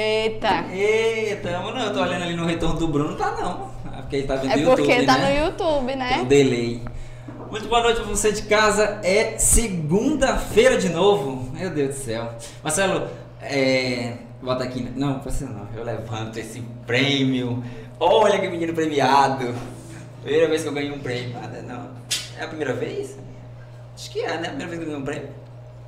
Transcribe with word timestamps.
Eita! 0.00 0.64
Eita, 0.72 1.50
não, 1.60 1.78
eu 1.78 1.92
tô 1.92 2.00
olhando 2.00 2.22
ali 2.22 2.34
no 2.34 2.46
retorno 2.46 2.78
do 2.78 2.88
Bruno, 2.88 3.16
tá 3.16 3.32
não. 3.32 3.70
É 3.98 4.00
porque 4.00 4.16
ele 4.16 4.26
tá 4.26 4.36
vendo 4.36 4.52
É 4.52 4.56
no 4.56 4.70
porque 4.70 4.82
YouTube, 4.90 5.06
tá 5.06 5.18
né? 5.18 5.28
no 5.40 5.46
YouTube, 5.46 5.94
né? 5.94 6.08
Tem 6.08 6.20
um 6.20 6.24
delay. 6.24 6.82
Muito 7.50 7.68
boa 7.68 7.82
noite 7.82 8.00
pra 8.00 8.08
você 8.08 8.32
de 8.32 8.42
casa. 8.42 8.98
É 9.04 9.36
segunda-feira 9.36 10.78
de 10.78 10.88
novo. 10.88 11.52
Meu 11.52 11.68
Deus 11.68 11.96
do 11.96 12.00
céu. 12.00 12.32
Marcelo, 12.62 13.08
é. 13.42 14.14
Bota 14.40 14.64
aqui. 14.64 14.90
Não, 14.96 15.18
precisa 15.18 15.50
não. 15.50 15.68
Eu 15.76 15.84
levanto 15.84 16.38
esse 16.38 16.62
prêmio. 16.86 17.62
Olha 17.98 18.38
que 18.40 18.48
menino 18.48 18.72
premiado. 18.72 19.54
Primeira 20.22 20.48
vez 20.48 20.62
que 20.62 20.68
eu 20.68 20.72
ganhei 20.72 20.92
um 20.92 21.00
prêmio. 21.00 21.36
Ah, 21.42 21.46
não. 21.62 21.90
É 22.38 22.44
a 22.44 22.48
primeira 22.48 22.72
vez? 22.72 23.18
Acho 23.94 24.10
que 24.10 24.20
é, 24.20 24.38
né? 24.38 24.46
A 24.48 24.50
primeira 24.50 24.66
vez 24.66 24.78
que 24.78 24.86
eu 24.86 24.86
ganhei 24.86 24.96
um 25.02 25.04
prêmio. 25.04 25.28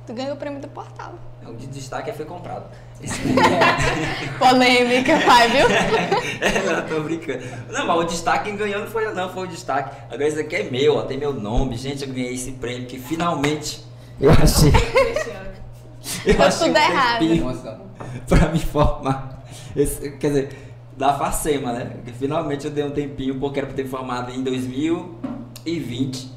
Tu 0.05 0.13
ganhou 0.13 0.33
o 0.33 0.37
prêmio 0.37 0.61
do 0.61 0.67
portal. 0.67 1.13
O 1.47 1.53
de 1.55 1.67
destaque 1.67 2.11
foi 2.13 2.25
comprado. 2.25 2.65
Esse... 3.01 3.19
Polêmica, 4.39 5.19
pai, 5.25 5.49
viu? 5.49 5.67
é, 6.41 6.63
não, 6.65 6.87
tô 6.87 7.01
brincando. 7.01 7.43
Não, 7.69 7.85
mas 7.87 7.97
o 7.97 8.03
destaque 8.05 8.45
quem 8.45 8.55
ganhou 8.55 8.81
não 8.81 8.87
foi 8.87 9.05
eu, 9.05 9.13
não, 9.15 9.29
foi 9.29 9.45
o 9.45 9.49
destaque. 9.49 9.95
Agora 10.05 10.27
esse 10.27 10.39
aqui 10.39 10.55
é 10.55 10.63
meu, 10.63 10.97
ó, 10.97 11.01
tem 11.03 11.17
meu 11.17 11.33
nome. 11.33 11.77
Gente, 11.77 12.03
eu 12.03 12.13
ganhei 12.13 12.33
esse 12.33 12.51
prêmio 12.53 12.87
que 12.87 12.97
finalmente 12.99 13.83
eu 14.19 14.31
achei. 14.31 14.71
eu 16.25 16.35
Foi 16.35 16.45
achei 16.45 16.67
tudo 16.67 16.77
um 16.77 16.81
errado. 16.81 17.87
pra 18.27 18.47
me 18.49 18.59
formar. 18.59 19.43
Esse- 19.75 20.11
quer 20.17 20.27
dizer, 20.27 20.73
da 20.97 21.13
Facema, 21.13 21.73
né? 21.73 21.85
Porque 21.95 22.11
finalmente 22.11 22.65
eu 22.65 22.71
dei 22.71 22.83
um 22.83 22.91
tempinho, 22.91 23.39
porque 23.39 23.59
era 23.59 23.67
pra 23.67 23.75
ter 23.75 23.85
formado 23.87 24.31
em 24.31 24.43
2020. 24.43 26.31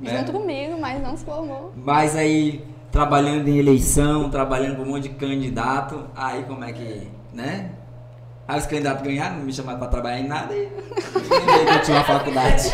né? 0.00 0.18
Junto 0.18 0.32
comigo, 0.32 0.78
mas 0.80 1.02
não 1.02 1.16
se 1.16 1.24
formou. 1.24 1.72
Mas 1.76 2.14
aí, 2.14 2.64
trabalhando 2.90 3.48
em 3.48 3.58
eleição, 3.58 4.30
trabalhando 4.30 4.76
com 4.76 4.82
um 4.82 4.86
monte 4.86 5.04
de 5.04 5.10
candidato, 5.10 6.06
aí 6.16 6.42
como 6.44 6.64
é 6.64 6.72
que, 6.72 7.08
né? 7.32 7.70
Aí 8.48 8.58
os 8.58 8.64
candidatos 8.64 9.02
ganharam, 9.02 9.36
não 9.36 9.44
me 9.44 9.52
chamaram 9.52 9.78
pra 9.78 9.88
trabalhar 9.88 10.20
em 10.20 10.26
nada 10.26 10.54
e 10.54 10.62
eu 10.64 10.70
lembrei 11.28 11.66
que 11.66 11.74
eu 11.74 11.82
tinha 11.82 11.96
uma 11.98 12.04
faculdade. 12.04 12.72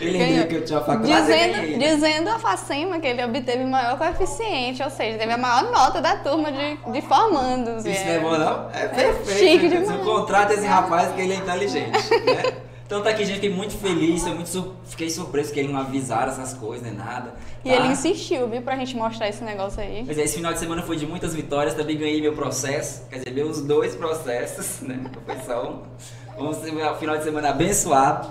eu 0.00 0.08
lembrei 0.12 0.46
que 0.46 0.54
eu 0.54 0.64
tinha 0.64 0.78
uma 0.78 0.86
faculdade 0.86 1.26
Dizendo, 1.26 1.78
dizendo 1.78 2.30
a 2.30 2.38
Facema 2.38 2.98
que 2.98 3.06
ele 3.06 3.22
obteve 3.22 3.64
o 3.64 3.68
maior 3.68 3.98
coeficiente, 3.98 4.82
ou 4.82 4.88
seja, 4.88 5.18
teve 5.18 5.30
a 5.30 5.36
maior 5.36 5.70
nota 5.70 6.00
da 6.00 6.16
turma 6.16 6.50
de, 6.50 6.76
de 6.90 7.02
formandos. 7.02 7.84
Isso 7.84 8.02
é. 8.02 8.04
não 8.06 8.12
é 8.14 8.18
bom 8.18 8.38
não? 8.38 8.70
É 8.72 8.88
perfeito. 8.88 9.38
chique 9.38 9.68
né? 9.68 9.80
demais. 9.80 10.04
Contrato 10.04 10.52
esse 10.52 10.66
rapaz 10.66 11.12
que 11.12 11.20
ele 11.20 11.34
é 11.34 11.36
inteligente, 11.36 12.10
né? 12.24 12.69
Então 12.90 13.00
tá 13.02 13.10
aqui, 13.10 13.24
gente, 13.24 13.36
fiquei 13.36 13.54
muito 13.54 13.78
feliz, 13.78 14.26
eu 14.26 14.34
muito 14.34 14.48
sur- 14.48 14.74
fiquei 14.84 15.08
surpreso 15.08 15.52
que 15.52 15.60
ele 15.60 15.72
não 15.72 15.78
avisaram 15.78 16.32
essas 16.32 16.54
coisas, 16.54 16.84
nem 16.84 16.92
nada. 16.92 17.34
E 17.64 17.68
tá? 17.70 17.76
ele 17.76 17.86
insistiu, 17.86 18.48
viu, 18.48 18.62
pra 18.62 18.74
gente 18.74 18.96
mostrar 18.96 19.28
esse 19.28 19.44
negócio 19.44 19.80
aí. 19.80 20.02
Pois 20.04 20.18
é, 20.18 20.22
esse 20.24 20.34
final 20.34 20.52
de 20.52 20.58
semana 20.58 20.82
foi 20.82 20.96
de 20.96 21.06
muitas 21.06 21.32
vitórias, 21.32 21.74
também 21.74 21.96
ganhei 21.96 22.20
meu 22.20 22.32
processo, 22.32 23.06
quer 23.08 23.18
dizer, 23.18 23.30
meus 23.30 23.62
dois 23.62 23.94
processos, 23.94 24.80
né? 24.82 25.08
Foi 25.24 25.36
só 25.46 25.70
um. 25.70 25.82
Vamos 26.36 26.56
ter 26.56 26.72
um 26.72 26.94
final 26.96 27.16
de 27.16 27.22
semana 27.22 27.50
abençoado. 27.50 28.28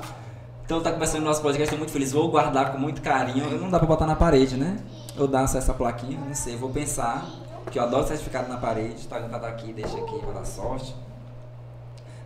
Então 0.65 0.81
tá 0.81 0.91
começando 0.91 1.21
o 1.21 1.25
nosso 1.25 1.41
podcast, 1.41 1.63
estou 1.63 1.79
muito 1.79 1.93
feliz, 1.93 2.11
vou 2.11 2.29
guardar 2.29 2.73
com 2.73 2.77
muito 2.77 3.01
carinho. 3.01 3.49
Não 3.61 3.69
dá 3.69 3.79
pra 3.79 3.87
botar 3.87 4.05
na 4.05 4.17
parede, 4.17 4.57
né? 4.57 4.77
Eu 5.17 5.25
dar 5.25 5.45
essa 5.45 5.73
plaquinha, 5.73 6.19
não 6.19 6.35
sei, 6.35 6.57
vou 6.57 6.69
pensar, 6.69 7.25
porque 7.63 7.79
eu 7.79 7.83
adoro 7.83 8.05
certificado 8.05 8.49
na 8.49 8.57
parede, 8.57 9.07
tá 9.07 9.21
tá 9.21 9.47
aqui, 9.47 9.71
deixa 9.71 9.97
aqui 9.97 10.19
pra 10.19 10.33
dar 10.33 10.45
sorte. 10.45 10.93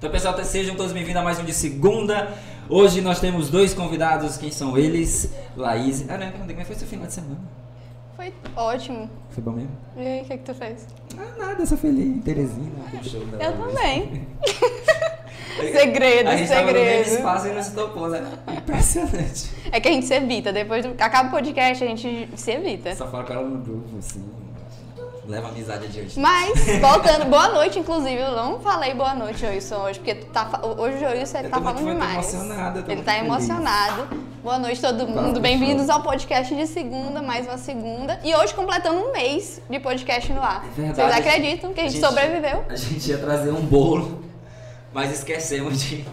Então, 0.03 0.11
pessoal, 0.11 0.43
sejam 0.43 0.75
todos 0.75 0.91
bem-vindos 0.91 1.21
a 1.21 1.23
mais 1.23 1.39
um 1.39 1.45
de 1.45 1.53
segunda. 1.53 2.33
Hoje 2.67 2.99
nós 2.99 3.21
temos 3.21 3.49
dois 3.49 3.73
convidados, 3.73 4.35
quem 4.35 4.51
são 4.51 4.77
eles? 4.77 5.33
Laís. 5.55 6.03
Ah, 6.09 6.17
não, 6.17 6.29
como 6.29 6.51
é 6.51 6.53
que 6.55 6.65
foi 6.65 6.75
seu 6.75 6.85
final 6.85 7.07
de 7.07 7.13
semana? 7.13 7.39
Foi 8.17 8.33
ótimo. 8.53 9.09
Foi 9.29 9.41
bom 9.41 9.51
mesmo? 9.51 9.71
E 9.95 10.05
aí, 10.05 10.21
o 10.23 10.25
que, 10.25 10.37
que 10.39 10.43
tu 10.43 10.53
fez? 10.53 10.85
Ah, 11.17 11.39
nada, 11.39 11.65
só 11.65 11.77
feliz. 11.77 12.21
Terezinha, 12.21 12.69
aquele 12.85 13.09
show 13.09 13.25
da 13.27 13.45
Eu 13.45 13.53
também. 13.53 14.27
Segredo, 15.55 15.71
Segredo, 15.79 16.27
a 16.27 16.35
gente 16.35 16.49
tava 16.49 16.67
no 16.67 16.73
mesmo 16.73 16.89
segredo. 16.89 17.17
espaço 17.19 17.47
e 17.47 17.53
não 17.53 17.63
se 17.63 17.71
topou, 17.73 18.09
né? 18.09 18.29
Impressionante. 18.57 19.51
É 19.71 19.79
que 19.79 19.87
a 19.87 19.91
gente 19.93 20.05
se 20.05 20.15
evita. 20.15 20.51
Depois 20.51 20.85
do. 20.85 21.01
Acaba 21.01 21.29
o 21.29 21.31
podcast, 21.31 21.81
a 21.81 21.87
gente 21.87 22.27
se 22.35 22.51
evita. 22.51 22.93
Só 22.93 23.07
fala 23.07 23.23
com 23.23 23.31
ela 23.31 23.47
no 23.47 23.59
grupo, 23.59 23.97
assim. 23.97 24.21
Leva 25.25 25.47
a 25.47 25.51
amizade 25.51 25.85
adiante. 25.85 26.19
Mas, 26.19 26.65
voltando, 26.81 27.25
boa 27.29 27.47
noite, 27.49 27.79
inclusive. 27.79 28.19
Eu 28.19 28.35
não 28.35 28.59
falei 28.59 28.93
boa 28.93 29.13
noite, 29.15 29.39
Joilson, 29.39 29.77
hoje, 29.77 29.99
porque 29.99 30.15
tu 30.15 30.25
tá, 30.27 30.59
hoje 30.77 30.97
o 30.97 30.99
Joilson 30.99 31.43
tá 31.43 31.61
falando 31.61 31.81
muito 31.81 31.93
demais. 31.93 32.31
tô 32.31 32.91
ele 32.91 33.01
tá 33.03 33.13
feliz. 33.13 33.25
emocionado. 33.27 34.07
Boa 34.43 34.59
noite, 34.59 34.81
todo 34.81 35.07
mundo. 35.07 35.39
Bem-vindos 35.39 35.89
ao 35.89 36.01
podcast 36.03 36.53
de 36.53 36.67
segunda, 36.67 37.21
mais 37.21 37.47
uma 37.47 37.57
segunda. 37.57 38.19
E 38.21 38.35
hoje 38.35 38.53
completando 38.53 38.99
um 38.99 39.13
mês 39.13 39.61
de 39.69 39.79
podcast 39.79 40.29
no 40.33 40.41
ar. 40.43 40.65
É 40.65 40.81
verdade. 40.81 41.13
Vocês 41.13 41.25
acreditam 41.27 41.73
que 41.73 41.79
a 41.79 41.87
gente, 41.87 42.05
sobreviveu? 42.05 42.65
A 42.67 42.75
gente 42.75 43.09
ia 43.09 43.17
trazer 43.17 43.51
um 43.51 43.61
bolo, 43.65 44.25
mas 44.91 45.09
esquecemos 45.13 45.81
de, 45.81 46.05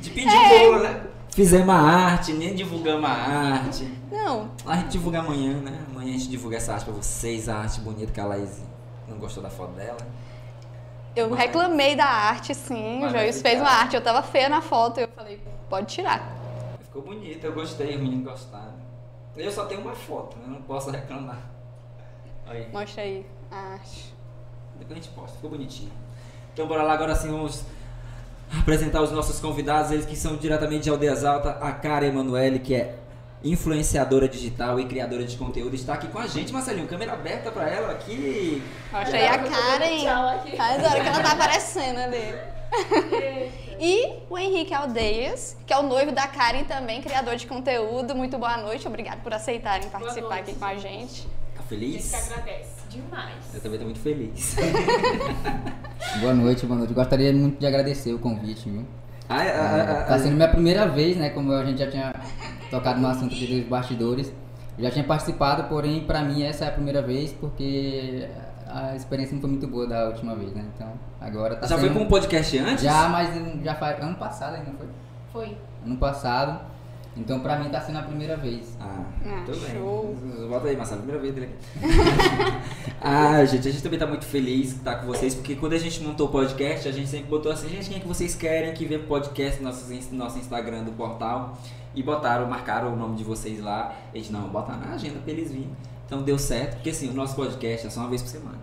de 0.00 0.10
pedir 0.10 0.34
É. 0.34 0.58
bolo, 0.66 0.82
né? 0.82 1.00
Fizemos 1.34 1.68
a 1.74 1.78
arte, 1.78 2.32
nem 2.32 2.54
divulgamos 2.54 3.04
a 3.10 3.12
arte. 3.12 3.92
Não. 4.10 4.50
A 4.64 4.76
gente 4.76 4.90
divulga 4.92 5.18
amanhã, 5.18 5.54
né? 5.60 5.84
Amanhã 5.90 6.10
a 6.10 6.12
gente 6.18 6.28
divulga 6.28 6.56
essa 6.58 6.72
arte 6.74 6.84
pra 6.84 6.94
vocês, 6.94 7.48
a 7.48 7.56
arte 7.56 7.80
bonita 7.80 8.12
que 8.12 8.20
a 8.20 8.24
Laís 8.24 8.62
não 9.08 9.18
gostou 9.18 9.42
da 9.42 9.50
foto 9.50 9.72
dela. 9.72 9.98
Eu 11.16 11.28
Mas- 11.30 11.40
reclamei 11.40 11.96
da 11.96 12.04
arte, 12.06 12.54
sim. 12.54 13.00
Mas 13.00 13.12
O 13.12 13.32
ficar. 13.36 13.48
fez 13.48 13.60
uma 13.60 13.70
arte, 13.70 13.96
eu 13.96 14.00
tava 14.00 14.22
feia 14.22 14.48
na 14.48 14.60
foto. 14.60 15.00
Eu 15.00 15.08
falei, 15.08 15.42
pode 15.68 15.86
tirar. 15.92 16.22
Ficou 16.82 17.02
bonita, 17.02 17.46
eu 17.48 17.52
gostei, 17.52 17.96
os 17.96 18.00
meninos 18.02 18.24
gostaram. 18.24 18.74
Eu 19.36 19.50
só 19.50 19.64
tenho 19.66 19.80
uma 19.80 19.94
foto, 19.94 20.36
né? 20.38 20.44
Não 20.46 20.62
posso 20.62 20.90
reclamar. 20.92 21.40
Aí, 22.46 22.68
Mostra 22.72 23.02
aí 23.02 23.26
a 23.50 23.56
arte. 23.72 24.14
depois 24.78 24.98
a 24.98 25.02
gente 25.02 25.12
posta, 25.14 25.34
ficou 25.36 25.50
bonitinho. 25.50 25.90
Então 26.52 26.68
bora 26.68 26.84
lá, 26.84 26.92
agora 26.92 27.16
sim 27.16 27.28
vamos 27.28 27.64
apresentar 28.60 29.02
os 29.02 29.10
nossos 29.10 29.40
convidados, 29.40 29.90
eles 29.90 30.06
que 30.06 30.16
são 30.16 30.36
diretamente 30.36 30.84
de 30.84 30.90
Aldeias 30.90 31.24
Alta, 31.24 31.50
a 31.60 31.72
Cara 31.72 32.06
Emanuele, 32.06 32.58
que 32.58 32.74
é 32.74 32.94
influenciadora 33.42 34.26
digital 34.26 34.80
e 34.80 34.86
criadora 34.86 35.22
de 35.24 35.36
conteúdo, 35.36 35.74
está 35.74 35.94
aqui 35.94 36.08
com 36.08 36.18
a 36.18 36.26
gente, 36.26 36.50
Marcelinho, 36.52 36.86
câmera 36.88 37.12
aberta 37.12 37.50
pra 37.50 37.68
ela 37.68 37.92
aqui. 37.92 38.62
Mostra 38.90 39.18
aí 39.18 39.26
a 39.26 39.38
Karen. 39.38 40.56
Faz 40.56 40.82
hora 40.82 41.00
que 41.02 41.08
ela 41.08 41.20
tá 41.20 41.32
aparecendo 41.32 41.98
ali. 41.98 42.34
E 43.78 44.14
o 44.30 44.38
Henrique 44.38 44.72
Aldeias, 44.72 45.56
que 45.66 45.72
é 45.72 45.78
o 45.78 45.82
noivo 45.82 46.12
da 46.12 46.26
Karen 46.26 46.64
também, 46.64 47.02
criador 47.02 47.36
de 47.36 47.46
conteúdo. 47.46 48.14
Muito 48.14 48.38
boa 48.38 48.56
noite, 48.56 48.86
obrigado 48.88 49.20
por 49.22 49.34
aceitarem 49.34 49.88
participar 49.90 50.36
noite. 50.36 50.50
aqui 50.50 50.54
com 50.54 50.64
a 50.64 50.76
gente. 50.76 51.28
Tá 51.54 51.60
A 51.60 51.62
feliz? 51.64 52.10
gente 52.10 52.14
agradece 52.14 52.83
demais. 52.94 53.54
Eu 53.54 53.60
também 53.60 53.78
tô 53.78 53.84
muito 53.84 54.00
feliz. 54.00 54.56
Boa 56.20 56.34
noite, 56.34 56.64
boa 56.64 56.78
noite. 56.78 56.94
Gostaria 56.94 57.32
muito 57.32 57.58
de 57.58 57.66
agradecer 57.66 58.12
o 58.12 58.18
convite, 58.18 58.70
viu? 58.70 58.84
Ah, 59.28 59.38
ah, 59.38 59.40
ah, 59.40 60.00
ah, 60.00 60.04
Tá 60.04 60.18
sendo 60.18 60.36
minha 60.36 60.48
primeira 60.48 60.86
vez, 60.86 61.16
né? 61.16 61.30
Como 61.30 61.50
a 61.52 61.64
gente 61.64 61.78
já 61.78 61.90
tinha 61.90 62.14
tocado 62.70 63.00
no 63.00 63.08
assunto 63.08 63.34
aqui 63.34 63.46
dos 63.46 63.68
bastidores. 63.68 64.32
Já 64.78 64.90
tinha 64.90 65.04
participado, 65.04 65.64
porém, 65.64 66.04
pra 66.04 66.22
mim 66.22 66.42
essa 66.42 66.66
é 66.66 66.68
a 66.68 66.70
primeira 66.70 67.02
vez, 67.02 67.32
porque 67.32 68.28
a 68.68 68.94
experiência 68.94 69.34
não 69.34 69.40
foi 69.40 69.50
muito 69.50 69.66
boa 69.66 69.86
da 69.88 70.08
última 70.08 70.36
vez, 70.36 70.52
né? 70.52 70.64
Então, 70.74 70.92
agora 71.20 71.56
tá 71.56 71.66
Já 71.66 71.78
foi 71.78 71.88
sendo... 71.88 71.98
com 71.98 72.04
um 72.04 72.08
podcast 72.08 72.58
antes? 72.58 72.84
Já, 72.84 73.08
mas 73.08 73.28
já 73.64 73.74
faz... 73.74 74.00
Ano 74.00 74.16
passado 74.16 74.56
ainda, 74.56 74.70
não 74.70 74.78
foi? 74.78 74.88
Foi. 75.32 75.56
Ano 75.84 75.96
passado. 75.96 76.60
Então, 77.16 77.40
pra 77.40 77.58
mim 77.58 77.68
tá 77.68 77.80
sendo 77.80 77.98
a 77.98 78.02
primeira 78.02 78.36
vez. 78.36 78.76
Ah, 78.80 79.04
Ah, 79.24 79.42
tudo 79.46 79.56
show. 79.70 80.16
bem. 80.20 80.48
Volta 80.48 80.68
aí, 80.68 80.76
Marcelo, 80.76 81.02
primeira 81.02 81.22
vez 81.22 81.34
dele 81.34 81.48
aqui. 81.52 81.84
ah, 83.00 83.44
gente, 83.44 83.68
a 83.68 83.70
gente 83.70 83.82
também 83.82 83.98
tá 83.98 84.06
muito 84.06 84.24
feliz 84.24 84.70
de 84.70 84.76
estar 84.76 84.96
com 84.96 85.06
vocês, 85.06 85.34
porque 85.34 85.54
quando 85.54 85.74
a 85.74 85.78
gente 85.78 86.02
montou 86.02 86.26
o 86.26 86.30
podcast, 86.30 86.88
a 86.88 86.92
gente 86.92 87.08
sempre 87.08 87.28
botou 87.30 87.52
assim, 87.52 87.68
gente, 87.68 87.88
quem 87.88 87.98
é 87.98 88.00
que 88.00 88.08
vocês 88.08 88.34
querem 88.34 88.72
que 88.74 88.84
vê 88.84 88.98
podcast 88.98 89.62
no 89.62 89.68
nosso, 89.68 89.92
no 89.92 90.18
nosso 90.18 90.38
Instagram 90.38 90.82
do 90.84 90.92
portal? 90.92 91.56
E 91.94 92.02
botaram, 92.02 92.48
marcaram 92.48 92.92
o 92.92 92.96
nome 92.96 93.16
de 93.16 93.22
vocês 93.22 93.60
lá. 93.60 93.94
A 94.12 94.16
gente, 94.16 94.32
não, 94.32 94.48
bota 94.48 94.72
na 94.72 94.94
agenda 94.94 95.20
pra 95.20 95.32
eles 95.32 95.52
virem. 95.52 95.70
Então 96.06 96.22
deu 96.22 96.38
certo, 96.38 96.74
porque 96.74 96.90
assim, 96.90 97.08
o 97.08 97.14
nosso 97.14 97.36
podcast 97.36 97.86
é 97.86 97.90
só 97.90 98.00
uma 98.00 98.08
vez 98.08 98.20
por 98.20 98.28
semana. 98.28 98.58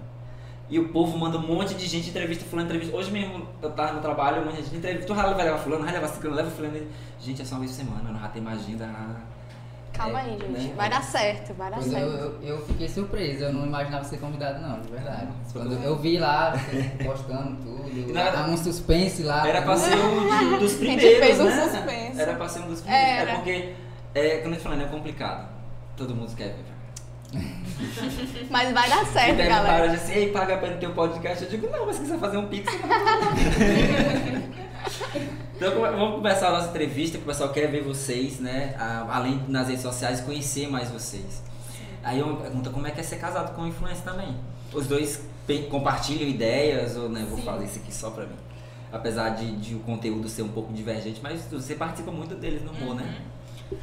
E 0.71 0.79
o 0.79 0.87
povo 0.89 1.17
manda 1.17 1.37
um 1.37 1.45
monte 1.45 1.73
de 1.75 1.85
gente 1.85 2.09
entrevista, 2.09 2.45
fulano 2.45 2.67
entrevista. 2.69 2.95
Hoje 2.95 3.11
mesmo 3.11 3.45
eu 3.61 3.69
tava 3.71 3.91
no 3.91 3.99
trabalho, 4.01 4.41
um 4.41 4.45
monte 4.45 4.55
de 4.57 4.63
gente 4.63 4.77
entrevista. 4.77 5.05
Tu 5.05 5.13
vai 5.13 5.27
levar 5.35 5.57
fulano, 5.57 5.83
vai 5.83 5.93
levar 5.93 6.07
ciclano, 6.07 6.35
leva 6.37 6.49
fulano. 6.49 6.79
Gente, 7.19 7.41
é 7.41 7.45
só 7.45 7.55
uma 7.55 7.59
vez 7.61 7.71
por 7.73 7.77
semana, 7.83 8.09
nós 8.09 8.21
já 8.21 8.27
temos 8.29 8.53
agenda. 8.53 8.89
Calma 9.91 10.21
É, 10.21 10.23
aí, 10.23 10.31
gente. 10.39 10.47
né? 10.69 10.73
Vai 10.77 10.89
dar 10.89 11.03
certo, 11.03 11.53
vai 11.55 11.69
dar 11.69 11.75
Pois 11.79 11.91
eu, 11.91 11.99
certo. 11.99 12.13
eu, 12.41 12.41
eu 12.47 12.65
fiquei 12.65 12.87
surpreso, 12.87 13.43
eu 13.43 13.53
não 13.53 13.65
imaginava 13.65 14.05
ser 14.05 14.17
convidado 14.19 14.61
não, 14.65 14.79
de 14.79 14.89
verdade. 14.89 15.27
Ah, 15.29 15.49
Quando 15.51 15.73
eu 15.83 15.97
vi 15.99 16.17
lá, 16.17 16.51
vocês 16.55 16.85
postando 17.05 17.57
tudo, 17.57 18.07
Nada. 18.13 18.49
um 18.49 18.55
suspense 18.55 19.23
lá. 19.23 19.45
Era 19.45 19.61
pra 19.63 19.75
ser 19.75 19.93
um 19.97 20.55
dos 20.57 20.73
A 20.75 20.77
primeiros, 20.77 21.03
gente 21.03 21.19
fez 21.19 21.39
um 21.41 21.43
né? 21.43 21.67
suspense. 21.69 22.21
Era 22.21 22.35
pra 22.35 22.47
ser 22.47 22.59
um 22.61 22.67
dos 22.67 22.79
primeiros. 22.79 23.09
É 23.09 23.17
Era. 23.19 23.35
porque, 23.35 23.73
é, 24.15 24.37
quando 24.37 24.47
a 24.53 24.55
gente 24.55 24.63
falando, 24.63 24.81
é 24.83 24.85
complicado. 24.85 25.49
Todo 25.97 26.15
mundo 26.15 26.33
quer 26.37 26.55
ver. 26.55 26.65
Mas 28.49 28.73
vai 28.73 28.89
dar 28.89 29.03
E 29.03 29.05
certo, 29.07 29.37
daí 29.37 29.47
galera. 29.49 29.77
galera 29.77 29.93
assim, 29.93 30.13
ei, 30.13 30.31
paga 30.31 30.57
pra 30.57 30.69
um 30.87 30.93
podcast. 30.93 31.43
Eu 31.43 31.49
digo, 31.49 31.69
não, 31.69 31.85
mas 31.85 31.95
se 31.95 32.01
quiser 32.03 32.19
fazer 32.19 32.37
um 32.37 32.47
pix. 32.47 32.71
Então 35.55 35.79
vamos 35.79 36.15
começar 36.15 36.47
a 36.47 36.51
nossa 36.53 36.69
entrevista, 36.69 37.19
que 37.19 37.23
o 37.23 37.27
pessoal 37.27 37.49
quer 37.49 37.67
ver 37.67 37.83
vocês, 37.83 38.39
né? 38.39 38.73
Além 39.07 39.43
nas 39.47 39.67
redes 39.67 39.83
sociais, 39.83 40.19
conhecer 40.19 40.67
mais 40.67 40.89
vocês. 40.89 41.43
Aí 42.03 42.19
uma 42.19 42.35
pergunta, 42.37 42.71
como 42.71 42.87
é 42.87 42.91
que 42.91 42.99
é 42.99 43.03
ser 43.03 43.17
casado 43.17 43.55
com 43.55 43.67
influencer 43.67 44.03
também? 44.03 44.35
Os 44.73 44.87
dois 44.87 45.21
compartilham 45.69 46.27
ideias, 46.27 46.97
ou 46.97 47.09
né, 47.09 47.25
vou 47.29 47.37
Sim. 47.37 47.43
falar 47.43 47.63
isso 47.63 47.77
aqui 47.77 47.93
só 47.93 48.09
pra 48.09 48.25
mim. 48.25 48.35
Apesar 48.91 49.29
de, 49.29 49.55
de 49.57 49.75
o 49.75 49.79
conteúdo 49.79 50.27
ser 50.27 50.41
um 50.41 50.49
pouco 50.49 50.73
divergente, 50.73 51.19
mas 51.21 51.41
você 51.51 51.75
participa 51.75 52.11
muito 52.11 52.33
deles 52.33 52.63
no 52.63 52.71
humor, 52.71 52.95
né? 52.95 53.21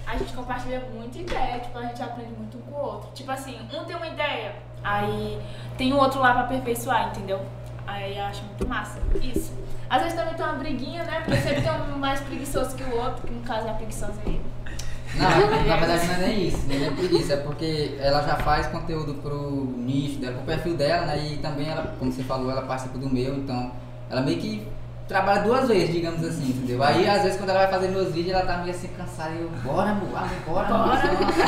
A 0.06 0.16
gente 0.16 0.32
compartilha 0.32 0.86
muita 0.94 1.18
ideia, 1.18 1.60
tipo, 1.60 1.78
a 1.78 1.82
gente 1.82 2.02
aprende 2.02 2.32
muito 2.32 2.58
um 2.58 2.60
com 2.62 2.78
o 2.78 2.84
outro. 2.84 3.10
Tipo 3.14 3.30
assim, 3.30 3.58
um 3.72 3.84
tem 3.84 3.96
uma 3.96 4.06
ideia, 4.06 4.56
aí 4.82 5.40
tem 5.76 5.92
o 5.92 5.96
outro 5.96 6.20
lá 6.20 6.32
pra 6.32 6.42
aperfeiçoar, 6.42 7.08
entendeu? 7.08 7.40
Aí 7.86 8.16
eu 8.16 8.24
acho 8.24 8.42
muito 8.44 8.68
massa. 8.68 8.98
Isso. 9.22 9.52
Às 9.88 10.02
vezes 10.02 10.18
também 10.18 10.34
tem 10.34 10.44
uma 10.44 10.54
briguinha, 10.54 11.04
né? 11.04 11.22
Porque 11.24 11.40
sempre 11.40 11.62
tem 11.62 11.72
um 11.72 11.98
mais 11.98 12.20
preguiçoso 12.20 12.76
que 12.76 12.84
o 12.84 12.96
outro, 12.96 13.26
que 13.26 13.32
no 13.32 13.40
caso 13.42 13.66
é 13.66 13.70
a 13.70 13.74
preguiçosa 13.74 14.20
aí. 14.26 14.40
Não, 15.14 15.66
na 15.66 15.76
verdade 15.76 16.06
não 16.06 16.14
é 16.14 16.18
nem 16.18 16.48
isso, 16.48 16.66
nem 16.66 16.86
é 16.86 16.90
preguiça, 16.90 17.32
é 17.32 17.36
porque 17.38 17.96
ela 17.98 18.22
já 18.22 18.36
faz 18.36 18.66
conteúdo 18.66 19.14
pro 19.14 19.64
nicho 19.76 20.18
dela, 20.18 20.34
pro 20.36 20.44
perfil 20.44 20.76
dela, 20.76 21.06
né? 21.06 21.18
E 21.18 21.38
também 21.38 21.68
ela, 21.68 21.94
como 21.98 22.12
você 22.12 22.22
falou, 22.22 22.50
ela 22.50 22.62
participa 22.62 22.98
do 22.98 23.08
meu, 23.08 23.36
então 23.36 23.72
ela 24.10 24.20
meio 24.20 24.38
que 24.38 24.68
trabalha 25.08 25.42
duas 25.42 25.66
vezes, 25.68 25.92
digamos 25.92 26.22
assim, 26.24 26.48
entendeu? 26.50 26.82
Aí 26.82 27.08
às 27.08 27.22
vezes 27.22 27.38
quando 27.38 27.50
ela 27.50 27.60
vai 27.60 27.70
fazer 27.70 27.88
meus 27.88 28.12
vídeos, 28.12 28.34
ela 28.36 28.44
tá 28.46 28.58
meio 28.58 28.70
assim 28.70 28.88
cansada 28.88 29.30
e 29.30 29.40
eu, 29.40 29.48
bora, 29.64 29.90
amor, 29.90 30.08
bora, 30.46 30.66
amor. 30.68 30.98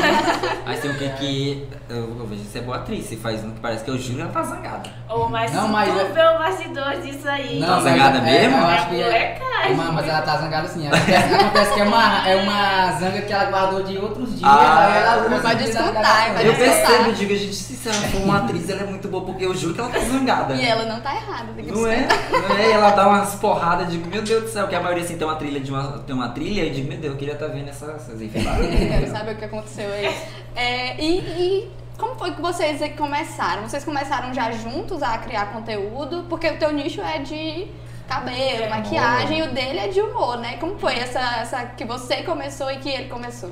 Mas 0.64 0.80
tem 0.80 0.90
um 0.90 0.94
que, 0.94 1.08
que 1.10 1.68
eu, 1.88 1.96
eu 2.18 2.26
vejo 2.26 2.42
você 2.44 2.58
é 2.58 2.62
boa 2.62 2.78
atriz, 2.78 3.04
você 3.06 3.16
faz 3.16 3.44
um 3.44 3.50
que 3.50 3.60
parece 3.60 3.84
que 3.84 3.90
eu 3.90 3.98
juro 3.98 4.22
ela 4.22 4.30
tá 4.30 4.42
zangada. 4.42 4.88
Ou 5.08 5.28
mas 5.28 5.52
Não, 5.52 5.68
mas 5.68 5.92
tu 5.92 5.98
é- 6.00 6.04
vê 6.04 6.22
o 6.22 6.38
bastidor 6.38 7.00
disso 7.00 7.28
aí. 7.28 7.60
Tá 7.60 7.66
mas 7.76 7.82
zangada 7.84 8.18
é- 8.18 8.20
mesmo? 8.20 8.56
eu 8.56 8.62
É 8.68 8.74
acho 8.74 8.88
que 8.88 9.00
é, 9.00 9.04
molecagem. 9.04 9.76
Mas, 9.76 9.94
mas 9.94 10.08
ela 10.08 10.22
tá 10.22 10.36
zangada 10.38 10.66
assim. 10.66 10.86
Acontece, 10.88 11.34
acontece 11.34 11.74
que 11.74 11.80
é 11.80 11.84
uma, 11.84 12.28
é 12.28 12.36
uma 12.36 12.92
zanga 12.92 13.20
que 13.22 13.32
ela 13.32 13.44
guardou 13.50 13.82
de 13.82 13.98
outros 13.98 14.30
dias. 14.30 14.42
Ah, 14.44 14.86
aí 14.86 15.02
ela 15.02 15.26
usa 15.26 15.36
vai 15.38 15.56
descontar, 15.56 16.32
vai 16.34 16.48
Eu 16.48 16.54
percebo, 16.54 17.12
digo, 17.12 17.34
gente, 17.34 17.54
se 17.54 17.88
ela 17.88 17.98
for 18.08 18.22
uma 18.22 18.38
atriz, 18.38 18.68
ela 18.70 18.82
é 18.82 18.86
muito 18.86 19.08
boa, 19.08 19.24
porque 19.24 19.44
eu 19.44 19.54
juro 19.54 19.74
que 19.74 19.80
ela 19.80 19.90
tá 19.90 19.98
zangada. 19.98 20.54
E 20.54 20.64
ela 20.64 20.84
não 20.84 21.00
tá 21.00 21.14
errada, 21.14 21.52
tem 21.56 21.64
que 21.64 21.72
Não 21.72 21.86
é? 21.86 22.06
Não 22.30 22.56
é? 22.56 22.68
E 22.68 22.72
ela 22.72 22.90
dá 22.90 23.08
umas 23.08 23.34
porradas, 23.54 23.86
eu 23.86 23.90
digo, 23.92 24.08
meu 24.08 24.22
Deus 24.22 24.42
do 24.44 24.48
céu, 24.48 24.68
que 24.68 24.74
a 24.74 24.80
maioria 24.80 25.04
assim 25.04 25.16
tem 25.18 25.26
uma 25.26 25.36
trilha 25.36 25.60
de 25.60 25.70
uma, 25.70 25.98
tem 25.98 26.14
uma 26.14 26.28
trilha, 26.30 26.64
e 26.64 26.70
digo, 26.70 26.88
meu 26.88 26.98
Deus, 26.98 27.12
eu 27.14 27.18
queria 27.18 27.34
estar 27.34 27.48
vendo 27.48 27.68
essa- 27.68 27.92
essas 27.92 28.20
enfiadas. 28.22 28.66
Quero 28.70 29.06
saber 29.10 29.34
o 29.34 29.36
que 29.38 29.44
aconteceu 29.44 29.92
aí. 29.92 30.06
É, 30.54 31.00
e, 31.02 31.18
e 31.18 31.70
como 31.98 32.14
foi 32.14 32.32
que 32.32 32.40
vocês 32.40 32.80
começaram? 32.96 33.68
Vocês 33.68 33.84
começaram 33.84 34.32
já 34.32 34.50
juntos 34.52 35.02
a 35.02 35.18
criar 35.18 35.52
conteúdo? 35.52 36.24
Porque 36.28 36.48
o 36.48 36.58
teu 36.58 36.72
nicho 36.72 37.00
é 37.00 37.18
de 37.18 37.66
cabelo, 38.08 38.64
É, 38.64 38.68
maquiagem, 38.68 39.38
e 39.38 39.42
o 39.42 39.52
dele 39.52 39.78
é 39.78 39.88
de 39.88 40.00
humor, 40.00 40.38
né? 40.38 40.56
Como 40.58 40.78
foi 40.78 40.94
essa, 40.94 41.20
essa 41.40 41.64
que 41.66 41.84
você 41.84 42.22
começou 42.22 42.70
e 42.70 42.78
que 42.78 42.88
ele 42.88 43.08
começou? 43.08 43.50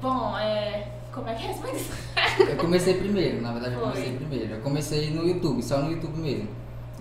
Bom, 0.00 0.36
é. 0.38 0.86
Como 1.12 1.28
é 1.28 1.34
que 1.34 1.46
responde 1.46 1.76
isso? 1.76 1.92
Eu 2.40 2.56
comecei 2.56 2.94
primeiro, 2.94 3.42
na 3.42 3.52
verdade 3.52 3.74
eu 3.74 3.80
Foi. 3.80 3.90
comecei 3.90 4.12
primeiro. 4.16 4.54
Eu 4.54 4.60
comecei 4.62 5.10
no 5.10 5.26
YouTube, 5.28 5.62
só 5.62 5.76
no 5.78 5.90
YouTube 5.92 6.18
mesmo. 6.18 6.48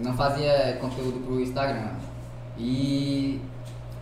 Não 0.01 0.13
fazia 0.13 0.77
conteúdo 0.81 1.23
pro 1.25 1.39
Instagram. 1.39 1.89
E. 2.57 3.39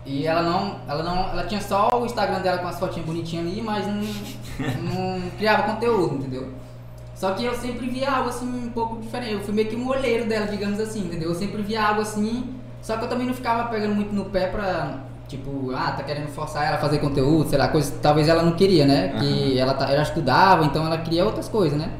E 0.05 0.25
ela 0.25 0.41
não, 0.41 0.79
ela 0.87 1.03
não. 1.03 1.29
Ela 1.29 1.43
tinha 1.43 1.61
só 1.61 1.89
o 1.93 2.05
Instagram 2.05 2.39
dela 2.41 2.57
com 2.59 2.67
as 2.67 2.79
fotinhas 2.79 3.05
bonitinhas 3.05 3.45
ali, 3.45 3.61
mas 3.61 3.85
não, 3.85 4.01
não 4.81 5.29
criava 5.37 5.63
conteúdo, 5.73 6.15
entendeu? 6.15 6.49
Só 7.13 7.33
que 7.33 7.43
eu 7.43 7.53
sempre 7.53 7.89
via 7.89 8.09
algo 8.09 8.29
assim 8.29 8.47
um 8.47 8.69
pouco 8.69 9.01
diferente. 9.01 9.33
Eu 9.33 9.41
fui 9.41 9.53
meio 9.53 9.67
que 9.67 9.75
um 9.75 9.87
olheiro 9.89 10.25
dela, 10.27 10.47
digamos 10.47 10.79
assim, 10.79 11.01
entendeu? 11.01 11.29
Eu 11.29 11.35
sempre 11.35 11.61
via 11.61 11.83
algo 11.83 12.01
assim, 12.01 12.55
só 12.81 12.95
que 12.95 13.03
eu 13.03 13.09
também 13.09 13.27
não 13.27 13.33
ficava 13.33 13.67
pegando 13.67 13.93
muito 13.93 14.15
no 14.15 14.25
pé 14.25 14.47
pra, 14.47 14.99
tipo, 15.27 15.71
ah, 15.75 15.91
tá 15.91 16.01
querendo 16.01 16.29
forçar 16.29 16.65
ela 16.65 16.77
a 16.77 16.79
fazer 16.79 16.99
conteúdo, 16.99 17.49
sei 17.49 17.59
lá, 17.59 17.67
coisa 17.67 17.93
talvez 18.01 18.29
ela 18.29 18.41
não 18.41 18.53
queria, 18.53 18.85
né? 18.85 19.19
Que 19.19 19.59
ela, 19.59 19.73
tá, 19.73 19.91
ela 19.91 20.01
estudava, 20.01 20.63
então 20.63 20.85
ela 20.85 20.97
queria 20.97 21.25
outras 21.25 21.49
coisas, 21.49 21.77
né? 21.77 21.91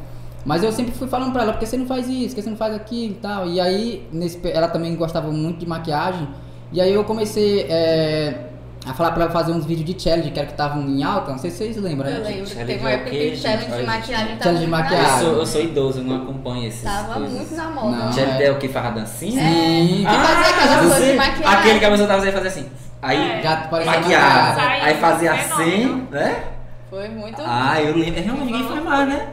Mas 0.46 0.64
eu 0.64 0.72
sempre 0.72 0.92
fui 0.94 1.08
falando 1.08 1.32
pra 1.34 1.44
ela, 1.44 1.52
porque 1.54 1.66
você 1.66 1.78
não 1.78 1.86
faz 1.86 2.08
isso, 2.08 2.30
porque 2.30 2.42
você 2.42 2.50
não 2.50 2.58
faz 2.58 2.74
aquilo 2.74 3.12
e 3.14 3.18
tal. 3.18 3.46
E 3.48 3.60
aí, 3.60 4.08
nesse, 4.12 4.40
ela 4.52 4.68
também 4.68 4.96
gostava 4.96 5.30
muito 5.32 5.60
de 5.60 5.68
maquiagem. 5.68 6.28
E 6.72 6.80
aí 6.80 6.94
eu 6.94 7.04
comecei 7.04 7.66
é, 7.70 8.46
a 8.86 8.94
falar 8.94 9.12
pra 9.12 9.24
ela 9.24 9.32
fazer 9.32 9.52
uns 9.52 9.66
vídeos 9.66 9.86
de 9.94 10.02
challenge, 10.02 10.32
que 10.32 10.40
era 10.40 10.46
que 10.48 10.54
estavam 10.54 10.84
em 10.88 11.04
alta, 11.04 11.32
não 11.32 11.38
sei 11.38 11.52
se 11.52 11.58
vocês 11.58 11.78
lembram, 11.78 12.10
né? 12.10 12.18
Eu 12.20 12.24
lembro 12.24 12.44
que 12.44 12.50
challenge 12.52 12.66
teve 12.74 12.80
uma 12.80 12.90
é 12.90 12.94
o 12.94 12.96
época 12.96 13.10
quê, 13.10 13.18
que 13.18 13.30
gente? 13.36 13.42
challenge 13.42 13.66
de 13.66 13.72
Olha, 13.74 13.86
maquiagem 13.86 14.28
tava 14.28 14.44
Challenge 14.44 14.66
de 14.66 14.72
muito 14.72 14.72
na 14.72 14.78
maquiagem. 14.84 15.06
Eu 15.06 15.12
moda. 15.14 15.32
sou, 15.32 15.40
eu 15.40 15.46
sou 15.46 15.62
idoso, 15.62 16.00
eu 16.00 16.04
não 16.06 16.16
acompanho 16.24 16.68
esses 16.68 16.84
Tava 16.84 17.14
coisas. 17.14 17.32
muito 17.34 17.56
na 17.56 17.70
moda. 17.72 17.98
Não. 17.98 18.14
Challenge 18.14 18.44
é. 18.44 18.46
é 18.46 18.52
o 18.52 18.58
que? 18.58 18.68
Farra 18.70 18.90
dancinha? 18.92 19.42
Sim. 19.42 20.06
Que 20.08 20.16
fazia 20.16 20.56
aquelas 20.56 20.72
eu 20.84 20.90
coisas 20.90 21.08
de 21.12 21.18
maquiagem. 21.18 21.60
Aquele 21.60 21.80
que 21.80 21.86
a 21.86 21.90
pessoa 21.92 22.08
tava 22.08 22.20
fazendo 22.22 22.34
fazer 22.36 22.48
assim. 22.48 22.66
Aí, 23.02 23.18
É. 23.18 23.42
Já 23.42 23.58
parecia 23.58 23.92
maquiava. 24.00 24.48
maquiagem. 24.54 24.82
Aí 24.86 24.94
fazia 24.96 25.32
Saiu, 25.36 25.42
assim, 25.42 25.72
fenômeno. 25.82 26.08
né? 26.12 26.44
Foi 26.90 27.10
muito. 27.10 27.42
Ah, 27.46 27.82
eu 27.82 27.96
lembro. 27.98 28.22
Realmente 28.22 28.46
ninguém 28.52 28.68
faz 28.68 28.84
mais, 28.84 29.10
né? 29.10 29.28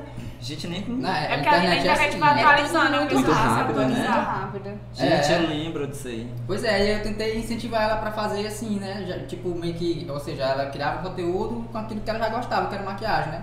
Gente, 0.46 0.66
nem. 0.68 0.84
Não, 0.88 1.08
É 1.10 1.12
a 1.34 1.36
porque 1.38 1.48
a 1.48 1.58
internet 1.58 1.76
é 1.76 1.80
internet 1.80 2.08
assim. 2.10 2.18
vai 2.18 2.34
né? 2.36 2.42
atualizando, 2.44 2.96
muito, 2.98 3.14
muito 3.14 3.30
rápido, 3.32 3.54
rápido, 3.56 3.76
muito 3.80 3.98
né? 3.98 4.06
rápido. 4.06 4.80
Gente, 4.94 5.32
É. 5.32 5.36
eu 5.42 5.48
lembro 5.48 5.86
disso 5.88 6.08
aí. 6.08 6.30
Pois 6.46 6.62
é, 6.64 6.86
e 6.86 6.96
eu 6.98 7.02
tentei 7.02 7.38
incentivar 7.38 7.82
ela 7.82 7.96
pra 7.96 8.12
fazer 8.12 8.46
assim, 8.46 8.78
né? 8.78 9.04
Já, 9.08 9.18
tipo, 9.26 9.48
meio 9.48 9.74
que, 9.74 10.06
ou 10.08 10.20
seja, 10.20 10.44
ela 10.44 10.66
criava 10.66 11.08
conteúdo 11.08 11.66
com 11.72 11.78
aquilo 11.78 12.00
que 12.00 12.08
ela 12.10 12.18
já 12.20 12.28
gostava, 12.28 12.68
que 12.68 12.74
era 12.76 12.84
maquiagem, 12.84 13.32
né? 13.32 13.42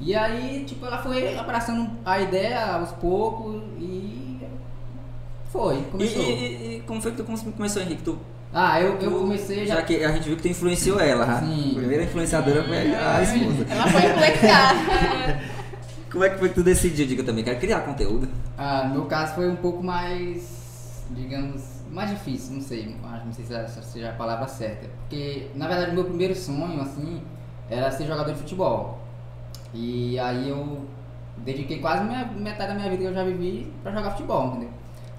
E 0.00 0.14
aí, 0.14 0.64
tipo, 0.64 0.86
ela 0.86 0.98
foi 0.98 1.36
abraçando 1.36 1.90
a 2.04 2.20
ideia 2.20 2.74
aos 2.74 2.92
poucos 2.92 3.60
e 3.80 4.38
foi, 5.50 5.78
E, 5.78 5.82
começou. 5.90 6.22
e- 6.22 6.26
e- 6.26 6.76
e 6.76 6.80
como 6.86 7.00
foi 7.02 7.10
que 7.10 7.16
tu 7.16 7.24
come- 7.24 7.52
começou, 7.56 7.82
Henrique? 7.82 8.02
Tu, 8.04 8.16
Ah, 8.54 8.80
eu, 8.80 8.96
eu 9.00 9.10
comecei 9.10 9.66
já 9.66 9.74
já. 9.76 9.82
que 9.82 10.04
a 10.04 10.12
gente 10.12 10.24
viu 10.28 10.36
que 10.36 10.42
tu 10.42 10.48
influenciou 10.48 11.00
ela, 11.00 11.26
né? 11.26 11.40
Sim. 11.40 11.70
A 11.72 11.78
primeira 11.80 12.04
influenciadora 12.04 12.62
foi 12.62 12.76
a 12.78 13.22
esposa. 13.22 13.66
Ela 13.68 13.86
foi 13.88 14.02
influenciada. 14.08 14.78
Como 16.10 16.24
é 16.24 16.30
que 16.30 16.38
foi 16.38 16.48
que 16.48 16.54
tu 16.54 16.62
decidiu? 16.62 17.06
Diga 17.06 17.22
também, 17.22 17.44
quero 17.44 17.58
criar 17.60 17.80
conteúdo. 17.80 18.28
Ah, 18.56 18.84
no 18.88 18.94
meu 18.94 19.04
caso 19.06 19.34
foi 19.34 19.48
um 19.48 19.56
pouco 19.56 19.82
mais, 19.82 21.04
digamos, 21.10 21.62
mais 21.90 22.10
difícil, 22.10 22.54
não 22.54 22.60
sei, 22.62 22.96
não 23.24 23.32
sei 23.32 23.44
se 23.44 23.54
essa 23.54 23.82
seja 23.82 24.10
a 24.10 24.12
palavra 24.14 24.48
certa. 24.48 24.88
Porque, 25.00 25.48
na 25.54 25.68
verdade, 25.68 25.94
meu 25.94 26.04
primeiro 26.04 26.34
sonho, 26.34 26.80
assim, 26.80 27.20
era 27.68 27.90
ser 27.90 28.06
jogador 28.06 28.32
de 28.32 28.38
futebol. 28.38 28.98
E 29.74 30.18
aí 30.18 30.48
eu 30.48 30.86
dediquei 31.38 31.78
quase 31.78 32.04
minha, 32.04 32.24
metade 32.24 32.68
da 32.68 32.74
minha 32.74 32.88
vida 32.88 33.02
que 33.02 33.08
eu 33.08 33.14
já 33.14 33.24
vivi 33.24 33.70
pra 33.82 33.92
jogar 33.92 34.12
futebol, 34.12 34.48
entendeu? 34.48 34.70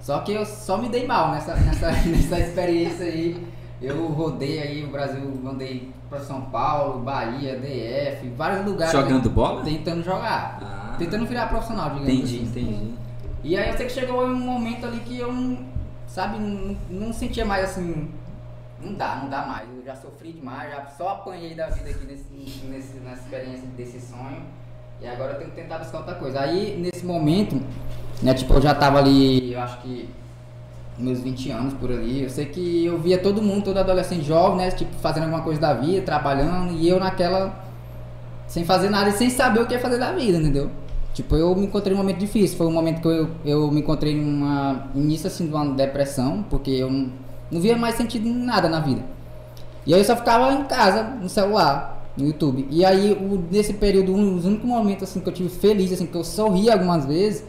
Só 0.01 0.19
que 0.19 0.31
eu 0.31 0.45
só 0.45 0.77
me 0.77 0.89
dei 0.89 1.05
mal 1.05 1.31
nessa, 1.31 1.55
nessa, 1.55 1.91
nessa 2.09 2.39
experiência 2.39 3.05
aí. 3.05 3.47
Eu 3.81 4.07
rodei 4.07 4.61
aí 4.61 4.83
o 4.83 4.89
Brasil, 4.89 5.21
andei 5.49 5.89
pra 6.09 6.19
São 6.19 6.41
Paulo, 6.41 6.99
Bahia, 6.99 7.57
DF, 7.57 8.27
vários 8.35 8.65
lugares. 8.65 8.91
Jogando 8.91 9.29
bola? 9.29 9.63
Tentando 9.63 10.03
jogar. 10.03 10.59
Ah. 10.61 10.95
Tentando 10.97 11.25
virar 11.25 11.47
profissional, 11.47 11.91
digamos 11.91 12.09
Entendi, 12.09 12.35
assim. 12.43 12.61
entendi. 12.61 12.93
E 13.41 13.57
aí 13.57 13.69
eu 13.69 13.77
sei 13.77 13.85
que 13.85 13.93
chegou 13.93 14.25
um 14.25 14.35
momento 14.35 14.85
ali 14.85 14.99
que 14.99 15.17
eu 15.17 15.31
não, 15.31 15.59
sabe, 16.07 16.39
não, 16.39 16.75
não 16.89 17.13
sentia 17.13 17.45
mais 17.45 17.63
assim, 17.63 18.09
não 18.81 18.93
dá, 18.93 19.15
não 19.15 19.29
dá 19.29 19.45
mais. 19.45 19.69
Eu 19.69 19.85
já 19.85 19.95
sofri 19.95 20.33
demais, 20.33 20.71
já 20.71 20.85
só 20.97 21.09
apanhei 21.09 21.55
da 21.55 21.67
vida 21.67 21.89
aqui 21.89 22.05
nesse, 22.05 22.25
nesse, 22.65 22.97
nessa 22.97 23.21
experiência 23.21 23.65
desse 23.77 24.01
sonho. 24.01 24.41
E 25.01 25.07
agora 25.07 25.33
eu 25.33 25.37
tenho 25.37 25.51
que 25.51 25.55
tentar 25.55 25.77
buscar 25.77 25.99
outra 25.99 26.15
coisa. 26.15 26.41
Aí 26.41 26.77
nesse 26.77 27.05
momento, 27.05 27.61
né, 28.21 28.33
tipo, 28.33 28.53
eu 28.53 28.61
já 28.61 28.75
tava 28.75 28.97
ali, 28.97 29.53
eu 29.53 29.61
acho 29.61 29.79
que 29.81 30.09
meus 30.99 31.19
20 31.19 31.51
anos 31.51 31.73
por 31.73 31.91
ali. 31.91 32.23
Eu 32.23 32.29
sei 32.29 32.45
que 32.45 32.85
eu 32.85 32.99
via 32.99 33.17
todo 33.17 33.41
mundo, 33.41 33.63
todo 33.63 33.77
adolescente 33.77 34.23
jovem, 34.23 34.57
né, 34.57 34.71
tipo, 34.71 34.93
fazendo 34.97 35.23
alguma 35.23 35.41
coisa 35.41 35.59
da 35.59 35.73
vida, 35.73 36.01
trabalhando, 36.01 36.73
e 36.73 36.87
eu 36.87 36.99
naquela 36.99 37.67
sem 38.47 38.65
fazer 38.65 38.89
nada 38.89 39.09
e 39.09 39.13
sem 39.13 39.29
saber 39.29 39.61
o 39.61 39.67
que 39.67 39.73
ia 39.73 39.79
fazer 39.79 39.99
da 39.99 40.11
vida, 40.11 40.37
entendeu? 40.37 40.71
Tipo, 41.13 41.35
eu 41.35 41.55
me 41.55 41.65
encontrei 41.65 41.95
num 41.95 42.01
momento 42.01 42.17
difícil. 42.17 42.57
Foi 42.57 42.65
um 42.65 42.71
momento 42.71 43.01
que 43.01 43.07
eu, 43.07 43.29
eu 43.45 43.71
me 43.71 43.81
encontrei 43.81 44.15
numa 44.15 44.87
início 44.95 45.27
assim 45.27 45.47
de 45.47 45.53
uma 45.53 45.65
depressão, 45.65 46.43
porque 46.49 46.71
eu 46.71 46.89
não, 46.89 47.11
via 47.61 47.77
mais 47.77 47.95
sentido 47.95 48.27
em 48.27 48.33
nada 48.33 48.67
na 48.67 48.79
vida. 48.79 49.03
E 49.85 49.93
aí 49.93 49.99
eu 49.99 50.05
só 50.05 50.15
ficava 50.15 50.51
em 50.53 50.63
casa, 50.63 51.03
no 51.03 51.29
celular, 51.29 52.11
no 52.17 52.25
YouTube. 52.25 52.67
E 52.71 52.83
aí, 52.83 53.13
o, 53.13 53.43
nesse 53.51 53.73
período, 53.73 54.13
um, 54.13 54.35
os 54.35 54.45
únicos 54.45 54.67
momentos 54.67 55.03
assim, 55.03 55.19
que 55.19 55.29
eu 55.29 55.33
tive 55.33 55.49
feliz, 55.49 55.91
assim, 55.91 56.05
que 56.05 56.15
eu 56.15 56.23
sorri 56.23 56.71
algumas 56.71 57.05
vezes, 57.05 57.43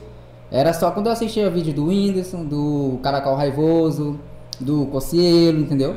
era 0.51 0.73
só 0.73 0.91
quando 0.91 1.07
eu 1.07 1.13
assistia 1.13 1.49
vídeo 1.49 1.73
do 1.73 1.87
Whindersson, 1.87 2.45
do 2.45 2.99
Caracol 3.03 3.37
Raivoso, 3.37 4.19
do 4.59 4.87
Cocielo, 4.87 5.61
entendeu? 5.61 5.95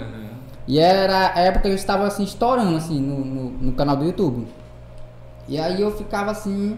E 0.68 0.80
era 0.80 1.34
a 1.36 1.40
época 1.40 1.64
que 1.64 1.70
eu 1.70 1.76
estava 1.76 2.06
assim, 2.06 2.24
estourando 2.24 2.78
assim, 2.78 3.00
no, 3.00 3.26
no, 3.26 3.50
no 3.52 3.72
canal 3.74 3.98
do 3.98 4.06
YouTube. 4.06 4.48
E 5.48 5.60
aí 5.60 5.82
eu 5.82 5.92
ficava 5.92 6.32
assim, 6.32 6.78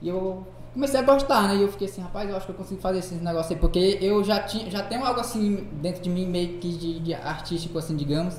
e 0.00 0.08
eu 0.08 0.44
comecei 0.72 0.98
a 0.98 1.02
gostar, 1.02 1.48
né? 1.48 1.56
E 1.56 1.62
eu 1.62 1.68
fiquei 1.68 1.86
assim, 1.86 2.00
rapaz, 2.00 2.28
eu 2.28 2.36
acho 2.36 2.46
que 2.46 2.52
eu 2.52 2.56
consigo 2.56 2.80
fazer 2.80 2.98
esse 2.98 3.14
negócio 3.16 3.52
aí, 3.54 3.60
porque 3.60 3.98
eu 4.00 4.24
já 4.24 4.40
tinha, 4.40 4.70
já 4.70 4.82
tenho 4.82 5.04
algo 5.04 5.20
assim 5.20 5.68
dentro 5.80 6.02
de 6.02 6.10
mim 6.10 6.26
meio 6.26 6.58
que 6.58 6.68
de, 6.70 6.98
de 6.98 7.14
artístico 7.14 7.78
assim, 7.78 7.94
digamos, 7.94 8.38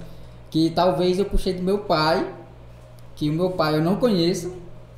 que 0.49 0.71
talvez 0.71 1.17
eu 1.17 1.25
puxei 1.25 1.53
do 1.53 1.63
meu 1.63 1.79
pai, 1.79 2.27
que 3.15 3.29
o 3.29 3.33
meu 3.33 3.51
pai 3.51 3.75
eu 3.75 3.81
não 3.81 3.95
conheço, 3.95 4.53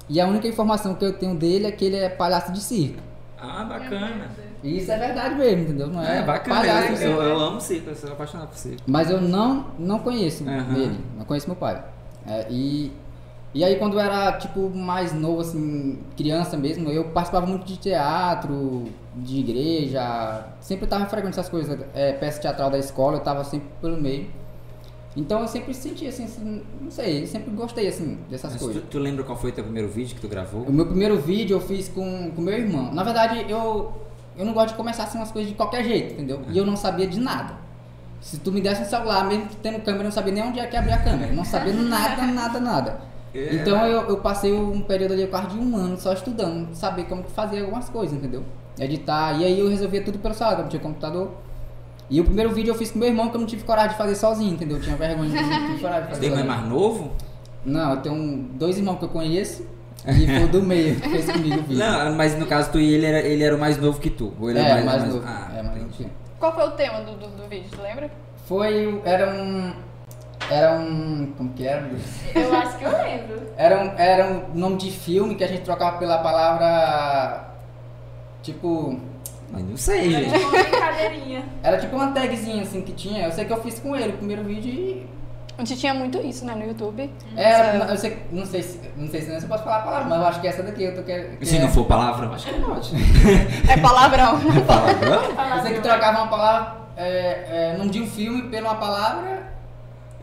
e 0.09 0.19
a 0.19 0.25
única 0.25 0.47
informação 0.47 0.95
que 0.95 1.05
eu 1.05 1.13
tenho 1.13 1.35
dele 1.35 1.67
é 1.67 1.71
que 1.71 1.85
ele 1.85 1.97
é 1.97 2.09
palhaço 2.09 2.51
de 2.51 2.61
circo. 2.61 3.01
Ah, 3.47 3.63
bacana. 3.63 4.29
E 4.63 4.77
isso 4.77 4.91
é 4.91 4.97
verdade 4.97 5.35
mesmo, 5.35 5.63
entendeu? 5.63 5.87
Não 5.87 6.01
é, 6.03 6.19
É, 6.19 6.23
bacana. 6.23 6.55
palhaço 6.59 6.91
Eu, 6.93 6.97
de 6.97 7.03
eu, 7.03 7.21
eu 7.21 7.39
amo 7.39 7.61
circo, 7.61 7.89
eu 7.89 7.95
sou 7.95 8.11
apaixonado 8.11 8.47
por 8.49 8.57
circo. 8.57 8.81
Mas 8.87 9.09
eu 9.09 9.21
não, 9.21 9.67
não 9.77 9.99
conheço 9.99 10.43
Aham. 10.47 10.75
ele, 10.75 10.99
não 11.17 11.25
conheço 11.25 11.47
meu 11.47 11.55
pai. 11.55 11.83
É, 12.27 12.47
e, 12.49 12.91
E 13.53 13.63
aí 13.63 13.77
quando 13.77 13.93
eu 13.93 13.99
era, 14.01 14.33
tipo, 14.33 14.69
mais 14.69 15.13
novo, 15.13 15.39
assim, 15.41 15.97
criança 16.17 16.57
mesmo, 16.57 16.89
eu 16.89 17.05
participava 17.05 17.45
muito 17.45 17.65
de 17.65 17.77
teatro, 17.77 18.83
de 19.15 19.39
igreja, 19.39 20.45
sempre 20.59 20.85
tava 20.87 21.05
frequentando 21.05 21.39
essas 21.39 21.47
coisas, 21.49 21.79
é, 21.93 22.11
peça 22.13 22.41
teatral 22.41 22.69
da 22.69 22.77
escola, 22.77 23.15
eu 23.17 23.21
tava 23.21 23.43
sempre 23.45 23.67
pelo 23.81 23.95
meio. 24.01 24.27
Então 25.15 25.41
eu 25.41 25.47
sempre 25.47 25.73
senti, 25.73 26.05
assim, 26.07 26.25
assim, 26.25 26.61
não 26.81 26.91
sei, 26.91 27.25
sempre 27.25 27.49
gostei, 27.51 27.87
assim, 27.87 28.17
dessas 28.29 28.51
Mas 28.51 28.61
coisas. 28.61 28.83
tu, 28.83 28.87
tu 28.89 28.99
lembra 28.99 29.23
qual 29.23 29.37
foi 29.37 29.49
o 29.49 29.53
teu 29.53 29.63
primeiro 29.63 29.87
vídeo 29.87 30.13
que 30.13 30.21
tu 30.21 30.27
gravou? 30.27 30.63
O 30.63 30.73
meu 30.73 30.85
primeiro 30.85 31.17
vídeo 31.17 31.55
eu 31.55 31.61
fiz 31.61 31.87
com 31.87 32.31
o 32.35 32.41
meu 32.41 32.53
irmão. 32.53 32.93
Na 32.93 33.01
verdade, 33.03 33.45
eu, 33.49 33.93
eu 34.37 34.45
não 34.45 34.51
gosto 34.53 34.69
de 34.69 34.75
começar 34.75 35.03
assim 35.03 35.17
umas 35.17 35.31
coisas 35.31 35.49
de 35.49 35.55
qualquer 35.55 35.85
jeito, 35.85 36.13
entendeu? 36.13 36.41
E 36.49 36.57
eu 36.57 36.65
não 36.65 36.75
sabia 36.75 37.07
de 37.07 37.19
nada. 37.19 37.55
Se 38.19 38.39
tu 38.39 38.51
me 38.51 38.59
desse 38.59 38.81
um 38.81 38.85
celular, 38.85 39.25
mesmo 39.25 39.47
que 39.47 39.55
tendo 39.57 39.79
câmera, 39.79 40.03
eu 40.03 40.05
não 40.05 40.11
sabia 40.11 40.33
nem 40.33 40.43
onde 40.43 40.59
é 40.59 40.65
que 40.67 40.75
abria 40.75 40.95
a 40.95 41.01
câmera. 41.01 41.31
Não 41.31 41.45
sabia 41.45 41.71
nada, 41.73 42.23
nada, 42.23 42.59
nada. 42.59 42.99
É. 43.33 43.55
Então 43.55 43.85
eu, 43.85 44.09
eu 44.09 44.17
passei 44.17 44.51
um 44.51 44.81
período 44.81 45.13
ali 45.13 45.27
quase 45.27 45.47
de 45.47 45.57
um 45.57 45.77
ano 45.77 45.97
só 45.97 46.11
estudando, 46.11 46.73
saber 46.73 47.05
como 47.05 47.23
fazia 47.23 47.61
algumas 47.61 47.87
coisas, 47.89 48.17
entendeu? 48.17 48.43
Editar. 48.79 49.39
E 49.39 49.45
aí 49.45 49.59
eu 49.59 49.69
resolvia 49.69 50.03
tudo 50.03 50.19
pelo 50.19 50.33
celular, 50.33 50.57
eu 50.57 50.63
não 50.63 50.69
tinha 50.69 50.81
computador. 50.81 51.31
E 52.09 52.21
o 52.21 52.23
primeiro 52.23 52.51
vídeo 52.51 52.71
eu 52.71 52.75
fiz 52.75 52.91
com 52.91 52.99
meu 52.99 53.07
irmão, 53.07 53.29
que 53.29 53.35
eu 53.35 53.39
não 53.39 53.47
tive 53.47 53.63
coragem 53.63 53.91
de 53.91 53.97
fazer 53.97 54.15
sozinho, 54.15 54.53
entendeu? 54.53 54.77
Eu 54.77 54.83
tinha 54.83 54.95
vergonha, 54.95 55.29
de- 55.29 55.35
não 55.41 55.67
tive 55.67 55.81
coragem 55.81 56.03
de 56.03 56.09
fazer 56.09 56.29
não 56.29 56.35
é 56.35 56.39
sozinho. 56.41 56.45
mais 56.55 56.69
novo? 56.69 57.11
Não, 57.65 57.91
eu 57.91 57.97
tenho 58.01 58.15
um- 58.15 58.49
dois 58.53 58.77
irmãos 58.77 58.97
que 58.99 59.05
eu 59.05 59.09
conheço 59.09 59.65
e 60.07 60.27
foi 60.39 60.47
do 60.49 60.61
meio 60.61 60.95
que 60.99 61.09
fez 61.09 61.31
comigo 61.31 61.59
o 61.59 61.63
vídeo. 61.63 61.77
Não, 61.79 62.13
mas 62.15 62.37
no 62.37 62.45
caso 62.45 62.71
tu 62.71 62.79
e 62.79 62.93
ele 62.93 63.05
era, 63.07 63.19
ele 63.21 63.43
era 63.43 63.55
o 63.55 63.59
mais 63.59 63.77
novo 63.79 63.99
que 63.99 64.09
tu. 64.11 64.33
Ou 64.39 64.49
ele 64.51 64.59
é, 64.59 64.69
é 64.69 64.83
mais, 64.83 65.03
novo. 65.03 65.23
Ah, 65.25 65.51
é, 65.57 65.63
mais 65.63 65.77
novo. 65.81 65.89
que. 65.93 66.07
Qual 66.39 66.53
foi 66.53 66.67
o 66.67 66.71
tema 66.71 67.01
do, 67.01 67.13
do, 67.13 67.27
do 67.27 67.47
vídeo, 67.49 67.65
tu 67.71 67.81
lembra? 67.81 68.11
Foi, 68.45 69.01
era 69.03 69.31
um, 69.33 69.73
era 70.51 70.73
um, 70.77 71.33
como 71.35 71.53
que 71.53 71.65
era? 71.65 71.89
Eu 72.35 72.53
acho 72.55 72.77
que 72.77 72.83
eu 72.83 72.91
lembro. 72.91 73.41
Era 73.57 73.81
um, 73.83 73.91
era 73.97 74.27
um 74.27 74.53
nome 74.53 74.75
de 74.77 74.91
filme 74.91 75.33
que 75.33 75.43
a 75.43 75.47
gente 75.47 75.63
trocava 75.63 75.97
pela 75.97 76.19
palavra, 76.19 77.47
tipo, 78.43 78.99
Mas 79.55 79.63
não 79.63 79.77
sei, 79.77 80.13
Era 80.13 80.23
gente. 80.25 80.33
tipo 80.39 80.49
uma 80.49 80.63
brincadeirinha. 80.63 81.45
era 81.63 81.77
tipo 81.79 81.95
uma 81.95 82.11
tagzinha 82.11 82.61
assim 82.63 82.81
que 82.81 82.91
tinha. 82.91 83.25
Eu 83.25 83.31
sei 83.31 83.45
que 83.45 83.53
eu 83.53 83.61
fiz 83.63 83.79
com 83.79 83.95
ele 83.95 84.09
o 84.13 84.17
primeiro 84.17 84.43
vídeo 84.43 84.69
e 84.71 85.07
A 85.57 85.63
gente 85.63 85.79
tinha 85.79 85.93
muito 85.93 86.17
isso, 86.19 86.45
né, 86.45 86.53
no 86.53 86.65
YouTube. 86.65 87.09
era, 87.37 87.85
eu 87.89 87.97
sei, 87.97 88.17
não 88.31 88.45
sei 88.45 88.61
se, 88.61 88.81
não 88.97 89.07
sei 89.07 89.21
se 89.21 89.31
não 89.31 89.41
posso 89.47 89.63
falar 89.63 89.77
a 89.77 89.81
palavra, 89.83 90.09
mas 90.09 90.19
eu 90.19 90.27
acho 90.27 90.41
que 90.41 90.47
essa 90.49 90.61
daqui 90.61 90.83
eu 90.83 90.93
tô 90.95 91.03
querendo. 91.03 91.37
que 91.37 91.45
Se 91.45 91.55
é- 91.55 91.61
não 91.61 91.69
for 91.69 91.85
palavra, 91.85 92.25
eu 92.25 92.33
acho 92.33 92.45
que 92.47 92.59
pode. 92.59 92.91
É 93.71 93.77
palavrão. 93.77 94.39
Palavrão? 94.67 95.55
Eu 95.55 95.61
sei 95.63 95.73
que 95.75 95.79
trocava 95.81 96.17
uma 96.19 96.27
palavra, 96.27 96.75
é, 96.97 97.71
é, 97.73 97.77
nome 97.77 97.89
de 97.91 98.01
um 98.01 98.07
filme 98.07 98.43
pela 98.49 98.71
uma 98.71 98.75
palavra. 98.79 99.55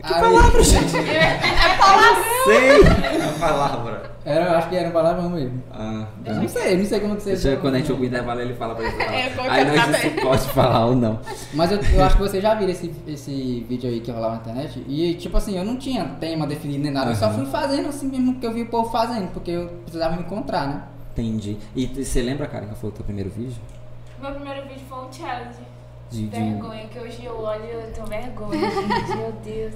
Que 0.04 0.12
aí- 0.12 0.20
palavra, 0.20 0.62
gente? 0.62 0.96
É 1.00 1.76
palavrão. 1.78 2.44
Sei! 2.44 2.82
É 2.82 3.38
palavra. 3.40 4.11
Era, 4.24 4.44
eu 4.46 4.56
acho 4.56 4.68
que 4.68 4.76
era 4.76 4.88
um 4.88 4.92
palavrão 4.92 5.30
mesmo. 5.30 5.60
Ah, 5.72 6.06
Eu 6.24 6.34
não 6.36 6.48
sei, 6.48 6.76
não 6.76 6.84
sei 6.84 7.00
como 7.00 7.16
que 7.16 7.22
você. 7.22 7.30
Deixa 7.32 7.48
eu, 7.48 7.60
quando 7.60 7.74
a 7.74 7.78
gente 7.78 7.90
ouvir 7.90 8.04
o 8.04 8.06
intervalo, 8.06 8.40
ele 8.40 8.54
fala 8.54 8.74
pra 8.74 8.84
gente 8.88 8.96
falar. 8.98 9.12
É, 9.14 9.22
Aí 9.24 9.64
quero 9.64 9.90
nós 9.90 9.96
se 10.00 10.10
pode 10.10 10.48
falar 10.50 10.86
ou 10.86 10.94
não. 10.94 11.20
Mas 11.54 11.72
eu, 11.72 11.78
eu 11.80 12.04
acho 12.04 12.16
que 12.16 12.22
você 12.22 12.40
já 12.40 12.54
viu 12.54 12.68
esse, 12.68 12.92
esse 13.06 13.66
vídeo 13.68 13.90
aí 13.90 14.00
que 14.00 14.10
rolava 14.12 14.34
na 14.36 14.40
internet. 14.40 14.84
E, 14.86 15.14
tipo 15.14 15.36
assim, 15.36 15.58
eu 15.58 15.64
não 15.64 15.76
tinha 15.76 16.04
tema 16.20 16.46
definido 16.46 16.84
nem 16.84 16.92
nada. 16.92 17.10
Eu 17.10 17.16
só 17.16 17.30
fui 17.30 17.46
fazendo 17.46 17.88
assim 17.88 18.06
mesmo 18.08 18.36
que 18.38 18.46
eu 18.46 18.52
vi 18.52 18.62
o 18.62 18.66
povo 18.66 18.90
fazendo, 18.90 19.28
porque 19.32 19.50
eu 19.50 19.66
precisava 19.84 20.14
me 20.14 20.22
encontrar, 20.22 20.68
né? 20.68 20.82
Entendi. 21.12 21.58
E 21.74 21.86
você 21.86 22.22
lembra, 22.22 22.46
cara, 22.46 22.66
qual 22.66 22.76
foi 22.76 22.90
o 22.90 22.92
teu 22.92 23.04
primeiro 23.04 23.28
vídeo? 23.30 23.56
Meu 24.20 24.32
primeiro 24.32 24.62
vídeo 24.68 24.82
foi 24.88 24.98
um 24.98 25.12
challenge. 25.12 25.58
De, 26.12 26.26
de- 26.26 26.38
Vergonha, 26.40 26.86
que 26.88 26.98
hoje 26.98 27.24
eu 27.24 27.38
olho 27.40 27.64
e 27.64 27.70
eu 27.72 27.92
tenho 27.92 28.06
vergonha, 28.06 28.70
gente, 28.70 29.16
meu 29.16 29.32
Deus. 29.44 29.74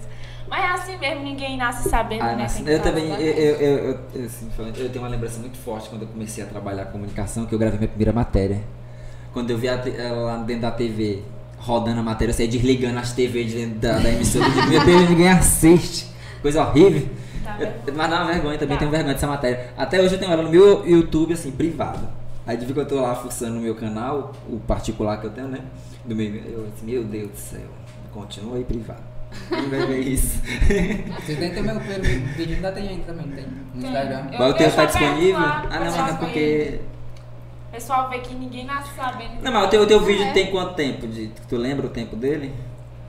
Mas 0.48 0.60
é 0.64 0.68
assim 0.68 0.96
mesmo, 0.98 1.24
ninguém 1.24 1.56
nasce 1.56 1.88
sabendo, 1.88 2.22
Ah, 2.22 2.36
né? 2.36 2.46
que 2.46 2.70
eu 2.70 2.80
também, 2.80 3.08
eu, 3.10 3.16
eu, 3.18 3.98
eu, 4.14 4.24
assim, 4.26 4.48
falando, 4.56 4.76
eu 4.78 4.88
tenho 4.88 5.02
uma 5.04 5.10
lembrança 5.10 5.40
muito 5.40 5.56
forte 5.58 5.88
quando 5.88 6.02
eu 6.02 6.08
comecei 6.08 6.44
a 6.44 6.46
trabalhar 6.46 6.84
comunicação, 6.86 7.46
que 7.46 7.54
eu 7.54 7.58
gravei 7.58 7.78
minha 7.78 7.88
primeira 7.88 8.12
matéria. 8.12 8.60
Quando 9.32 9.50
eu 9.50 9.58
vi 9.58 9.66
ela 9.66 10.20
lá 10.22 10.36
dentro 10.38 10.62
da 10.62 10.70
TV 10.70 11.22
rodando 11.58 11.98
a 12.00 12.02
matéria, 12.02 12.30
eu 12.30 12.36
saí 12.36 12.46
desligando 12.46 12.98
as 12.98 13.12
TV 13.12 13.44
de 13.44 13.54
dentro 13.56 13.78
da, 13.80 13.98
da 13.98 14.08
emissora. 14.08 14.48
Digo, 14.48 14.66
Meu 14.68 14.84
Deus, 14.84 15.08
ninguém 15.10 15.28
assiste. 15.30 16.06
Coisa 16.40 16.64
horrível. 16.64 17.08
Tá 17.42 17.56
Eu- 17.60 17.94
mas 17.94 18.10
dá 18.10 18.22
uma 18.22 18.32
vergonha, 18.32 18.56
também 18.58 18.76
Tá. 18.76 18.78
tenho 18.80 18.90
vergonha 18.90 19.14
dessa 19.14 19.26
matéria. 19.26 19.70
Até 19.76 20.00
hoje 20.00 20.14
eu 20.14 20.18
tenho 20.20 20.30
ela 20.32 20.42
no 20.42 20.50
meu 20.50 20.86
YouTube, 20.88 21.32
assim, 21.34 21.50
privado. 21.50 22.06
Aí 22.46 22.56
de 22.56 22.64
vez 22.64 22.72
que 22.74 22.80
eu 22.80 22.86
tô 22.86 23.00
lá 23.02 23.14
fuçando 23.16 23.54
no 23.54 23.60
meu 23.60 23.74
canal, 23.74 24.32
o 24.48 24.58
particular 24.60 25.20
que 25.20 25.26
eu 25.26 25.30
tenho, 25.30 25.48
né? 25.48 25.58
Do 26.06 26.14
meu, 26.14 26.26
eu 26.34 26.68
assim, 26.74 26.86
meu 26.86 27.04
Deus 27.04 27.30
do 27.30 27.36
céu, 27.36 27.68
continua 28.12 28.56
aí 28.56 28.64
privado. 28.64 29.02
Quem 29.48 29.68
vai 29.68 29.86
ver 29.86 30.00
isso? 30.00 30.40
Vocês 31.20 31.38
têm 31.38 31.52
também 31.54 31.76
o 31.76 31.80
primeiro 31.80 32.02
vídeo, 32.36 32.54
ainda 32.56 32.72
tem 32.72 32.88
ainda 32.88 33.04
também, 33.04 33.26
tem 33.28 33.44
no 33.74 33.80
Tem. 33.80 33.90
Instagram. 33.90 34.26
Eu- 34.32 34.38
Mas 34.38 34.50
o 34.50 34.54
teu 34.54 34.66
eu 34.68 34.72
tá 34.76 34.84
disponível? 34.84 35.40
lá, 35.40 35.66
Ah, 35.70 35.80
não, 35.80 35.96
mas 35.96 36.14
é 36.14 36.16
porque. 36.18 36.80
O 37.68 37.72
pessoal 37.76 38.08
vê 38.08 38.18
que 38.20 38.34
ninguém 38.34 38.64
nasce 38.64 38.94
sabendo. 38.94 39.42
Não, 39.42 39.52
mas 39.52 39.66
o 39.66 39.68
teu, 39.68 39.82
o 39.82 39.86
teu 39.86 40.00
vídeo 40.00 40.24
É. 40.24 40.32
tem 40.32 40.50
quanto 40.50 40.74
tempo? 40.74 41.06
De, 41.06 41.26
tu 41.48 41.56
lembra 41.56 41.86
o 41.86 41.90
tempo 41.90 42.16
dele? 42.16 42.54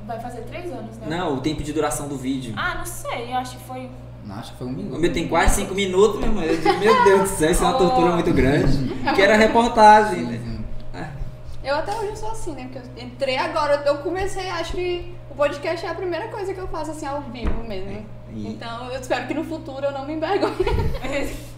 Vai 0.05 0.19
fazer 0.19 0.41
três 0.41 0.65
anos, 0.71 0.97
né? 0.97 1.07
Não, 1.07 1.35
o 1.35 1.41
tempo 1.41 1.61
de 1.63 1.71
duração 1.71 2.07
do 2.07 2.17
vídeo. 2.17 2.53
Ah, 2.57 2.75
não 2.79 2.85
sei, 2.85 3.31
eu 3.31 3.35
acho 3.37 3.57
que 3.57 3.63
foi. 3.65 3.89
Não, 4.25 4.35
acho 4.35 4.51
que 4.53 4.57
foi 4.57 4.67
um 4.67 4.71
minuto. 4.71 4.97
O 4.97 4.99
meu 4.99 5.13
tem 5.13 5.27
quase 5.27 5.55
5 5.61 5.73
minutos, 5.73 6.19
meu 6.19 6.27
irmão. 6.29 6.43
Meu 6.43 7.03
Deus 7.05 7.21
do 7.21 7.27
céu, 7.37 7.51
isso 7.51 7.63
é 7.63 7.67
uma 7.67 7.77
tortura 7.77 8.09
Oh. 8.09 8.13
muito 8.15 8.33
grande. 8.33 8.87
Que 9.15 9.21
era 9.21 9.37
reportagem, 9.37 10.23
né? 10.23 10.56
Eu 11.67 11.75
até 11.75 11.93
hoje 11.97 12.15
sou 12.17 12.31
assim, 12.31 12.53
né? 12.53 12.69
Porque 12.71 12.79
eu 13.01 13.03
entrei 13.05 13.37
agora, 13.37 13.83
eu 13.85 13.97
comecei, 13.97 14.49
acho 14.49 14.71
que 14.71 15.13
o 15.29 15.35
podcast 15.35 15.85
é 15.85 15.89
a 15.89 15.93
primeira 15.95 16.29
coisa 16.29 16.53
que 16.53 16.59
eu 16.59 16.67
faço 16.69 16.91
assim 16.91 17.05
ao 17.05 17.21
vivo 17.23 17.61
mesmo. 17.63 18.05
E- 18.33 18.47
Então 18.47 18.89
eu 18.89 18.99
espero 19.01 19.27
que 19.27 19.33
no 19.33 19.43
futuro 19.43 19.85
eu 19.85 19.91
não 19.91 20.05
me 20.05 20.13
envergonhe. 20.13 20.55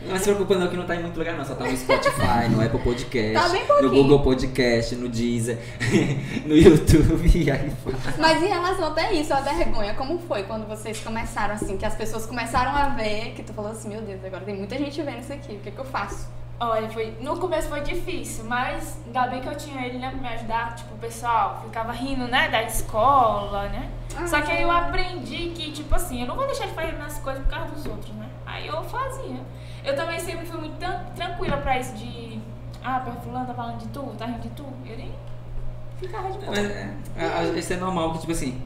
Não 0.00 0.16
se 0.16 0.22
preocupa 0.22 0.54
não 0.54 0.68
que 0.68 0.76
não 0.76 0.86
tá 0.86 0.94
em 0.94 1.02
muito 1.02 1.18
lugar 1.18 1.36
não, 1.36 1.44
só 1.44 1.56
tá 1.56 1.64
no 1.64 1.76
Spotify, 1.76 2.48
no 2.48 2.62
Apple 2.64 2.78
Podcast, 2.78 3.34
Tá 3.34 3.48
bem 3.48 3.66
no. 3.82 3.90
Google 3.90 4.22
Podcast, 4.22 4.94
no 4.94 5.08
Deezer, 5.08 5.58
no 6.46 6.56
YouTube, 6.56 7.28
e 7.36 7.50
aí 7.50 7.72
vai. 7.84 7.94
Mas 8.16 8.40
em 8.40 8.46
relação 8.46 8.86
até 8.86 9.12
isso, 9.12 9.34
a 9.34 9.40
vergonha, 9.40 9.94
como 9.94 10.20
foi 10.20 10.44
quando 10.44 10.68
vocês 10.68 11.00
começaram 11.00 11.54
assim, 11.56 11.76
que 11.76 11.84
as 11.84 11.96
pessoas 11.96 12.26
começaram 12.26 12.70
a 12.76 12.90
ver, 12.90 13.32
que 13.34 13.42
tu 13.42 13.52
falou 13.52 13.72
assim, 13.72 13.88
meu 13.88 14.00
Deus, 14.00 14.24
agora 14.24 14.44
tem 14.44 14.54
muita 14.54 14.78
gente 14.78 15.02
vendo 15.02 15.18
isso 15.18 15.32
aqui, 15.32 15.54
o 15.56 15.58
que, 15.58 15.72
que 15.72 15.78
eu 15.80 15.84
faço? 15.84 16.28
Olha, 16.60 16.88
foi, 16.90 17.16
no 17.20 17.38
começo 17.38 17.68
foi 17.68 17.82
difícil, 17.82 18.44
mas 18.44 18.98
ainda 19.06 19.28
bem 19.28 19.40
que 19.40 19.46
eu 19.48 19.54
tinha 19.56 19.86
ele, 19.86 19.98
né, 19.98 20.10
pra 20.10 20.18
me 20.20 20.28
ajudar. 20.34 20.74
Tipo, 20.74 20.94
o 20.94 20.98
pessoal 20.98 21.62
ficava 21.64 21.92
rindo, 21.92 22.26
né, 22.26 22.48
da 22.48 22.62
escola, 22.64 23.68
né? 23.68 23.88
Só 24.26 24.40
que 24.40 24.50
aí 24.50 24.62
eu 24.62 24.70
aprendi 24.70 25.50
que, 25.50 25.70
tipo 25.70 25.94
assim, 25.94 26.20
eu 26.22 26.26
não 26.26 26.34
vou 26.34 26.46
deixar 26.46 26.66
de 26.66 26.72
fazer 26.74 26.92
minhas 26.94 27.16
coisas 27.18 27.42
por 27.44 27.50
causa 27.50 27.72
dos 27.72 27.86
outros, 27.86 28.12
né? 28.16 28.28
Aí 28.44 28.66
eu 28.66 28.82
fazia. 28.84 29.36
Eu 29.84 29.94
também 29.94 30.18
sempre 30.18 30.46
fui 30.46 30.58
muito 30.58 30.76
tran- 30.78 31.04
tranquila 31.14 31.58
pra 31.58 31.78
isso 31.78 31.94
de. 31.94 32.40
Ah, 32.82 32.98
pra 33.00 33.12
fulano 33.12 33.46
tá 33.46 33.54
falando 33.54 33.78
de 33.78 33.86
tu, 33.88 34.02
tá 34.18 34.26
rindo 34.26 34.40
de 34.40 34.48
tu. 34.50 34.64
Eu 34.84 34.96
nem 34.96 35.12
ficava 35.98 36.28
de 36.32 36.38
boa. 36.38 36.50
Mas, 36.50 36.58
é, 36.70 36.90
a- 37.18 37.38
a- 37.38 37.44
isso 37.56 37.72
é 37.72 37.76
normal, 37.76 38.06
porque 38.08 38.20
tipo 38.22 38.32
assim, 38.32 38.60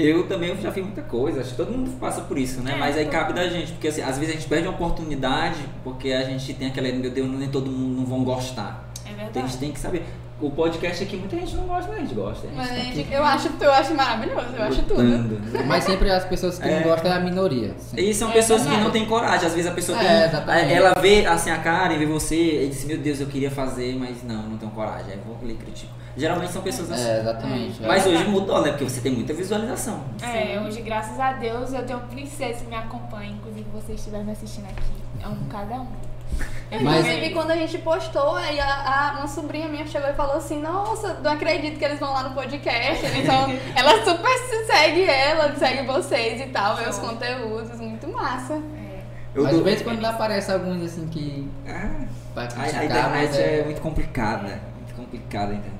eu 0.00 0.26
também 0.26 0.54
já 0.60 0.70
fiz 0.72 0.82
muita 0.82 1.02
coisa, 1.02 1.40
acho 1.40 1.50
que 1.50 1.56
todo 1.56 1.70
mundo 1.72 1.90
passa 1.98 2.20
por 2.22 2.38
isso, 2.38 2.60
né? 2.60 2.72
É, 2.74 2.78
Mas 2.78 2.96
aí 2.96 3.06
cabe 3.06 3.32
da 3.32 3.48
gente, 3.48 3.72
porque 3.72 3.88
assim, 3.88 4.02
às 4.02 4.16
vezes 4.18 4.34
a 4.34 4.38
gente 4.38 4.48
perde 4.48 4.66
uma 4.68 4.74
oportunidade, 4.74 5.58
porque 5.82 6.12
a 6.12 6.22
gente 6.24 6.54
tem 6.54 6.68
aquela, 6.68 6.90
meu 6.92 7.10
Deus, 7.10 7.28
nem 7.30 7.48
todo 7.48 7.70
mundo 7.70 7.98
não 8.00 8.06
vão 8.06 8.22
gostar. 8.24 8.88
É 9.04 9.10
Então 9.10 9.20
a 9.20 9.24
verdade. 9.24 9.46
gente 9.48 9.58
tem 9.58 9.72
que 9.72 9.80
saber. 9.80 10.04
O 10.40 10.52
podcast 10.52 11.02
aqui 11.02 11.16
muita 11.16 11.34
gente 11.34 11.56
não 11.56 11.64
gosta, 11.64 11.88
mas 11.90 11.96
a 11.98 12.00
gente 12.02 12.14
gosta. 12.14 12.46
A 12.46 12.50
gente 12.50 12.56
Mas 12.56 12.68
tá 12.68 12.74
a 12.74 12.76
aqui 12.78 12.94
gente, 12.94 13.12
eu 13.12 13.24
acho, 13.24 13.48
eu 13.60 13.72
acho 13.72 13.94
maravilhoso, 13.96 14.46
eu 14.56 14.62
acho 14.62 14.82
tudo. 14.82 15.02
lutando? 15.02 15.40
Mas 15.66 15.82
sempre 15.82 16.08
as 16.12 16.24
pessoas 16.26 16.60
que 16.60 16.68
É. 16.68 16.76
não 16.76 16.82
gostam 16.84 17.10
é 17.10 17.16
a 17.16 17.18
minoria. 17.18 17.74
sim. 17.76 17.96
E 17.98 18.14
são 18.14 18.30
É 18.30 18.34
pessoas 18.34 18.60
que 18.62 18.68
verdade. 18.68 18.84
não 18.84 18.92
têm 18.92 19.04
coragem. 19.06 19.46
Às 19.48 19.52
vezes 19.54 19.68
a 19.68 19.74
pessoa 19.74 20.00
É, 20.00 20.06
tem. 20.20 20.28
exatamente. 20.28 20.72
Ela 20.72 20.94
vê 21.00 21.26
assim 21.26 21.50
a 21.50 21.58
cara 21.58 21.92
e 21.92 21.98
vê 21.98 22.06
você 22.06 22.62
e 22.66 22.68
diz: 22.68 22.84
Meu 22.84 22.98
Deus, 22.98 23.18
eu 23.20 23.26
queria 23.26 23.50
fazer, 23.50 23.96
mas 23.98 24.22
não, 24.22 24.42
não 24.44 24.56
tenho 24.58 24.70
coragem. 24.70 25.10
Aí 25.14 25.18
vou 25.26 25.36
e 25.50 25.54
critico. 25.54 25.90
Geralmente 26.18 26.52
são 26.52 26.62
pessoas 26.62 26.90
assim. 26.92 27.08
É, 27.08 27.20
exatamente. 27.20 27.82
Mas 27.82 28.04
hoje 28.06 28.24
mudou, 28.24 28.60
né? 28.62 28.70
Porque 28.70 28.84
você 28.84 29.00
tem 29.00 29.12
muita 29.12 29.32
visualização. 29.32 30.02
É, 30.22 30.60
hoje, 30.60 30.80
graças 30.82 31.18
a 31.20 31.32
Deus, 31.34 31.72
eu 31.72 31.84
tenho 31.86 32.00
princesa 32.00 32.60
que 32.64 32.66
me 32.68 32.76
acompanha. 32.76 33.30
Inclusive, 33.30 33.66
vocês 33.72 33.98
estiverem 33.98 34.26
me 34.26 34.32
assistindo 34.32 34.66
aqui. 34.66 35.22
É 35.24 35.28
um 35.28 35.36
cada 35.48 35.76
um. 35.76 35.86
Eu 36.70 36.82
Mas- 36.82 37.06
Inclusive, 37.06 37.30
quando 37.32 37.50
a 37.52 37.56
gente 37.56 37.78
postou, 37.78 38.34
aí 38.36 38.60
a, 38.60 38.66
a- 38.66 39.12
uma 39.18 39.26
sobrinha 39.26 39.66
minha 39.68 39.86
chegou 39.86 40.10
e 40.10 40.12
falou 40.12 40.36
assim, 40.36 40.60
nossa, 40.60 41.14
não 41.22 41.32
acredito 41.32 41.78
que 41.78 41.84
eles 41.84 41.98
vão 41.98 42.12
lá 42.12 42.24
no 42.24 42.34
podcast. 42.34 43.06
Então, 43.16 43.46
ela 43.74 44.04
super 44.04 44.28
se 44.38 44.66
segue 44.66 45.04
ela, 45.04 45.54
segue 45.56 45.86
vocês 45.86 46.38
e 46.42 46.46
tal, 46.48 46.76
vê 46.76 46.86
os 46.86 46.98
conteúdos, 46.98 47.80
muito 47.80 48.06
massa. 48.08 48.54
É. 48.54 49.00
Eu 49.34 49.44
Mas 49.44 49.56
de 49.56 49.62
vez 49.62 49.80
em 49.80 49.84
quando 49.84 50.04
aparece 50.04 50.52
alguns 50.52 50.82
assim 50.82 51.06
que 51.08 51.48
Ah, 51.66 52.04
vai 52.34 52.44
a, 52.44 52.48
criticar, 52.48 52.80
a 52.80 52.84
internet 52.84 53.28
mas 53.28 53.38
é 53.38 53.62
muito 53.64 53.80
complicada. 53.80 54.60
Muito 54.76 54.94
complicada 54.94 55.52
a 55.52 55.54
internet. 55.56 55.77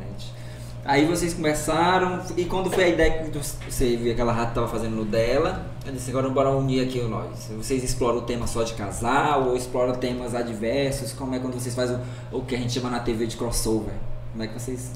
Aí 0.88 1.04
vocês 1.04 1.34
começaram, 1.34 2.22
e 2.34 2.46
quando 2.46 2.70
foi 2.70 2.84
a 2.84 2.88
ideia 2.88 3.24
que 3.24 3.38
você 3.70 3.94
viu 3.94 4.10
aquela 4.10 4.32
rata 4.32 4.52
tava 4.54 4.68
fazendo 4.68 4.96
no 4.96 5.04
dela, 5.04 5.66
eu 5.84 5.92
disse, 5.92 6.08
agora 6.08 6.30
bora 6.30 6.48
unir 6.48 6.82
aqui 6.82 6.98
o 6.98 7.08
nós. 7.10 7.50
Vocês 7.58 7.84
exploram 7.84 8.20
o 8.20 8.22
tema 8.22 8.46
só 8.46 8.62
de 8.62 8.72
casal, 8.72 9.48
ou 9.48 9.54
exploram 9.54 9.94
temas 9.96 10.34
adversos? 10.34 11.12
Como 11.12 11.34
é 11.34 11.40
quando 11.40 11.52
vocês 11.60 11.74
fazem 11.74 11.98
o, 12.32 12.38
o 12.38 12.42
que 12.42 12.54
a 12.54 12.58
gente 12.58 12.72
chama 12.72 12.88
na 12.88 13.00
TV 13.00 13.26
de 13.26 13.36
crossover? 13.36 13.92
Como 14.32 14.42
é 14.42 14.46
que 14.46 14.54
vocês... 14.58 14.92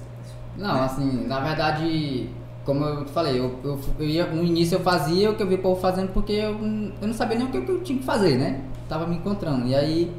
Não, 0.56 0.82
assim, 0.82 1.26
na 1.26 1.40
verdade, 1.40 2.30
como 2.64 2.82
eu 2.86 3.04
falei, 3.08 3.38
eu, 3.38 3.54
eu, 3.62 3.78
eu 3.98 4.06
ia, 4.08 4.26
no 4.28 4.42
início 4.42 4.76
eu 4.76 4.80
fazia 4.80 5.30
o 5.30 5.34
que 5.34 5.42
eu 5.42 5.46
vi 5.46 5.56
o 5.56 5.58
povo 5.58 5.78
fazendo 5.78 6.08
porque 6.14 6.32
eu, 6.32 6.54
não- 6.58 6.92
eu 7.02 7.08
não 7.08 7.14
sabia 7.14 7.36
nem 7.36 7.46
o 7.48 7.50
que 7.50 7.58
eu 7.58 7.82
tinha 7.82 7.98
que 7.98 8.04
fazer, 8.06 8.38
né? 8.38 8.62
Tava 8.88 9.06
me 9.06 9.16
encontrando. 9.16 9.66
E 9.66 9.74
aí, 9.74 10.10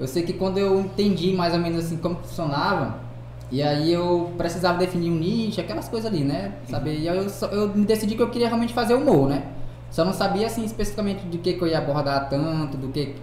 eu 0.00 0.06
sei 0.08 0.22
que 0.22 0.32
quando 0.32 0.56
eu 0.56 0.80
entendi 0.80 1.34
mais 1.34 1.52
ou 1.52 1.60
menos 1.60 1.84
assim 1.84 1.98
como 1.98 2.16
funcionava, 2.16 3.06
e 3.50 3.62
aí 3.62 3.92
eu 3.92 4.32
precisava 4.36 4.78
definir 4.78 5.10
um 5.10 5.16
nicho, 5.16 5.60
aquelas 5.60 5.88
coisas 5.88 6.10
ali, 6.10 6.22
né? 6.24 6.52
Saber, 6.68 6.98
e 6.98 7.08
aí 7.08 7.16
eu, 7.16 7.26
eu 7.50 7.68
decidi 7.68 8.14
que 8.14 8.22
eu 8.22 8.30
queria 8.30 8.48
realmente 8.48 8.74
fazer 8.74 8.94
humor, 8.94 9.28
né? 9.28 9.44
Só 9.90 10.04
não 10.04 10.12
sabia 10.12 10.46
assim 10.46 10.64
especificamente 10.64 11.24
de 11.26 11.38
que, 11.38 11.54
que 11.54 11.62
eu 11.62 11.68
ia 11.68 11.78
abordar 11.78 12.28
tanto, 12.28 12.76
do 12.76 12.88
que 12.88 13.16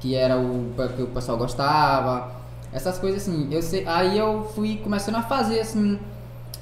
que 0.00 0.14
era 0.16 0.36
o 0.36 0.72
que 0.96 1.02
o 1.02 1.06
pessoal 1.06 1.38
gostava, 1.38 2.32
essas 2.72 2.98
coisas 2.98 3.22
assim. 3.22 3.46
Eu 3.52 3.62
sei, 3.62 3.86
aí 3.86 4.18
eu 4.18 4.44
fui 4.54 4.78
começando 4.82 5.14
a 5.16 5.22
fazer 5.22 5.60
assim, 5.60 5.96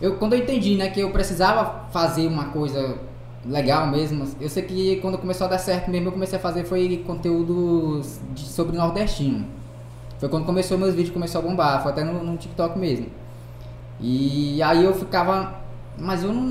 eu 0.01 0.17
quando 0.17 0.35
eu 0.35 0.41
entendi, 0.41 0.77
né, 0.77 0.91
que 0.91 1.01
eu 1.01 1.11
precisava 1.11 1.87
fazer 1.91 2.27
uma 2.27 2.47
coisa 2.47 2.99
legal 3.47 3.87
mesmo. 3.87 4.27
Eu 4.39 4.51
sei 4.51 4.63
que 4.63 4.97
quando 4.97 5.17
começou 5.17 5.47
a 5.47 5.51
dar 5.51 5.59
certo 5.59 5.91
mesmo, 5.91 6.09
eu 6.09 6.13
comecei 6.13 6.39
a 6.39 6.43
fazer 6.43 6.65
foi 6.65 7.03
conteúdos 7.07 8.21
de- 8.35 8.43
sobre 8.45 8.77
nordestino. 8.77 9.47
Foi 10.21 10.29
quando 10.29 10.45
começou 10.45 10.77
meus 10.79 10.95
vídeos 10.95 11.13
começou 11.13 11.41
a 11.41 11.43
bombar, 11.43 11.83
foi 11.83 11.91
até 11.93 12.05
no, 12.05 12.23
no 12.23 12.37
TikTok 12.37 12.79
mesmo. 12.79 13.07
E 13.99 14.63
aí 14.63 14.85
eu 14.85 14.95
ficava, 14.95 15.55
mas 15.99 16.23
eu 16.23 16.33
não, 16.33 16.43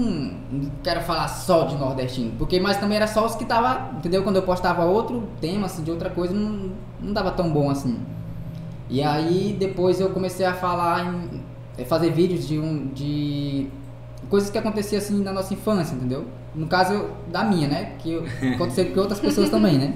não 0.51 0.71
quero 0.83 1.01
falar 1.01 1.27
só 1.27 1.63
de 1.65 1.75
nordestino, 1.77 2.31
porque 2.38 2.59
mas 2.59 2.77
também 2.77 2.97
era 2.97 3.07
só 3.07 3.25
os 3.25 3.35
que 3.35 3.45
tava, 3.45 3.91
entendeu? 3.97 4.23
Quando 4.23 4.35
eu 4.38 4.41
postava 4.43 4.85
outro 4.85 5.27
tema 5.39 5.67
assim 5.67 5.83
de 5.83 5.91
outra 5.91 6.09
coisa, 6.09 6.33
não, 6.33 6.71
não 7.01 7.13
dava 7.13 7.31
tão 7.31 7.49
bom 7.51 7.69
assim. 7.69 7.97
E 8.89 9.01
aí 9.03 9.55
depois 9.59 9.99
eu 10.01 10.09
comecei 10.09 10.45
a 10.45 10.53
falar 10.53 11.05
em 11.05 11.41
é, 11.77 11.85
fazer 11.85 12.11
vídeos 12.11 12.47
de 12.47 12.57
um 12.59 12.88
de 12.88 13.67
coisas 14.29 14.49
que 14.49 14.57
aconteciam 14.57 14.99
assim 14.99 15.21
na 15.23 15.31
nossa 15.31 15.53
infância, 15.53 15.95
entendeu? 15.95 16.25
No 16.55 16.65
caso 16.67 16.93
eu- 16.93 17.11
da 17.31 17.43
minha, 17.43 17.67
né? 17.67 17.93
Que 17.99 18.13
eu- 18.13 18.23
aconteceu 18.55 18.91
com 18.93 18.99
outras 18.99 19.19
pessoas 19.19 19.49
também, 19.49 19.77
né? 19.77 19.93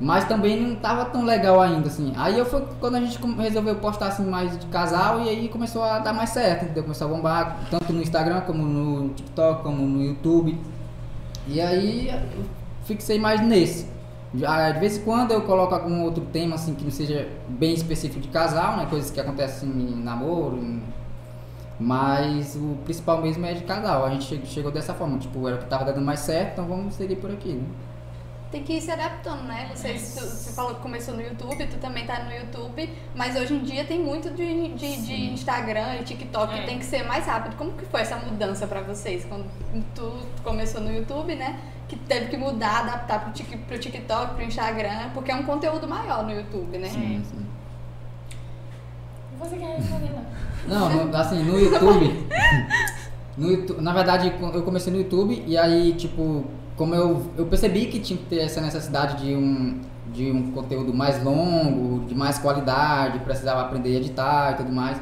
Mas 0.00 0.24
também 0.26 0.60
não 0.60 0.76
tava 0.76 1.06
tão 1.06 1.24
legal 1.24 1.60
ainda, 1.60 1.88
assim. 1.88 2.12
Aí 2.16 2.38
eu 2.38 2.46
foi 2.46 2.64
quando 2.78 2.94
a 2.96 3.00
gente 3.00 3.18
resolveu 3.36 3.74
postar 3.76 4.08
assim 4.08 4.24
mais 4.24 4.56
de 4.56 4.66
casal 4.66 5.20
e 5.22 5.28
aí 5.28 5.48
começou 5.48 5.82
a 5.82 5.98
dar 5.98 6.12
mais 6.12 6.30
certo, 6.30 6.64
entendeu? 6.66 6.84
Começou 6.84 7.08
a 7.08 7.10
bombar, 7.10 7.58
tanto 7.70 7.92
no 7.92 8.00
Instagram 8.00 8.42
como 8.42 8.62
no 8.62 9.08
TikTok, 9.10 9.62
como 9.64 9.78
no 9.84 10.04
YouTube. 10.04 10.56
E 11.48 11.60
aí 11.60 12.10
eu 12.10 12.44
fixei 12.84 13.18
mais 13.18 13.40
nesse. 13.40 13.86
Já, 14.34 14.70
de 14.70 14.78
vez 14.78 14.98
em 14.98 15.02
quando 15.02 15.32
eu 15.32 15.40
coloco 15.42 15.74
algum 15.74 16.02
outro 16.04 16.22
tema 16.32 16.54
assim 16.54 16.74
que 16.74 16.84
não 16.84 16.90
seja 16.92 17.26
bem 17.48 17.72
específico 17.74 18.20
de 18.20 18.28
casal, 18.28 18.76
né? 18.76 18.86
Coisas 18.88 19.10
que 19.10 19.18
acontecem 19.18 19.68
em 19.68 19.96
namoro, 20.02 20.58
em- 20.58 20.82
mas 21.80 22.56
o 22.56 22.76
principal 22.84 23.20
mesmo 23.22 23.44
é 23.46 23.54
de 23.54 23.64
casal. 23.64 24.04
A 24.04 24.10
gente 24.10 24.26
che- 24.26 24.46
chegou 24.46 24.70
dessa 24.70 24.94
forma, 24.94 25.18
tipo, 25.18 25.46
era 25.48 25.56
o 25.56 25.60
que 25.60 25.66
tava 25.66 25.84
dando 25.86 26.00
mais 26.02 26.20
certo, 26.20 26.52
então 26.52 26.66
vamos 26.66 26.94
seguir 26.94 27.16
por 27.16 27.30
aqui, 27.30 27.52
né? 27.54 27.64
Tem 28.50 28.62
que 28.62 28.72
ir 28.74 28.80
se 28.80 28.90
adaptando, 28.90 29.42
né? 29.42 29.70
Vocês, 29.74 30.14
tu- 30.14 30.24
você 30.24 30.52
falou 30.52 30.74
que 30.76 30.80
começou 30.80 31.14
no 31.14 31.20
YouTube, 31.20 31.66
tu 31.66 31.76
também 31.76 32.06
tá 32.06 32.20
no 32.24 32.32
YouTube, 32.32 32.88
mas 33.14 33.36
hoje 33.36 33.52
em 33.52 33.62
dia 33.62 33.84
tem 33.84 33.98
muito 34.02 34.30
de, 34.30 34.68
de, 34.74 35.02
de 35.02 35.14
Instagram 35.32 35.96
e 36.00 36.04
TikTok 36.04 36.54
que 36.54 36.60
É. 36.60 36.64
tem 36.64 36.78
que 36.78 36.84
ser 36.86 37.02
mais 37.06 37.26
rápido. 37.26 37.56
Como 37.56 37.72
que 37.72 37.84
foi 37.84 38.00
essa 38.00 38.16
mudança 38.16 38.66
pra 38.66 38.80
vocês? 38.80 39.26
Quando 39.26 39.44
tu 39.94 40.10
começou 40.42 40.80
no 40.80 40.90
YouTube, 40.90 41.34
né? 41.34 41.58
Que 41.88 41.96
teve 41.96 42.28
que 42.30 42.36
mudar, 42.38 42.80
adaptar 42.80 43.20
pro, 43.24 43.32
Tik- 43.32 43.58
pro 43.66 43.78
TikTok, 43.78 44.34
pro 44.34 44.42
Instagram, 44.44 45.10
porque 45.12 45.30
é 45.30 45.34
um 45.34 45.42
conteúdo 45.42 45.86
maior 45.86 46.24
no 46.24 46.30
YouTube, 46.32 46.78
né? 46.78 46.88
Sim, 46.88 47.22
sim. 47.30 47.46
Você 49.38 49.56
quer 49.56 49.76
responder, 49.76 50.10
não? 50.66 50.88
Não, 51.06 51.16
assim, 51.20 51.42
no 51.44 51.58
YouTube. 51.60 52.26
no 53.36 53.50
YouTube 53.50 53.80
na 53.82 53.92
verdade, 53.92 54.32
eu 54.54 54.62
comecei 54.62 54.92
no 54.92 54.98
YouTube 54.98 55.44
e 55.46 55.56
aí, 55.56 55.92
tipo, 55.94 56.44
como 56.78 56.94
eu, 56.94 57.26
eu 57.36 57.44
percebi 57.46 57.86
que 57.86 57.98
tinha 58.00 58.16
que 58.18 58.24
ter 58.26 58.38
essa 58.38 58.60
necessidade 58.60 59.22
de 59.22 59.34
um, 59.34 59.80
de 60.14 60.30
um 60.30 60.50
conteúdo 60.52 60.94
mais 60.94 61.22
longo, 61.22 62.06
de 62.06 62.14
mais 62.14 62.38
qualidade, 62.38 63.18
precisava 63.18 63.60
aprender 63.62 63.90
a 63.90 63.98
editar 63.98 64.52
e 64.52 64.56
tudo 64.56 64.72
mais. 64.72 64.96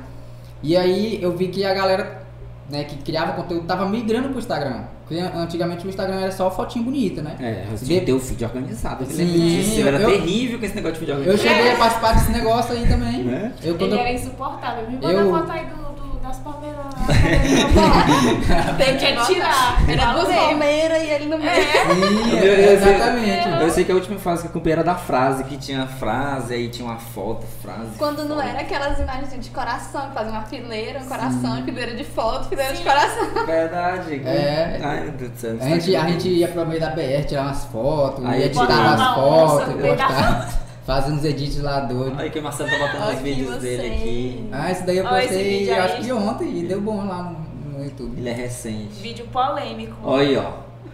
E 0.63 0.77
aí 0.77 1.23
eu 1.23 1.37
vi 1.37 1.49
que 1.49 1.65
a 1.65 1.73
galera 1.75 2.23
né, 2.71 2.83
que 2.83 2.97
criava 2.97 3.33
conteúdo 3.35 3.65
tava 3.67 3.89
migrando 3.89 4.31
pro 4.31 4.39
Instagram. 4.39 4.81
Porque 5.07 5.21
antigamente 5.21 5.87
o 5.87 5.89
Instagram 5.89 6.17
era 6.21 6.33
só 6.33 6.51
fotinho 6.51 6.85
bonita, 6.87 7.23
né? 7.23 7.37
É, 7.39 7.65
você 7.71 7.85
De- 7.85 7.87
tinha 7.87 8.01
que 8.01 8.07
ter 8.07 8.13
o 8.13 8.19
feed 8.19 8.45
organizado. 8.45 9.05
Eu 9.05 9.11
Sim, 9.11 9.25
disso. 9.27 9.81
Eu 9.81 9.87
era 9.87 10.01
eu- 10.01 10.11
terrível 10.11 10.59
com 10.59 10.65
esse 10.65 10.75
negócio 10.75 10.95
de 10.95 10.99
feed 10.99 11.11
Eu 11.13 11.19
organizado. 11.19 11.49
cheguei 11.49 11.73
a 11.73 11.77
participar 11.77 12.13
desse 12.15 12.33
negócio 12.33 12.73
aí 12.75 12.89
também. 12.89 13.23
Né? 13.23 13.53
Eu, 13.63 13.75
quando 13.77 13.93
Ele 13.93 13.95
eu- 13.95 13.99
era 14.01 14.13
insuportável. 14.13 14.91
Me 14.91 14.97
manda 14.97 15.13
Eu- 15.13 15.31
foto 15.31 15.53
aí 15.53 15.67
do. 15.67 15.86
Tem 18.79 18.97
que 18.97 19.27
tirar. 19.27 19.79
Era 19.89 20.13
duas 20.13 20.29
palmeiras 20.29 21.03
e 21.03 21.07
ele 21.07 21.27
no 21.27 21.39
meio. 21.39 21.51
Sim, 21.63 22.39
eu- 22.39 22.73
exatamente. 22.73 23.49
Eu 23.61 23.71
sei 23.71 23.85
que 23.85 23.93
a 23.93 23.95
última 23.95 24.19
fase 24.19 24.43
que 24.43 24.49
eu 24.49 24.53
comprei 24.53 24.73
era 24.73 24.85
da 24.85 24.95
frase, 24.95 25.45
que 25.45 25.57
tinha 25.57 25.85
a 25.85 25.87
frase, 25.87 26.55
aí 26.55 26.69
tinha 26.69 26.87
uma 26.89 26.99
foto, 26.99 27.47
frase. 27.63 27.91
Quando 27.99 28.25
não 28.25 28.37
foto. 28.37 28.49
era 28.49 28.61
aquelas 28.61 28.99
imagens 28.99 29.45
de 29.45 29.51
coração, 29.51 30.09
que 30.09 30.15
fazia 30.15 30.33
uma 30.33 30.43
fileira, 30.43 31.01
um 31.01 31.07
coração, 31.07 31.65
fileira 31.65 31.95
de 31.95 32.05
foto, 32.05 32.49
fileira 32.49 32.75
de 32.75 32.83
coração. 32.83 33.27
Verdade. 33.47 34.23
É. 34.25 34.81
Ai, 34.83 35.01
meu 35.03 35.13
Deus 35.13 35.31
do 35.33 35.39
céu. 35.39 35.57
A 35.61 35.65
gente, 35.69 35.97
a 35.97 36.09
gente 36.09 36.29
ia 36.29 36.49
pro 36.49 36.67
meio 36.67 36.81
da 36.81 36.91
BR 36.91 37.25
tirar 37.27 37.43
umas 37.43 37.65
fotos, 37.67 38.25
Aí 38.25 38.45
editava 38.45 38.67
botava 38.67 38.95
as 38.95 39.01
uma 39.01 39.15
fotos, 39.15 39.69
onça 39.69 40.66
no 40.87 40.95
fazia 40.95 41.15
uns 41.15 41.25
edits 41.25 41.59
lá 41.63 41.81
doidos. 41.81 42.19
Aí 42.19 42.31
que 42.31 42.39
o 42.39 42.43
Marcelo 42.43 42.71
tá 42.71 42.79
botando 42.79 43.15
os 43.15 43.21
vídeos 43.21 43.49
você. 43.55 43.61
dele 43.77 43.95
aqui. 43.95 44.49
Ah, 44.53 44.71
esse 44.71 44.83
daí 44.85 44.97
eu 44.99 45.05
Ó, 45.05 45.17
esse 45.19 45.29
postei 45.29 45.71
acho 45.73 45.97
que 46.03 46.13
ontem 46.13 46.59
e 46.59 46.63
deu 46.67 46.81
bom 46.81 47.07
lá 47.07 47.23
no, 47.25 47.39
no 47.79 47.85
YouTube. 47.85 48.15
Ele 48.19 48.29
é 48.29 48.33
recente. 48.33 49.01
Vídeo 49.03 49.27
polêmico. 49.33 49.97
Olha 50.05 50.27
aí, 50.29 50.37
ó. 50.37 50.53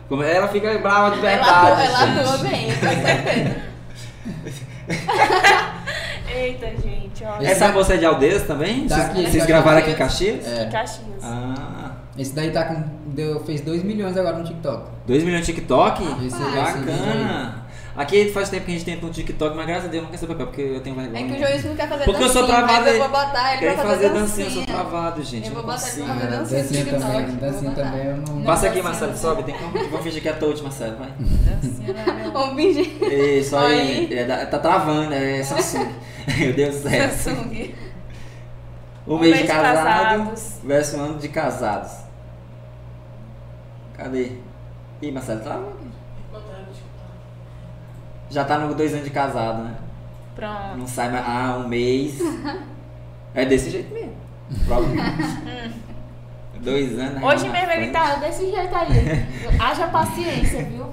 Como 0.08 0.22
ela 0.22 0.48
fica 0.48 0.76
brava 0.78 1.16
de 1.16 1.24
Ela 1.24 1.36
verdade. 1.36 1.58
atua, 1.72 1.84
ela 1.84 2.06
gente. 2.06 2.18
atua 2.20 2.38
bem, 2.38 2.66
com 2.66 2.80
certeza. 3.06 3.72
Eita, 6.34 6.66
gente, 6.82 7.24
ó. 7.24 7.40
Essa 7.42 7.68
da- 7.68 7.72
moça 7.72 7.94
é 7.94 7.96
de 7.98 8.04
Aldeias 8.06 8.42
também? 8.44 8.86
Tá 8.86 8.96
Vocês, 8.96 9.08
aqui, 9.10 9.22
vocês 9.30 9.42
tá 9.42 9.46
gravaram 9.48 9.78
aqui. 9.78 9.90
em 9.90 9.94
Caxias? 9.94 10.46
É. 10.46 10.66
Caxias. 10.66 11.06
Ah. 11.22 11.92
Esse 12.16 12.34
daí 12.34 12.50
tá 12.50 12.64
com. 12.64 12.82
Deu, 13.06 13.40
fez 13.44 13.60
2 13.60 13.82
milhões 13.82 14.16
agora 14.16 14.38
no 14.38 14.44
TikTok. 14.44 14.84
2 15.06 15.22
milhões 15.24 15.46
de 15.46 15.52
TikTok? 15.54 16.02
Esse- 16.02 16.26
esse 16.26 16.36
vídeo 16.38 16.54
Bacana. 16.62 17.61
Aqui 17.94 18.30
faz 18.32 18.48
tempo 18.48 18.64
que 18.64 18.70
a 18.70 18.74
gente 18.74 18.86
tenta 18.86 19.04
um 19.04 19.10
TikTok, 19.10 19.54
mas 19.54 19.66
graças 19.66 19.84
a 19.84 19.88
Deus 19.88 20.04
não 20.04 20.10
quer 20.10 20.16
ser 20.16 20.26
papel, 20.26 20.46
porque 20.46 20.62
eu 20.62 20.80
tenho 20.80 20.98
É 20.98 21.02
vergonha. 21.02 21.26
que 21.26 21.32
o 21.34 21.38
Joilson 21.46 21.68
não 21.68 21.76
quer 21.76 21.88
fazer 21.90 22.04
Porque 22.04 22.22
eu 22.24 22.28
sou 22.30 22.46
travado. 22.46 22.88
eu 22.88 22.98
vou 22.98 23.08
botar 23.10 23.50
ele 23.52 23.58
Quero 23.60 23.74
pra 23.74 23.84
fazer, 23.84 23.94
fazer 24.08 24.08
dancinha. 24.08 24.22
dancinha, 24.22 24.46
eu 24.46 24.50
sou 24.50 24.64
travado, 24.66 25.22
gente. 25.22 25.48
Eu 25.48 25.54
vou 25.54 25.62
botar 25.62 25.88
ele 25.88 26.02
pra 26.04 26.14
fazer 26.14 26.24
É, 26.24 26.30
dancinha 26.38 26.62
dancinha 26.62 26.84
TikTok. 26.84 27.02
também, 27.02 27.36
dancinha 27.36 27.70
também 27.72 28.06
eu 28.06 28.16
não. 28.16 28.42
Passa 28.44 28.66
aqui, 28.68 28.82
Marcelo, 28.82 29.16
sobe. 29.16 29.42
Tem 29.42 29.54
como... 29.58 29.72
Vamos 29.72 30.00
fingir 30.02 30.22
que 30.22 30.28
é 30.30 30.32
touch, 30.32 30.62
Marcelo, 30.62 30.96
vai. 30.96 31.12
Dancinha, 31.18 31.92
né? 31.92 32.30
Vamos 32.32 32.54
fingir. 32.56 33.12
Isso 33.12 33.56
aí. 33.56 34.08
Aí. 34.10 34.18
É, 34.18 34.46
tá 34.46 34.58
travando, 34.58 35.12
é 35.12 35.42
Samsung. 35.44 35.88
Meu 36.38 36.52
Deus 36.54 36.76
do 36.76 36.88
céu. 36.88 37.10
Samsung. 37.10 37.74
Um 39.06 39.14
Um 39.16 39.18
mês 39.18 39.32
de 39.32 39.38
mês 39.38 39.40
de 39.42 39.46
casado 39.48 39.84
casados. 39.84 40.60
versus 40.64 40.94
um 40.94 41.02
ano 41.04 41.18
de 41.18 41.28
casados. 41.28 41.90
Cadê? 43.98 44.32
Ih, 45.02 45.10
Marcelo, 45.12 45.40
tá? 45.40 45.60
Já 48.32 48.44
tá 48.44 48.58
no 48.58 48.74
dois 48.74 48.92
anos 48.94 49.04
de 49.04 49.10
casado, 49.10 49.62
né? 49.64 49.74
Pronto. 50.34 50.78
Não 50.78 50.86
sai 50.86 51.10
mais. 51.12 51.24
Ah, 51.28 51.58
um 51.62 51.68
mês. 51.68 52.18
É 53.34 53.46
desse 53.46 53.70
jeito 53.70 53.90
mesmo. 53.94 54.12
Provavelmente. 54.66 55.74
Dois 56.60 56.98
anos. 56.98 57.16
aí 57.16 57.24
Hoje 57.24 57.48
mesmo 57.48 57.70
ele 57.72 57.90
frente. 57.90 57.92
tá 57.92 58.16
desse 58.16 58.50
jeito 58.50 58.74
aí. 58.76 59.26
Haja 59.58 59.86
paciência, 59.88 60.62
viu? 60.64 60.84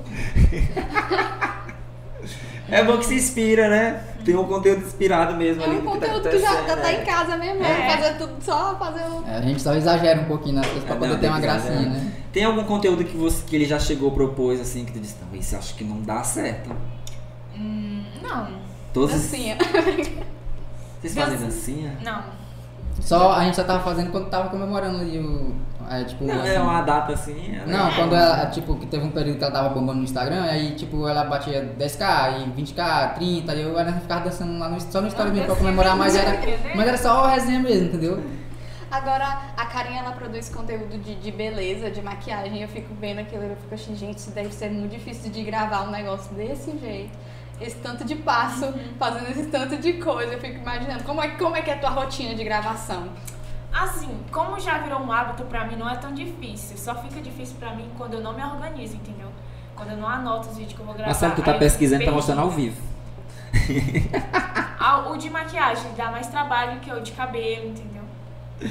É 2.70 2.82
bom 2.84 2.98
que 2.98 3.06
se 3.08 3.16
inspira, 3.16 3.68
né? 3.68 4.02
Tem 4.24 4.36
um 4.38 4.46
conteúdo 4.46 4.86
inspirado 4.86 5.36
mesmo 5.36 5.62
É 5.64 5.66
ali. 5.66 5.78
um 5.80 5.82
do 5.82 5.92
que 5.92 6.00
tá 6.00 6.06
conteúdo 6.08 6.30
que 6.30 6.40
já, 6.40 6.54
já 6.54 6.64
tá 6.64 6.76
né? 6.78 7.02
em 7.02 7.06
casa 7.06 7.36
mesmo, 7.36 7.64
É. 7.64 7.68
né? 7.68 7.98
Fazer 7.98 8.14
tudo 8.18 8.34
só, 8.42 8.76
fazer 8.78 9.02
o... 9.10 9.24
É, 9.28 9.38
a 9.38 9.42
gente 9.42 9.62
só 9.62 9.74
exagera 9.74 10.22
um 10.22 10.26
pouquinho 10.26 10.56
nas 10.56 10.66
coisas 10.68 10.84
pra 10.86 10.96
É, 10.96 10.98
poder 11.00 11.12
não, 11.14 11.20
ter 11.20 11.28
uma 11.28 11.40
gracinha, 11.42 11.90
né? 11.90 12.12
Tem 12.32 12.44
algum 12.46 12.64
conteúdo 12.64 13.04
que, 13.04 13.18
você, 13.18 13.44
que 13.46 13.56
ele 13.56 13.66
já 13.66 13.80
chegou, 13.80 14.12
propôs, 14.12 14.62
assim, 14.62 14.86
que 14.86 14.94
tu 14.94 15.00
disse, 15.00 15.16
não, 15.30 15.38
esse 15.38 15.54
eu 15.56 15.60
acho 15.60 15.76
que 15.76 15.84
não 15.84 16.00
dá 16.02 16.24
certo. 16.24 16.70
Não. 18.30 18.48
Todos 18.94 19.12
Dancinha. 19.12 19.58
Vocês 21.02 21.16
fazem 21.16 21.38
dancinha? 21.38 21.98
Não. 22.04 22.24
Só 23.00 23.32
a 23.32 23.44
gente 23.44 23.56
só 23.56 23.64
tava 23.64 23.84
fazendo 23.84 24.12
quando 24.12 24.30
tava 24.30 24.50
comemorando 24.50 25.00
ali 25.00 25.20
o. 25.20 25.56
É, 25.90 26.04
tipo, 26.04 26.24
Não, 26.24 26.40
assim, 26.40 26.50
é 26.50 26.60
uma 26.60 26.82
data 26.82 27.14
assim. 27.14 27.56
é 27.56 27.66
Não, 27.66 27.92
quando 27.92 28.14
ela, 28.14 28.46
tipo, 28.48 28.76
que 28.76 28.86
teve 28.86 29.04
um 29.04 29.10
período 29.10 29.40
que 29.40 29.44
ela 29.44 29.54
tava 29.54 29.70
bombando 29.70 29.98
no 29.98 30.04
Instagram, 30.04 30.44
aí, 30.44 30.76
tipo, 30.76 31.08
ela 31.08 31.24
batia 31.24 31.74
10k, 31.80 32.42
e 32.42 32.62
20k, 32.62 33.16
30, 33.16 33.56
e 33.56 33.62
eu 33.62 33.80
ela 33.80 33.92
ficava 33.94 34.26
dançando 34.26 34.60
lá 34.60 34.70
no, 34.70 34.80
só 34.80 35.02
no 35.02 35.08
story 35.08 35.32
mesmo 35.32 35.48
pra 35.48 35.56
comemorar, 35.56 35.98
mas 35.98 36.16
era, 36.16 36.32
né? 36.34 36.74
mas 36.76 36.88
era 36.88 36.98
só 36.98 37.26
resenha 37.26 37.60
mesmo, 37.60 37.88
entendeu? 37.88 38.24
Agora, 38.92 39.54
a 39.58 39.66
Karinha, 39.66 40.02
ela 40.02 40.12
produz 40.12 40.50
conteúdo 40.50 40.98
de, 41.00 41.16
de 41.16 41.32
beleza, 41.32 41.90
de 41.90 42.02
maquiagem. 42.02 42.62
Eu 42.62 42.68
fico 42.68 42.94
vendo 43.00 43.20
aquilo 43.20 43.44
e 43.44 43.50
eu 43.50 43.56
fico 43.56 43.74
assim, 43.74 43.96
gente, 43.96 44.18
isso 44.18 44.32
deve 44.32 44.52
ser 44.52 44.70
muito 44.70 44.92
difícil 44.92 45.32
de 45.32 45.44
gravar 45.44 45.84
um 45.84 45.92
negócio 45.92 46.34
desse 46.36 46.78
jeito. 46.78 47.18
Esse 47.60 47.76
tanto 47.78 48.06
de 48.06 48.16
passo, 48.16 48.74
fazendo 48.98 49.30
esse 49.30 49.46
tanto 49.48 49.78
de 49.78 49.94
coisa. 49.94 50.34
Eu 50.34 50.40
fico 50.40 50.58
imaginando, 50.60 51.04
como 51.04 51.22
é, 51.22 51.28
como 51.30 51.56
é 51.56 51.62
que 51.62 51.70
é 51.70 51.74
a 51.74 51.80
tua 51.80 51.90
rotina 51.90 52.34
de 52.34 52.44
gravação? 52.44 53.10
Assim, 53.74 54.18
como 54.32 54.60
já 54.60 54.78
virou 54.80 55.00
um 55.02 55.12
hábito 55.12 55.44
pra 55.44 55.66
mim, 55.66 55.76
não 55.76 55.90
é 55.90 55.96
tão 55.96 56.14
difícil. 56.14 56.78
Só 56.78 56.96
fica 56.96 57.22
difícil 57.22 57.56
pra 57.60 57.76
mim 57.76 57.90
quando 57.98 58.16
eu 58.16 58.22
não 58.22 58.34
me 58.34 58.44
organizo, 58.44 58.96
entendeu? 58.96 59.28
Quando 59.76 59.92
eu 59.92 59.98
não 59.98 60.08
anoto 60.08 60.50
os 60.50 60.58
vídeos 60.58 60.74
que 60.74 60.80
eu 60.80 60.86
vou 60.86 60.94
gravar. 60.96 61.10
Marcelo, 61.10 61.36
tu 61.36 61.42
tá 61.44 61.52
aí 61.52 61.58
eu 61.58 61.60
pesquisando 61.60 62.02
e 62.02 62.06
tá 62.06 62.12
mostrando 62.12 62.42
ao 62.42 62.50
vivo. 62.50 62.82
Ah, 64.80 65.10
O 65.10 65.18
de 65.18 65.30
maquiagem 65.30 65.92
dá 65.96 66.10
mais 66.10 66.28
trabalho 66.28 66.80
que 66.80 66.92
o 66.92 67.02
de 67.02 67.12
cabelo, 67.12 67.68
entendeu? 67.70 68.04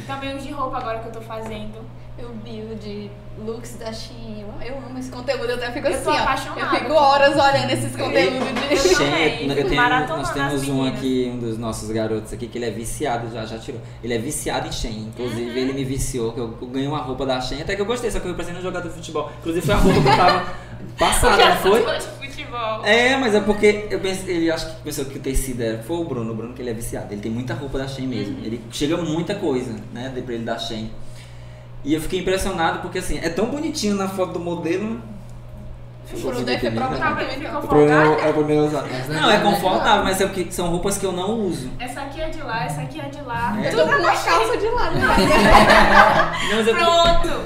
Também 0.07 0.35
o 0.37 0.38
de 0.38 0.51
roupa 0.51 0.79
agora 0.79 0.98
que 0.98 1.09
eu 1.09 1.12
tô 1.12 1.20
fazendo. 1.20 1.85
Eu 2.18 2.31
vi 2.44 2.62
o 2.62 2.74
de 2.76 3.11
looks 3.44 3.76
da 3.76 3.92
Shein. 3.92 4.44
Eu 4.66 4.76
amo 4.78 4.98
esse 4.98 5.09
conteúdo, 5.11 5.44
eu 5.44 5.54
até 5.54 5.70
fico 5.70 5.87
Eu 5.87 5.94
assim, 5.94 6.11
ó. 6.11 6.14
apaixonada. 6.14 6.61
Eu 6.76 6.81
fico 6.81 6.92
horas 6.94 7.33
olhando 7.37 7.70
esses 7.70 7.94
conteúdos 7.96 8.48
de. 8.48 8.76
Shein, 8.94 9.48
eu 9.50 9.68
tenho- 9.68 10.09
nós 10.09 10.31
temos 10.33 10.68
um 10.68 10.85
aqui, 10.85 11.31
um 11.33 11.38
dos 11.38 11.57
nossos 11.59 11.88
garotos 11.90 12.33
aqui, 12.33 12.48
que 12.48 12.59
ele 12.59 12.66
é 12.66 12.70
viciado, 12.70 13.33
já, 13.33 13.46
já 13.46 13.59
tirou. 13.59 13.81
Ele 14.02 14.14
é 14.14 14.18
viciado 14.18 14.66
em 14.66 14.72
Shein. 14.72 15.12
Inclusive, 15.14 15.50
Uhum. 15.50 15.57
ele 15.57 15.72
me 15.72 15.85
viciou, 15.85 16.33
que 16.33 16.40
eu, 16.40 16.59
eu 16.61 16.66
ganhei 16.68 16.88
uma 16.88 16.98
roupa 16.98 17.24
da 17.24 17.40
Shein, 17.40 17.62
até 17.62 17.76
que 17.76 17.83
eu 17.83 17.87
gostei, 17.87 18.11
só 18.11 18.18
que 18.18 18.26
eu 18.26 18.35
parecendo 18.35 18.59
um 18.59 18.62
jogador 18.62 18.88
de 18.88 18.94
futebol. 18.94 19.31
Inclusive, 19.38 19.64
foi 19.66 19.74
a 19.74 19.78
roupa 19.78 20.00
que 20.02 20.09
eu 20.09 20.16
tava 20.16 20.46
passada, 20.98 21.48
não 21.50 21.57
foi? 21.57 21.81
de 21.98 22.04
futebol. 22.28 22.85
É, 22.85 23.16
mas 23.16 23.35
é 23.35 23.40
porque 23.40 23.87
eu 23.90 24.00
pensei, 24.00 24.37
ele 24.37 24.50
acho 24.50 24.66
que 24.74 24.83
pensou 24.83 25.04
que 25.04 25.18
o 25.18 25.20
tecido 25.20 25.62
era. 25.62 25.78
Foi 25.85 25.96
o 25.98 26.04
Bruno, 26.04 26.33
o 26.33 26.35
Bruno 26.35 26.52
que 26.54 26.62
ele 26.62 26.70
é 26.70 26.74
viciado. 26.74 27.12
Ele 27.12 27.20
tem 27.20 27.31
muita 27.31 27.54
roupa 27.54 27.78
da 27.78 27.87
Shein 27.87 28.09
mesmo. 28.09 28.38
Ele 28.44 28.61
chega 28.72 28.96
muita 28.96 29.37
coisa, 29.37 29.72
né? 29.92 30.12
Pra 30.24 30.35
ele 30.35 30.44
da 30.44 30.59
Shein. 30.59 30.90
E 31.84 31.94
eu 31.94 32.00
fiquei 32.00 32.20
impressionado 32.20 32.80
porque 32.80 32.98
assim, 32.98 33.18
é 33.22 33.28
tão 33.28 33.46
bonitinho 33.46 33.94
na 33.94 34.08
foto 34.08 34.32
do 34.34 34.40
modelo. 34.40 35.00
O 36.10 36.18
Bruno 36.20 36.42
deve. 36.42 36.70
Pro 36.70 36.88
meu, 36.88 37.60
folgada? 37.68 38.22
é 38.22 38.32
pro 38.32 38.44
meu 38.44 38.64
usar. 38.64 38.82
Mas 38.90 39.08
Não, 39.08 39.30
é- 39.30 39.36
é 39.36 39.40
confortável, 39.40 40.04
mas 40.04 40.18
é 40.18 40.26
porque 40.26 40.46
são 40.50 40.68
roupas 40.70 40.96
que 40.96 41.04
eu 41.04 41.12
não 41.12 41.32
uso. 41.32 41.70
Essa 41.78 42.00
aqui 42.00 42.18
é 42.22 42.30
de 42.30 42.40
lá, 42.40 42.64
essa 42.64 42.80
aqui 42.80 42.98
é 42.98 43.10
de 43.10 43.20
lá. 43.20 43.54
É. 43.62 43.68
Eu 43.68 43.76
tô 43.76 43.84
com 43.92 43.98
uma 44.00 44.10
calça 44.16 44.56
de 44.56 44.68
lado. 44.68 44.94
né? 44.96 45.06
Pronto! 46.72 47.44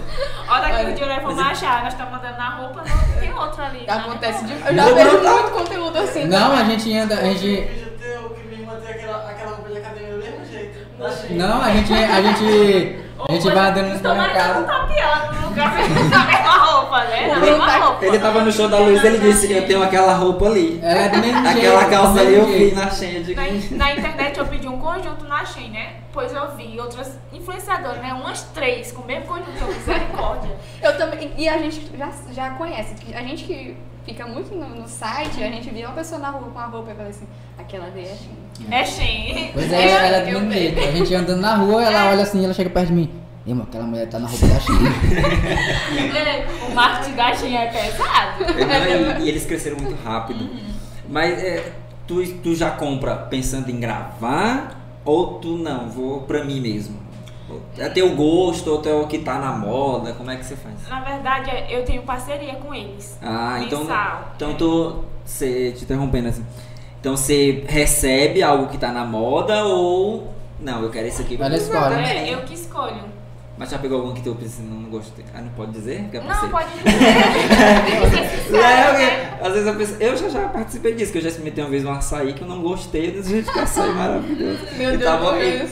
Olha, 0.49 0.69
nós 0.69 1.23
vamos 1.23 1.37
mas 1.37 1.39
eu- 1.39 1.45
achar. 1.45 1.83
Nós 1.85 1.93
estamos 1.93 2.13
mandando 2.13 2.37
na 2.39 2.51
roupa, 2.57 2.85
não 2.89 3.21
tem 3.21 3.35
outro 3.35 3.63
ali. 3.63 3.85
Acontece 3.89 4.45
de. 4.45 4.53
Eu 4.53 4.59
já 4.61 4.73
Não, 4.73 4.95
vejo 4.95 5.19
não, 5.23 5.33
muito 5.43 5.51
conteúdo 5.51 5.99
assim. 5.99 6.25
Não, 6.27 6.53
a 6.53 6.65
gente 6.65 6.97
anda, 6.97 7.15
a 7.17 7.25
gente... 7.25 7.47
vídeo 7.63 7.93
teu 8.01 8.31
que 8.31 8.47
minha 8.47 8.61
irmã 8.61 8.75
tem 8.85 8.95
aquela, 8.95 9.29
aquela 9.29 9.57
roupa 9.57 9.71
de 9.71 9.79
academia 9.79 10.13
do 10.13 10.19
mesmo 10.19 10.45
jeito. 10.47 10.79
Da 10.99 11.11
Shein. 11.11 11.37
Não, 11.37 11.61
a 11.63 11.71
gente, 11.73 11.93
a 11.93 12.23
gente, 12.23 13.02
a 13.29 13.33
gente 13.33 13.51
vai 13.51 13.71
andando 13.71 13.89
no 13.89 13.97
que 13.99 14.03
não 14.03 14.15
supermercado. 14.15 14.67
tá 14.67 14.87
piando 14.87 15.41
no 15.41 15.49
lugar 15.49 15.71
da 15.73 16.25
mesma 16.25 16.53
roupa, 16.59 17.05
né? 17.05 17.29
Da 17.29 17.41
mesma 17.41 17.67
tá- 17.67 17.79
roupa. 17.79 18.05
Ele 18.05 18.19
tava 18.19 18.41
no 18.43 18.53
show 18.53 18.69
da 18.69 18.79
Luiz, 18.79 19.05
ele 19.05 19.19
disse, 19.19 19.53
eu 19.53 19.67
tenho 19.67 19.83
aquela 19.83 20.15
roupa 20.15 20.47
ali. 20.47 20.81
Ela 20.83 21.01
é 21.01 21.09
do 21.09 21.19
mesmo 21.19 21.45
jeito. 21.47 21.59
Aquela 21.59 21.85
calça 21.87 22.21
ali 22.21 22.35
eu 22.35 22.47
vi 22.47 22.73
na 22.75 22.91
Shein 22.91 23.23
de 23.23 23.35
Na, 23.35 23.43
na 23.77 23.93
internet 23.95 24.39
eu 24.39 24.47
pedi 24.47 24.69
um 24.69 24.79
conjunto 24.79 25.25
na 25.27 25.45
Shein, 25.45 25.71
né? 25.71 25.95
Pois 26.13 26.33
eu 26.33 26.55
vi 26.57 26.79
outras 26.81 27.19
influenciadoras, 27.33 27.99
né? 28.03 28.13
Umas 28.13 28.43
três 28.55 28.93
com 28.93 29.03
o 29.03 29.07
mesmo 29.07 29.27
conjunto, 29.27 29.51
eu 29.61 29.67
misericórdia. 29.69 30.57
Eu 30.83 30.97
também. 30.97 31.33
E 31.37 31.49
a 31.49 31.59
gente 31.59 31.91
já, 31.97 32.11
já 32.33 32.51
conhece. 32.51 32.95
A 33.15 33.23
gente 33.23 33.45
que 33.45 33.77
fica 34.05 34.27
muito 34.27 34.55
no, 34.55 34.69
no 34.69 34.89
site, 34.89 35.43
a 35.43 35.47
gente 35.49 35.71
via 35.71 35.87
uma 35.87 35.95
pessoa 35.95 36.21
na 36.21 36.31
rua 36.31 36.51
com 36.53 36.59
a 36.59 36.67
roupa 36.67 36.91
e 36.91 36.95
fala 36.95 37.09
assim, 37.09 37.27
aquela 37.59 37.87
ali 37.87 38.03
é 38.03 38.15
Shein. 38.15 38.37
É 38.71 38.85
Shein. 38.85 39.51
Pois 39.53 39.73
é, 39.73 39.91
ela 39.91 40.17
é 40.19 40.51
jeito. 40.53 40.79
A 40.81 40.93
gente 40.93 41.15
andando 41.15 41.41
na 41.41 41.57
rua, 41.57 41.83
ela 41.85 42.11
olha 42.11 42.23
assim, 42.23 42.45
ela 42.45 42.55
chega 42.55 42.71
perto 42.71 42.89
de 42.89 42.93
mim. 42.93 43.11
Ei, 43.47 43.53
mano, 43.53 43.67
aquela 43.69 43.85
mulher 43.85 44.09
tá 44.09 44.19
na 44.19 44.29
roupa 44.29 44.47
da 44.47 44.61
Shein. 44.61 44.77
É, 46.17 46.47
o 46.69 46.75
marketing 46.75 47.17
da 47.17 47.35
Shein 47.35 47.57
é 47.57 47.67
pesado. 47.67 48.45
É, 48.45 49.21
e, 49.21 49.25
e 49.25 49.29
eles 49.29 49.45
cresceram 49.45 49.77
muito 49.79 49.97
rápido. 50.05 50.49
Mas 51.09 51.43
é, 51.43 51.73
tu, 52.07 52.25
tu 52.39 52.55
já 52.55 52.71
compra 52.71 53.17
pensando 53.17 53.69
em 53.69 53.81
gravar 53.81 54.81
ou 55.05 55.39
tu 55.41 55.59
não? 55.59 55.89
Vou 55.89 56.23
pra 56.23 56.45
mim 56.45 56.61
mesmo. 56.61 57.03
É 57.77 57.89
teu 57.89 58.15
gosto 58.15 58.71
ou 58.71 58.79
teu 58.79 59.07
que 59.07 59.19
tá 59.19 59.39
na 59.39 59.53
moda? 59.53 60.13
Como 60.13 60.31
é 60.31 60.37
que 60.37 60.45
você 60.45 60.57
faz? 60.57 60.75
Na 60.89 61.01
verdade, 61.01 61.51
eu 61.69 61.85
tenho 61.85 62.03
parceria 62.03 62.55
com 62.55 62.73
eles. 62.73 63.19
Ah, 63.21 63.61
então. 63.63 63.81
Mensal. 63.81 64.33
Então 64.37 64.55
tu. 64.55 65.05
Cê, 65.25 65.73
te 65.73 65.85
interrompendo 65.85 66.29
assim. 66.29 66.45
Então 67.03 67.17
você 67.17 67.65
recebe 67.69 68.45
algo 68.45 68.69
que 68.69 68.79
tá 68.79 68.93
na 68.93 69.05
moda 69.05 69.65
ou. 69.65 70.33
Não, 70.61 70.81
eu 70.85 70.89
quero 70.89 71.09
esse 71.09 71.21
aqui. 71.21 71.37
Ela 71.41 71.57
escolhe. 71.57 71.97
É, 71.97 72.33
eu 72.33 72.43
que 72.43 72.55
escolho. 72.55 73.03
Mas 73.59 73.71
já 73.71 73.79
pegou 73.79 73.99
algum 74.01 74.15
que 74.15 74.23
tu 74.23 74.37
pensa, 74.37 74.63
não 74.63 74.89
gostei? 74.89 75.25
Ah, 75.35 75.41
não 75.41 75.49
pode 75.49 75.73
dizer? 75.73 76.05
Que 76.13 76.19
é 76.19 76.21
Não, 76.21 76.49
pode 76.49 76.69
dizer. 76.79 77.07
É, 78.51 78.53
né? 78.53 78.85
porque 78.87 79.45
às 79.45 79.53
vezes 79.53 79.67
eu 79.67 79.75
penso, 79.75 79.97
eu 79.99 80.17
já, 80.17 80.29
já 80.29 80.49
participei 80.49 80.95
disso, 80.95 81.11
que 81.11 81.19
eu 81.19 81.23
já 81.23 81.29
experimentei 81.29 81.65
uma 81.65 81.71
vez 81.71 81.85
um 81.85 81.91
açaí 81.91 82.35
que 82.35 82.43
eu 82.43 82.47
não 82.49 82.63
gostei, 82.63 83.11
desse 83.11 83.31
jeito 83.31 83.53
que 83.53 83.59
açaí 83.59 83.91
maravilhoso. 83.93 84.61
Meu 84.79 84.95
E 84.95 84.97
Deus 84.97 85.11
tava 85.11 85.41
céu. 85.41 85.69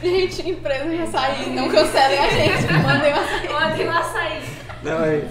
Gente, 0.00 0.48
empresa 0.48 0.96
já 0.96 1.06
saiu, 1.06 1.50
não 1.54 1.68
cancelem 1.68 2.18
a 2.20 2.28
gente, 2.30 2.72
mandem 2.72 3.12
uma 3.12 3.24
sair. 3.24 3.52
Mandei 3.52 3.88
um 3.88 3.90
açaí. 3.92 4.42
Não, 4.84 5.04
é. 5.04 5.22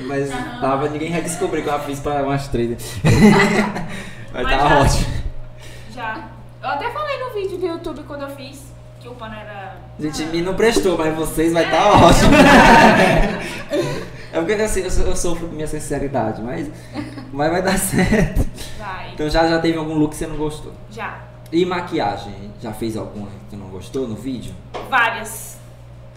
Mas 0.00 0.30
tava, 0.60 0.88
ninguém 0.88 1.10
vai 1.10 1.22
descobrir 1.22 1.62
que 1.62 1.68
eu 1.68 1.72
já 1.72 1.80
fiz 1.80 1.98
pra 1.98 2.22
umas 2.22 2.46
três. 2.46 2.78
Mas 4.32 4.42
Mas 4.44 4.58
tá 4.58 4.68
já- 4.68 4.78
ótimo. 4.80 5.22
Já. 5.94 6.28
Eu 6.62 6.68
até 6.68 6.90
falei 6.90 7.18
no 7.18 7.34
vídeo 7.34 7.58
do 7.58 7.66
YouTube 7.66 8.02
quando 8.06 8.22
eu 8.22 8.30
fiz 8.30 8.72
que 9.00 9.08
o 9.08 9.14
pano 9.14 9.34
era. 9.34 9.76
Gente, 9.98 10.24
me 10.26 10.40
não 10.40 10.54
prestou, 10.54 10.96
mas 10.96 11.14
vocês 11.14 11.52
vai 11.52 11.64
estar 11.64 11.82
tá 11.82 11.92
ótimo. 11.92 12.30
É 14.32 14.38
porque 14.38 14.54
assim, 14.54 14.80
eu, 14.80 15.06
eu 15.08 15.14
sofro 15.14 15.46
com 15.46 15.54
minha 15.54 15.66
sinceridade, 15.66 16.40
mas, 16.40 16.66
mas 17.30 17.50
vai 17.50 17.60
dar 17.60 17.78
certo. 17.78 18.46
Vai. 18.78 19.10
Então 19.12 19.28
já, 19.28 19.46
já 19.46 19.58
teve 19.58 19.76
algum 19.76 19.92
look 19.94 20.12
que 20.12 20.16
você 20.16 20.26
não 20.26 20.36
gostou? 20.36 20.72
Já. 20.90 21.20
E 21.52 21.66
maquiagem? 21.66 22.50
Já 22.58 22.72
fez 22.72 22.96
alguma 22.96 23.26
que 23.26 23.50
tu 23.50 23.56
não 23.56 23.66
gostou 23.66 24.08
no 24.08 24.14
vídeo? 24.14 24.54
Várias. 24.88 25.58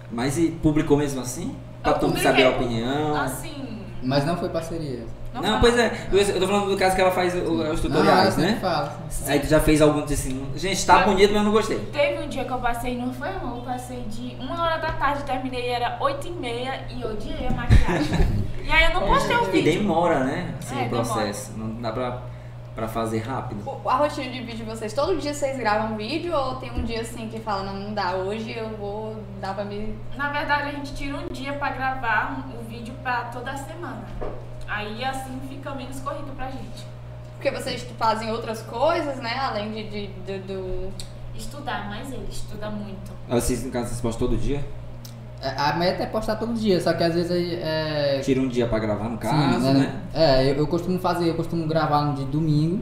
Mas 0.09 0.37
e 0.37 0.47
publicou 0.49 0.95
mesmo 0.95 1.19
assim? 1.19 1.53
Pra 1.83 1.91
Eu 1.91 1.95
tu 1.95 2.05
publiquei. 2.05 2.23
saber 2.23 2.45
a 2.45 2.49
opinião? 2.51 3.17
Assim. 3.21 3.79
Mas 4.01 4.25
não 4.25 4.37
foi 4.37 4.47
parceria. 4.47 5.03
Não, 5.41 5.49
fala. 5.49 5.59
pois 5.59 5.77
é, 5.77 6.07
eu, 6.11 6.19
eu 6.19 6.39
tô 6.39 6.47
falando 6.47 6.69
do 6.69 6.77
caso 6.77 6.95
que 6.95 7.01
ela 7.01 7.11
faz 7.11 7.33
o- 7.35 7.37
os 7.39 7.45
Não, 7.57 7.65
ela 7.65 7.75
tutoriais, 7.77 8.33
sempre 8.33 8.51
né? 8.51 8.57
fala. 8.61 8.97
Aí 9.27 9.39
tu 9.39 9.47
já 9.47 9.59
fez 9.59 9.81
algum 9.81 10.03
assim, 10.03 10.45
gente, 10.55 10.85
tá 10.85 11.01
Eu- 11.01 11.05
bonito, 11.07 11.29
mas 11.29 11.37
eu 11.37 11.43
não 11.43 11.51
gostei. 11.51 11.77
Teve 11.91 12.23
um 12.23 12.27
dia 12.27 12.45
que 12.45 12.51
eu 12.51 12.57
passei, 12.59 12.97
não 12.97 13.13
foi 13.13 13.29
não, 13.31 13.57
eu 13.57 13.61
passei 13.63 14.01
de 14.09 14.35
uma 14.39 14.61
hora 14.63 14.77
da 14.77 14.91
tarde, 14.93 15.23
terminei, 15.23 15.69
era 15.69 15.97
oito 16.01 16.27
e 16.27 16.31
meia 16.31 16.85
e 16.89 17.03
odiei 17.05 17.47
a 17.47 17.51
maquiagem. 17.51 18.27
e 18.65 18.71
aí 18.71 18.83
eu 18.85 18.99
não 18.99 19.07
postei 19.07 19.35
o 19.37 19.43
E 19.47 19.51
vídeo. 19.51 19.79
demora, 19.79 20.23
né? 20.23 20.53
Assim, 20.59 20.81
É, 20.81 20.85
o 20.85 20.89
processo. 20.89 21.51
Não 21.57 21.81
dá 21.81 21.91
pra, 21.91 22.17
pra 22.75 22.87
fazer 22.87 23.19
rápido. 23.19 23.61
O- 23.65 23.89
A 23.89 23.95
rotina 23.95 24.29
de 24.29 24.39
vídeo 24.41 24.57
de 24.57 24.63
vocês, 24.63 24.91
todo 24.93 25.15
dia 25.17 25.33
vocês 25.33 25.57
gravam 25.57 25.95
vídeo 25.95 26.33
ou 26.35 26.55
tem 26.55 26.71
um 26.71 26.83
dia 26.83 27.01
assim 27.01 27.27
que 27.29 27.39
fala, 27.39 27.63
não, 27.63 27.73
não 27.73 27.93
dá, 27.93 28.13
hoje 28.15 28.51
eu 28.57 28.69
vou 28.77 29.15
dar 29.39 29.53
pra 29.53 29.63
me. 29.65 29.95
Na 30.17 30.29
verdade, 30.29 30.69
a 30.69 30.71
gente 30.71 30.93
tira 30.93 31.17
um 31.17 31.27
dia 31.31 31.53
pra 31.53 31.69
gravar 31.71 32.43
um- 32.53 32.59
o 32.59 32.63
vídeo 32.63 32.93
pra 33.03 33.25
toda 33.33 33.51
a 33.51 33.57
semana. 33.57 34.03
Aí 34.67 35.03
assim 35.03 35.39
fica 35.49 35.73
menos 35.75 35.99
corrido 35.99 36.35
pra 36.35 36.49
gente. 36.51 36.85
Porque 37.35 37.51
vocês 37.51 37.85
fazem 37.97 38.31
outras 38.31 38.61
coisas, 38.61 39.17
né? 39.17 39.37
Além 39.39 39.71
de, 39.71 39.83
de- 39.89 40.07
de- 40.25 40.39
do. 40.39 40.89
Estudar, 41.35 41.89
mas 41.89 42.11
ele 42.13 42.25
estuda 42.31 42.69
muito. 42.69 43.11
Aí 43.27 43.41
Vocês, 43.41 43.61
no 43.65 43.69
caso, 43.71 43.89
vocês 43.89 43.99
postam 43.99 44.29
todo 44.29 44.39
dia? 44.39 44.65
É, 45.41 45.49
A 45.49 45.73
meta 45.73 46.03
é 46.03 46.05
postar 46.05 46.37
todo 46.37 46.53
dia, 46.53 46.79
só 46.79 46.93
que 46.93 47.03
às 47.03 47.13
vezes 47.13 47.29
aí, 47.29 47.55
é. 47.61 48.21
Tira 48.23 48.39
um 48.39 48.47
dia 48.47 48.65
pra 48.67 48.79
gravar, 48.79 49.03
no 49.09 49.15
Sim, 49.15 49.17
caso, 49.17 49.73
né? 49.73 50.01
É, 50.13 50.49
eu, 50.49 50.55
eu 50.55 50.67
costumo 50.67 50.97
fazer, 50.97 51.27
eu 51.29 51.35
costumo 51.35 51.67
gravar 51.67 52.03
no 52.03 52.13
de 52.13 52.23
domingo 52.23 52.81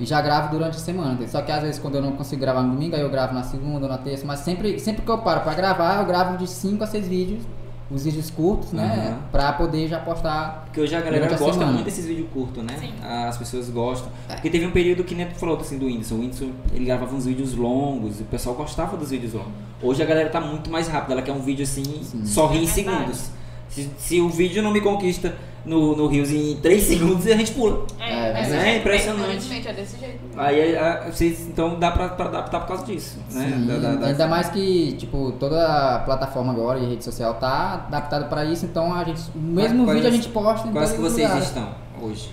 e 0.00 0.06
já 0.06 0.22
gravo 0.22 0.48
durante 0.52 0.78
a 0.78 0.80
semana. 0.80 1.18
Só 1.28 1.42
que 1.42 1.52
às 1.52 1.60
vezes 1.62 1.78
quando 1.78 1.96
eu 1.96 2.02
não 2.02 2.12
consigo 2.12 2.40
gravar 2.40 2.62
no 2.62 2.72
domingo, 2.72 2.96
aí 2.96 3.02
eu 3.02 3.10
gravo 3.10 3.34
na 3.34 3.42
segunda 3.42 3.84
ou 3.84 3.92
na 3.92 3.98
terça, 3.98 4.24
mas 4.26 4.40
sempre, 4.40 4.80
sempre 4.80 5.02
que 5.02 5.10
eu 5.10 5.18
paro 5.18 5.42
pra 5.42 5.52
gravar, 5.52 6.00
eu 6.00 6.06
gravo 6.06 6.38
de 6.38 6.46
5 6.48 6.82
a 6.82 6.86
6 6.86 7.06
vídeos, 7.06 7.44
os 7.90 8.04
vídeos 8.04 8.30
curtos, 8.30 8.72
né? 8.72 9.08
Aham. 9.08 9.18
Pra 9.30 9.52
poder 9.52 9.86
já 9.88 9.98
postar. 9.98 10.62
Porque 10.64 10.80
hoje 10.80 10.94
a 10.94 11.00
galera 11.00 11.26
a 11.26 11.28
gosta 11.30 11.52
semana. 11.52 11.72
muito 11.72 11.84
desses 11.84 12.06
vídeos 12.06 12.28
curtos, 12.32 12.62
né? 12.64 12.76
Sim. 12.78 12.92
As 13.02 13.36
pessoas 13.36 13.68
gostam. 13.68 14.10
Porque 14.28 14.48
teve 14.50 14.66
um 14.66 14.70
período 14.70 15.04
que 15.04 15.14
nem 15.14 15.26
tu 15.26 15.34
falou 15.34 15.58
assim 15.58 15.78
do 15.78 15.86
Whindersson. 15.86 16.14
O 16.14 16.18
Whindersson, 16.20 16.50
ele 16.72 16.84
gravava 16.84 17.14
uns 17.14 17.26
vídeos 17.26 17.54
longos 17.54 18.20
e 18.20 18.22
o 18.22 18.26
pessoal 18.26 18.54
gostava 18.56 18.96
dos 18.96 19.10
vídeos 19.10 19.34
longos. 19.34 19.52
Hoje 19.82 20.02
a 20.02 20.06
galera 20.06 20.30
tá 20.30 20.40
muito 20.40 20.70
mais 20.70 20.88
rápida. 20.88 21.12
Ela 21.14 21.22
quer 21.22 21.32
um 21.32 21.40
vídeo 21.42 21.64
assim, 21.64 21.84
Sim. 22.02 22.24
só 22.24 22.46
ri 22.46 22.58
em 22.58 22.64
É 22.64 22.66
segundos. 22.66 23.30
Se, 23.68 23.90
se 23.98 24.20
o 24.20 24.28
vídeo 24.28 24.62
não 24.62 24.70
me 24.70 24.80
conquista 24.80 25.34
no, 25.64 25.96
no 25.96 26.06
Rios 26.08 26.30
em 26.30 26.56
3 26.56 26.82
segundos, 26.82 27.26
a 27.26 27.36
gente 27.36 27.52
pula. 27.52 27.86
É, 28.00 28.30
é 28.40 28.44
jeito 28.44 28.80
impressionante. 28.80 29.68
É 29.68 29.72
desse 29.72 29.98
jeito. 29.98 30.18
Aí 30.36 30.76
a- 30.76 31.10
vocês, 31.10 31.40
então 31.48 31.78
dá 31.78 31.90
pra, 31.90 32.08
pra 32.10 32.26
adaptar 32.26 32.60
por 32.60 32.68
causa 32.68 32.84
disso, 32.86 33.18
né? 33.32 33.52
Sim, 33.56 33.66
Da- 33.66 33.76
da- 33.78 33.94
da- 33.94 34.06
Ainda 34.08 34.26
mais 34.26 34.48
que, 34.50 34.92
tipo, 34.92 35.32
toda 35.38 35.94
a 35.96 35.98
plataforma 36.00 36.52
agora 36.52 36.78
e 36.78 36.86
rede 36.88 37.04
social 37.04 37.34
tá 37.34 37.84
adaptada 37.86 38.24
pra 38.26 38.44
isso, 38.44 38.64
então 38.64 38.92
a 38.94 39.04
gente. 39.04 39.20
O 39.34 39.38
mesmo 39.38 39.84
Quais- 39.84 39.96
vídeo 39.98 40.08
a 40.08 40.12
gente 40.12 40.28
posta 40.30 40.68
em 40.68 40.72
Quais 40.72 40.92
que 40.92 40.98
vocês 41.00 41.26
lugares. 41.28 41.48
estão 41.48 41.68
hoje? 42.02 42.30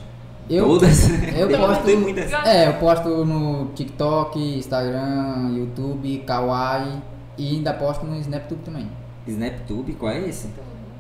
Eu, 0.49 0.65
Todas? 0.65 1.09
eu 1.37 1.47
posto- 1.59 1.83
Tem 1.83 1.95
muitas. 1.97 2.31
É, 2.45 2.67
eu 2.67 2.73
posto 2.73 3.07
no 3.23 3.65
TikTok, 3.75 4.57
Instagram, 4.57 5.51
YouTube, 5.55 6.23
Kawaii 6.25 6.93
e 7.37 7.57
ainda 7.57 7.71
posto 7.73 8.03
no 8.05 8.17
SnapTube 8.19 8.61
também. 8.63 8.89
SnapTube, 9.27 9.93
qual 9.93 10.11
é 10.11 10.27
esse? 10.27 10.47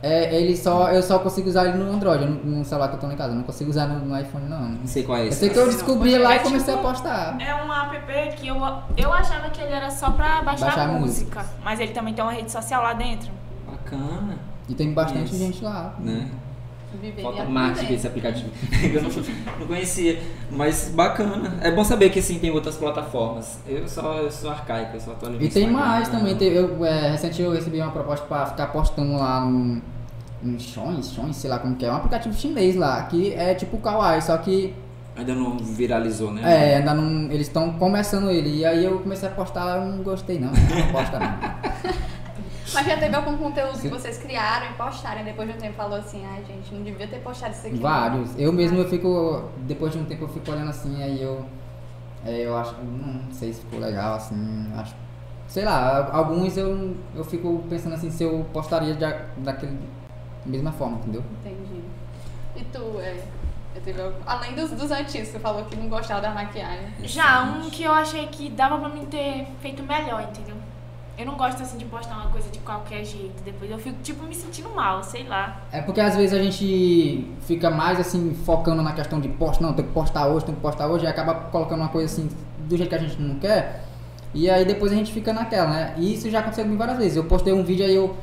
É, 0.01 0.33
ele 0.33 0.55
só, 0.55 0.89
eu 0.91 1.03
só 1.03 1.19
consigo 1.19 1.49
usar 1.49 1.65
ele 1.67 1.77
no 1.77 1.91
Android, 1.91 2.25
no, 2.25 2.57
no 2.59 2.65
celular 2.65 2.87
que 2.87 2.95
eu 2.95 2.99
tô 2.99 3.11
em 3.11 3.17
casa. 3.17 3.31
Eu 3.33 3.35
não 3.37 3.43
consigo 3.43 3.69
usar 3.69 3.85
no, 3.87 3.99
no 4.05 4.17
iPhone, 4.17 4.47
não. 4.47 4.61
Não 4.69 4.87
sei 4.87 5.03
qual 5.03 5.17
é 5.17 5.23
Eu 5.23 5.27
esse. 5.27 5.39
sei 5.39 5.49
que 5.49 5.57
eu 5.59 5.65
descobri 5.65 6.17
lá 6.17 6.35
e 6.35 6.37
É 6.37 6.39
comecei 6.39 6.73
a 6.73 6.77
tipo- 6.77 6.89
postar. 6.89 7.35
É 7.41 7.53
um 7.63 7.73
app 7.73 8.35
que 8.37 8.47
eu, 8.47 8.55
eu 8.95 9.11
achava 9.13 9.49
que 9.49 9.61
ele 9.61 9.73
era 9.73 9.91
só 9.91 10.11
pra 10.11 10.41
baixar, 10.41 10.65
Baixar 10.67 10.87
música. 10.87 11.45
Mas 11.63 11.79
ele 11.81 11.91
também 11.91 12.13
tem 12.13 12.23
uma 12.23 12.31
rede 12.31 12.49
social 12.51 12.81
lá 12.81 12.93
dentro. 12.93 13.29
Bacana, 13.69 14.37
E 14.69 14.73
tem 14.73 14.93
bastante 14.93 15.25
Isso. 15.31 15.37
gente 15.37 15.63
lá. 15.63 15.93
né? 15.99 16.29
Viver 17.01 17.21
Falta 17.21 17.45
marketing 17.45 17.93
desse 17.93 18.07
aplicativo. 18.07 18.49
eu 18.93 19.01
não, 19.01 19.09
não 19.59 19.67
conhecia, 19.67 20.19
mas 20.51 20.89
bacana. 20.89 21.59
É 21.61 21.71
bom 21.71 21.83
saber 21.83 22.09
que 22.09 22.19
assim 22.19 22.39
tem 22.39 22.49
outras 22.49 22.77
plataformas. 22.77 23.59
Eu 23.67 23.87
só 23.87 24.15
eu 24.15 24.31
sou 24.31 24.49
arcaico, 24.49 24.95
eu 24.95 24.99
só 24.99 25.13
tô 25.13 25.29
E 25.39 25.49
tem 25.49 25.69
mais 25.69 26.09
também. 26.09 26.35
Tem, 26.35 26.49
eu, 26.49 26.83
é, 26.83 27.11
recente 27.11 27.41
eu 27.41 27.51
recebi 27.51 27.79
uma 27.79 27.91
proposta 27.91 28.25
pra 28.25 28.45
ficar 28.47 28.67
postando 28.67 29.13
lá 29.13 29.41
no. 29.41 29.81
No 30.41 30.57
Shons, 30.57 31.11
Shons, 31.11 31.35
sei 31.35 31.49
lá 31.49 31.59
como 31.59 31.75
que 31.75 31.85
é. 31.85 31.91
Um 31.91 31.97
aplicativo 31.97 32.33
chinês 32.33 32.75
lá, 32.75 33.03
que 33.03 33.33
é 33.33 33.53
tipo 33.53 33.75
o 33.75 33.79
Kawaii, 33.81 34.21
só 34.21 34.37
que 34.37 34.73
Ainda 35.19 35.35
não 35.35 35.57
viralizou, 35.57 36.31
né? 36.31 36.41
É, 36.45 36.77
ainda 36.77 36.93
não. 36.93 37.29
Eles 37.29 37.47
estão 37.47 37.73
começando 37.73 38.31
ele. 38.31 38.59
E 38.59 38.65
aí 38.65 38.85
eu 38.85 38.99
comecei 38.99 39.27
a 39.27 39.31
postar, 39.31 39.75
eu 39.75 39.85
não 39.85 40.01
gostei 40.01 40.39
não. 40.39 40.47
Não 40.51 40.91
posta 40.93 41.19
não. 41.19 41.68
Mas 42.73 42.85
já 42.87 42.97
teve 42.97 43.15
algum 43.15 43.37
conteúdo 43.37 43.79
que 43.79 43.87
vocês 43.87 44.17
criaram 44.17 44.67
e 44.71 44.73
postaram 44.73 45.21
e 45.21 45.23
depois 45.23 45.49
de 45.49 45.55
um 45.55 45.59
tempo 45.59 45.75
falou 45.75 45.97
assim, 45.97 46.25
ai 46.25 46.43
gente, 46.45 46.73
não 46.73 46.83
devia 46.83 47.07
ter 47.07 47.19
postado 47.19 47.53
isso 47.53 47.67
aqui. 47.67 47.75
não." 47.75 47.81
Vários. 47.81 48.37
Eu 48.37 48.51
mesmo 48.53 48.77
eu 48.77 48.89
fico. 48.89 49.43
Depois 49.59 49.91
de 49.93 49.99
um 49.99 50.05
tempo 50.05 50.23
eu 50.25 50.29
fico 50.29 50.51
olhando 50.51 50.69
assim, 50.69 51.01
aí 51.03 51.21
eu. 51.21 51.45
eu 52.25 52.57
acho. 52.57 52.75
Não 52.83 53.31
sei 53.31 53.53
se 53.53 53.61
ficou 53.61 53.79
legal, 53.79 54.15
assim. 54.15 54.71
Acho. 54.77 54.95
Sei 55.47 55.65
lá, 55.65 56.09
alguns 56.13 56.55
eu, 56.57 56.95
eu 57.15 57.23
fico 57.23 57.63
pensando 57.69 57.93
assim 57.95 58.11
se 58.11 58.23
eu 58.23 58.45
postaria 58.53 58.93
de, 58.93 59.05
daquele 59.37 59.79
mesma 60.45 60.71
forma, 60.71 60.97
entendeu? 60.97 61.23
Entendi. 61.43 61.81
E 62.55 62.63
tu, 62.65 62.99
é, 62.99 63.17
eu 63.75 63.81
teve 63.81 63.99
algum- 63.99 64.15
além 64.27 64.53
dos, 64.53 64.69
dos 64.71 64.91
antigos, 64.91 65.29
você 65.29 65.39
falou 65.39 65.65
que 65.65 65.75
não 65.75 65.89
gostava 65.89 66.21
da 66.21 66.29
maquiagem. 66.31 66.89
Já, 67.03 67.41
um 67.43 67.67
que 67.69 67.81
eu 67.83 67.91
achei 67.91 68.27
que 68.27 68.47
dava 68.51 68.77
pra 68.77 68.89
mim 68.89 69.05
ter 69.07 69.47
feito 69.59 69.81
melhor, 69.81 70.21
entendeu? 70.21 70.55
Eu 71.19 71.25
não 71.25 71.35
gosto 71.35 71.61
assim 71.61 71.77
de 71.77 71.83
postar 71.83 72.15
uma 72.15 72.29
coisa 72.29 72.49
de 72.49 72.59
qualquer 72.59 73.03
jeito. 73.03 73.43
Depois 73.43 73.69
eu 73.69 73.77
fico, 73.77 73.97
tipo, 74.01 74.23
me 74.23 74.33
sentindo 74.33 74.69
mal, 74.69 75.03
sei 75.03 75.25
lá. 75.25 75.63
É 75.69 75.81
porque 75.81 75.99
às 75.99 76.15
vezes 76.15 76.33
a 76.33 76.41
gente 76.41 77.27
fica 77.41 77.69
mais 77.69 77.99
assim, 77.99 78.33
focando 78.45 78.81
na 78.81 78.93
questão 78.93 79.19
de 79.19 79.27
posta, 79.27 79.61
não, 79.61 79.73
tem 79.73 79.83
que 79.83 79.91
postar 79.91 80.27
hoje, 80.27 80.45
tem 80.45 80.55
que 80.55 80.61
postar 80.61 80.87
hoje, 80.87 81.03
e 81.03 81.07
acaba 81.09 81.35
colocando 81.35 81.81
uma 81.81 81.89
coisa 81.89 82.05
assim, 82.05 82.29
do 82.59 82.77
jeito 82.77 82.87
que 82.87 82.95
a 82.95 82.99
gente 82.99 83.21
não 83.21 83.37
quer. 83.37 83.83
E 84.33 84.49
aí 84.49 84.63
depois 84.63 84.93
a 84.93 84.95
gente 84.95 85.11
fica 85.11 85.33
naquela, 85.33 85.69
né? 85.69 85.93
E 85.97 86.13
isso 86.13 86.29
já 86.29 86.39
aconteceu 86.39 86.63
comigo 86.63 86.79
várias 86.79 86.97
vezes. 86.97 87.17
Eu 87.17 87.25
postei 87.25 87.51
um 87.51 87.65
vídeo 87.65 87.85
aí 87.85 87.95
eu. 87.95 88.15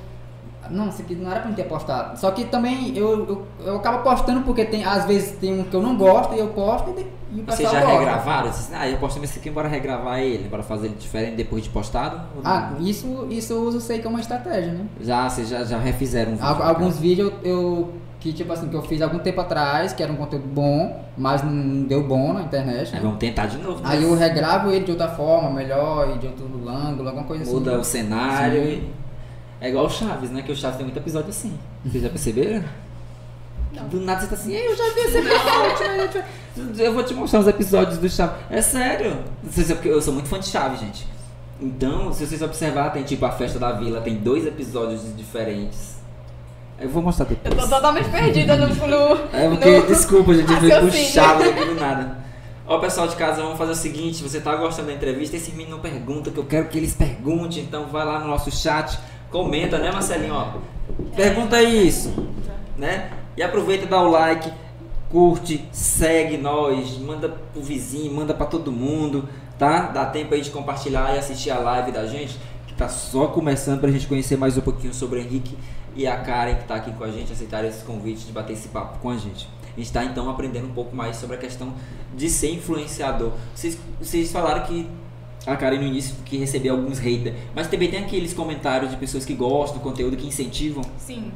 Não, 0.70 0.88
isso 0.88 1.02
aqui 1.02 1.14
não 1.14 1.30
era 1.30 1.40
pra 1.40 1.48
mim 1.48 1.54
ter 1.54 1.64
postado. 1.64 2.18
Só 2.18 2.30
que 2.30 2.44
também 2.44 2.96
eu, 2.96 3.26
eu, 3.28 3.46
eu 3.66 3.76
acabo 3.76 4.02
postando 4.02 4.42
porque 4.42 4.64
tem, 4.64 4.84
às 4.84 5.04
vezes 5.04 5.32
tem 5.38 5.60
um 5.60 5.64
que 5.64 5.74
eu 5.74 5.82
não 5.82 5.96
gosto 5.96 6.34
e 6.34 6.38
eu 6.38 6.48
posto 6.48 6.90
e, 6.90 7.06
e 7.36 7.40
o 7.40 7.44
Vocês 7.44 7.58
pessoal 7.58 7.74
já 7.74 7.80
gosta. 7.80 7.98
regravaram? 7.98 8.52
Vocês, 8.52 8.70
ah, 8.78 8.88
eu 8.88 8.98
postei 8.98 9.22
esse 9.24 9.38
aqui, 9.38 9.50
bora 9.50 9.68
regravar 9.68 10.20
ele, 10.20 10.48
bora 10.48 10.62
fazer 10.62 10.86
ele 10.86 10.96
diferente 10.98 11.36
depois 11.36 11.62
de 11.64 11.70
postado? 11.70 12.16
Não? 12.36 12.42
Ah, 12.44 12.72
isso, 12.80 13.26
isso 13.30 13.52
eu 13.52 13.62
uso 13.62 13.80
sei 13.80 13.98
que 13.98 14.06
é 14.06 14.10
uma 14.10 14.20
estratégia, 14.20 14.72
né? 14.72 14.86
Já, 15.00 15.28
vocês 15.28 15.48
já, 15.48 15.64
já 15.64 15.78
refizeram 15.78 16.32
um 16.32 16.36
vídeo. 16.36 16.46
Al- 16.48 16.62
Alguns 16.62 16.98
vídeos 16.98 17.32
eu, 17.42 17.50
eu- 17.50 17.92
que 18.18 18.32
tipo 18.32 18.52
assim, 18.52 18.68
que 18.68 18.74
eu 18.74 18.82
fiz 18.82 19.00
algum 19.02 19.18
tempo 19.20 19.40
atrás, 19.40 19.92
que 19.92 20.02
era 20.02 20.10
um 20.10 20.16
conteúdo 20.16 20.48
bom, 20.48 21.00
mas 21.16 21.44
não 21.44 21.82
deu 21.84 22.02
bom 22.02 22.32
na 22.32 22.42
internet. 22.42 22.88
Aí 22.88 22.94
né? 22.94 23.00
vamos 23.00 23.18
tentar 23.18 23.46
de 23.46 23.58
novo. 23.58 23.76
né? 23.82 23.88
Aí 23.90 24.02
eu 24.02 24.16
regravo 24.16 24.70
ele 24.70 24.84
de 24.84 24.90
outra 24.90 25.06
forma, 25.08 25.50
melhor, 25.50 26.10
e 26.14 26.18
de 26.18 26.26
outro 26.26 26.46
ângulo, 26.68 27.08
alguma 27.08 27.24
coisa 27.26 27.44
Muda 27.48 27.72
assim. 27.72 27.80
o 27.80 27.84
cenário 27.84 28.62
Sim. 28.64 28.68
e... 28.68 29.05
É 29.60 29.68
igual 29.70 29.86
o 29.86 29.90
Chaves, 29.90 30.30
né? 30.30 30.42
Que 30.42 30.52
o 30.52 30.56
Chaves 30.56 30.76
tem 30.76 30.84
muito 30.86 30.98
episódio 30.98 31.30
assim. 31.30 31.58
Vocês 31.84 32.02
já 32.02 32.08
perceberam? 32.10 32.64
Não. 33.72 33.88
Do 33.88 34.00
nada 34.00 34.20
você 34.20 34.26
tá 34.28 34.34
assim, 34.34 34.52
"Ei, 34.54 34.66
eu 34.68 34.76
já 34.76 34.84
vi 34.94 35.00
esse 35.00 35.18
episódio. 35.18 36.24
eu 36.78 36.92
vou 36.94 37.02
te 37.02 37.14
mostrar 37.14 37.40
os 37.40 37.48
episódios 37.48 37.98
do 37.98 38.08
Chaves. 38.08 38.36
É 38.50 38.60
sério. 38.62 39.18
Eu 39.84 40.00
sou 40.02 40.12
muito 40.14 40.28
fã 40.28 40.38
de 40.38 40.46
Chaves, 40.48 40.80
gente. 40.80 41.06
Então, 41.60 42.12
se 42.12 42.26
vocês 42.26 42.42
observar, 42.42 42.90
tem 42.92 43.02
tipo 43.02 43.24
a 43.24 43.32
festa 43.32 43.58
da 43.58 43.72
vila, 43.72 44.00
tem 44.02 44.16
dois 44.16 44.46
episódios 44.46 45.00
diferentes. 45.16 45.96
Eu 46.78 46.90
vou 46.90 47.02
mostrar 47.02 47.24
depois. 47.24 47.54
Eu 47.54 47.60
tô 47.62 47.74
totalmente 47.74 48.10
perdida 48.10 48.56
no. 48.56 48.66
no 48.68 49.14
É 49.32 49.48
porque, 49.48 49.78
no- 49.80 49.86
desculpa, 49.86 50.34
gente, 50.34 50.52
eu 50.52 50.58
fui 50.60 50.90
puxado 50.90 51.42
aqui 51.44 51.64
do 51.64 51.74
nada. 51.76 52.18
Ó, 52.66 52.78
pessoal 52.78 53.06
de 53.08 53.16
casa, 53.16 53.40
vamos 53.42 53.56
fazer 53.56 53.72
o 53.72 53.74
seguinte: 53.76 54.22
você 54.22 54.40
tá 54.40 54.54
gostando 54.56 54.88
da 54.88 54.94
entrevista? 54.94 55.36
Esse 55.36 55.52
menino 55.52 55.76
não 55.76 55.78
pergunta, 55.78 56.30
que 56.30 56.36
eu 56.38 56.44
quero 56.44 56.68
que 56.68 56.76
eles 56.76 56.92
perguntem. 56.94 57.62
Então, 57.62 57.86
vai 57.86 58.04
lá 58.04 58.18
no 58.20 58.26
nosso 58.26 58.50
chat, 58.50 58.98
comenta, 59.30 59.78
né, 59.78 59.90
Marcelinho? 59.90 60.34
Ó, 60.34 60.52
pergunta 61.14 61.62
isso, 61.62 62.12
né? 62.76 63.10
E 63.36 63.42
aproveita 63.42 63.86
dá 63.86 64.00
o 64.00 64.10
like, 64.10 64.50
curte, 65.10 65.66
segue 65.72 66.36
nós, 66.36 66.98
manda 66.98 67.28
pro 67.28 67.62
vizinho, 67.62 68.12
manda 68.12 68.34
pra 68.34 68.46
todo 68.46 68.72
mundo, 68.72 69.28
tá? 69.58 69.82
Dá 69.82 70.06
tempo 70.06 70.34
aí 70.34 70.40
de 70.40 70.50
compartilhar 70.50 71.14
e 71.14 71.18
assistir 71.18 71.50
a 71.50 71.58
live 71.58 71.92
da 71.92 72.06
gente, 72.06 72.38
que 72.66 72.74
tá 72.74 72.88
só 72.88 73.26
começando 73.28 73.80
pra 73.80 73.90
gente 73.90 74.06
conhecer 74.06 74.36
mais 74.36 74.56
um 74.56 74.62
pouquinho 74.62 74.94
sobre 74.94 75.18
o 75.18 75.22
Henrique 75.22 75.56
e 75.94 76.06
a 76.06 76.16
Karen 76.18 76.56
que 76.56 76.64
tá 76.64 76.76
aqui 76.76 76.92
com 76.92 77.04
a 77.04 77.10
gente, 77.10 77.32
aceitarem 77.32 77.70
esse 77.70 77.84
convite 77.84 78.26
de 78.26 78.32
bater 78.32 78.52
esse 78.52 78.68
papo 78.68 78.98
com 78.98 79.10
a 79.10 79.16
gente. 79.16 79.48
A 79.76 79.78
gente 79.78 79.92
tá 79.92 80.04
então 80.04 80.28
aprendendo 80.30 80.66
um 80.66 80.72
pouco 80.72 80.96
mais 80.96 81.16
sobre 81.16 81.36
a 81.36 81.38
questão 81.38 81.74
de 82.14 82.30
ser 82.30 82.52
influenciador. 82.52 83.32
Vocês, 83.54 83.78
vocês 84.00 84.32
falaram 84.32 84.64
que 84.64 84.88
a 85.46 85.56
Karen 85.56 85.78
no 85.78 85.84
início 85.84 86.16
que 86.24 86.36
recebeu 86.36 86.74
alguns 86.74 86.98
haters, 86.98 87.36
mas 87.54 87.68
também 87.68 87.90
tem 87.90 88.00
aqueles 88.00 88.34
comentários 88.34 88.90
de 88.90 88.96
pessoas 88.96 89.24
que 89.24 89.34
gostam 89.34 89.78
do 89.78 89.82
conteúdo, 89.82 90.16
que 90.16 90.26
incentivam. 90.26 90.82
Sim. 90.98 91.32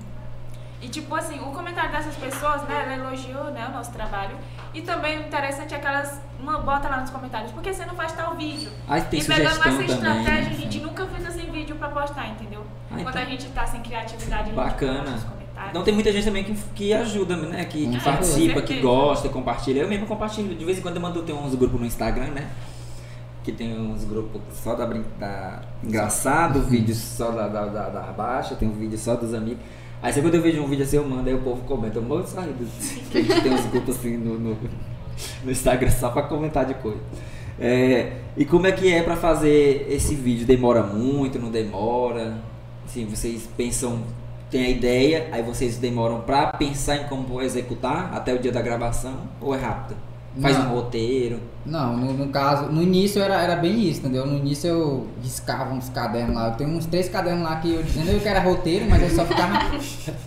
E 0.83 0.89
tipo 0.89 1.15
assim, 1.15 1.39
o 1.41 1.53
comentário 1.53 1.93
dessas 1.93 2.15
pessoas, 2.17 2.63
né, 2.63 2.83
ela 2.85 3.09
elogiou 3.09 3.45
né, 3.51 3.67
o 3.69 3.73
nosso 3.73 3.93
trabalho. 3.93 4.37
E 4.73 4.81
também 4.81 5.19
o 5.19 5.27
interessante 5.27 5.75
é 5.75 5.79
que 5.79 5.87
elas 5.87 6.21
uma, 6.41 6.59
bota 6.59 6.89
lá 6.89 7.01
nos 7.01 7.11
comentários, 7.11 7.53
por 7.53 7.63
que 7.63 7.73
você 7.73 7.85
não 7.85 7.95
faz 7.95 8.13
tal 8.13 8.35
vídeo? 8.35 8.71
Aí 8.89 9.03
tem 9.03 9.21
e 9.21 9.25
pegando 9.25 9.49
essa 9.49 9.63
também. 9.63 9.87
estratégia, 9.87 10.51
a 10.51 10.55
gente 10.55 10.81
nunca 10.81 11.07
fez 11.07 11.27
assim 11.27 11.51
vídeo 11.51 11.77
pra 11.77 11.89
postar, 11.89 12.29
entendeu? 12.29 12.65
Ah, 12.91 12.95
Quando 12.95 13.09
então. 13.11 13.23
a 13.23 13.25
gente 13.27 13.47
tá 13.49 13.67
sem 13.67 13.81
criatividade, 13.83 14.43
a 14.43 14.45
gente 14.47 14.55
Bacana. 14.55 14.99
comentários. 14.99 15.41
Então 15.69 15.83
tem 15.83 15.93
muita 15.93 16.11
gente 16.11 16.25
também 16.25 16.43
que, 16.43 16.55
que 16.75 16.95
ajuda, 16.95 17.37
né? 17.37 17.65
Que, 17.67 17.87
que 17.87 18.01
participa, 18.01 18.63
que 18.63 18.81
gosta, 18.81 19.29
compartilha. 19.29 19.83
Eu 19.83 19.89
mesmo 19.89 20.07
compartilho. 20.07 20.55
De 20.55 20.65
vez 20.65 20.79
em 20.79 20.81
quando 20.81 20.97
eu 20.97 21.03
mando 21.03 21.23
tem 21.23 21.35
uns 21.35 21.55
grupos 21.55 21.79
no 21.79 21.87
Instagram, 21.87 22.29
né? 22.29 22.49
Que 23.43 23.53
tem 23.53 23.79
uns 23.79 24.05
grupos 24.05 24.41
só 24.63 24.75
da, 24.75 24.87
brin- 24.87 25.05
da 25.19 25.63
engraçado, 25.83 26.61
vídeos 26.61 26.99
só 26.99 27.31
da, 27.31 27.49
da, 27.49 27.67
da, 27.67 27.89
da 27.89 28.03
baixa, 28.13 28.55
tem 28.55 28.69
um 28.69 28.73
vídeo 28.73 28.99
só 28.99 29.15
dos 29.17 29.33
amigos. 29.33 29.61
Aí 30.03 30.13
sempre 30.13 30.31
quando 30.31 30.35
eu 30.37 30.43
vejo 30.43 30.63
um 30.63 30.67
vídeo 30.67 30.85
assim, 30.85 30.97
eu 30.97 31.09
mando, 31.09 31.29
aí 31.29 31.35
o 31.35 31.41
povo 31.41 31.63
comenta, 31.65 31.99
eu 31.99 32.23
de 32.23 32.29
sair 32.29 32.55
que 33.11 33.19
a 33.19 33.23
gente 33.23 33.41
tem 33.43 33.53
uns 33.53 33.67
grupos 33.67 33.97
assim 33.97 34.17
no, 34.17 34.39
no, 34.39 34.57
no 35.45 35.51
Instagram 35.51 35.91
só 35.91 36.11
pra 36.11 36.23
comentar 36.23 36.65
de 36.67 36.75
coisa. 36.75 37.01
É, 37.59 38.13
e 38.37 38.45
como 38.47 38.67
é 38.67 38.73
que 38.73 38.91
é 38.93 39.03
pra 39.03 39.17
fazer 39.17 39.87
esse 39.91 40.15
vídeo? 40.15 40.47
Demora 40.47 40.83
muito, 40.83 41.39
não 41.39 41.51
demora? 41.51 42.39
Assim, 42.87 43.05
vocês 43.07 43.49
pensam, 43.57 44.01
tem 44.51 44.65
a 44.65 44.69
ideia, 44.71 45.29
aí 45.33 45.43
vocês 45.43 45.77
demoram 45.79 46.21
pra 46.23 46.47
pensar 46.49 46.97
em 46.97 47.05
como 47.07 47.23
vou 47.23 47.43
executar 47.43 48.13
até 48.15 48.35
o 48.35 48.39
dia 48.39 48.51
da 48.53 48.63
gravação? 48.63 49.15
Ou 49.41 49.55
é 49.55 49.59
rápido? 49.59 49.97
Faz 50.39 50.57
Não. 50.57 50.67
um 50.67 50.75
roteiro? 50.75 51.41
Não, 51.67 51.97
no, 51.97 52.13
no 52.13 52.29
caso, 52.29 52.67
no 52.67 52.81
início 52.83 53.21
era, 53.21 53.35
era 53.43 53.57
bem 53.57 53.81
isso, 53.89 54.01
entendeu? 54.01 54.25
No 54.25 54.39
início 54.39 54.69
eu 54.69 55.07
riscava 55.23 55.75
uns 55.75 55.89
cadernos 55.89 56.37
lá. 56.37 56.49
Eu 56.49 56.55
tenho 56.55 56.71
uns 56.71 56.87
três 56.87 57.09
cadernos 57.09 57.43
lá 57.43 57.57
que 57.57 57.73
eu 57.75 57.83
dizendo 57.83 58.21
que 58.21 58.29
era 58.29 58.41
roteiro, 58.41 58.87
mas 58.89 59.03
eu 59.03 59.11
só 59.11 59.25
ficava. 59.25 59.59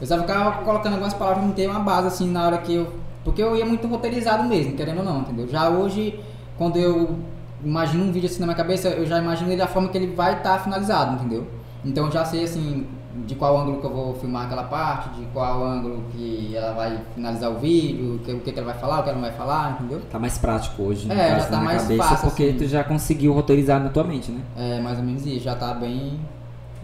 eu 0.01 0.07
só 0.07 0.19
ficava 0.19 0.63
colocando 0.63 0.93
algumas 0.93 1.13
palavras, 1.13 1.45
não 1.45 1.53
ter 1.53 1.69
uma 1.69 1.79
base 1.79 2.07
assim 2.07 2.29
na 2.29 2.45
hora 2.45 2.57
que 2.57 2.73
eu. 2.75 2.93
Porque 3.23 3.41
eu 3.41 3.55
ia 3.55 3.65
muito 3.65 3.87
roteirizado 3.87 4.43
mesmo, 4.43 4.73
querendo 4.73 4.97
ou 4.97 5.05
não, 5.05 5.21
entendeu? 5.21 5.47
Já 5.47 5.69
hoje, 5.69 6.19
quando 6.57 6.77
eu 6.77 7.17
imagino 7.63 8.03
um 8.03 8.11
vídeo 8.11 8.29
assim 8.29 8.41
na 8.41 8.47
minha 8.47 8.57
cabeça, 8.57 8.89
eu 8.89 9.05
já 9.05 9.17
imagino 9.19 9.49
ele 9.49 9.57
da 9.57 9.67
forma 9.67 9.87
que 9.87 9.97
ele 9.97 10.13
vai 10.13 10.33
estar 10.33 10.59
finalizado, 10.59 11.15
entendeu? 11.15 11.47
Então 11.85 12.07
eu 12.07 12.11
já 12.11 12.25
sei 12.25 12.43
assim 12.43 12.85
de 13.25 13.35
qual 13.35 13.57
ângulo 13.57 13.79
que 13.79 13.85
eu 13.85 13.93
vou 13.93 14.13
filmar 14.15 14.45
aquela 14.45 14.63
parte, 14.63 15.09
de 15.09 15.25
qual 15.27 15.63
ângulo 15.63 16.03
que 16.11 16.55
ela 16.55 16.73
vai 16.73 16.99
finalizar 17.13 17.51
o 17.51 17.59
vídeo, 17.59 18.15
o 18.15 18.19
que, 18.19 18.31
o 18.31 18.39
que 18.39 18.51
que 18.51 18.59
ela 18.59 18.71
vai 18.71 18.79
falar, 18.81 18.99
o 18.99 19.03
que 19.03 19.09
ela 19.09 19.19
não 19.19 19.27
vai 19.27 19.37
falar, 19.37 19.71
entendeu? 19.73 20.01
Tá 20.11 20.17
mais 20.17 20.37
prático 20.37 20.81
hoje, 20.83 21.07
no 21.07 21.13
É, 21.13 21.29
já 21.29 21.35
caso, 21.35 21.49
tá 21.49 21.57
na 21.57 21.63
mais 21.63 21.81
cabeça, 21.83 22.03
fácil, 22.03 22.29
porque 22.29 22.43
assim. 22.45 22.57
tu 22.57 22.65
já 22.67 22.83
conseguiu 22.83 23.33
roteirizar 23.33 23.79
na 23.81 23.89
tua 23.89 24.03
mente, 24.03 24.31
né? 24.31 24.41
É, 24.57 24.79
mais 24.81 24.97
ou 24.97 25.03
menos 25.03 25.25
isso, 25.25 25.41
já 25.43 25.55
tá 25.55 25.73
bem. 25.73 26.19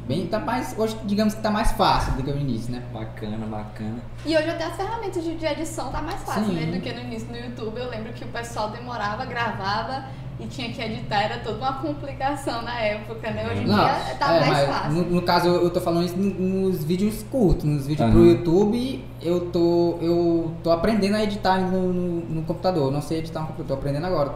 Bem, 0.08 0.26
tá 0.26 0.40
mais. 0.40 0.74
Hoje, 0.76 0.98
digamos 1.06 1.36
que 1.36 1.42
tá 1.42 1.52
mais 1.52 1.72
fácil 1.74 2.14
do 2.14 2.24
que 2.24 2.32
no 2.32 2.40
início, 2.40 2.72
né? 2.72 2.82
Bacana, 2.92 3.46
bacana. 3.46 3.98
E 4.26 4.36
hoje 4.36 4.50
até 4.50 4.66
as 4.66 4.76
ferramentas 4.76 5.24
de, 5.24 5.36
de 5.36 5.46
edição 5.46 5.92
tá 5.92 6.02
mais 6.02 6.22
fácil, 6.24 6.46
Sim. 6.46 6.54
né? 6.54 6.66
Do 6.66 6.82
que 6.82 6.92
no 6.92 7.02
início 7.02 7.28
no 7.30 7.38
YouTube. 7.38 7.78
Eu 7.80 7.90
lembro 7.92 8.12
que 8.14 8.24
o 8.24 8.28
pessoal 8.30 8.72
demorava, 8.72 9.24
gravava 9.26 10.06
e 10.40 10.48
tinha 10.48 10.72
que 10.72 10.82
editar, 10.82 11.22
era 11.24 11.40
toda 11.40 11.58
uma 11.58 11.74
complicação 11.74 12.62
na 12.62 12.80
época, 12.80 13.30
né? 13.32 13.50
Hoje 13.52 13.64
em 13.64 13.68
Não, 13.68 13.76
dia 13.76 14.16
tá 14.18 14.34
é, 14.34 14.46
mais 14.48 14.68
fácil. 14.68 14.92
No, 14.92 15.10
no 15.16 15.22
caso, 15.22 15.48
eu 15.50 15.70
tô 15.70 15.82
falando 15.82 16.06
isso 16.06 16.18
no- 16.18 16.70
nos 16.70 16.84
vídeos 16.84 17.24
curtos, 17.30 17.66
nos 17.66 17.86
vídeos 17.86 18.02
Aham. 18.08 18.12
pro 18.12 18.26
YouTube, 18.26 19.04
eu 19.22 19.42
tô, 19.52 19.98
eu 20.02 20.52
tô 20.64 20.72
aprendendo 20.72 21.16
a 21.16 21.24
editar 21.24 21.60
no, 21.60 21.92
no- 21.94 22.22
no 22.30 22.42
computador. 22.44 22.86
Eu 22.88 22.92
não 22.92 23.02
sei 23.02 23.20
editar 23.20 23.42
no 23.42 23.48
computador, 23.48 23.68
tô 23.76 23.80
aprendendo 23.82 24.06
agora. 24.08 24.34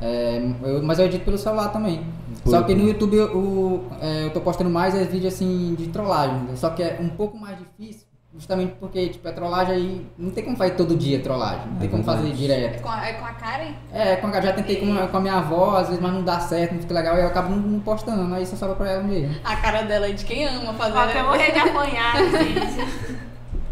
É, 0.00 0.42
eu- 0.62 0.82
mas 0.82 0.98
eu 0.98 1.06
edito 1.06 1.24
pelo 1.24 1.38
celular 1.38 1.68
também. 1.68 2.04
Por- 2.44 2.50
Só 2.50 2.62
que 2.62 2.74
no 2.74 2.86
YouTube 2.86 3.16
eu, 3.16 3.26
eu, 3.32 3.84
é, 4.00 4.24
eu 4.26 4.30
tô 4.30 4.40
postando 4.40 4.70
mais 4.70 4.94
é, 4.94 5.04
vídeo 5.04 5.26
assim 5.26 5.74
de 5.76 5.88
trollagem, 5.88 6.54
só 6.54 6.70
que 6.70 6.82
é 6.82 6.98
um 7.00 7.08
pouco 7.08 7.36
mais 7.36 7.56
difícil 7.58 8.05
Justamente 8.38 8.74
porque, 8.78 9.08
tipo, 9.08 9.26
é 9.26 9.32
trollagem 9.32 9.74
aí. 9.74 10.06
Não 10.18 10.30
tem 10.30 10.44
como 10.44 10.56
fazer 10.56 10.72
todo 10.72 10.94
dia 10.94 11.18
trollagem. 11.20 11.66
Não 11.68 11.78
tem 11.78 11.88
É 11.88 11.90
como 11.90 12.04
fazer 12.04 12.22
verdade. 12.22 12.40
direto. 12.42 12.74
É 12.76 12.78
com 12.80 12.88
a, 12.90 13.06
é 13.08 13.12
com 13.14 13.24
a 13.24 13.32
Karen? 13.32 13.72
É, 13.92 14.16
com 14.16 14.26
a, 14.26 14.40
já 14.42 14.52
tentei 14.52 14.76
com 14.76 14.92
a, 14.94 15.08
com 15.08 15.16
a 15.16 15.20
minha 15.20 15.34
avó, 15.34 15.76
às 15.76 15.86
vezes, 15.88 16.02
mas 16.02 16.12
não 16.12 16.22
dá 16.22 16.38
certo, 16.40 16.72
não 16.74 16.80
fica 16.82 16.92
legal, 16.94 17.16
e 17.16 17.20
eu 17.22 17.26
acabo 17.28 17.54
não, 17.56 17.80
postando, 17.80 18.34
aí 18.34 18.44
só 18.44 18.54
sobra 18.56 18.76
pra 18.76 18.90
ela 18.90 19.02
mesmo. 19.02 19.34
A 19.42 19.56
cara 19.56 19.82
dela 19.82 20.06
é 20.08 20.12
de 20.12 20.24
quem 20.24 20.44
ama 20.46 20.74
fazer. 20.74 20.98
Até 20.98 21.22
morrer 21.22 21.52
de 21.52 21.58
apanhar, 21.58 22.16
gente. 22.30 23.16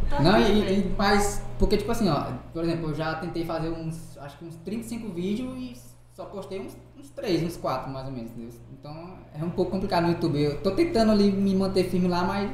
Tá 0.08 0.20
Não, 0.22 0.40
e, 0.40 0.60
e- 0.80 0.94
mas, 0.96 1.42
porque 1.58 1.76
tipo 1.76 1.90
assim, 1.92 2.08
ó, 2.08 2.24
por 2.52 2.64
exemplo, 2.64 2.90
eu 2.90 2.94
já 2.94 3.14
tentei 3.16 3.44
fazer 3.44 3.68
uns, 3.68 4.16
acho 4.18 4.38
que 4.38 4.44
uns 4.46 4.56
35 4.56 5.08
vídeos 5.12 5.52
e 5.58 5.76
só 6.14 6.24
postei 6.26 6.60
uns, 6.60 6.76
uns 6.98 7.10
3, 7.10 7.42
uns 7.42 7.56
4 7.56 7.90
mais 7.92 8.06
ou 8.06 8.12
menos, 8.12 8.30
entendeu? 8.30 8.50
Então 8.78 9.14
é 9.38 9.44
um 9.44 9.50
pouco 9.50 9.70
complicado 9.72 10.04
no 10.04 10.10
YouTube. 10.12 10.40
Eu 10.40 10.60
tô 10.62 10.70
tentando 10.70 11.10
ali 11.12 11.30
me 11.32 11.54
manter 11.54 11.84
firme 11.84 12.06
lá, 12.08 12.22
mas 12.24 12.50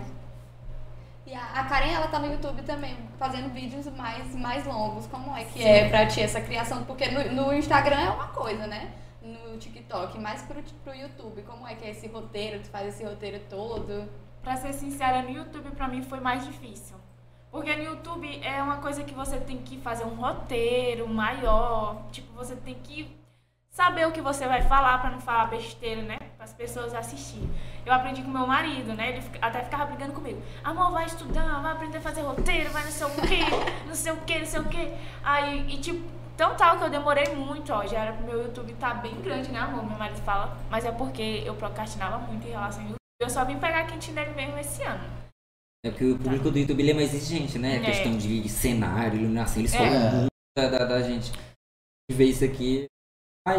E 1.31 1.35
a, 1.35 1.61
a 1.61 1.65
Karen, 1.65 1.93
ela 1.93 2.09
tá 2.09 2.19
no 2.19 2.27
YouTube 2.27 2.61
também, 2.63 2.97
fazendo 3.17 3.55
vídeos 3.55 3.87
mais, 3.97 4.35
mais 4.35 4.67
longos. 4.67 5.07
Como 5.07 5.37
é 5.37 5.45
que 5.45 5.63
é 5.63 5.89
pra 5.89 6.05
ti 6.05 6.21
essa 6.21 6.41
criação? 6.41 6.83
Porque 6.83 7.07
no, 7.07 7.33
no 7.33 7.55
Instagram 7.55 8.01
é 8.01 8.11
uma 8.11 8.27
coisa, 8.27 8.67
né? 8.67 8.93
No 9.23 9.57
TikTok, 9.57 10.19
mais 10.19 10.43
pro, 10.43 10.61
pro 10.83 10.93
YouTube. 10.93 11.43
Como 11.43 11.69
é 11.69 11.77
que 11.77 11.85
é 11.85 11.91
esse 11.91 12.09
roteiro? 12.09 12.61
Tu 12.61 12.69
faz 12.69 12.89
esse 12.89 13.05
roteiro 13.05 13.41
todo? 13.49 14.11
Pra 14.43 14.57
ser 14.57 14.73
sincera, 14.73 15.23
no 15.23 15.31
YouTube 15.31 15.71
pra 15.71 15.87
mim 15.87 16.03
foi 16.03 16.19
mais 16.19 16.45
difícil. 16.45 16.97
Porque 17.53 17.77
no 17.77 17.85
YouTube 17.85 18.41
é 18.43 18.61
uma 18.61 18.79
coisa 18.79 19.05
que 19.05 19.15
você 19.15 19.39
tem 19.39 19.59
que 19.59 19.79
fazer 19.79 20.03
um 20.03 20.17
roteiro 20.17 21.07
maior. 21.07 22.09
Tipo, 22.11 22.33
você 22.33 22.57
tem 22.57 22.75
que 22.75 23.17
saber 23.69 24.05
o 24.05 24.11
que 24.11 24.21
você 24.21 24.49
vai 24.49 24.63
falar 24.63 24.99
pra 24.99 25.11
não 25.11 25.21
falar 25.21 25.47
besteira, 25.47 26.03
né? 26.03 26.19
Para 26.41 26.47
as 26.47 26.55
pessoas 26.55 26.95
assistirem. 26.95 27.51
Eu 27.85 27.93
aprendi 27.93 28.23
com 28.23 28.31
meu 28.31 28.47
marido, 28.47 28.95
né? 28.95 29.11
Ele 29.11 29.23
até 29.43 29.63
ficava 29.63 29.85
brigando 29.85 30.15
comigo. 30.15 30.41
Amor, 30.65 30.91
vai 30.91 31.05
estudar, 31.05 31.61
vai 31.61 31.73
aprender 31.73 31.99
a 31.99 32.01
fazer 32.01 32.23
roteiro, 32.23 32.71
vai 32.71 32.83
não 32.83 32.91
sei 32.91 33.07
o 33.07 33.11
quê, 33.11 33.41
não 33.87 33.95
sei 33.95 34.13
o 34.13 34.17
quê, 34.23 34.39
não 34.39 34.47
sei 34.47 34.61
o 34.61 34.65
quê. 34.71 34.95
Aí, 35.23 35.71
e 35.71 35.79
tipo, 35.79 36.03
tão 36.39 36.57
tal 36.57 36.79
que 36.79 36.85
eu 36.85 36.89
demorei 36.89 37.35
muito, 37.35 37.71
ó. 37.71 37.87
Já 37.87 38.05
era 38.05 38.13
pro 38.15 38.25
meu 38.25 38.43
YouTube 38.45 38.73
tá 38.81 38.95
bem 38.95 39.21
grande, 39.21 39.53
né, 39.53 39.59
amor? 39.59 39.85
Meu 39.87 39.99
marido 39.99 40.17
fala. 40.23 40.57
Mas 40.71 40.87
é 40.87 40.93
porque 40.93 41.43
eu 41.45 41.55
procrastinava 41.57 42.17
muito 42.17 42.49
em 42.49 42.53
relação 42.53 42.81
ao 42.81 42.87
YouTube. 42.87 42.97
Eu 43.21 43.29
só 43.29 43.45
vim 43.45 43.59
pegar 43.59 43.81
a 43.81 43.85
quente 43.85 44.11
dele 44.11 44.31
mesmo 44.31 44.57
esse 44.57 44.83
ano. 44.83 45.05
É 45.85 45.91
porque 45.91 46.07
o 46.07 46.19
público 46.19 46.51
do 46.51 46.59
YouTube 46.59 46.91
é 46.91 46.95
mais 46.95 47.13
exigente, 47.13 47.59
né? 47.59 47.77
É. 47.77 47.81
questão 47.81 48.17
de 48.17 48.49
cenário, 48.49 49.19
iluminação, 49.19 49.59
eles 49.59 49.75
É. 49.75 49.77
falam 49.77 50.11
muito 50.13 50.31
da, 50.57 50.71
da, 50.71 50.85
da 50.87 51.03
gente. 51.03 51.33
Ver 52.11 52.25
isso 52.25 52.47
aqui. 52.47 52.87
Ai, 53.47 53.59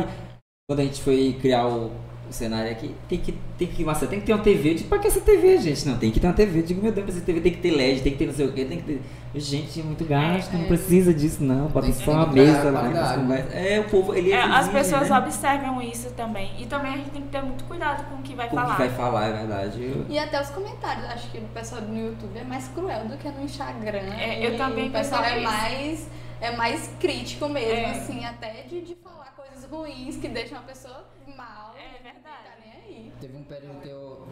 quando 0.67 0.79
a 0.79 0.83
gente 0.83 0.99
foi 1.03 1.37
criar 1.39 1.67
o, 1.67 1.91
o 2.31 2.33
cenário 2.33 2.71
aqui, 2.71 2.95
tem 3.07 3.19
que, 3.19 3.33
tem 3.57 3.67
que, 3.67 3.83
nossa, 3.83 4.07
tem 4.07 4.19
que 4.19 4.25
ter 4.25 4.33
uma 4.33 4.43
TV. 4.43 4.75
Tipo, 4.75 4.89
pra 4.89 4.99
que 4.99 5.07
essa 5.07 5.21
TV, 5.21 5.57
gente? 5.59 5.87
Não, 5.87 5.97
tem 5.97 6.09
que 6.11 6.19
ter 6.19 6.27
uma 6.27 6.33
TV. 6.33 6.59
Eu 6.59 6.63
Digo, 6.63 6.81
meu 6.81 6.91
Deus, 6.91 7.09
essa 7.09 7.21
TV 7.21 7.39
tem 7.41 7.51
que 7.53 7.59
ter 7.59 7.71
LED, 7.71 8.01
tem 8.01 8.11
que 8.13 8.17
ter 8.17 8.25
não 8.27 8.33
sei 8.33 8.45
o 8.47 8.51
quê, 8.53 8.65
tem 8.65 8.77
que 8.79 8.83
ter. 8.83 9.01
Gente, 9.33 9.79
é 9.79 9.83
muito 9.83 10.03
gasto, 10.03 10.51
não 10.53 10.63
É. 10.63 10.67
precisa 10.67 11.13
disso, 11.13 11.41
não. 11.43 11.67
Bota 11.67 11.91
só 11.93 12.11
uma 12.11 12.27
mesa 12.27 12.69
lá. 12.71 12.81
as. 12.89 13.53
É, 13.53 13.79
o 13.79 13.85
povo, 13.89 14.13
ele 14.13 14.31
É, 14.31 14.41
as 14.41 14.67
exige, 14.67 14.71
pessoas 14.71 15.09
né? 15.09 15.17
observam 15.19 15.81
isso 15.81 16.09
também. 16.11 16.51
E 16.59 16.65
também 16.65 16.93
a 16.93 16.97
gente 16.97 17.11
tem 17.11 17.21
que 17.21 17.29
ter 17.29 17.41
muito 17.41 17.63
cuidado 17.63 18.03
com 18.09 18.15
o 18.15 18.21
que 18.21 18.33
vai 18.35 18.49
Com 18.49 18.57
o 18.57 18.59
falar. 18.59 18.71
que 18.75 18.79
vai 18.81 18.89
falar, 18.89 19.27
é 19.27 19.33
verdade. 19.33 19.81
Eu- 19.83 20.05
E 20.09 20.19
até 20.19 20.41
os 20.41 20.49
comentários. 20.49 21.05
Acho 21.05 21.29
que 21.31 21.37
o 21.37 21.47
pessoal 21.53 21.81
no 21.81 21.97
YouTube 21.97 22.37
é 22.37 22.43
mais 22.43 22.67
cruel 22.69 23.05
do 23.05 23.17
que 23.17 23.29
no 23.29 23.43
Instagram. 23.43 24.13
É, 24.19 24.45
eu 24.45 24.57
também 24.57 24.89
O 24.89 24.91
pessoal 24.91 25.23
é 25.23 25.39
mais, 25.39 26.07
é 26.41 26.51
mais 26.55 26.89
crítico 26.99 27.47
mesmo, 27.47 27.71
É. 27.71 27.91
assim, 27.91 28.25
até 28.25 28.63
de, 28.69 28.81
de 28.81 28.95
falar 28.95 29.33
coisas 29.35 29.63
ruins 29.69 30.17
que 30.17 30.27
deixam 30.27 30.57
a 30.57 30.61
pessoa 30.61 31.05
mal. 31.37 31.70
Verdade. 32.13 32.43
Tá 32.43 32.51
nem 32.63 32.73
aí. 32.73 33.11
teve 33.19 33.37
um 33.37 33.43
período 33.43 33.81
que 33.81 33.89
eu. 33.89 34.27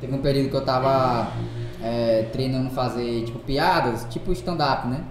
Teve 0.00 0.14
um 0.14 0.20
período 0.20 0.50
que 0.50 0.56
eu 0.56 0.64
tava 0.64 1.32
é, 1.82 2.28
treinando 2.32 2.70
fazer 2.70 3.24
tipo 3.24 3.38
piadas, 3.38 4.06
tipo 4.10 4.32
stand-up, 4.32 4.88
né? 4.88 5.04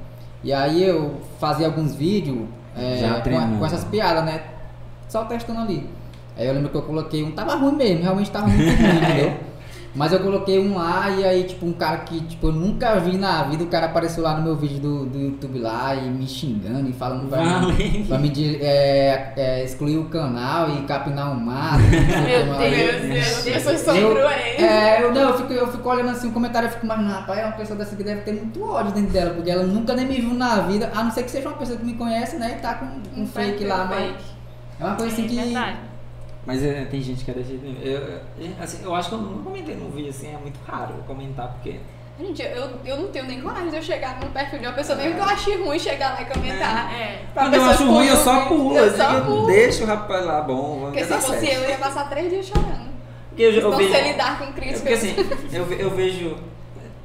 E 0.43 0.51
aí 0.51 0.83
eu 0.83 1.21
fazia 1.39 1.67
alguns 1.67 1.95
vídeos 1.95 2.47
é, 2.75 2.97
Já 2.97 3.21
com, 3.21 3.59
com 3.59 3.65
essas 3.65 3.83
piadas, 3.85 4.25
né? 4.25 4.43
Só 5.07 5.25
testando 5.25 5.61
ali. 5.61 5.89
Aí 6.37 6.47
eu 6.47 6.53
lembro 6.53 6.69
que 6.69 6.77
eu 6.77 6.81
coloquei 6.81 7.23
um, 7.23 7.31
tava 7.31 7.55
ruim 7.55 7.75
mesmo, 7.75 8.03
realmente 8.03 8.31
tava 8.31 8.47
muito 8.47 8.63
ruim, 8.63 8.97
entendeu? 8.97 9.50
Mas 9.93 10.13
eu 10.13 10.19
coloquei 10.19 10.57
um 10.57 10.77
lá 10.77 11.09
e 11.09 11.25
aí, 11.25 11.43
tipo, 11.43 11.65
um 11.65 11.73
cara 11.73 11.97
que 11.97 12.21
tipo, 12.21 12.47
eu 12.47 12.51
nunca 12.53 12.97
vi 12.99 13.17
na 13.17 13.43
vida, 13.43 13.63
o 13.63 13.67
cara 13.67 13.87
apareceu 13.87 14.23
lá 14.23 14.37
no 14.37 14.43
meu 14.43 14.55
vídeo 14.55 14.79
do, 14.79 15.05
do 15.05 15.19
YouTube 15.19 15.59
lá 15.59 15.93
e 15.93 16.09
me 16.09 16.25
xingando 16.25 16.89
e 16.89 16.93
falando 16.93 17.27
pra 17.27 17.41
mim, 17.41 17.71
Vale. 17.71 18.05
pra 18.07 18.17
me 18.17 18.31
é, 18.61 19.33
é, 19.35 19.63
excluir 19.63 19.97
o 19.97 20.05
canal 20.05 20.69
e 20.69 20.83
capinar 20.83 21.31
o 21.31 21.39
mato. 21.39 21.83
que 21.83 21.89
Meu. 22.23 22.57
Deus, 22.57 23.01
Deus, 23.01 23.01
Deus. 23.01 23.27
as 23.27 23.43
pessoas 23.43 23.81
são 23.81 23.95
Eu-. 23.95 24.29
É, 24.29 25.03
eu, 25.03 25.13
não, 25.13 25.21
eu, 25.21 25.37
fico, 25.37 25.53
eu 25.53 25.67
fico 25.67 25.89
olhando 25.89 26.09
assim 26.09 26.29
o 26.29 26.31
comentário 26.31 26.69
e 26.69 26.71
fico 26.71 26.85
imaginando, 26.85 27.13
rapaz, 27.13 27.39
é 27.39 27.45
uma 27.45 27.53
pessoa 27.53 27.77
dessa 27.77 27.95
que 27.95 28.03
deve 28.03 28.21
ter 28.21 28.33
muito 28.33 28.63
ódio 28.63 28.93
dentro 28.93 29.11
dela, 29.11 29.33
porque 29.33 29.51
ela 29.51 29.63
nunca 29.63 29.93
nem 29.93 30.05
me 30.05 30.21
viu 30.21 30.33
na 30.33 30.61
vida, 30.61 30.89
a 30.95 31.03
não 31.03 31.11
ser 31.11 31.23
que 31.23 31.31
seja 31.31 31.49
uma 31.49 31.57
pessoa 31.57 31.77
que 31.77 31.85
me 31.85 31.95
conhece, 31.95 32.37
né, 32.37 32.55
e 32.57 32.61
tá 32.61 32.75
com 32.75 33.21
um, 33.21 33.27
fake 33.27 33.65
lá, 33.65 33.85
mas 33.85 34.15
é 34.79 34.85
uma 34.85 34.95
coisa 34.95 35.11
assim 35.11 35.25
É 35.25 35.27
que... 35.27 35.35
verdade. 35.35 35.90
Mas 36.45 36.63
é, 36.63 36.85
tem 36.85 37.01
gente 37.01 37.23
que 37.23 37.31
é 37.31 37.33
desse. 37.35 37.59
Eu, 37.83 38.19
assim, 38.59 38.79
eu 38.83 38.95
acho 38.95 39.09
que 39.09 39.15
eu 39.15 39.19
não 39.21 39.43
comentei 39.43 39.75
num 39.75 39.91
vídeo 39.91 40.09
assim, 40.09 40.33
é 40.33 40.37
muito 40.37 40.59
raro 40.65 40.95
eu 40.97 41.03
comentar, 41.03 41.49
porque. 41.49 41.79
Gente, 42.19 42.41
eu, 42.41 42.69
eu 42.85 42.97
não 42.97 43.07
tenho 43.09 43.25
nem 43.25 43.41
coragem 43.41 43.69
de 43.69 43.75
eu 43.77 43.81
chegar 43.81 44.19
no 44.19 44.29
perfil 44.31 44.59
de 44.59 44.65
uma 44.67 44.73
pessoa, 44.73 44.97
mesmo 44.97 45.15
que 45.15 45.19
eu 45.21 45.25
ache 45.25 45.55
ruim 45.55 45.79
chegar 45.79 46.13
lá 46.13 46.21
e 46.21 46.25
comentar. 46.25 46.93
É. 46.93 47.21
Pra 47.33 47.43
Quando 47.43 47.53
eu 47.53 47.59
pessoa 47.61 47.73
acho 47.75 47.87
ruim, 47.91 48.07
eu 48.07 48.17
só 48.17 48.45
pulo. 48.47 48.77
Eu 48.77 48.85
assim, 48.85 48.97
só 48.97 49.13
eu 49.13 49.25
pulo. 49.25 49.47
deixo 49.47 49.83
o 49.83 49.87
rapaz 49.87 50.25
lá, 50.25 50.41
bom. 50.41 50.81
Porque 50.81 51.03
se 51.05 51.13
fosse 51.13 51.27
certo. 51.39 51.43
eu, 51.45 51.63
eu 51.63 51.69
ia 51.69 51.77
passar 51.77 52.09
três 52.09 52.29
dias 52.29 52.45
chorando. 52.45 52.91
Porque 53.29 53.43
eu, 53.43 53.51
eu 53.51 53.69
Não 53.69 53.77
vejo, 53.77 53.91
sei 53.91 54.11
lidar 54.11 54.37
com 54.37 54.43
É 54.45 54.51
críticas. 54.51 54.81
porque 54.81 54.93
assim, 54.93 55.15
eu, 55.53 55.71
eu 55.73 55.89
vejo 55.91 56.35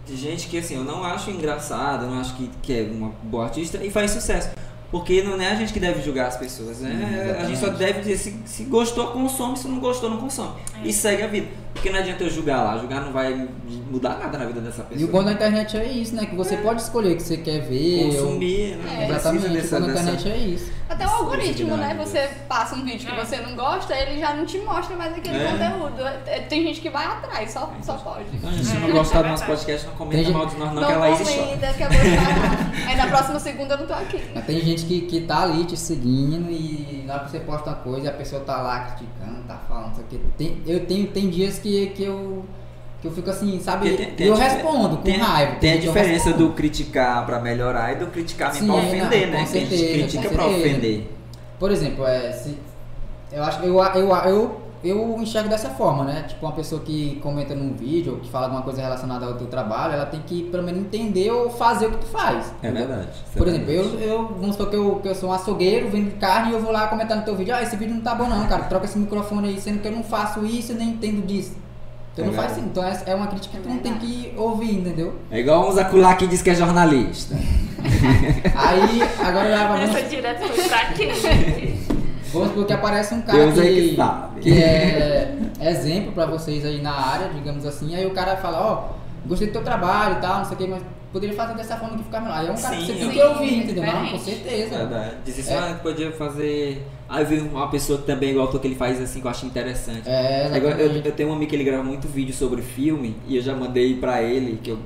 gente 0.08 0.48
que 0.48 0.58
assim, 0.58 0.76
eu 0.76 0.84
não 0.84 1.02
acho 1.04 1.30
engraçado, 1.30 2.04
eu 2.04 2.10
não 2.10 2.20
acho 2.20 2.34
que, 2.34 2.50
que 2.62 2.78
é 2.78 2.82
uma 2.90 3.10
boa 3.22 3.44
artista 3.44 3.78
e 3.82 3.90
faz 3.90 4.10
sucesso. 4.10 4.50
Porque 4.98 5.22
não 5.22 5.40
é 5.40 5.50
a 5.50 5.54
gente 5.54 5.72
que 5.72 5.80
deve 5.80 6.02
julgar 6.02 6.28
as 6.28 6.36
pessoas, 6.36 6.78
né? 6.80 6.90
Hum, 6.90 7.40
a 7.42 7.44
gente 7.46 7.58
só 7.58 7.68
deve 7.68 8.00
dizer 8.00 8.16
se, 8.16 8.36
se 8.44 8.62
gostou, 8.64 9.08
consome, 9.08 9.56
se 9.56 9.68
não 9.68 9.78
gostou, 9.78 10.08
não 10.10 10.16
consome. 10.18 10.52
É. 10.82 10.86
E 10.88 10.92
segue 10.92 11.22
a 11.22 11.26
vida. 11.26 11.46
Porque 11.74 11.90
não 11.90 11.98
adianta 11.98 12.24
eu 12.24 12.30
julgar 12.30 12.62
lá, 12.64 12.78
julgar 12.78 13.04
não 13.04 13.12
vai 13.12 13.46
mudar 13.90 14.18
nada 14.18 14.38
na 14.38 14.46
vida 14.46 14.60
dessa 14.60 14.82
pessoa. 14.82 15.00
E 15.00 15.04
o 15.04 15.08
bom 15.12 15.22
da 15.22 15.32
internet 15.32 15.76
é 15.76 15.86
isso, 15.92 16.14
né, 16.14 16.24
que 16.24 16.34
você 16.34 16.56
pode 16.56 16.80
escolher 16.80 17.12
o 17.12 17.16
que 17.16 17.22
você 17.22 17.36
quer 17.36 17.60
ver. 17.68 18.04
ou- 18.06 18.12
Consumir, 18.14 18.76
né? 18.76 19.04
É. 19.04 19.08
Não 19.08 19.14
precisa 19.14 19.14
Exatamente, 19.14 19.46
o 19.46 19.52
dessa- 19.52 19.80
bom 19.80 19.86
da 19.86 19.92
dessa- 19.92 20.10
internet 20.12 20.28
é 20.30 20.36
isso. 20.48 20.72
Até 20.88 21.04
o 21.06 21.10
algoritmo, 21.10 21.76
né? 21.76 21.88
Exclusividade. 21.92 22.28
Você 22.30 22.40
passa 22.48 22.74
um 22.76 22.84
vídeo 22.84 23.08
que 23.08 23.12
É. 23.20 23.24
você 23.24 23.36
não 23.38 23.56
gosta, 23.56 23.94
ele 23.96 24.20
já 24.20 24.34
não 24.34 24.46
te 24.46 24.58
mostra 24.58 24.94
mais 24.96 25.16
aquele 25.16 25.36
É. 25.36 25.50
conteúdo. 25.50 26.02
É, 26.26 26.40
Tem 26.40 26.62
gente 26.62 26.80
que 26.80 26.88
vai 26.90 27.04
atrás, 27.06 27.50
só, 27.50 27.72
só 27.82 27.94
pode. 27.94 28.24
Então, 28.32 28.50
gente, 28.52 28.64
se 28.64 28.76
É, 28.76 28.80
não 28.80 28.90
gostar 28.92 29.22
do 29.22 29.26
é 29.28 29.30
nosso 29.30 29.44
podcast, 29.46 29.86
não 29.86 29.94
comenta 29.94 30.22
Tem 30.22 30.32
mal 30.32 30.46
de 30.46 30.56
nós, 30.56 30.72
não, 30.72 30.80
Não 30.80 30.86
que 30.88 30.92
a 30.94 30.98
Laís 30.98 31.18
chora. 31.18 31.42
comenta 31.42 31.72
que 31.74 31.82
eu 31.82 31.88
vou. 31.88 31.98
Aí 32.88 32.96
na 32.96 33.06
próxima 33.08 33.40
segunda 33.40 33.74
eu 33.74 33.78
não 33.78 33.86
tô 33.86 33.94
aqui. 33.94 34.22
Mas 34.34 34.44
tem 34.46 34.60
gente 34.60 34.84
que, 34.86 35.00
que 35.02 35.20
tá 35.22 35.42
ali 35.42 35.64
te 35.64 35.76
seguindo 35.76 36.50
e 36.50 37.02
na 37.06 37.14
hora 37.14 37.24
que 37.24 37.30
você 37.32 37.40
posta 37.40 37.70
uma 37.70 37.76
coisa 37.76 38.08
a 38.10 38.12
pessoa 38.12 38.42
tá 38.42 38.58
lá 38.62 38.80
criticando, 38.80 39.42
tá 39.48 39.58
falando, 39.68 39.86
não 39.88 39.94
sei 39.94 40.04
o 40.04 40.06
que. 40.06 40.18
Tem, 40.38 40.62
eu 40.66 40.86
tenho, 40.86 41.06
tem 41.08 41.28
dias 41.28 41.58
que, 41.58 41.86
que 41.88 42.04
eu. 42.04 42.44
Eu 43.06 43.12
fico 43.12 43.30
assim, 43.30 43.58
sabe? 43.60 43.90
Tem- 43.90 44.10
tem 44.12 44.26
eu 44.26 44.34
respondo 44.34 44.96
com 44.96 45.02
tem, 45.02 45.18
raiva. 45.18 45.56
Tem 45.56 45.72
a 45.74 45.76
diferença 45.78 46.32
do 46.32 46.50
criticar 46.50 47.24
pra 47.26 47.40
melhorar 47.40 47.92
e 47.92 47.96
do 47.96 48.06
criticar 48.08 48.52
Sim, 48.52 48.66
pra 48.66 48.76
não, 48.76 48.78
ofender, 48.86 49.26
com 49.26 49.32
né? 49.32 49.44
Que 49.50 49.58
a 49.58 49.60
gente 49.60 49.68
certeza, 49.76 49.92
critica 49.92 50.28
pra 50.30 50.44
certeza. 50.44 50.66
ofender. 50.66 51.10
Por 51.58 51.70
exemplo, 51.70 52.06
é, 52.06 52.32
se, 52.32 52.58
eu 53.32 53.42
acho 53.42 53.62
eu, 53.62 53.82
eu, 53.82 54.14
eu, 54.26 54.60
eu 54.84 55.16
enxergo 55.20 55.48
dessa 55.48 55.70
forma, 55.70 56.04
né? 56.04 56.24
Tipo, 56.28 56.44
uma 56.46 56.52
pessoa 56.52 56.82
que 56.82 57.18
comenta 57.22 57.54
num 57.54 57.74
vídeo 57.74 58.14
ou 58.14 58.20
que 58.20 58.28
fala 58.30 58.46
alguma 58.46 58.62
coisa 58.62 58.80
relacionada 58.82 59.24
ao 59.26 59.34
teu 59.34 59.46
trabalho, 59.46 59.94
ela 59.94 60.06
tem 60.06 60.20
que 60.20 60.44
pelo 60.44 60.62
menos 60.62 60.80
entender 60.82 61.30
ou 61.30 61.48
fazer 61.50 61.86
o 61.86 61.92
que 61.92 61.98
tu 61.98 62.06
faz. 62.06 62.52
É 62.62 62.68
entendeu? 62.68 62.86
verdade. 62.88 63.08
é 63.34 63.38
Por 63.38 63.48
exemplo, 63.48 63.70
eu, 63.70 64.00
eu 64.00 64.28
vamos 64.38 64.56
supor 64.56 64.68
que 64.70 64.76
eu, 64.76 64.96
que 65.02 65.08
eu 65.08 65.14
sou 65.14 65.30
um 65.30 65.32
açougueiro, 65.32 65.88
vendo 65.88 66.18
carne 66.18 66.50
e 66.50 66.54
eu 66.54 66.60
vou 66.60 66.70
lá 66.72 66.86
comentar 66.88 67.16
no 67.16 67.24
teu 67.24 67.34
vídeo, 67.34 67.54
ah, 67.54 67.62
esse 67.62 67.76
vídeo 67.76 67.94
não 67.94 68.02
tá 68.02 68.14
bom 68.14 68.28
não, 68.28 68.46
cara, 68.46 68.64
troca 68.64 68.84
esse 68.84 68.98
microfone 68.98 69.48
aí, 69.48 69.60
sendo 69.60 69.80
que 69.80 69.88
eu 69.88 69.92
não 69.92 70.02
faço 70.04 70.44
isso 70.44 70.72
e 70.72 70.74
nem 70.74 70.90
entendo 70.90 71.26
disso. 71.26 71.56
Tu 72.16 72.22
É 72.22 72.24
não 72.24 72.32
faz 72.32 72.52
verdade. 72.56 72.60
assim, 72.60 72.70
então 72.70 72.82
é, 73.06 73.12
é 73.12 73.14
uma 73.14 73.26
crítica 73.26 73.56
que 73.58 73.62
tu 73.62 73.68
não 73.68 73.78
tem 73.78 73.94
que 73.94 74.32
ouvir, 74.36 74.74
entendeu? 74.78 75.14
É 75.30 75.38
igual 75.40 75.68
uns 75.68 75.76
acular 75.78 76.16
que 76.16 76.26
diz 76.26 76.40
que 76.42 76.48
é 76.50 76.54
jornalista. 76.54 77.36
Aí, 78.56 79.02
agora 79.24 79.48
já 79.50 79.74
Essa 79.78 79.92
vamos, 79.92 80.10
direta 80.10 80.48
foi 80.48 80.64
pra 80.68 80.84
quem? 80.92 81.78
vamos 82.32 82.48
supor 82.48 82.66
que 82.66 82.72
aparece 82.72 83.14
um 83.14 83.20
cara 83.22 83.38
Deus 83.38 83.58
é 83.58 83.62
que, 83.68 83.88
que 83.90 83.96
sabe. 83.96 84.40
que 84.40 84.62
é 84.62 85.34
exemplo 85.60 86.12
pra 86.12 86.26
vocês 86.26 86.64
aí 86.64 86.80
na 86.82 86.92
área, 86.92 87.28
digamos 87.28 87.64
assim, 87.64 87.94
aí 87.94 88.06
o 88.06 88.10
cara 88.10 88.36
fala, 88.36 88.60
ó, 88.60 88.96
gostei 89.26 89.48
do 89.48 89.52
teu 89.52 89.62
trabalho 89.62 90.16
e 90.16 90.20
tal, 90.20 90.38
não 90.38 90.44
sei 90.44 90.54
o 90.54 90.58
que, 90.58 90.66
mas 90.66 90.82
poderia 91.12 91.34
fazer 91.36 91.54
dessa 91.54 91.76
forma 91.76 91.96
que 91.96 92.04
ficar 92.04 92.20
melhor. 92.20 92.36
Aí 92.38 92.46
é 92.48 92.50
um 92.50 92.56
cara 92.56 92.76
que 92.76 92.86
Sim, 92.86 92.92
você 92.94 92.98
tem 92.98 93.10
que 93.10 93.22
ouvir, 93.22 93.54
é 93.54 93.56
entendeu? 93.64 93.84
Não, 93.84 94.08
com 94.08 94.18
certeza. 94.18 94.76
Verdade. 94.78 95.14
Diz 95.24 95.38
assim, 95.38 95.54
É. 95.54 95.58
ah, 95.58 95.78
podia 95.82 96.12
fazer. 96.12 96.86
Aí 97.08 97.24
veio 97.24 97.46
uma 97.46 97.68
pessoa 97.68 98.00
que 98.00 98.06
também, 98.06 98.30
igual 98.30 98.48
tu, 98.48 98.58
que 98.58 98.66
ele 98.66 98.74
faz 98.74 99.00
assim, 99.00 99.20
que 99.20 99.26
eu 99.26 99.30
acho 99.30 99.46
interessante. 99.46 100.08
É, 100.08 100.50
Agora, 100.52 100.80
eu, 100.80 100.90
eu 100.90 101.12
tenho 101.12 101.28
um 101.28 101.32
amigo 101.32 101.50
que 101.50 101.56
ele 101.56 101.64
grava 101.64 101.84
muito 101.84 102.08
vídeo 102.08 102.34
sobre 102.34 102.62
filme 102.62 103.16
e 103.28 103.36
eu 103.36 103.42
já 103.42 103.54
mandei 103.54 103.94
pra 103.94 104.22
ele, 104.22 104.58
que 104.60 104.70
eu, 104.70 104.78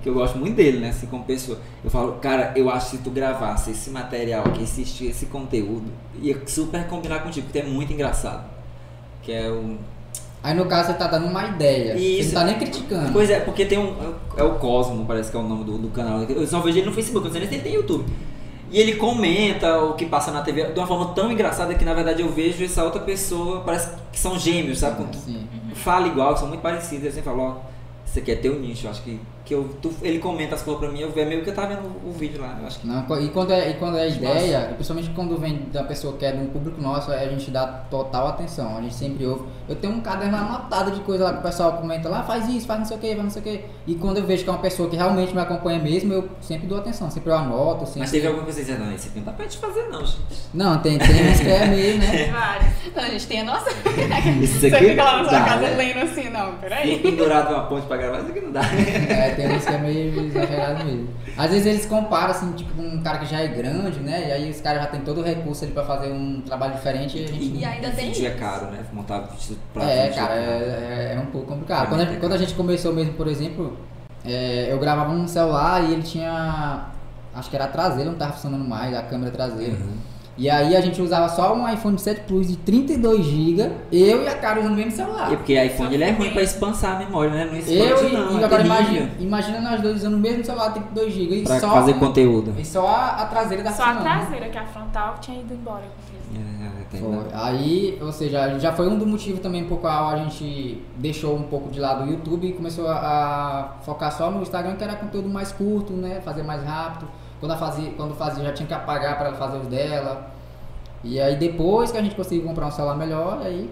que 0.00 0.08
eu 0.08 0.14
gosto 0.14 0.38
muito 0.38 0.54
dele, 0.54 0.78
né? 0.78 0.90
Assim, 0.90 1.06
como 1.06 1.24
pessoa. 1.24 1.58
Eu 1.82 1.90
falo, 1.90 2.12
cara, 2.20 2.52
eu 2.54 2.70
acho 2.70 2.90
que 2.90 2.96
se 2.98 3.02
tu 3.02 3.10
gravasse 3.10 3.72
esse 3.72 3.90
material 3.90 4.44
aqui, 4.46 4.62
esse, 4.62 4.82
esse 5.06 5.26
conteúdo, 5.26 5.90
ia 6.20 6.40
super 6.46 6.86
combinar 6.86 7.20
contigo, 7.20 7.46
porque 7.46 7.58
é 7.58 7.64
muito 7.64 7.92
engraçado. 7.92 8.48
Que 9.22 9.32
é 9.32 9.50
o. 9.50 9.76
Aí 10.44 10.54
no 10.54 10.66
caso 10.66 10.88
você 10.88 10.94
tá 10.94 11.08
dando 11.08 11.26
uma 11.26 11.44
ideia. 11.46 11.94
Você 11.94 12.00
Isso. 12.00 12.34
não 12.34 12.40
tá 12.40 12.46
nem 12.46 12.58
criticando. 12.58 13.12
Pois 13.12 13.30
é, 13.30 13.40
porque 13.40 13.64
tem 13.64 13.78
um. 13.78 14.14
É 14.36 14.44
o 14.44 14.54
Cosmo, 14.56 15.04
parece 15.06 15.30
que 15.30 15.36
é 15.36 15.40
o 15.40 15.44
nome 15.44 15.64
do, 15.64 15.78
do 15.78 15.88
canal. 15.88 16.22
Eu 16.22 16.46
só 16.46 16.60
vejo 16.60 16.78
ele 16.78 16.86
no 16.86 16.92
Facebook, 16.92 17.26
eu 17.26 17.32
não 17.32 17.32
sei 17.32 17.40
nem 17.40 17.48
se 17.48 17.54
ele 17.56 17.64
tem 17.64 17.74
YouTube. 17.74 18.04
E 18.72 18.80
ele 18.80 18.96
comenta 18.96 19.78
o 19.80 19.92
que 19.92 20.06
passa 20.06 20.30
na 20.30 20.40
TV 20.40 20.72
de 20.72 20.80
uma 20.80 20.86
forma 20.86 21.12
tão 21.14 21.30
engraçada 21.30 21.74
que 21.74 21.84
na 21.84 21.92
verdade 21.92 22.22
eu 22.22 22.30
vejo 22.30 22.64
essa 22.64 22.82
outra 22.82 23.02
pessoa, 23.02 23.60
parece 23.60 23.90
que 24.10 24.18
são 24.18 24.38
gêmeos, 24.38 24.78
sabe? 24.78 25.14
Sim. 25.14 25.46
Fala 25.74 26.06
igual, 26.06 26.34
são 26.38 26.48
muito 26.48 26.62
parecidos. 26.62 27.04
Ele 27.04 27.12
sempre 27.12 27.30
fala, 27.30 27.42
ó, 27.42 27.56
isso 28.06 28.18
aqui 28.18 28.32
é 28.32 28.34
teu 28.34 28.58
nicho. 28.58 28.86
Eu 28.86 28.90
acho 28.90 29.02
que, 29.02 29.20
que 29.52 29.58
eu, 29.58 29.68
tu- 29.82 29.94
ele 30.02 30.18
comenta 30.18 30.54
as 30.54 30.62
coisas 30.62 30.80
pra 30.82 30.90
mim, 30.90 31.00
eu 31.00 31.10
vejo 31.12 31.28
meio 31.28 31.42
que 31.42 31.50
eu 31.50 31.54
tava 31.54 31.68
vendo 31.74 31.82
o 32.06 32.12
vídeo 32.12 32.40
lá. 32.40 32.56
Eu 32.60 32.66
acho 32.66 32.78
que. 32.80 32.86
Não, 32.86 33.04
e 33.20 33.28
quando 33.28 33.52
é, 33.52 33.70
e 33.70 33.74
quando 33.74 33.98
é 33.98 34.08
ideia, 34.08 34.68
e 34.70 34.74
principalmente 34.74 35.10
quando 35.10 35.36
vem 35.38 35.66
da 35.72 35.84
pessoa 35.84 36.16
que 36.16 36.24
é 36.24 36.32
de 36.32 36.38
um 36.38 36.46
público 36.46 36.80
nosso, 36.80 37.10
a 37.12 37.18
gente 37.26 37.50
dá 37.50 37.66
total 37.66 38.28
atenção. 38.28 38.78
A 38.78 38.80
gente 38.80 38.94
sempre 38.94 39.26
ouve. 39.26 39.44
Eu 39.68 39.76
tenho 39.76 39.92
um 39.92 40.00
caderno 40.00 40.36
anotado 40.36 40.90
de 40.90 41.00
coisa 41.00 41.24
lá 41.24 41.32
que 41.34 41.38
o 41.40 41.42
pessoal 41.42 41.72
comenta 41.74 42.08
lá, 42.08 42.22
faz 42.22 42.48
isso, 42.48 42.66
faz 42.66 42.80
não 42.80 42.86
sei 42.86 42.96
o 42.96 43.00
que, 43.00 43.08
faz 43.12 43.22
não 43.22 43.30
sei 43.30 43.42
o 43.42 43.44
que. 43.44 43.64
E 43.86 43.94
quando 43.94 44.16
eu 44.18 44.24
vejo 44.26 44.42
que 44.44 44.48
é 44.50 44.52
uma 44.52 44.58
pessoa 44.60 44.88
que 44.88 44.96
realmente 44.96 45.34
me 45.34 45.40
acompanha 45.40 45.78
mesmo, 45.78 46.12
eu 46.12 46.28
sempre 46.40 46.66
dou 46.66 46.78
atenção. 46.78 47.10
Sempre 47.10 47.30
eu 47.30 47.36
anoto, 47.36 47.84
sempre. 47.86 48.00
Mas 48.00 48.10
teve 48.10 48.26
alguma 48.26 48.44
coisa 48.44 48.58
que 48.60 48.64
você 48.66 48.72
dizendo, 48.72 48.86
não, 48.88 48.94
esse 48.94 49.08
aqui 49.08 49.18
não 49.18 49.26
dá 49.26 49.32
pra 49.32 49.44
gente 49.44 49.58
fazer 49.58 49.82
não, 49.88 50.00
gente. 50.00 50.18
Não, 50.54 50.78
tem, 50.78 50.98
tem 50.98 51.30
uns 51.30 51.40
que 51.40 51.48
é 51.48 51.66
meio, 51.66 51.98
né? 51.98 52.30
Vários. 52.32 52.72
Não, 52.94 53.02
a 53.02 53.08
gente 53.08 53.26
tem 53.26 53.40
a 53.40 53.44
nossa. 53.44 53.70
Isso 54.42 54.58
Você 54.60 54.66
aqui 54.74 54.86
fica 54.90 55.04
lá 55.04 55.22
na 55.22 55.28
sua 55.28 55.38
dá, 55.38 55.44
casa 55.44 55.60
né? 55.62 55.74
lendo 55.76 55.98
assim, 56.04 56.30
não, 56.30 56.50
E 56.50 56.56
peraí. 56.56 56.98
pendurado 56.98 57.54
uma 57.54 57.64
ponte 57.66 57.86
pra 57.86 57.96
gravar, 57.96 58.18
isso 58.20 58.30
aqui 58.30 58.40
não 58.40 58.52
dá. 58.52 58.60
É, 58.62 59.30
tem 59.34 59.41
uns 59.48 59.64
que 59.64 59.72
é 59.72 59.78
meio 59.78 60.26
exagerado 60.26 60.84
mesmo. 60.84 61.08
Às 61.36 61.50
vezes 61.50 61.66
eles 61.66 61.86
comparam, 61.86 62.30
assim, 62.30 62.52
tipo, 62.52 62.74
com 62.74 62.82
um 62.82 63.02
cara 63.02 63.18
que 63.18 63.26
já 63.26 63.40
é 63.40 63.48
grande, 63.48 64.00
né? 64.00 64.28
E 64.28 64.32
aí 64.32 64.50
os 64.50 64.60
caras 64.60 64.82
já 64.82 64.88
tem 64.88 65.00
todo 65.00 65.20
o 65.20 65.24
recurso 65.24 65.64
ali 65.64 65.72
pra 65.72 65.84
fazer 65.84 66.12
um 66.12 66.40
trabalho 66.42 66.74
diferente 66.74 67.18
e 67.18 67.24
a 67.24 67.26
gente. 67.28 67.56
E 67.56 67.64
ainda 67.64 67.90
tem 67.90 68.10
vídeo 68.12 68.26
é 68.26 68.30
isso. 68.30 68.38
caro, 68.38 68.66
né? 68.66 68.78
Montar 68.92 69.20
vídeo 69.20 69.58
pra 69.72 69.84
É, 69.84 70.08
cara, 70.10 70.34
é, 70.34 71.10
é- 71.12 71.14
é 71.16 71.20
um 71.20 71.26
pouco 71.30 71.46
complicado. 71.48 71.88
Quando 71.88 72.02
a, 72.02 72.06
quando 72.16 72.32
a 72.32 72.38
gente 72.38 72.54
começou 72.54 72.92
mesmo, 72.92 73.14
por 73.14 73.26
exemplo, 73.26 73.76
é, 74.24 74.68
eu 74.70 74.78
gravava 74.78 75.12
num 75.12 75.26
celular 75.26 75.82
e 75.82 75.92
ele 75.92 76.02
tinha. 76.02 76.86
Acho 77.34 77.48
que 77.48 77.56
era 77.56 77.64
a 77.64 77.68
traseira, 77.68 78.10
não 78.10 78.18
tava 78.18 78.32
funcionando 78.34 78.64
mais, 78.64 78.94
a 78.94 79.02
câmera 79.02 79.30
traseira. 79.30 79.72
Uhum. 79.72 80.11
E 80.36 80.48
aí 80.48 80.74
a 80.74 80.80
gente 80.80 81.00
usava 81.02 81.28
só 81.28 81.54
um 81.54 81.68
iPhone 81.68 81.98
7 81.98 82.22
Plus 82.22 82.48
de 82.48 82.56
32 82.56 83.22
GB, 83.24 83.70
eu 83.92 84.22
e 84.24 84.28
a 84.28 84.34
cara 84.38 84.60
usando 84.60 84.72
o 84.72 84.76
mesmo 84.76 84.90
celular. 84.92 85.30
E 85.32 85.36
porque 85.36 85.62
iPhone 85.62 85.94
ele 85.94 86.04
é 86.04 86.10
ruim 86.10 86.30
pra 86.30 86.42
espansar 86.42 86.96
a 86.96 86.98
memória, 87.00 87.30
né? 87.30 87.44
Não 87.44 87.56
expande 87.58 87.78
Eu 87.78 88.08
e, 88.08 88.12
não, 88.12 88.38
e 88.38 88.42
é 88.42 88.44
agora 88.44 88.62
terrível. 88.62 88.64
imagina, 88.66 89.10
imagina 89.20 89.60
nós 89.60 89.80
dois 89.82 89.96
usando 89.96 90.14
o 90.14 90.18
mesmo 90.18 90.42
celular 90.44 90.68
de 90.68 90.80
32 90.80 91.12
GB 91.12 91.34
e 91.36 91.44
Pra 91.44 91.60
só, 91.60 91.70
fazer 91.70 91.94
conteúdo. 91.94 92.54
e 92.58 92.64
só 92.64 92.86
a, 92.86 93.08
a 93.22 93.26
traseira 93.26 93.62
da 93.62 93.72
Só 93.72 93.82
a 93.82 93.86
funcionando. 93.94 94.20
traseira, 94.20 94.48
que 94.48 94.58
a 94.58 94.64
frontal 94.64 95.14
tinha 95.20 95.38
ido 95.40 95.52
embora. 95.52 95.84
É, 96.34 96.84
tem, 96.90 97.00
Foi. 97.00 97.10
né? 97.10 97.24
Aí, 97.34 97.98
ou 98.00 98.10
seja, 98.10 98.58
já 98.58 98.72
foi 98.72 98.88
um 98.88 98.96
dos 98.98 99.06
motivos 99.06 99.40
também 99.40 99.64
por 99.64 99.78
qual 99.80 100.08
a 100.08 100.16
gente 100.16 100.82
deixou 100.96 101.36
um 101.36 101.42
pouco 101.42 101.68
de 101.70 101.78
lado 101.78 102.04
o 102.04 102.10
YouTube 102.10 102.46
e 102.48 102.52
começou 102.52 102.88
a, 102.88 102.94
a 102.96 103.68
focar 103.84 104.10
só 104.16 104.30
no 104.30 104.40
Instagram, 104.40 104.76
que 104.76 104.84
era 104.84 104.94
conteúdo 104.94 105.28
mais 105.28 105.52
curto, 105.52 105.92
né? 105.92 106.22
Fazer 106.24 106.42
mais 106.42 106.64
rápido. 106.64 107.06
Quando, 107.42 107.58
fazia, 107.58 107.90
quando 107.96 108.14
fazia, 108.14 108.44
já 108.44 108.52
tinha 108.52 108.68
que 108.68 108.72
apagar 108.72 109.18
para 109.18 109.26
ela 109.30 109.36
fazer 109.36 109.56
os 109.58 109.66
dela. 109.66 110.30
E 111.02 111.20
aí 111.20 111.34
depois 111.34 111.90
que 111.90 111.98
a 111.98 112.02
gente 112.02 112.14
conseguiu 112.14 112.44
comprar 112.46 112.66
um 112.66 112.70
celular 112.70 112.94
melhor, 112.96 113.40
aí 113.42 113.68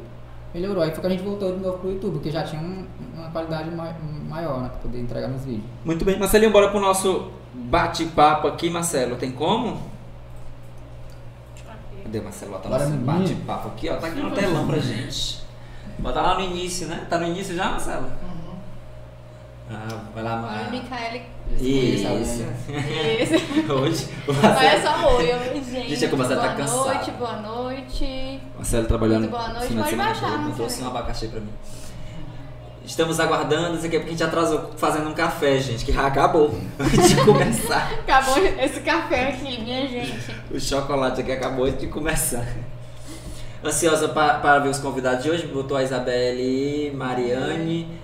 melhorou. 0.52 0.82
Aí 0.82 0.90
foi 0.90 1.00
que 1.00 1.06
a 1.06 1.10
gente 1.10 1.22
voltou 1.22 1.52
de 1.54 1.60
novo 1.60 1.78
pro 1.78 1.88
YouTube, 1.92 2.14
porque 2.14 2.32
já 2.32 2.42
tinha 2.42 2.60
um- 2.60 2.84
uma 3.16 3.30
qualidade 3.30 3.70
mai- 3.70 3.94
maior, 4.28 4.60
né? 4.62 4.68
Pra 4.70 4.78
poder 4.78 4.98
entregar 5.00 5.28
nos 5.28 5.44
vídeos. 5.44 5.62
Muito 5.84 6.04
bem, 6.04 6.18
Marcelinho, 6.18 6.50
bora 6.50 6.68
pro 6.70 6.80
nosso 6.80 7.30
bate-papo 7.54 8.48
aqui, 8.48 8.68
Marcelo. 8.68 9.14
Tem 9.14 9.30
como? 9.30 9.80
Cadê, 12.02 12.20
Marcelo? 12.20 12.50
Bota 12.52 12.68
Bora, 12.68 12.84
nosso 12.88 12.96
bate-papo 12.98 13.68
aqui, 13.68 13.88
ó. 13.88 13.96
Tá 13.98 14.08
aqui 14.08 14.20
no 14.20 14.30
telão 14.32 14.66
pra 14.66 14.78
gente. 14.78 15.40
Bota 16.00 16.20
lá 16.20 16.34
no 16.34 16.40
início, 16.40 16.88
né? 16.88 17.06
Tá 17.08 17.18
no 17.18 17.26
início 17.28 17.54
já, 17.54 17.70
Marcelo? 17.70 18.06
Ah, 19.72 20.00
vai 20.12 20.24
lá, 20.24 20.34
Oi, 20.36 20.40
Mar... 20.42 20.70
Micaele. 20.72 21.22
Isso. 21.60 22.08
Isso. 22.08 23.72
Hoje, 23.72 24.08
o 24.26 24.32
Não 24.32 24.42
Marcelo... 24.42 24.66
é 24.66 24.80
só 24.82 25.16
oi, 25.16 25.32
oi, 25.32 25.62
gente. 25.62 25.88
Gente, 25.90 26.04
é 26.04 26.08
que 26.08 26.14
o 26.14 26.18
Marcelo 26.18 26.40
boa 26.40 26.52
tá 26.52 26.56
cansado. 26.56 26.84
noite, 26.86 27.10
boa 27.12 27.36
noite. 27.36 28.40
Marcelo 28.56 28.86
trabalhando 28.86 29.20
Muito 29.20 29.30
boa 29.30 29.48
noite, 29.48 29.74
pode 29.74 29.96
baixar, 29.96 30.20
todo, 30.20 30.30
Marcelo. 30.32 30.54
trouxe 30.56 30.82
um 30.82 30.86
abacaxi 30.88 31.28
pra 31.28 31.40
mim. 31.40 31.50
Estamos 32.84 33.20
aguardando, 33.20 33.76
isso 33.76 33.86
aqui 33.86 33.96
é 33.96 33.98
porque 34.00 34.10
a 34.10 34.12
gente 34.14 34.24
atrasou 34.24 34.70
fazendo 34.76 35.08
um 35.08 35.14
café, 35.14 35.58
gente, 35.60 35.84
que 35.84 35.96
acabou 35.96 36.50
antes 36.80 37.08
de 37.10 37.16
começar. 37.24 37.92
Acabou 38.00 38.38
esse 38.38 38.80
café 38.80 39.28
aqui, 39.28 39.60
minha 39.62 39.86
gente. 39.86 40.34
O 40.50 40.58
chocolate 40.60 41.20
aqui 41.20 41.30
acabou 41.30 41.66
antes 41.66 41.78
de 41.80 41.86
começar. 41.86 42.44
Ansiosa 43.62 44.08
pa- 44.08 44.34
para 44.40 44.58
ver 44.60 44.70
os 44.70 44.78
convidados 44.78 45.22
de 45.22 45.30
hoje, 45.30 45.46
botou 45.46 45.76
a 45.76 45.82
Isabelle, 45.84 46.90
Mariane, 46.96 47.86
o- 47.88 47.99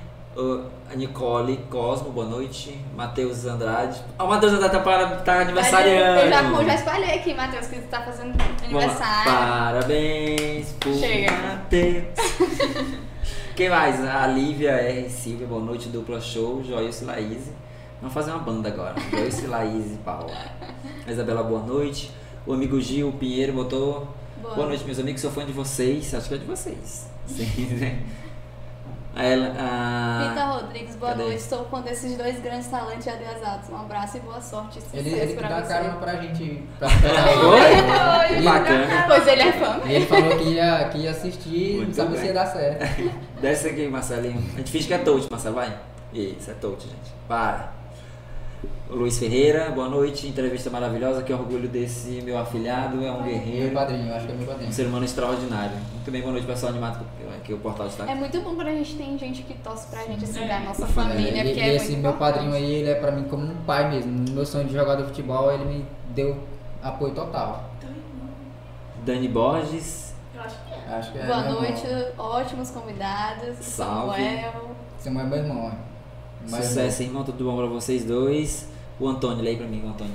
a 0.90 0.94
Nicole, 0.94 1.56
Cosmo, 1.70 2.10
boa 2.10 2.26
noite, 2.26 2.78
Matheus 2.94 3.46
Andrade. 3.46 4.02
Ah, 4.18 4.24
o 4.24 4.28
Matheus 4.28 4.52
Andrade 4.52 4.72
tá, 4.72 4.80
para, 4.80 5.06
tá 5.16 5.40
aniversariando. 5.40 6.20
Eu 6.20 6.30
já, 6.30 6.64
já 6.64 6.74
espalhei 6.74 7.14
aqui, 7.14 7.34
Matheus, 7.34 7.66
que 7.66 7.80
tá 7.82 8.02
fazendo 8.02 8.36
aniversário. 8.62 9.32
Parabéns 9.32 10.72
por 10.78 10.92
Chega. 10.92 11.32
Matheus. 11.32 12.04
Quem 13.56 13.70
mais? 13.70 14.04
A 14.04 14.26
Lívia 14.26 14.72
R. 14.72 15.08
Silvia, 15.08 15.46
boa 15.46 15.62
noite, 15.62 15.88
dupla 15.88 16.20
show, 16.20 16.62
Joilce 16.62 17.04
e 17.04 17.06
Laís. 17.06 17.50
Vamos 18.00 18.12
fazer 18.12 18.30
uma 18.32 18.40
banda 18.40 18.68
agora. 18.68 18.94
Joilce, 19.10 19.46
Laís 19.46 19.94
e 19.94 19.96
Paula. 20.04 20.34
Isabela, 21.08 21.42
boa 21.42 21.62
noite. 21.62 22.12
O 22.46 22.52
amigo 22.52 22.78
Gil 22.78 23.10
Pinheiro 23.12 23.54
botou. 23.54 24.06
Boa, 24.42 24.54
Boa. 24.54 24.66
noite, 24.66 24.84
meus 24.84 24.98
amigos. 24.98 25.22
Sou 25.22 25.30
fã 25.30 25.46
de 25.46 25.52
vocês. 25.52 26.14
Acho 26.14 26.28
que 26.28 26.34
é 26.34 26.38
de 26.38 26.44
vocês. 26.44 27.08
Sim, 27.26 27.66
né? 27.80 28.02
A 29.16 29.24
ela, 29.24 29.54
a... 29.58 30.28
Rita 30.28 30.44
Rodrigues, 30.44 30.96
boa 30.96 31.12
Cadê? 31.12 31.22
noite. 31.24 31.38
Estou 31.38 31.64
com 31.64 31.80
desses 31.80 32.16
dois 32.18 32.38
grandes 32.40 32.66
talentos 32.68 33.08
atrasados. 33.08 33.70
Um 33.70 33.76
abraço 33.76 34.18
e 34.18 34.20
boa 34.20 34.40
sorte. 34.42 34.78
Ele, 34.92 35.08
ele 35.08 35.32
que 35.32 35.38
pra 35.38 35.48
dá 35.48 35.62
você. 35.62 35.68
carona 35.72 35.94
pra 35.94 36.16
gente 36.16 36.62
pra. 36.78 36.88
Oi? 38.28 38.36
Ele- 38.36 38.44
Bacana. 38.44 39.04
Pois 39.06 39.26
ele 39.26 39.40
é 39.42 39.52
fã. 39.52 39.80
E 39.86 39.92
ele 39.94 40.06
falou 40.06 40.36
que 40.38 40.44
ia, 40.50 40.88
que 40.90 40.98
ia 40.98 41.10
assistir, 41.12 41.70
não 41.72 41.76
Muito 41.84 41.96
sabia 41.96 42.10
bem. 42.12 42.20
se 42.20 42.26
ia 42.26 42.32
dar 42.34 42.46
certo. 42.46 43.10
Desce 43.40 43.68
aqui, 43.68 43.88
Marcelinho. 43.88 44.38
A 44.54 44.58
gente 44.58 44.70
finge 44.70 44.86
que 44.86 44.94
é 44.94 44.98
touch, 44.98 45.26
Marcelo, 45.30 45.54
vai. 45.54 45.74
Isso, 46.12 46.50
é 46.50 46.54
touch, 46.54 46.82
gente. 46.86 47.12
Para. 47.26 47.72
Luiz 48.88 49.18
Ferreira, 49.18 49.70
boa 49.72 49.88
noite. 49.88 50.28
Entrevista 50.28 50.70
maravilhosa. 50.70 51.22
Que 51.22 51.32
orgulho 51.32 51.68
desse 51.68 52.22
meu 52.22 52.38
afilhado. 52.38 53.04
É 53.04 53.10
um 53.10 53.16
Meu 53.16 53.24
guerreiro. 53.24 53.74
padrinho, 53.74 54.14
acho 54.14 54.26
que 54.26 54.32
é 54.32 54.34
meu 54.36 54.44
Um 54.44 54.46
padrinho. 54.46 54.72
ser 54.72 54.86
humano 54.86 55.04
extraordinário. 55.04 55.76
Muito 55.92 56.10
bem, 56.10 56.20
boa 56.20 56.32
noite, 56.32 56.46
pessoal 56.46 56.70
animado 56.70 57.04
que, 57.18 57.40
que 57.46 57.52
o 57.52 57.58
portal 57.58 57.88
está. 57.88 58.08
É 58.08 58.14
muito 58.14 58.40
bom 58.42 58.54
quando 58.54 58.68
a 58.68 58.72
gente 58.72 58.94
tem 58.94 59.18
gente 59.18 59.42
que 59.42 59.54
torce 59.54 59.88
pra 59.88 60.04
gente, 60.04 60.22
assim, 60.24 60.46
da 60.46 60.60
nossa 60.60 60.84
É, 60.84 60.86
família, 60.86 61.30
e, 61.42 61.46
porque 61.48 61.60
e 61.60 61.62
é 61.62 61.74
esse 61.74 61.90
muito 61.92 62.02
meu 62.02 62.10
importante. 62.12 62.34
padrinho 62.34 62.54
aí, 62.54 62.74
ele 62.74 62.88
é 62.90 62.94
pra 62.94 63.10
mim 63.10 63.24
como 63.24 63.44
um 63.44 63.56
pai 63.64 63.90
mesmo. 63.90 64.12
No 64.12 64.32
meu 64.32 64.46
sonho 64.46 64.66
de 64.68 64.72
jogador 64.74 65.02
de 65.02 65.08
futebol, 65.08 65.52
ele 65.52 65.64
me 65.64 65.84
deu 66.14 66.36
apoio 66.80 67.12
total. 67.12 67.68
Dani 69.04 69.26
Borges. 69.28 70.14
Eu 70.32 70.42
acho 70.42 70.56
que 70.64 70.72
é. 70.74 70.94
Acho 70.94 71.12
que 71.12 71.18
é 71.18 71.26
Boa 71.26 71.40
meu 71.42 71.52
noite, 71.60 71.84
irmão. 71.86 72.12
ótimos 72.18 72.70
convidados. 72.70 73.56
Salve. 73.60 74.22
Samuel. 74.22 74.70
Samuel 74.98 75.26
é 75.26 75.28
meu 75.28 75.38
irmão. 75.38 75.72
é. 75.72 76.48
Sucesso, 76.62 77.02
irmão. 77.02 77.24
Tudo 77.24 77.44
bom 77.44 77.56
pra 77.56 77.66
vocês 77.66 78.04
dois. 78.04 78.68
O 78.98 79.08
Antônio, 79.08 79.42
lê 79.42 79.50
aí 79.50 79.56
pra 79.56 79.66
mim, 79.66 79.82
o 79.84 79.88
Antônio. 79.88 80.14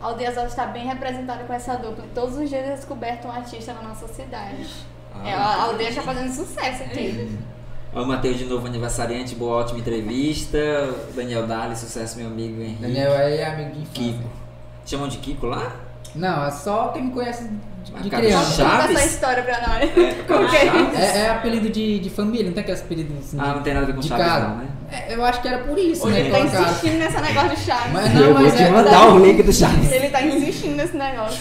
A 0.00 0.06
Aldeia 0.06 0.30
Azul 0.30 0.44
está 0.44 0.66
bem 0.66 0.86
representada 0.86 1.44
com 1.44 1.52
essa 1.52 1.76
dupla. 1.76 2.04
Todos 2.14 2.36
os 2.36 2.48
dias 2.48 2.64
é 2.66 2.74
descoberto 2.74 3.26
um 3.26 3.30
artista 3.30 3.72
na 3.72 3.82
nossa 3.82 4.06
cidade. 4.08 4.66
Ah, 5.14 5.28
É, 5.28 5.32
a 5.34 5.62
aldeia 5.62 5.88
está 5.90 6.02
fazendo 6.02 6.30
sucesso 6.32 6.82
aqui. 6.82 7.38
O 7.94 8.04
Matheus 8.04 8.36
de 8.38 8.44
novo, 8.46 8.66
aniversariante. 8.66 9.34
Boa, 9.36 9.58
ótima 9.60 9.78
entrevista. 9.78 10.58
Daniel 11.14 11.46
Dali, 11.46 11.76
sucesso, 11.76 12.18
meu 12.18 12.26
amigo 12.26 12.60
Henrique. 12.60 12.82
Daniel 12.82 13.12
aí 13.14 13.36
é 13.38 13.46
amigo 13.46 13.70
de 13.72 13.80
infância. 13.82 14.02
Kiko. 14.02 14.30
Chamam 14.84 15.08
de 15.08 15.18
Kiko 15.18 15.46
lá? 15.46 15.72
Não, 16.14 16.44
é 16.44 16.50
só 16.50 16.88
quem 16.88 17.04
me 17.04 17.12
conhece 17.12 17.44
de, 17.48 17.92
Ah, 17.96 18.00
de 18.00 18.10
cara, 18.10 18.22
criança. 18.24 18.52
já- 18.56 18.64
Conta 18.70 18.80
Chaves? 18.82 18.96
essa 18.96 19.06
história 19.06 19.42
pra 19.42 19.60
nós. 19.68 19.90
É? 19.90 20.64
Chaves? 20.66 20.98
É, 20.98 21.18
é 21.20 21.30
apelido 21.30 21.70
de, 21.70 21.98
de 22.00 22.10
família, 22.10 22.46
não 22.46 22.52
tem 22.52 22.62
aqueles 22.62 22.82
apelidos 22.82 23.16
assim, 23.18 23.38
Ah, 23.40 23.44
de- 23.48 23.54
não 23.54 23.62
tem 23.62 23.74
nada 23.74 23.84
a 23.84 23.86
ver 23.86 23.94
com 23.94 24.00
de 24.00 24.08
Chaves 24.08 24.26
casa. 24.26 24.48
não, 24.48 24.56
né? 24.58 24.68
É, 24.94 25.06
eu 25.14 25.24
acho 25.24 25.40
que 25.42 25.48
era 25.48 25.58
por 25.64 25.76
isso, 25.78 26.06
Ele 26.08 26.22
né? 26.24 26.30
tá 26.30 26.38
Colocaram. 26.38 26.64
insistindo 26.64 26.98
nesse 26.98 27.20
negócio 27.20 27.50
de 27.50 27.56
Chaves. 27.56 27.92
Mas 27.92 28.14
não, 28.14 28.20
eu 28.22 28.34
vou 28.34 28.42
mas 28.42 28.54
te 28.56 28.62
é 28.62 28.70
mandar 28.70 29.08
o 29.08 29.18
link 29.18 29.42
do 29.42 29.52
Chaves. 29.52 29.90
Ele 29.92 30.08
tá 30.08 30.22
insistindo 30.22 30.76
nesse 30.76 30.96
negócio. 30.96 31.40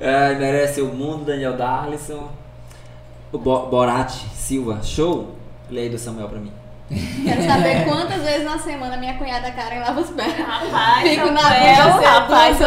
Ai, 0.00 0.34
merece 0.36 0.80
o 0.80 0.86
mundo, 0.86 1.24
Daniel 1.24 1.56
Darlison. 1.56 2.28
O 3.32 3.38
Bo 3.38 3.66
Borat 3.66 4.12
Silva, 4.34 4.80
show? 4.82 5.34
Aí 5.70 5.88
do 5.88 5.98
Samuel 5.98 6.28
pra 6.28 6.38
mim. 6.38 6.52
Quero 7.24 7.42
saber 7.42 7.84
quantas 7.88 8.22
vezes 8.22 8.44
na 8.44 8.58
semana 8.58 8.96
minha 8.96 9.14
cunhada 9.14 9.50
Karen 9.50 9.80
lava 9.80 10.00
os 10.00 10.10
pés. 10.10 10.34
Rapaz, 10.38 11.08
Fico 11.08 11.30
na 11.32 11.40
dúvida, 11.42 12.08
rapaz, 12.10 12.58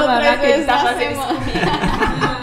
vezes 0.42 0.60
que 0.60 0.66
tá 0.66 0.76
na 0.76 0.90
fazendo 0.90 1.12
isso 1.12 1.22
semana. 1.22 2.37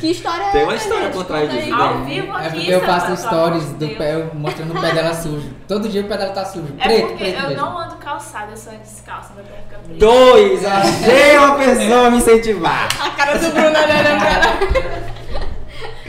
Que 0.00 0.10
história 0.10 0.44
é 0.44 0.50
Tem 0.50 0.62
uma 0.64 0.74
história 0.76 1.02
gente? 1.04 1.12
por 1.12 1.24
trás 1.24 1.50
disso, 1.50 1.74
Ao 1.74 1.94
né? 1.98 2.04
vivo 2.06 2.32
aqui, 2.32 2.46
É 2.46 2.50
porque 2.50 2.70
eu 2.72 2.80
faço 2.82 3.16
stories 3.16 3.64
do 3.64 3.74
Deus. 3.78 3.98
pé, 3.98 4.14
eu 4.14 4.30
mostrando 4.34 4.76
o 4.76 4.80
pé 4.80 4.92
dela 4.92 5.14
sujo. 5.14 5.50
Todo 5.66 5.88
dia 5.88 6.02
o 6.02 6.04
pé 6.04 6.16
dela 6.16 6.32
tá 6.32 6.44
sujo. 6.44 6.72
É 6.78 6.82
Preto, 6.84 7.06
porque 7.08 7.24
preto 7.24 7.42
eu 7.42 7.48
mesmo. 7.48 7.64
não 7.64 7.78
ando 7.78 7.94
calçada, 7.96 8.52
eu 8.52 8.56
sou 8.56 8.72
descalça, 8.74 9.32
meu 9.34 9.44
pé 9.44 9.56
fica 9.68 9.80
preto. 9.84 9.98
Dois! 9.98 10.64
Achei 10.64 11.36
uma 11.38 11.54
pessoa 11.56 12.06
a 12.06 12.10
me 12.10 12.16
incentivar. 12.18 12.88
A 13.00 13.10
cara 13.10 13.38
do 13.38 13.50
Bruno 13.50 13.68
olhando 13.68 14.18
pra 14.18 14.28
ela. 14.30 15.08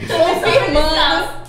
Confirmando. 0.08 1.40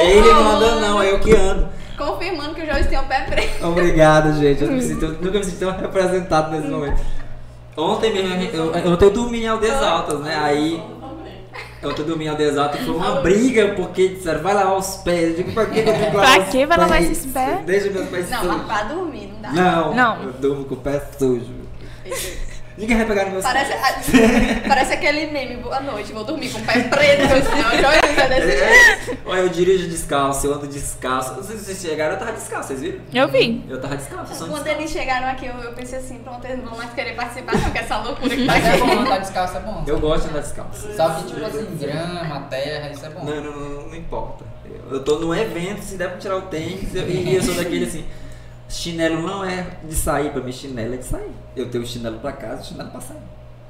Ele 0.00 0.20
não 0.32 0.48
anda 0.56 0.74
não, 0.80 1.02
é 1.02 1.12
eu 1.12 1.20
que 1.20 1.34
ando. 1.34 1.68
Confirmando 1.96 2.54
que 2.54 2.62
o 2.62 2.66
Joyce 2.66 2.88
tem 2.88 2.98
o 2.98 3.04
pé 3.04 3.20
preto. 3.20 3.66
Obrigado, 3.66 4.32
gente. 4.40 4.64
Eu 4.64 4.72
me 4.72 4.82
sinto- 4.82 5.16
nunca 5.20 5.38
me 5.38 5.44
senti 5.44 5.58
tão 5.58 5.70
representado 5.76 6.50
nesse 6.50 6.66
momento. 6.68 7.00
Ontem 7.76 8.12
mesmo, 8.12 8.42
eu, 8.56 8.72
eu, 8.74 8.92
ontem 8.92 9.04
eu 9.04 9.10
dormi 9.10 9.42
em 9.42 9.48
Aldeias 9.48 9.82
Altas, 9.82 10.20
né? 10.20 10.36
Aí. 10.42 10.82
Eu 11.82 11.92
dormi 11.92 12.24
em 12.24 12.28
Aldeias 12.28 12.56
Altas 12.56 12.80
e 12.80 12.84
foi 12.84 12.94
uma 12.94 13.20
briga, 13.20 13.74
porque 13.76 14.08
disseram, 14.08 14.42
vai 14.42 14.54
lavar 14.54 14.76
os 14.78 14.96
pés. 14.98 15.30
Eu 15.30 15.34
digo, 15.36 15.52
pra 15.52 15.66
que 15.66 15.78
eu 15.80 15.84
tenho 15.84 15.96
que 15.98 16.16
lavar 16.16 16.34
Pra 16.36 16.44
os 16.44 16.48
que 16.50 16.66
vai 16.66 16.78
lavar 16.78 16.98
pés? 16.98 17.10
esses 17.10 17.32
pés? 17.32 17.60
Deixa 17.66 17.90
meus 17.90 18.08
pés 18.08 18.30
Não, 18.30 18.38
sujos. 18.40 18.56
mas 18.56 18.66
pra 18.66 18.82
dormir, 18.84 19.32
não 19.34 19.40
dá. 19.42 19.52
Não, 19.52 19.94
Não. 19.94 20.22
eu 20.22 20.32
durmo 20.32 20.64
com 20.64 20.74
o 20.74 20.78
pé 20.78 21.02
sujo. 21.18 21.52
Ninguém 22.76 22.96
vai 22.96 23.06
pegar 23.06 23.24
no 23.26 23.30
meu 23.32 23.40
Parece, 23.42 23.72
a- 23.72 24.66
parece 24.68 24.92
aquele 24.94 25.26
meme, 25.26 25.56
boa 25.58 25.80
noite, 25.80 26.12
vou 26.12 26.24
dormir 26.24 26.50
com 26.50 26.58
o 26.58 26.62
pé 26.64 26.72
preto. 26.82 27.22
Assim, 27.22 28.20
é 28.20 28.28
desse 28.28 28.58
jeito. 28.58 29.12
É, 29.12 29.16
Olha, 29.30 29.40
eu 29.40 29.48
dirijo 29.48 29.88
descalço, 29.88 30.46
eu 30.48 30.54
ando 30.54 30.66
descalço. 30.66 31.34
Não 31.34 31.42
sei 31.44 31.56
se 31.56 31.64
vocês 31.66 31.80
chegaram, 31.80 32.14
eu 32.14 32.18
tava 32.18 32.32
descalço, 32.32 32.68
vocês 32.68 32.80
viram? 32.80 33.00
Eu 33.12 33.28
vi. 33.28 33.64
Eu 33.68 33.80
tava 33.80 33.96
descalço, 33.96 34.34
Quando 34.36 34.50
descalço. 34.54 34.68
eles 34.80 34.90
chegaram 34.90 35.28
aqui, 35.28 35.46
eu, 35.46 35.54
eu 35.54 35.72
pensei 35.72 36.00
assim, 36.00 36.18
pronto, 36.18 36.44
eles 36.44 36.58
não 36.58 36.70
vão 36.70 36.78
mais 36.78 36.92
querer 36.92 37.14
participar, 37.14 37.56
não, 37.56 37.70
que 37.70 37.78
essa 37.78 37.96
loucura 37.98 38.34
que 38.34 38.44
tá 38.46 38.52
Mas 38.52 38.64
é 38.66 38.76
bom, 38.78 38.84
aqui. 38.86 38.98
andar 38.98 39.18
descalço 39.18 39.56
é 39.56 39.60
bom. 39.60 39.84
Eu 39.86 40.00
gosto 40.00 40.24
de 40.24 40.30
andar 40.30 40.40
descalço. 40.40 40.96
Só 40.96 41.10
que 41.10 41.26
tipo 41.28 41.44
assim, 41.44 41.76
grama, 41.78 42.40
terra, 42.50 42.90
isso 42.90 43.06
é 43.06 43.10
bom. 43.10 43.24
Não, 43.24 43.36
não, 43.40 43.52
não, 43.52 43.88
não 43.88 43.94
importa. 43.94 44.44
Eu 44.90 45.02
tô 45.04 45.18
num 45.20 45.32
evento, 45.34 45.82
se 45.82 45.96
der 45.96 46.08
pra 46.10 46.18
tirar 46.18 46.36
o 46.36 46.42
tênis, 46.42 46.92
eu- 46.94 47.08
e 47.08 47.36
eu 47.36 47.42
sou 47.42 47.54
daquele 47.54 47.84
assim. 47.86 48.04
Chinelo 48.74 49.22
não 49.22 49.44
é 49.44 49.62
de 49.84 49.94
sair 49.94 50.30
pra 50.32 50.40
mim, 50.42 50.50
chinelo 50.50 50.94
é 50.94 50.96
de 50.96 51.04
sair. 51.04 51.30
Eu 51.54 51.70
tenho 51.70 51.84
o 51.84 51.86
chinelo 51.86 52.18
pra 52.18 52.32
casa 52.32 52.60
e 52.60 52.64
o 52.64 52.64
chinelo 52.66 52.90
pra 52.90 53.00
sair. 53.00 53.20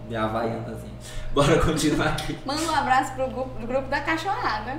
Minha 0.09 0.25
havaiana 0.25 0.73
assim. 0.73 0.89
Bora 1.35 1.61
continuar 1.61 2.09
aqui. 2.09 2.39
Manda 2.47 2.63
um 2.63 2.75
abraço 2.75 3.13
pro 3.13 3.29
grupo, 3.29 3.51
do 3.61 3.67
grupo 3.67 3.87
da 3.89 4.01
cachorrada. 4.01 4.79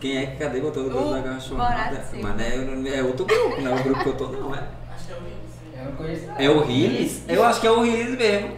Quem 0.00 0.16
é 0.16 0.26
que 0.26 0.36
cadê 0.38 0.60
botou 0.60 0.84
o 0.86 0.90
grupo 0.90 1.10
da 1.12 1.22
cachorrada? 1.22 1.90
Borat 1.94 2.04
Silva. 2.06 2.28
Mas 2.28 2.36
não 2.66 2.86
é, 2.90 2.98
é 2.98 3.02
outro 3.04 3.24
grupo, 3.24 3.60
não 3.60 3.70
é 3.76 3.80
o 3.80 3.84
grupo 3.84 4.02
que 4.02 4.08
eu 4.08 4.16
tô, 4.16 4.28
não, 4.28 4.52
é? 4.54 4.64
Acho 4.92 5.06
que 5.06 5.12
é 5.12 5.16
o 5.16 5.20
Vinicius. 5.20 5.76
Eu 5.78 5.84
não 5.84 5.92
conheço. 5.92 6.26
É 6.38 6.50
o 6.50 6.60
Riles? 6.64 7.22
Eu 7.28 7.44
acho 7.44 7.60
que 7.60 7.66
é 7.66 7.70
o 7.70 7.82
Riles 7.82 8.18
mesmo. 8.18 8.56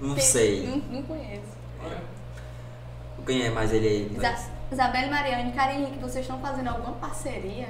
Não 0.00 0.14
Tem- 0.14 0.24
sei. 0.24 0.66
Não, 0.66 0.76
não 0.96 1.02
conheço. 1.02 1.58
Quem 3.26 3.42
é 3.44 3.50
mais 3.50 3.70
ele 3.72 3.86
aí? 3.86 4.12
Isa- 4.16 4.50
Isabelle 4.72 5.10
Mariane 5.10 5.52
Karen 5.52 5.74
Henrique, 5.74 5.98
vocês 5.98 6.24
estão 6.24 6.38
fazendo 6.40 6.68
alguma 6.68 6.92
parceria? 6.92 7.68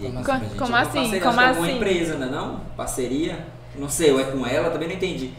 Como 0.00 0.18
a 0.18 0.20
assim? 0.20 0.40
gente 0.44 0.56
Como 0.58 0.64
é 0.64 0.66
uma 0.66 0.80
assim? 0.80 1.20
Como 1.20 1.40
é 1.40 1.48
alguma 1.48 1.66
assim? 1.66 1.76
empresa, 1.76 2.14
não 2.18 2.26
é 2.26 2.30
não? 2.30 2.60
Parceria? 2.76 3.46
Não 3.76 3.88
sei, 3.88 4.12
ou 4.12 4.20
é 4.20 4.24
com 4.24 4.46
ela, 4.46 4.70
também 4.70 4.88
não 4.88 4.94
entendi. 4.96 5.32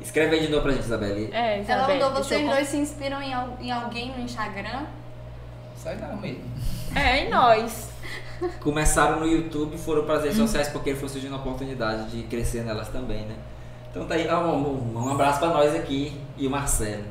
Escreve 0.00 0.34
aí 0.36 0.42
de 0.46 0.48
novo 0.50 0.62
pra 0.62 0.72
gente, 0.72 0.84
Isabelle. 0.84 1.30
É, 1.32 1.54
Ela 1.54 1.62
Isabel. 1.62 1.88
mandou 1.88 2.22
vocês 2.22 2.42
eu 2.42 2.48
dois 2.48 2.66
se 2.68 2.76
inspiram 2.76 3.22
em, 3.22 3.32
em 3.60 3.70
alguém 3.70 4.12
no 4.16 4.20
Instagram? 4.24 4.86
Sai 5.76 5.96
não 5.96 6.16
mesmo. 6.16 6.42
É, 6.94 7.26
e 7.26 7.30
nós. 7.30 7.90
Começaram 8.60 9.20
no 9.20 9.26
YouTube 9.26 9.74
e 9.76 9.78
foram 9.78 10.04
para 10.04 10.14
as 10.16 10.22
redes 10.24 10.38
sociais 10.38 10.68
porque 10.68 10.94
foi 10.94 11.08
surgindo 11.08 11.34
a 11.34 11.38
oportunidade 11.38 12.10
de 12.10 12.24
crescer 12.24 12.64
nelas 12.64 12.88
também, 12.88 13.22
né? 13.26 13.36
Então 13.90 14.04
tá 14.06 14.14
aí, 14.14 14.26
um, 14.28 14.56
um- 14.56 14.92
um 14.96 15.12
abraço 15.12 15.38
pra 15.38 15.48
nós 15.48 15.74
aqui 15.74 16.20
e 16.36 16.46
o 16.46 16.50
Marcelo. 16.50 17.04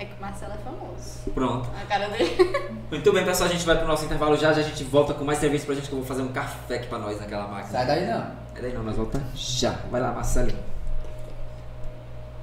É 0.00 0.06
que 0.06 0.14
o 0.14 0.20
Marcelo 0.20 0.54
é 0.54 0.56
famoso. 0.64 1.30
Pronto. 1.34 1.68
A 1.78 1.84
cara 1.84 2.08
dele. 2.08 2.34
Muito 2.90 3.12
bem, 3.12 3.22
pessoal, 3.22 3.50
a 3.50 3.52
gente 3.52 3.66
vai 3.66 3.76
pro 3.76 3.86
nosso 3.86 4.06
intervalo 4.06 4.34
já, 4.34 4.50
já 4.50 4.62
a 4.62 4.64
gente 4.64 4.82
volta 4.82 5.12
com 5.12 5.24
mais 5.24 5.38
serviço 5.38 5.66
pra 5.66 5.74
gente 5.74 5.88
que 5.88 5.92
eu 5.92 5.98
vou 5.98 6.08
fazer 6.08 6.22
um 6.22 6.32
café 6.32 6.76
aqui 6.76 6.86
pra 6.86 6.98
nós 6.98 7.20
naquela 7.20 7.46
máquina. 7.46 7.70
Sai 7.70 7.86
daí 7.86 8.06
não. 8.06 8.26
É 8.56 8.62
daí 8.62 8.72
não, 8.72 8.82
nós 8.82 8.96
voltamos 8.96 9.28
já. 9.34 9.72
Vai 9.90 10.00
lá, 10.00 10.10
Marcelinho. 10.12 10.58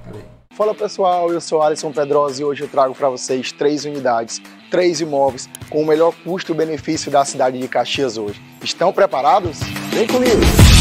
Cadê? 0.04 0.20
Fala 0.56 0.72
pessoal, 0.72 1.32
eu 1.32 1.40
sou 1.40 1.60
Alisson 1.60 1.90
Pedrosa 1.90 2.40
e 2.40 2.44
hoje 2.44 2.62
eu 2.62 2.68
trago 2.68 2.94
para 2.94 3.08
vocês 3.08 3.50
três 3.50 3.84
unidades, 3.84 4.40
três 4.70 5.00
imóveis 5.00 5.48
com 5.68 5.82
o 5.82 5.86
melhor 5.86 6.14
custo-benefício 6.22 7.10
da 7.10 7.24
cidade 7.24 7.58
de 7.58 7.66
Caxias 7.66 8.16
hoje. 8.16 8.40
Estão 8.62 8.92
preparados? 8.92 9.58
Vem 9.90 10.06
comigo! 10.06 10.77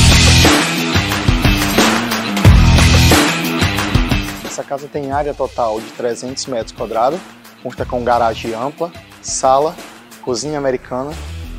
Essa 4.58 4.68
casa 4.68 4.88
tem 4.88 5.12
área 5.12 5.36
total 5.36 5.80
de 5.80 5.86
300 5.92 6.48
metros 6.48 6.72
quadrados, 6.72 7.20
consta 7.62 7.86
com 7.86 8.04
garagem 8.04 8.56
ampla, 8.56 8.92
sala, 9.22 9.76
cozinha 10.24 10.58
americana, 10.58 11.12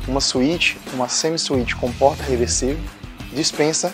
uma 0.05 0.19
suíte, 0.19 0.77
uma 0.93 1.07
semi-suíte 1.07 1.77
com 1.77 1.89
porta 1.93 2.21
reversível, 2.23 2.77
dispensa 3.31 3.93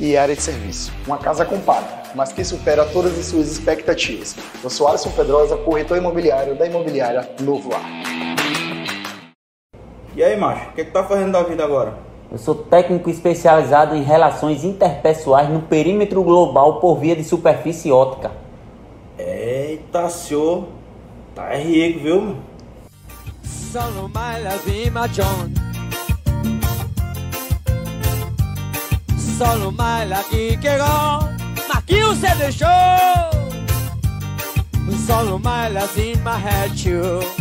e 0.00 0.16
área 0.16 0.34
de 0.34 0.42
serviço. 0.42 0.92
Uma 1.06 1.16
casa 1.16 1.44
compacta, 1.44 2.10
mas 2.12 2.32
que 2.32 2.42
supera 2.44 2.84
todas 2.86 3.16
as 3.16 3.26
suas 3.26 3.46
expectativas. 3.52 4.34
Eu 4.64 4.68
sou 4.68 4.88
Alisson 4.88 5.12
Pedrosa, 5.12 5.56
corretor 5.56 5.96
imobiliário 5.98 6.58
da 6.58 6.66
imobiliária 6.66 7.30
Novo 7.42 7.72
Ar. 7.72 7.84
E 10.16 10.24
aí, 10.24 10.36
macho, 10.36 10.70
o 10.70 10.72
que, 10.72 10.86
que 10.86 10.90
tá 10.90 11.04
fazendo 11.04 11.30
da 11.30 11.44
vida 11.44 11.62
agora? 11.62 12.09
Eu 12.32 12.38
sou 12.38 12.54
técnico 12.54 13.10
especializado 13.10 13.96
em 13.96 14.02
relações 14.02 14.62
interpessoais 14.62 15.48
no 15.48 15.62
perímetro 15.62 16.22
global 16.22 16.78
por 16.78 16.96
via 16.96 17.16
de 17.16 17.24
superfície 17.24 17.90
ótica. 17.90 18.30
Eita, 19.18 20.08
senhor, 20.08 20.68
tá 21.34 21.56
rico, 21.56 21.98
viu? 21.98 22.22
meu? 22.22 22.36
Solo 23.42 24.08
my 24.08 24.42
love 24.44 24.90
my 24.90 25.08
John. 25.08 25.70
Solo 29.18 29.72
my 29.72 30.04
lucky 30.08 30.56
que 30.58 30.76
go. 30.76 31.28
Maquinho 31.72 32.14
você 32.14 32.34
deixou. 32.36 32.68
Solo 35.06 35.38
my 35.38 35.68
love 35.72 36.00
in 36.00 36.22
my 36.22 36.36
head 36.36 36.88
you. 36.88 37.39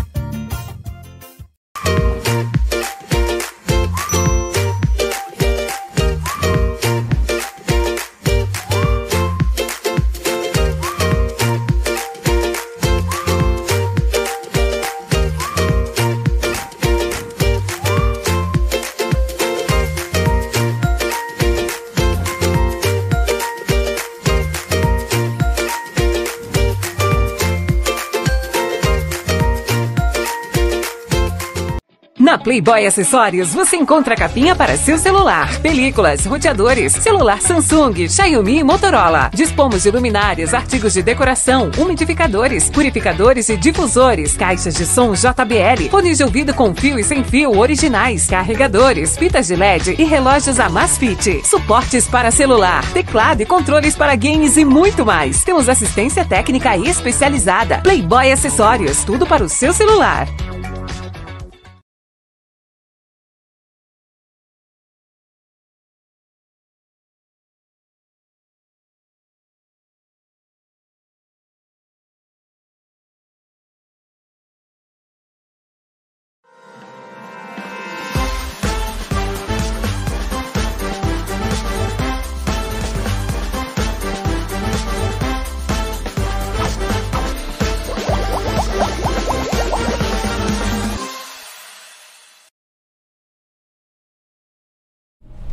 Playboy 32.49 32.87
Acessórios 32.87 33.53
você 33.53 33.75
encontra 33.75 34.15
capinha 34.15 34.55
para 34.55 34.75
seu 34.75 34.97
celular, 34.97 35.59
películas, 35.59 36.25
roteadores, 36.25 36.93
celular 36.93 37.39
Samsung, 37.39 38.09
Xiaomi 38.09 38.57
e 38.57 38.63
Motorola. 38.63 39.29
Dispomos 39.31 39.83
de 39.83 39.91
luminárias, 39.91 40.51
artigos 40.51 40.95
de 40.95 41.03
decoração, 41.03 41.69
umidificadores, 41.77 42.67
purificadores 42.67 43.49
e 43.49 43.55
difusores, 43.55 44.35
caixas 44.35 44.73
de 44.73 44.87
som 44.87 45.13
JBL, 45.13 45.91
fones 45.91 46.17
de 46.17 46.23
ouvido 46.23 46.51
com 46.51 46.73
fio 46.73 46.97
e 46.97 47.03
sem 47.03 47.23
fio 47.23 47.55
originais, 47.55 48.25
carregadores, 48.25 49.15
fitas 49.15 49.45
de 49.45 49.55
LED 49.55 49.95
e 49.99 50.03
relógios 50.03 50.59
Amazfit, 50.59 51.45
suportes 51.45 52.07
para 52.07 52.31
celular, 52.31 52.83
teclado 52.93 53.43
e 53.43 53.45
controles 53.45 53.95
para 53.95 54.15
games 54.15 54.57
e 54.57 54.65
muito 54.65 55.05
mais. 55.05 55.43
Temos 55.43 55.69
assistência 55.69 56.25
técnica 56.25 56.75
especializada. 56.75 57.77
Playboy 57.83 58.31
Acessórios, 58.31 59.03
tudo 59.03 59.27
para 59.27 59.43
o 59.43 59.49
seu 59.49 59.71
celular. 59.71 60.27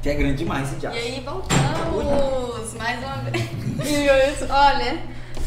Que 0.06 0.10
é 0.10 0.14
grande 0.14 0.36
demais 0.36 0.68
esse 0.68 0.76
E 0.76 0.78
diabo. 0.78 0.94
aí 0.94 1.20
voltamos 1.26 2.74
mais 2.74 2.98
uma 3.02 3.16
vez. 3.28 3.44
Olha, 4.48 4.98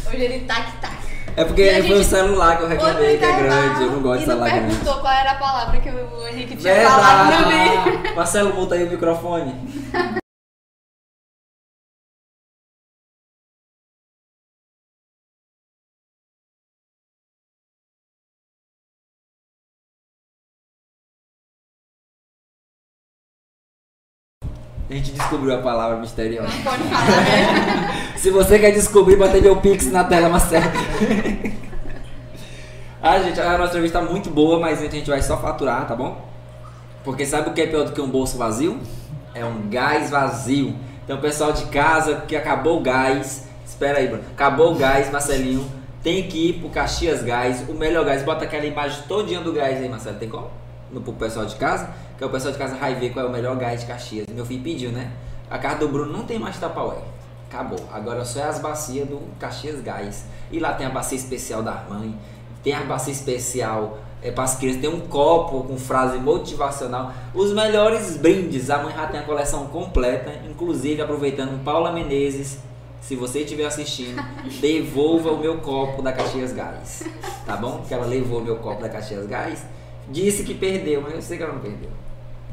hoje 0.05 0.21
ele 0.21 0.39
tac-tac. 0.41 0.97
É 1.37 1.45
porque 1.45 1.61
E 1.61 1.69
a 1.69 1.81
foi 1.81 1.99
o 2.01 2.03
celular 2.03 2.57
que 2.57 2.63
eu 2.63 2.67
reclamei 2.67 3.17
que 3.17 3.23
é 3.23 3.39
grande. 3.41 3.83
Eu 3.83 3.91
não 3.91 4.01
gosto 4.01 4.17
de 4.17 4.23
e 4.23 4.27
celular 4.27 4.49
grande. 4.49 4.67
perguntou 4.75 4.99
qual 4.99 5.13
era 5.13 5.31
a 5.31 5.35
palavra 5.35 5.79
que 5.79 5.89
o 5.89 6.27
Henrique 6.27 6.57
tinha 6.57 6.75
falado 6.89 7.31
no 7.41 7.47
vídeo. 7.47 7.83
Verdade! 7.93 8.15
Marcelo, 8.17 8.53
muta 8.53 8.75
aí 8.75 8.83
o 8.83 8.89
microfone. 8.89 9.55
A 24.89 24.93
gente 24.93 25.11
descobriu 25.11 25.53
a 25.53 25.59
palavra 25.59 25.97
misteriosa. 25.97 26.47
Não 26.47 26.63
pode 26.63 26.83
falar, 26.83 27.05
né? 27.05 28.13
Se 28.17 28.31
você 28.31 28.57
quer 28.57 28.71
descobrir, 28.71 29.17
bota 29.17 29.39
meu 29.39 29.57
pix 29.57 29.91
na 29.91 30.03
tela, 30.03 30.29
Marcelo. 30.29 30.65
ah, 32.99 33.19
gente, 33.19 33.39
a 33.39 33.57
nossa 33.57 33.69
entrevista 33.69 33.99
tá 33.99 34.05
muito 34.05 34.31
boa, 34.31 34.59
mas 34.59 34.81
a 34.81 34.87
gente 34.87 35.07
vai 35.07 35.21
só 35.21 35.37
faturar, 35.37 35.87
tá 35.87 35.95
bom? 35.95 36.27
Porque 37.03 37.23
sabe 37.23 37.51
o 37.51 37.53
que 37.53 37.61
é 37.61 37.67
pior 37.67 37.85
do 37.85 37.91
que 37.91 38.01
um 38.01 38.09
bolso 38.09 38.35
vazio? 38.37 38.79
É 39.35 39.45
um 39.45 39.69
gás 39.69 40.09
vazio. 40.09 40.75
Então, 41.05 41.19
pessoal 41.19 41.53
de 41.53 41.65
casa 41.65 42.23
que 42.27 42.35
acabou 42.35 42.79
o 42.79 42.81
gás, 42.81 43.47
espera 43.65 43.99
aí, 43.99 44.07
Bruno. 44.07 44.23
Acabou 44.31 44.73
o 44.73 44.75
gás, 44.75 45.11
Marcelinho. 45.11 45.69
Tem 46.01 46.27
que 46.27 46.49
ir 46.49 46.53
pro 46.53 46.69
Caxias 46.69 47.21
Gás, 47.21 47.63
o 47.67 47.73
melhor 47.73 48.05
gás. 48.05 48.23
Bota 48.23 48.45
aquela 48.45 48.65
imagem 48.65 49.03
todinha 49.07 49.41
do 49.41 49.53
gás 49.53 49.77
aí, 49.77 49.87
Marcelo. 49.87 50.17
Tem 50.17 50.29
como? 50.29 50.49
No, 50.91 51.01
pro 51.01 51.13
pessoal 51.13 51.45
de 51.45 51.55
casa, 51.55 51.89
que 52.19 52.23
é 52.25 52.27
o 52.27 52.29
pessoal 52.29 52.51
de 52.51 52.59
casa 52.59 52.75
vai 52.75 52.95
ver 52.95 53.11
qual 53.11 53.25
é 53.25 53.29
o 53.29 53.31
melhor 53.31 53.55
gás 53.55 53.79
de 53.79 53.85
Caxias. 53.85 54.27
Meu 54.27 54.45
filho 54.45 54.61
pediu, 54.61 54.91
né? 54.91 55.09
A 55.49 55.57
casa 55.57 55.79
do 55.79 55.87
Bruno 55.87 56.11
não 56.11 56.25
tem 56.25 56.37
mais 56.37 56.59
tapaué. 56.59 56.97
Acabou. 57.49 57.79
Agora 57.93 58.25
só 58.25 58.41
é 58.41 58.43
as 58.43 58.59
bacias 58.59 59.07
do 59.07 59.21
Caxias 59.39 59.79
Gás. 59.79 60.25
E 60.51 60.59
lá 60.59 60.73
tem 60.73 60.85
a 60.85 60.89
bacia 60.89 61.17
especial 61.17 61.63
da 61.63 61.85
mãe, 61.89 62.13
tem 62.61 62.73
a 62.73 62.81
bacia 62.81 63.13
especial 63.13 63.99
é, 64.21 64.31
para 64.31 64.43
as 64.43 64.57
crianças, 64.57 64.81
tem 64.81 64.89
um 64.89 64.99
copo 64.99 65.63
com 65.63 65.77
frase 65.77 66.17
motivacional. 66.17 67.13
Os 67.33 67.53
melhores 67.53 68.17
brindes. 68.17 68.69
A 68.69 68.83
mãe 68.83 68.93
já 68.93 69.07
tem 69.07 69.21
a 69.21 69.23
coleção 69.23 69.67
completa, 69.67 70.41
inclusive 70.45 71.01
aproveitando 71.01 71.63
Paula 71.63 71.93
Menezes. 71.93 72.57
Se 72.99 73.15
você 73.15 73.43
estiver 73.43 73.65
assistindo, 73.65 74.21
devolva 74.59 75.31
o 75.31 75.39
meu 75.39 75.59
copo 75.59 76.01
da 76.01 76.11
Caxias 76.11 76.51
Gás. 76.51 77.01
Tá 77.45 77.55
bom? 77.55 77.81
Que 77.87 77.93
ela 77.93 78.05
levou 78.05 78.41
o 78.41 78.43
meu 78.43 78.57
copo 78.57 78.81
da 78.81 78.89
Caxias 78.89 79.25
Gás. 79.25 79.65
Disse 80.09 80.43
que 80.43 80.53
perdeu, 80.53 81.01
mas 81.01 81.13
eu 81.13 81.21
sei 81.21 81.37
que 81.37 81.43
ela 81.43 81.53
não 81.53 81.61
perdeu. 81.61 81.98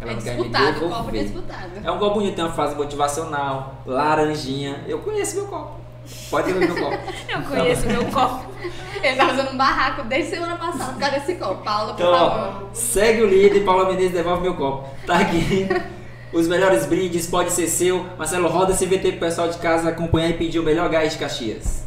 Ela 0.00 0.12
É 0.12 0.14
disputado, 0.14 0.86
o 0.86 0.90
copo 0.90 1.16
é 1.16 1.22
disputado. 1.22 1.70
É 1.82 1.90
um 1.90 1.98
copo 1.98 2.14
bonito, 2.16 2.34
tem 2.36 2.44
uma 2.44 2.52
frase 2.52 2.74
motivacional, 2.74 3.74
laranjinha. 3.86 4.84
Eu 4.86 4.98
conheço 5.00 5.36
meu 5.36 5.46
copo. 5.46 5.80
Pode 6.30 6.52
ver 6.52 6.68
meu 6.68 6.76
copo. 6.84 6.98
Eu 7.28 7.42
conheço 7.42 7.86
meu 7.86 8.04
copo. 8.06 8.46
Ele 9.02 9.16
tá 9.16 9.26
fazendo 9.28 9.50
um 9.52 9.56
barraco 9.56 10.04
desde 10.04 10.30
semana 10.30 10.56
passada 10.56 10.92
por 10.92 11.00
causa 11.00 11.18
desse 11.18 11.34
copo. 11.34 11.62
Paula, 11.64 11.94
por 11.94 12.00
Então, 12.02 12.12
favor. 12.12 12.62
ó, 12.62 12.74
segue 12.74 13.22
o 13.22 13.26
líder, 13.26 13.64
Paula 13.64 13.86
Menezes 13.86 14.12
devolve 14.12 14.42
meu 14.42 14.54
copo. 14.54 14.88
Tá 15.06 15.16
aqui. 15.18 15.66
Os 16.32 16.46
melhores 16.46 16.86
brindes, 16.86 17.26
pode 17.26 17.50
ser 17.50 17.66
seu. 17.66 18.04
Marcelo, 18.18 18.48
roda 18.48 18.72
esse 18.72 18.84
VT 18.86 19.12
pro 19.12 19.20
pessoal 19.20 19.48
de 19.48 19.58
casa 19.58 19.88
acompanhar 19.88 20.28
e 20.28 20.34
pedir 20.34 20.58
o 20.58 20.62
melhor 20.62 20.88
gás 20.88 21.12
de 21.12 21.18
Caxias. 21.18 21.85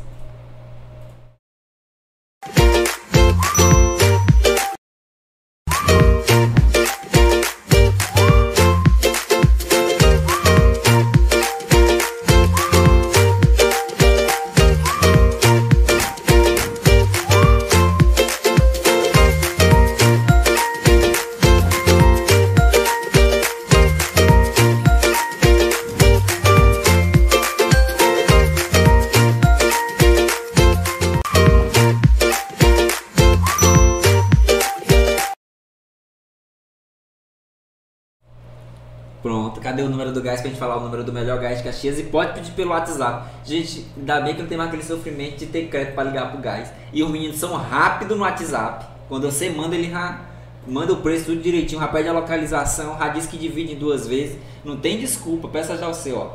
Cadê 39.80 39.82
o 39.82 39.90
número 39.90 40.12
do 40.12 40.22
gás 40.22 40.42
pra 40.42 40.50
gente 40.50 40.60
falar 40.60 40.78
o 40.78 40.82
número 40.82 41.04
do 41.04 41.14
melhor 41.14 41.40
gás 41.40 41.58
de 41.58 41.64
Caxias? 41.64 41.98
E 42.00 42.04
pode 42.04 42.34
pedir 42.34 42.52
pelo 42.52 42.70
WhatsApp. 42.72 43.30
Gente, 43.44 43.86
ainda 43.98 44.22
bem 44.22 44.36
que 44.36 44.42
não 44.42 44.50
tem 44.50 44.58
mais 44.58 44.70
aquele 44.70 44.84
sofrimento 44.84 45.38
de 45.38 45.48
ter 45.48 45.68
crédito 45.68 45.96
pra 45.96 46.04
ligar 46.04 46.32
pro 46.32 46.40
gás. 46.40 46.72
E 46.92 47.02
os 47.02 47.10
meninos 47.10 47.38
são 47.38 47.56
rápidos 47.56 48.18
no 48.18 48.24
WhatsApp. 48.24 48.86
Quando 49.08 49.32
você 49.32 49.50
manda, 49.50 49.76
ele 49.76 49.90
já 49.90 50.22
manda 50.68 50.94
o 50.94 50.98
preço 50.98 51.26
tudo 51.26 51.42
direitinho, 51.42 51.82
já 51.82 51.88
pede 51.88 52.10
a 52.10 52.14
localização, 52.14 52.98
já 52.98 53.08
diz 53.10 53.26
que 53.26 53.38
divide 53.38 53.74
em 53.74 53.78
duas 53.78 54.08
vezes. 54.08 54.38
Não 54.64 54.78
tem 54.78 55.00
desculpa, 55.00 55.48
peça 55.48 55.76
já 55.78 55.88
o 55.88 55.94
seu, 55.94 56.18
ó. 56.18 56.34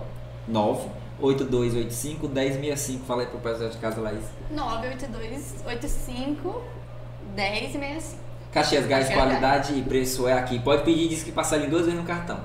98285 0.48 2.28
1065. 2.28 3.04
Fala 3.04 3.22
aí 3.22 3.28
pro 3.28 3.38
pessoal 3.38 3.70
de 3.70 3.78
casa, 3.78 4.00
Laís. 4.00 4.24
98285 4.50 6.62
1065. 7.36 8.24
Caxias 8.54 8.86
Gás, 8.86 9.12
qualidade 9.12 9.76
e 9.76 9.82
preço 9.82 10.28
é 10.28 10.32
aqui. 10.32 10.60
Pode 10.60 10.84
pedir, 10.84 11.08
diz 11.08 11.24
que 11.24 11.32
passa 11.32 11.56
ali 11.56 11.66
duas 11.66 11.86
vezes 11.86 11.98
no 11.98 12.06
cartão. 12.06 12.38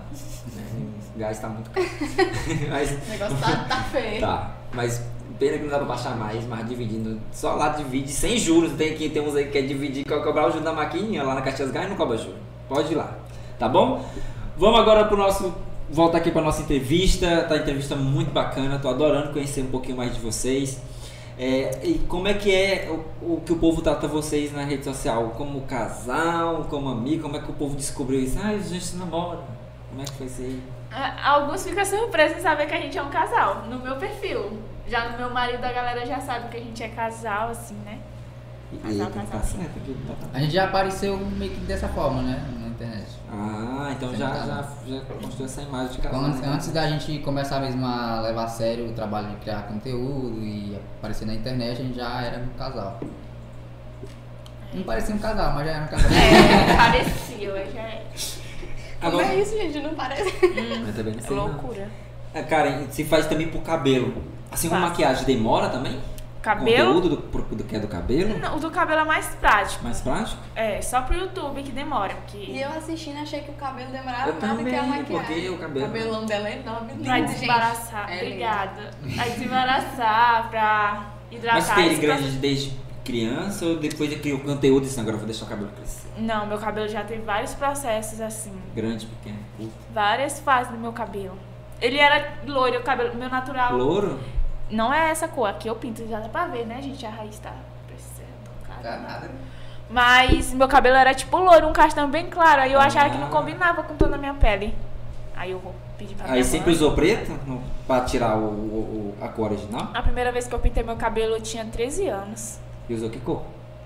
Gás 1.19 1.39
tá 1.39 1.47
muito 1.49 1.69
caro. 1.69 1.85
Mas, 2.69 2.91
O 2.91 3.09
negócio 3.11 3.37
tá, 3.37 3.65
tá 3.69 3.83
feio. 3.91 4.19
tá, 4.21 4.55
mas 4.73 5.03
pena 5.37 5.57
que 5.57 5.63
não 5.63 5.69
dá 5.69 5.77
pra 5.77 5.85
baixar 5.87 6.15
mais, 6.17 6.45
mas 6.47 6.67
dividindo. 6.67 7.19
Só 7.31 7.53
lá 7.53 7.69
divide 7.69 8.11
sem 8.11 8.37
juros. 8.37 8.73
Tem 8.73 8.91
aqui, 8.93 9.09
tem 9.09 9.21
uns 9.21 9.35
aí 9.35 9.45
que 9.45 9.51
quer 9.51 9.61
dividir, 9.61 10.03
quer 10.03 10.21
cobrar 10.23 10.47
o 10.47 10.49
juros 10.49 10.65
da 10.65 10.73
maquininha 10.73 11.23
lá 11.23 11.35
na 11.35 11.41
Caxias 11.41 11.71
Gás 11.71 11.87
não 11.89 11.95
cobra 11.95 12.17
juros. 12.17 12.39
Pode 12.67 12.91
ir 12.91 12.95
lá, 12.95 13.17
tá 13.57 13.67
bom? 13.69 14.05
Vamos 14.57 14.79
agora 14.79 15.05
pro 15.05 15.15
nosso. 15.17 15.53
Volta 15.89 16.17
aqui 16.17 16.29
pra 16.31 16.41
nossa 16.41 16.61
entrevista. 16.61 17.43
Tá 17.43 17.55
uma 17.55 17.61
entrevista 17.61 17.95
muito 17.95 18.31
bacana. 18.31 18.77
Tô 18.79 18.89
adorando 18.89 19.31
conhecer 19.33 19.61
um 19.61 19.67
pouquinho 19.71 19.97
mais 19.97 20.13
de 20.13 20.19
vocês. 20.19 20.79
É, 21.37 21.79
e 21.83 21.93
como 21.99 22.27
é 22.27 22.33
que 22.33 22.53
é 22.53 22.89
o, 23.21 23.35
o 23.35 23.41
que 23.41 23.53
o 23.53 23.55
povo 23.55 23.81
trata 23.81 24.07
vocês 24.09 24.51
na 24.51 24.65
rede 24.65 24.83
social? 24.83 25.29
Como 25.37 25.61
casal, 25.61 26.67
como 26.69 26.89
amigo? 26.89 27.23
Como 27.23 27.37
é 27.37 27.39
que 27.39 27.49
o 27.49 27.53
povo 27.53 27.75
descobriu 27.75 28.19
isso? 28.19 28.37
Ah, 28.43 28.49
a 28.49 28.57
gente 28.57 28.83
se 28.83 28.97
namora. 28.97 29.39
Como 29.89 30.01
é 30.01 30.05
que 30.05 30.11
foi 30.11 30.27
isso 30.27 30.41
aí? 30.41 30.61
Ah, 30.91 31.31
Alguns 31.33 31.63
ficam 31.63 31.85
surpresos 31.85 32.37
em 32.37 32.41
saber 32.41 32.65
que 32.67 32.73
a 32.75 32.81
gente 32.81 32.97
é 32.97 33.01
um 33.03 33.09
casal, 33.09 33.63
no 33.67 33.79
meu 33.79 33.95
perfil. 33.97 34.59
Já 34.87 35.09
no 35.09 35.17
meu 35.17 35.29
marido, 35.29 35.63
a 35.63 35.71
galera 35.71 36.03
já 36.05 36.19
sabe 36.19 36.49
que 36.49 36.57
a 36.57 36.59
gente 36.59 36.81
é 36.81 36.89
casal, 36.89 37.49
assim, 37.49 37.75
né? 37.85 37.99
Casal, 38.83 39.07
aí, 39.07 39.13
tá 39.13 39.21
casal. 39.21 39.41
certo 39.41 39.77
aqui? 39.77 39.97
Tá- 40.07 40.13
tá- 40.13 40.27
A 40.33 40.39
gente 40.39 40.53
já 40.53 40.65
apareceu 40.65 41.17
meio 41.17 41.51
que 41.51 41.59
dessa 41.61 41.87
forma, 41.89 42.21
né? 42.23 42.43
Na 42.59 42.67
internet. 42.67 43.07
Ah, 43.31 43.89
então 43.91 44.15
já, 44.15 44.27
já, 44.45 44.63
já 44.87 45.01
construiu 45.21 45.45
essa 45.45 45.61
imagem 45.61 45.91
de 45.93 45.97
casal. 46.01 46.21
antes, 46.21 46.39
né? 46.41 46.47
antes 46.47 46.71
da 46.71 46.87
gente 46.87 47.19
começar 47.19 47.59
mesmo 47.59 47.85
a 47.85 48.21
levar 48.21 48.43
a 48.45 48.47
sério 48.47 48.89
o 48.89 48.93
trabalho 48.93 49.27
de 49.29 49.35
criar 49.37 49.63
conteúdo 49.63 50.39
e 50.41 50.75
aparecer 50.97 51.25
na 51.25 51.33
internet, 51.35 51.81
a 51.81 51.83
gente 51.83 51.95
já 51.97 52.21
era 52.21 52.39
um 52.43 52.49
casal. 52.57 52.99
Não 54.73 54.83
parecia 54.83 55.15
um 55.15 55.19
casal, 55.19 55.53
mas 55.53 55.65
já 55.65 55.71
era 55.73 55.83
um 55.83 55.87
casal. 55.87 56.09
É, 56.13 56.75
parecia, 56.75 57.53
mas 57.53 57.73
já 57.73 57.81
é. 59.01 59.05
Como 59.05 59.19
Agora, 59.19 59.33
é 59.35 59.39
isso, 59.41 59.57
gente? 59.57 59.79
Não 59.79 59.93
parece. 59.95 60.31
também 60.93 61.13
não 61.15 61.21
sei 61.21 61.35
não. 61.35 61.47
Loucura. 61.47 61.89
É, 62.33 62.43
Karen, 62.43 62.87
se 62.91 63.03
faz 63.05 63.25
também 63.27 63.47
pro 63.49 63.61
cabelo. 63.61 64.23
Assim 64.51 64.69
como 64.69 64.81
maquiagem 64.81 65.25
demora 65.25 65.69
também? 65.69 65.99
Cabelo? 66.41 66.93
Conteúdo 66.93 67.09
do, 67.17 67.55
do 67.55 67.63
que 67.65 67.75
é 67.75 67.79
do 67.79 67.87
cabelo? 67.89 68.39
Não, 68.39 68.55
o 68.55 68.59
do 68.61 68.71
cabelo 68.71 69.01
é 69.01 69.03
mais 69.03 69.25
prático. 69.35 69.83
Mais 69.83 69.99
prático? 69.99 70.41
É, 70.55 70.81
só 70.81 71.01
pro 71.01 71.17
YouTube 71.17 71.61
que 71.63 71.71
demora. 71.71 72.15
Porque 72.15 72.37
E 72.37 72.61
eu 72.61 72.69
assistindo 72.69 73.19
achei 73.19 73.41
que 73.41 73.51
o 73.51 73.55
cabelo 73.55 73.91
demorava 73.91 74.29
Eu 74.29 74.35
nada 74.35 74.39
que 74.39 74.45
a 74.45 74.47
também, 74.55 74.73
maquiagem. 74.99 75.03
porque 75.05 75.49
o 75.49 75.57
cabelo- 75.57 75.85
cabelão 75.87 76.25
dela 76.25 76.47
é 76.49 76.59
enorme, 76.59 76.91
lindo, 76.93 77.03
Pra 77.03 77.19
desembaraçar. 77.19 78.09
É. 78.09 78.15
Obrigada. 78.23 78.91
Pra 79.15 79.23
desembaraçar, 79.25 80.49
pra 80.49 81.05
hidratar. 81.29 81.55
Mas 81.55 81.69
tem 81.75 81.99
grande 81.99 82.31
desde 82.37 82.71
criança 83.09 83.65
ou 83.65 83.77
depois 83.77 84.09
de 84.09 84.17
criar 84.17 84.35
o 84.35 84.39
conteúdo 84.39 84.83
e 84.83 84.87
disse, 84.87 84.99
agora 84.99 85.15
eu 85.15 85.19
vou 85.19 85.27
deixar 85.27 85.45
o 85.45 85.49
cabelo 85.49 85.69
crescer? 85.75 86.07
Não, 86.17 86.45
meu 86.45 86.57
cabelo 86.57 86.87
já 86.87 87.03
teve 87.03 87.21
vários 87.23 87.53
processos 87.53 88.21
assim. 88.21 88.53
Grande, 88.75 89.05
pequeno, 89.07 89.39
curto. 89.57 89.73
Várias 89.93 90.39
fases 90.39 90.71
do 90.71 90.77
meu 90.77 90.93
cabelo. 90.93 91.37
Ele 91.81 91.97
era 91.97 92.33
loiro, 92.45 92.79
o 92.79 92.83
cabelo, 92.83 93.15
meu 93.15 93.29
natural. 93.29 93.75
Louro? 93.77 94.19
Não 94.69 94.93
é 94.93 95.09
essa 95.09 95.27
cor, 95.27 95.49
aqui 95.49 95.67
eu 95.67 95.75
pinto, 95.75 96.05
já 96.07 96.19
dá 96.19 96.29
pra 96.29 96.45
ver, 96.45 96.65
né, 96.65 96.81
gente? 96.81 97.05
A 97.05 97.09
raiz 97.09 97.39
tá 97.39 97.51
crescendo. 97.87 98.81
Tá 98.83 98.97
nada. 98.97 99.31
Mas 99.89 100.53
meu 100.53 100.67
cabelo 100.67 100.95
era 100.95 101.13
tipo 101.15 101.35
loiro, 101.37 101.67
um 101.67 101.73
castanho 101.73 102.07
bem 102.07 102.29
claro. 102.29 102.61
Aí 102.61 102.71
eu 102.73 102.79
achava 102.79 103.09
que 103.09 103.17
não 103.17 103.29
combinava 103.29 103.81
com 103.83 103.95
toda 103.95 104.15
a 104.15 104.17
minha 104.19 104.33
pele. 104.35 104.75
Aí 105.35 105.51
eu 105.51 105.59
vou 105.59 105.73
pedir 105.97 106.13
pra 106.15 106.25
minha 106.25 106.35
Aí 106.35 106.41
mãe. 106.41 106.49
sempre 106.49 106.71
usou 106.71 106.91
preto 106.93 107.31
pra 107.87 108.01
tirar 108.01 108.37
o, 108.37 108.41
o- 108.43 109.15
o- 109.19 109.23
a 109.23 109.27
cor 109.29 109.51
original? 109.51 109.89
A 109.93 110.01
primeira 110.03 110.31
vez 110.31 110.45
que 110.47 110.53
eu 110.53 110.59
pintei 110.59 110.83
meu 110.83 110.95
cabelo 110.97 111.35
eu 111.35 111.41
tinha 111.41 111.65
13 111.65 112.07
anos. 112.07 112.59
E 112.89 112.93
usou 112.93 113.09
que 113.09 113.19
cor? 113.19 113.43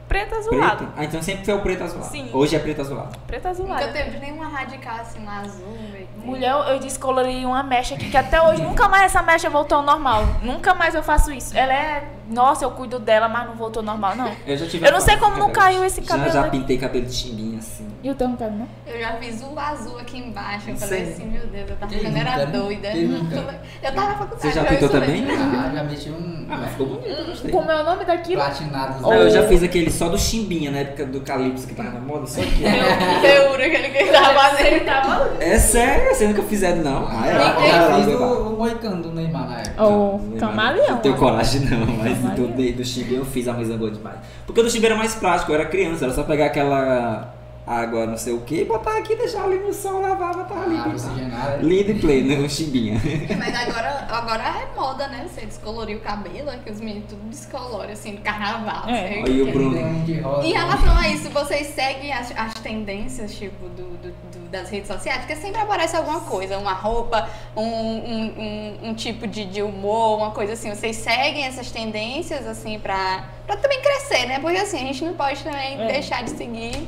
Preto 0.08 0.36
azulado. 0.36 0.78
Preto? 0.78 0.93
Ah, 0.97 1.04
então 1.06 1.22
sempre 1.22 1.45
foi 1.45 1.54
o 1.54 1.62
preto 1.62 1.84
azulado. 1.84 2.10
Sim. 2.12 2.30
Hoje 2.34 2.56
é 2.56 2.60
preto 2.60 2.82
azulado. 2.82 3.18
Preto 3.26 3.47
azulado. 3.47 3.82
Nunca 3.82 3.91
teve 3.93 4.20
nenhuma 4.20 4.47
radical 4.47 4.95
assim, 4.99 5.26
azul, 5.28 5.78
que- 5.91 6.03
Mulher, 6.24 6.51
eu- 6.69 6.80
descolorei 6.80 7.45
uma 7.45 7.63
mecha 7.63 7.95
aqui 7.95 8.09
que 8.09 8.17
até 8.17 8.41
hoje 8.41 8.61
nunca 8.61 8.88
mais 8.88 9.03
essa 9.05 9.21
mecha 9.21 9.49
voltou 9.49 9.78
ao 9.80 9.84
normal. 9.84 10.24
Nunca 10.41 10.74
mais 10.74 10.95
eu 10.95 11.03
faço 11.03 11.32
isso. 11.32 11.55
Ela 11.57 11.74
é. 11.74 12.03
Nossa, 12.30 12.63
eu 12.63 12.71
cuido 12.71 12.99
dela, 12.99 13.28
mas 13.28 13.45
não 13.47 13.55
voltou 13.55 13.82
ao 13.82 13.86
normal, 13.86 14.15
não. 14.15 14.32
Eu 14.47 14.55
já 14.57 14.65
tive 14.65 14.88
Eu 14.88 14.91
não 14.93 15.01
sei 15.01 15.17
como 15.17 15.36
não 15.38 15.51
caiu 15.51 15.84
esse 15.84 16.01
cabelo 16.01 16.32
Já, 16.32 16.43
já 16.43 16.49
pintei 16.49 16.78
cabelo 16.78 17.05
de 17.05 17.13
chimbinha 17.13 17.59
assim. 17.59 17.86
E 18.01 18.09
o 18.09 18.15
teu 18.15 18.28
não 18.30 18.38
quero, 18.38 18.51
não? 18.51 18.67
Eu 18.88 18.99
já 18.99 19.13
fiz 19.13 19.41
o 19.43 19.59
azul 19.59 19.99
aqui 19.99 20.17
embaixo. 20.19 20.69
Eu 20.69 20.76
falei 20.78 21.03
assim, 21.03 21.26
meu 21.26 21.45
Deus, 21.47 21.69
eu 21.69 21.76
tava 21.76 21.91
ficando 21.91 22.17
era 22.17 22.38
né? 22.38 22.45
doida. 22.45 22.88
Eu 22.93 23.93
tava 23.93 24.07
na 24.07 24.15
faculdade. 24.15 24.41
Você 24.41 24.51
já 24.51 24.63
pintou 24.63 24.89
isso 24.89 24.99
também? 24.99 25.26
lembro. 25.26 25.43
Ah, 25.57 25.71
já 25.74 25.84
meti 25.84 26.09
um. 26.09 26.47
Ah, 26.49 26.57
mas 26.57 26.69
ficou 26.71 26.88
bonito, 26.88 27.26
gostei. 27.26 27.51
Como 27.51 27.71
é 27.71 27.82
o 27.82 27.84
nome 27.84 28.05
daquilo? 28.05 28.41
Platinado. 28.41 29.11
Eu 29.13 29.30
já 29.30 29.47
fiz 29.47 29.63
aquele 29.63 29.91
só 29.91 30.09
do 30.09 30.17
Chimbinha, 30.17 30.71
na 30.71 30.80
época 30.80 31.05
do 31.05 31.21
Calypso 31.21 31.67
que 31.67 31.76
tava 31.76 31.91
na 31.91 31.99
moda, 31.99 32.26
só 32.26 32.41
que. 32.41 32.47
Feura 33.21 33.69
que 33.69 33.76
ele 33.76 33.89
que 33.89 34.05
tava 34.11 34.39
fazendo. 34.39 34.67
Ele 34.67 34.80
tava 34.82 35.32
É 35.39 35.59
sério, 35.59 36.12
você 36.14 36.28
nunca 36.28 36.43
fizeram, 36.43 36.82
não? 36.84 37.07
Ah, 37.07 37.28
Eu 37.28 37.34
é. 37.34 37.70
já 37.72 37.95
fiz 37.95 38.07
é, 38.07 38.16
o, 38.16 38.53
o 38.53 38.57
Moicano 38.57 39.03
do 39.03 39.11
Neymar 39.11 39.47
na 39.49 39.59
época. 39.59 39.84
O 39.84 40.18
Não, 40.20 40.38
camaleão. 40.38 40.89
Não 40.91 40.97
tenho 40.99 41.16
coragem 41.18 41.61
não, 41.61 41.86
mas 41.97 42.18
do, 42.36 42.47
do 42.74 42.86
Chimbinha 42.86 43.20
eu 43.20 43.26
fiz 43.26 43.47
a 43.47 43.53
mesa 43.53 43.78
boa 43.78 43.91
demais. 43.91 44.18
Porque 44.45 44.59
o 44.61 44.64
do 44.64 44.70
Chimbinha 44.70 44.89
era 44.91 44.97
mais 44.97 45.16
prático, 45.16 45.51
eu 45.51 45.55
era 45.55 45.66
criança, 45.66 46.05
era 46.05 46.14
só 46.14 46.24
pegar 46.24 46.47
aquela 46.47 47.34
água 47.66 48.05
não 48.05 48.18
sei 48.18 48.34
o 48.34 48.41
que, 48.41 48.66
botar 48.66 48.97
aqui, 48.97 49.16
deixar 49.16 49.45
ali 49.45 49.57
no 49.57 49.74
sol, 49.74 50.01
lavar, 50.01 50.36
botar 50.36 50.64
ali. 50.64 50.76
Ah. 50.76 51.57
Lindo 51.61 51.91
e 51.91 51.93
pleno, 51.93 52.41
no 52.41 52.49
Chimbinha. 52.49 52.99
Mas 53.39 53.55
agora, 53.55 54.05
agora 54.09 54.43
é 54.43 54.78
moda, 54.78 55.07
né? 55.07 55.26
Você 55.34 55.45
descolorir 55.45 55.95
o 55.95 56.01
cabelo, 56.01 56.51
que 56.66 56.70
os 56.72 56.82
meninos 56.82 57.05
tudo 57.09 57.22
descolorem, 57.30 57.93
assim, 57.93 58.11
no 58.16 58.22
carnaval. 58.22 58.84
É. 58.89 59.24
Aí 59.26 59.41
o. 59.41 59.49
Bruno. 59.51 59.78
Rosa. 60.24 60.45
Em 60.45 60.51
relação 60.51 60.97
a 60.97 61.07
isso, 61.07 61.30
vocês 61.30 61.68
seguem 61.68 62.11
as, 62.11 62.34
as 62.36 62.53
tendências, 62.55 63.34
tipo, 63.34 63.70
do, 63.70 63.84
do- 63.97 64.09
do- 64.09 64.32
das 64.54 64.70
redes 64.70 64.88
sociais? 64.88 65.20
Porque 65.22 65.36
sempre 65.36 65.60
aparece 65.60 65.95
alguma 65.97 66.22
coisa, 66.22 66.58
uma 66.58 66.74
roupa, 66.74 67.28
um, 67.58 67.62
um, 67.62 68.34
um- 68.38 68.89
um 68.89 68.93
tipo 68.93 69.28
de, 69.28 69.43
de 69.45 69.62
humor, 69.62 70.18
uma 70.20 70.32
coisa 70.32 70.54
assim. 70.54 70.70
Vocês 70.74 70.95
seguem 70.95 71.43
essas 71.45 71.72
tendências, 71.72 72.47
assim, 72.47 72.80
pra, 72.80 73.26
pra 73.45 73.58
também 73.58 73.82
crescer, 73.82 74.26
né? 74.28 74.39
Porque, 74.39 74.58
assim, 74.58 74.78
a 74.78 74.86
gente 74.86 75.04
não 75.04 75.14
pode 75.16 75.43
também 75.43 75.82
É. 75.82 75.88
deixar 75.88 76.24
de 76.24 76.30
seguir. 76.32 76.88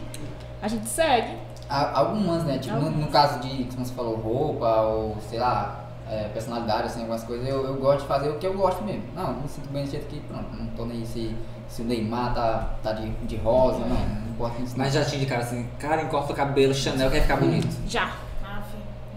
A 0.61 0.67
gente 0.67 0.87
segue. 0.87 1.35
Há 1.67 1.99
Algumas, 1.99 2.43
né? 2.43 2.59
Tipo, 2.59 2.75
no, 2.77 2.91
no 2.91 3.07
caso 3.07 3.39
de, 3.39 3.65
como 3.65 3.83
você 3.85 3.93
falou, 3.93 4.15
roupa 4.15 4.81
ou, 4.81 5.17
sei 5.29 5.39
lá, 5.39 5.83
é, 6.09 6.25
personalidade, 6.29 6.83
assim, 6.83 6.99
algumas 6.99 7.23
coisas, 7.23 7.47
eu, 7.47 7.65
eu 7.65 7.73
gosto 7.75 8.01
de 8.01 8.07
fazer 8.07 8.29
o 8.29 8.37
que 8.37 8.45
eu 8.45 8.53
gosto 8.53 8.83
mesmo. 8.83 9.03
Não, 9.15 9.33
me 9.33 9.47
sinto 9.49 9.67
bem 9.69 9.83
do 9.83 9.89
jeito 9.89 10.05
que, 10.05 10.19
pronto, 10.21 10.45
não 10.55 10.67
tô 10.67 10.85
nem 10.85 10.99
aí 10.99 11.05
se, 11.07 11.35
se 11.67 11.81
o 11.81 11.85
Neymar 11.85 12.33
tá, 12.33 12.69
tá 12.83 12.91
de, 12.93 13.09
de 13.09 13.35
rosa, 13.37 13.79
não, 13.79 13.87
não 13.97 14.29
importa 14.29 14.61
isso. 14.61 14.73
Mas 14.77 14.93
já 14.93 15.03
tinha 15.03 15.19
de 15.19 15.25
cara 15.25 15.41
assim, 15.41 15.67
cara, 15.79 16.01
encorta 16.03 16.33
o 16.33 16.35
cabelo, 16.35 16.73
Chanel 16.73 17.09
quer 17.11 17.21
ficar 17.21 17.37
bonito. 17.37 17.67
Já. 17.87 18.03
Aff, 18.43 18.69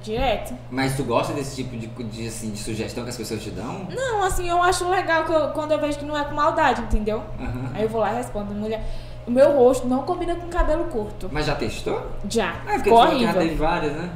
Direto. 0.03 0.55
Mas 0.71 0.97
tu 0.97 1.05
gosta 1.05 1.33
desse 1.33 1.57
tipo 1.57 1.77
de, 1.77 1.87
de, 1.87 2.27
assim, 2.29 2.51
de 2.51 2.59
sugestão 2.59 3.05
que 3.05 3.11
as 3.11 3.17
pessoas 3.17 3.43
te 3.43 3.51
dão? 3.51 3.87
Não, 3.91 4.23
assim, 4.25 4.49
eu 4.49 4.63
acho 4.63 4.89
legal 4.89 5.25
que 5.25 5.33
eu- 5.33 5.49
quando 5.51 5.73
eu 5.73 5.79
vejo 5.81 5.99
que 5.99 6.05
não 6.05 6.17
é 6.17 6.25
com 6.25 6.35
maldade, 6.35 6.83
entendeu? 6.83 7.23
Aham. 7.41 7.71
Aí 7.75 7.83
eu 7.83 7.89
vou 7.89 8.01
lá 8.01 8.13
e 8.13 8.17
respondo, 8.17 8.55
mulher, 8.55 8.83
o 9.27 9.31
meu 9.31 9.53
rosto 9.57 9.87
não 9.87 10.03
combina 10.03 10.35
com 10.37 10.49
cabelo 10.49 10.85
curto. 10.85 11.29
Mas 11.33 11.47
já 11.47 11.55
testou? 11.55 12.11
Já. 12.29 12.51
Ah, 12.67 12.73
porque 12.75 12.85
Ficou 12.85 13.03
já 13.03 13.09
horrível. 13.13 13.35
teve 13.35 13.55
várias, 13.57 13.93
né? 13.93 14.11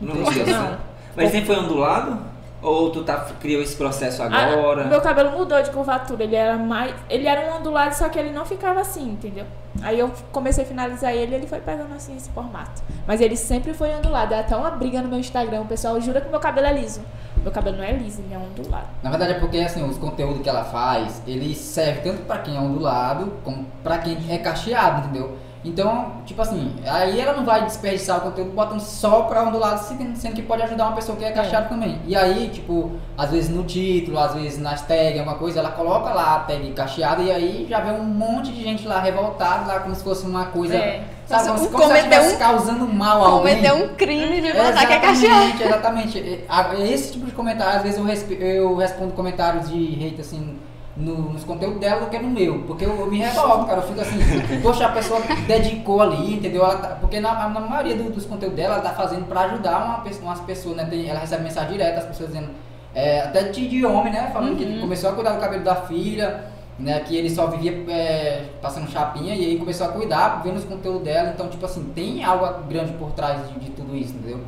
Não, 0.00 0.14
Não. 0.16 0.26
certo. 0.32 0.78
Mas 1.16 1.30
sempre 1.30 1.46
foi 1.46 1.56
ondulado? 1.58 2.18
Ou 2.62 2.90
tu 2.90 3.02
tá, 3.02 3.16
criou 3.40 3.60
esse 3.60 3.74
processo 3.74 4.22
agora? 4.22 4.82
Ah, 4.84 4.86
meu 4.86 5.00
cabelo 5.00 5.32
mudou 5.32 5.60
de 5.60 5.70
curvatura, 5.70 6.22
ele 6.22 6.36
era 6.36 6.56
mais. 6.56 6.94
Ele 7.10 7.26
era 7.26 7.40
um 7.50 7.58
ondulado, 7.58 7.92
só 7.94 8.08
que 8.08 8.16
ele 8.16 8.30
não 8.30 8.44
ficava 8.46 8.80
assim, 8.80 9.10
entendeu? 9.10 9.44
Aí 9.82 9.98
eu 9.98 10.12
comecei 10.30 10.62
a 10.62 10.66
finalizar 10.66 11.12
ele 11.12 11.32
e 11.32 11.34
ele 11.34 11.46
foi 11.46 11.58
pegando 11.58 11.92
assim 11.94 12.16
esse 12.16 12.30
formato. 12.30 12.82
Mas 13.06 13.20
ele 13.20 13.36
sempre 13.36 13.74
foi 13.74 13.92
ondulado. 13.92 14.32
É 14.32 14.40
até 14.40 14.54
uma 14.54 14.70
briga 14.70 15.02
no 15.02 15.08
meu 15.08 15.18
Instagram. 15.18 15.62
O 15.62 15.66
pessoal 15.66 16.00
jura 16.00 16.20
que 16.20 16.28
meu 16.28 16.38
cabelo 16.38 16.68
é 16.68 16.72
liso. 16.72 17.00
Meu 17.42 17.50
cabelo 17.50 17.78
não 17.78 17.84
é 17.84 17.92
liso, 17.92 18.20
ele 18.20 18.32
é 18.32 18.38
ondulado. 18.38 18.86
Na 19.02 19.10
verdade 19.10 19.32
é 19.32 19.40
porque 19.40 19.58
assim, 19.58 19.82
os 19.82 19.98
conteúdos 19.98 20.42
que 20.42 20.48
ela 20.48 20.62
faz, 20.62 21.20
ele 21.26 21.54
serve 21.56 22.02
tanto 22.02 22.22
pra 22.22 22.38
quem 22.38 22.56
é 22.56 22.60
ondulado, 22.60 23.32
como 23.42 23.66
pra 23.82 23.98
quem 23.98 24.16
é 24.30 24.38
cacheado, 24.38 25.00
entendeu? 25.00 25.36
Então, 25.64 26.14
tipo 26.26 26.42
assim, 26.42 26.74
aí 26.84 27.20
ela 27.20 27.34
não 27.34 27.44
vai 27.44 27.64
desperdiçar 27.64 28.18
o 28.18 28.20
conteúdo 28.22 28.50
botando 28.50 28.80
só 28.80 29.22
pra 29.22 29.44
ondulado, 29.44 29.78
sendo 29.84 30.16
sendo 30.16 30.34
que 30.34 30.42
pode 30.42 30.60
ajudar 30.62 30.86
uma 30.86 30.96
pessoa 30.96 31.16
que 31.16 31.24
é 31.24 31.30
cacheado 31.30 31.68
também. 31.68 32.00
E 32.04 32.16
aí, 32.16 32.50
tipo, 32.52 32.90
às 33.16 33.30
vezes 33.30 33.48
no 33.48 33.62
título, 33.62 34.18
às 34.18 34.34
vezes 34.34 34.58
nas 34.58 34.82
tags, 34.82 35.20
alguma 35.20 35.36
coisa, 35.38 35.60
ela 35.60 35.70
coloca 35.70 36.12
lá 36.12 36.34
a 36.34 36.38
tag 36.40 36.68
cacheada 36.72 37.22
e 37.22 37.30
aí 37.30 37.66
já 37.70 37.78
vê 37.78 37.92
um 37.92 38.02
monte 38.02 38.50
de 38.50 38.60
gente 38.62 38.88
lá 38.88 38.98
revoltada, 38.98 39.72
lá 39.72 39.78
como 39.80 39.94
se 39.94 40.02
fosse 40.02 40.26
uma 40.26 40.46
coisa. 40.46 40.74
É. 40.74 41.04
Sabe, 41.28 41.46
Nossa, 41.46 41.46
como, 41.46 41.58
se- 41.60 41.66
um 41.68 41.78
como 41.78 41.94
se 41.96 42.12
ela 42.14 42.26
um- 42.34 42.36
causando 42.38 42.88
mal 42.88 43.24
a 43.24 43.28
alguém. 43.28 43.56
Cometeu 43.58 43.76
um 43.84 43.94
crime 43.94 44.40
de 44.40 44.52
botar 44.52 44.84
que 44.86 44.92
é 44.92 44.98
cacheado. 44.98 45.62
Exatamente. 45.62 46.18
É, 46.18 46.92
Esse 46.92 47.12
tipo 47.12 47.24
de 47.26 47.32
comentário, 47.32 47.76
às 47.76 47.82
vezes 47.82 47.98
eu, 47.98 48.04
respe- 48.04 48.36
eu 48.40 48.76
respondo 48.76 49.12
comentários 49.12 49.70
de 49.70 50.04
hate 50.04 50.20
assim 50.20 50.58
no- 50.96 51.32
nos 51.32 51.44
conteúdos 51.44 51.80
dela 51.80 52.00
do 52.02 52.10
que 52.10 52.18
no 52.18 52.28
meu. 52.30 52.60
Porque 52.66 52.84
eu, 52.84 52.98
eu 52.98 53.06
me 53.06 53.18
revolto, 53.18 53.66
cara. 53.66 53.80
Eu 53.80 53.88
fico 53.88 54.00
assim, 54.00 54.60
poxa, 54.62 54.86
a 54.86 54.90
pessoa 54.92 55.20
dedicou 55.46 56.00
ali, 56.02 56.34
entendeu? 56.34 56.62
Ela 56.64 56.76
tá- 56.76 56.96
porque 57.00 57.20
na, 57.20 57.48
na 57.48 57.60
maioria 57.60 57.96
do- 57.96 58.10
dos 58.10 58.26
conteúdos 58.26 58.56
dela, 58.56 58.74
ela 58.74 58.82
tá 58.82 58.90
fazendo 58.90 59.26
pra 59.26 59.42
ajudar 59.42 59.84
uma, 59.84 59.98
pe- 60.00 60.18
umas 60.22 60.40
pessoas, 60.40 60.76
né? 60.76 60.84
Tem- 60.86 61.08
ela 61.08 61.20
recebe 61.20 61.42
mensagem 61.44 61.72
direta, 61.72 61.98
as 62.00 62.06
pessoas 62.06 62.30
dizendo, 62.30 62.48
é, 62.94 63.20
até 63.20 63.44
de, 63.44 63.68
de 63.68 63.84
homem, 63.86 64.12
né? 64.12 64.30
Falando 64.32 64.56
que 64.56 64.64
ele 64.64 64.80
começou 64.80 65.10
a 65.10 65.12
cuidar 65.14 65.32
do 65.32 65.40
cabelo 65.40 65.64
da 65.64 65.74
filha. 65.76 66.52
Né, 66.78 66.98
que 67.00 67.14
ele 67.14 67.28
só 67.30 67.46
vivia 67.48 67.84
é, 67.92 68.46
passando 68.60 68.90
chapinha 68.90 69.34
e 69.36 69.44
aí 69.44 69.58
começou 69.58 69.86
a 69.86 69.90
cuidar, 69.90 70.40
vendo 70.42 70.56
os 70.56 70.64
conteúdos 70.64 71.02
dela. 71.02 71.30
Então, 71.32 71.46
tipo 71.48 71.64
assim, 71.64 71.84
tem 71.94 72.24
algo 72.24 72.64
grande 72.66 72.92
por 72.94 73.12
trás 73.12 73.46
de, 73.50 73.60
de 73.60 73.70
tudo 73.70 73.94
isso, 73.94 74.14
entendeu? 74.14 74.40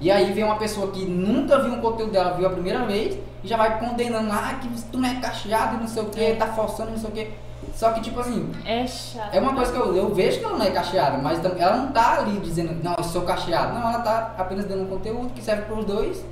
E 0.00 0.10
aí 0.10 0.32
vem 0.32 0.44
uma 0.44 0.56
pessoa 0.56 0.90
que 0.90 1.04
nunca 1.04 1.58
viu 1.62 1.72
um 1.72 1.80
conteúdo 1.80 2.12
dela, 2.12 2.34
viu 2.34 2.46
a 2.46 2.50
primeira 2.50 2.84
vez, 2.84 3.18
e 3.42 3.48
já 3.48 3.56
vai 3.56 3.78
condenando, 3.78 4.30
ah, 4.30 4.58
que 4.60 4.68
tu 4.90 4.98
não 4.98 5.08
é 5.08 5.14
cacheado 5.20 5.76
e 5.76 5.80
não 5.80 5.88
sei 5.88 6.02
o 6.02 6.06
que, 6.06 6.34
tá 6.34 6.48
forçando 6.48 6.90
não 6.90 6.98
sei 6.98 7.08
o 7.08 7.12
que. 7.12 7.30
Só 7.74 7.92
que, 7.92 8.00
tipo 8.00 8.20
assim, 8.20 8.50
É 8.64 8.86
chato. 8.86 9.34
é 9.34 9.40
uma 9.40 9.54
coisa 9.54 9.72
que 9.72 9.78
eu, 9.78 9.96
eu 9.96 10.14
vejo 10.14 10.38
que 10.38 10.44
ela 10.44 10.58
não 10.58 10.64
é 10.66 10.70
cacheada, 10.70 11.18
mas 11.18 11.42
ela 11.44 11.76
não 11.76 11.92
tá 11.92 12.18
ali 12.20 12.38
dizendo, 12.40 12.82
não, 12.82 12.94
eu 12.96 13.04
sou 13.04 13.22
cacheado. 13.22 13.74
Não, 13.74 13.88
ela 13.88 14.00
tá 14.00 14.34
apenas 14.38 14.66
dando 14.66 14.82
um 14.82 14.86
conteúdo 14.86 15.32
que 15.34 15.42
serve 15.42 15.62
pros 15.62 15.84
dois. 15.84 16.24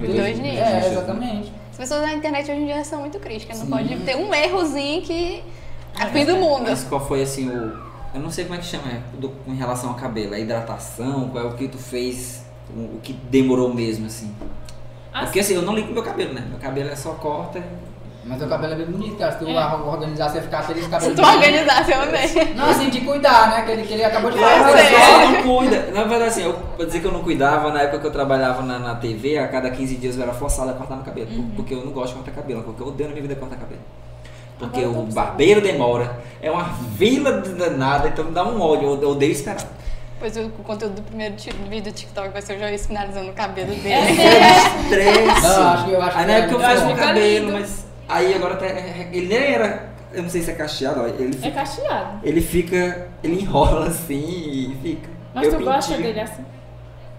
Os 0.00 0.08
dois 0.14 0.38
níveis. 0.38 0.58
É, 0.58 0.88
exatamente. 0.88 1.52
As 1.70 1.76
pessoas 1.76 2.02
na 2.02 2.12
internet 2.14 2.50
hoje 2.50 2.60
em 2.60 2.66
dia 2.66 2.84
são 2.84 3.00
muito 3.00 3.18
críticas. 3.20 3.58
Não 3.58 3.66
Sim. 3.66 3.72
pode 3.72 3.96
ter 4.04 4.16
um 4.16 4.32
errozinho 4.34 5.02
que 5.02 5.42
é 6.00 6.06
fim 6.06 6.24
do 6.24 6.36
mundo. 6.36 6.64
Mas 6.68 6.84
qual 6.84 7.04
foi 7.04 7.22
assim 7.22 7.48
o. 7.48 7.84
Eu 8.14 8.20
não 8.20 8.30
sei 8.30 8.44
como 8.44 8.56
é 8.56 8.58
que 8.58 8.66
chama, 8.66 8.84
é, 8.92 9.00
do, 9.18 9.32
em 9.48 9.56
relação 9.56 9.90
ao 9.90 9.96
cabelo, 9.96 10.34
a 10.34 10.38
hidratação, 10.38 11.28
qual 11.30 11.44
é 11.44 11.46
o 11.48 11.54
que 11.54 11.66
tu 11.66 11.78
fez, 11.78 12.43
o, 12.76 12.96
o 12.96 13.00
que 13.02 13.12
demorou 13.12 13.72
mesmo, 13.72 14.06
assim. 14.06 14.34
Porque 15.12 15.40
assim, 15.40 15.54
eu 15.54 15.62
não 15.62 15.74
ligo 15.74 15.92
meu 15.92 16.02
cabelo, 16.02 16.32
né? 16.34 16.44
Meu 16.48 16.58
cabelo 16.58 16.90
é 16.90 16.96
só 16.96 17.10
corta. 17.12 17.62
Mas 18.26 18.40
o 18.42 18.48
cabelo 18.48 18.72
é 18.72 18.76
bem 18.76 18.86
bonito, 18.86 19.16
cara. 19.16 19.32
Se 19.32 19.38
tu 19.38 19.48
É. 19.48 19.74
organizar, 19.86 20.30
você 20.30 20.40
ficar 20.40 20.62
feliz 20.62 20.86
com 20.86 20.96
o 20.96 21.00
Se 21.00 21.10
cabelo. 21.10 21.14
tu 21.28 21.34
organizasse, 21.36 21.92
eu 21.92 22.00
amei. 22.00 22.54
Não, 22.56 22.70
assim, 22.70 22.88
de 22.88 23.00
cuidar, 23.02 23.50
né? 23.50 23.62
Que 23.66 23.72
ele, 23.72 23.82
que 23.82 23.92
ele 23.92 24.02
acabou 24.04 24.30
de 24.30 24.38
Eu 24.38 24.42
falar. 24.42 24.70
Olha 24.70 24.82
Só 24.82 24.96
só. 24.96 25.30
não 25.30 25.42
cuida. 25.42 25.86
Na 25.92 26.04
verdade, 26.04 26.24
assim, 26.24 26.42
eu, 26.44 26.54
pra 26.54 26.86
dizer 26.86 27.00
que 27.00 27.06
eu 27.06 27.12
não 27.12 27.22
cuidava, 27.22 27.70
na 27.70 27.82
época 27.82 27.98
que 28.00 28.06
eu 28.06 28.10
trabalhava 28.10 28.62
na, 28.62 28.78
na 28.78 28.94
TV, 28.94 29.36
a 29.38 29.46
cada 29.48 29.70
15 29.70 29.96
dias 29.96 30.16
eu 30.16 30.22
era 30.22 30.32
forçado 30.32 30.70
a 30.70 30.72
cortar 30.72 30.96
meu 30.96 31.04
cabelo. 31.04 31.26
por- 31.26 31.44
Porque 31.56 31.74
eu 31.74 31.84
não 31.84 31.92
gosto 31.92 32.08
de 32.14 32.22
cortar 32.22 32.32
cabelo, 32.32 32.62
porque 32.62 32.82
eu 32.82 32.86
odeio 32.88 33.08
na 33.10 33.14
minha 33.14 33.28
vida 33.28 33.38
cortar 33.38 33.56
cabelo. 33.56 33.82
Porque 34.58 34.80
Agora 34.80 34.98
eu 34.98 35.02
o 35.02 35.06
barbeiro 35.12 35.60
demora, 35.60 36.18
é 36.40 36.50
uma 36.50 36.62
vila 36.96 37.40
de 37.42 37.50
danada, 37.50 38.08
então 38.08 38.24
me 38.24 38.30
dá 38.32 38.42
um 38.44 38.58
ódio, 38.60 38.88
eu 38.88 39.02
eu 39.02 39.10
odeio 39.10 39.32
esperar. 39.32 39.58
Pois 40.24 40.38
o, 40.38 40.48
conteúdo 40.48 40.94
do 40.94 41.02
primeiro 41.02 41.34
vídeo 41.68 41.92
do 41.92 41.92
TikTok 41.92 42.30
vai 42.30 42.40
ser 42.40 42.56
o 42.56 42.58
Joyce 42.58 42.86
finalizando 42.86 43.28
o 43.28 43.34
cabelo 43.34 43.74
dele. 43.74 44.10
Estresse. 44.84 45.42
Não, 45.46 45.68
acho 45.68 45.84
que- 45.84 45.90
eu 45.92 46.00
acho 46.00 46.16
Aí 46.16 46.24
que 46.24 46.30
na 46.30 46.32
é 46.32 46.40
época 46.40 46.54
eu 46.64 46.70
fiz 46.70 46.82
o 46.82 46.96
cabelo, 46.96 47.52
mas 47.52 47.86
aí 48.08 48.34
agora 48.34 48.56
tá, 48.56 48.64
ele 49.12 49.26
nem 49.26 49.38
era, 49.38 49.90
eu 50.14 50.22
não 50.22 50.30
sei 50.30 50.40
se 50.40 50.50
é 50.50 50.54
cacheado, 50.54 51.06
ele 51.08 51.28
É 51.28 51.38
fica, 51.38 51.50
cacheado. 51.50 52.20
ele 52.22 52.40
fica, 52.40 53.08
ele 53.22 53.42
enrola 53.42 53.88
assim 53.88 54.24
e 54.24 54.78
fica. 54.82 55.10
Mas 55.34 55.46
Eu 55.46 55.58
tu 55.58 55.64
gosta 55.66 55.94
dele 55.98 56.20
assim? 56.20 56.44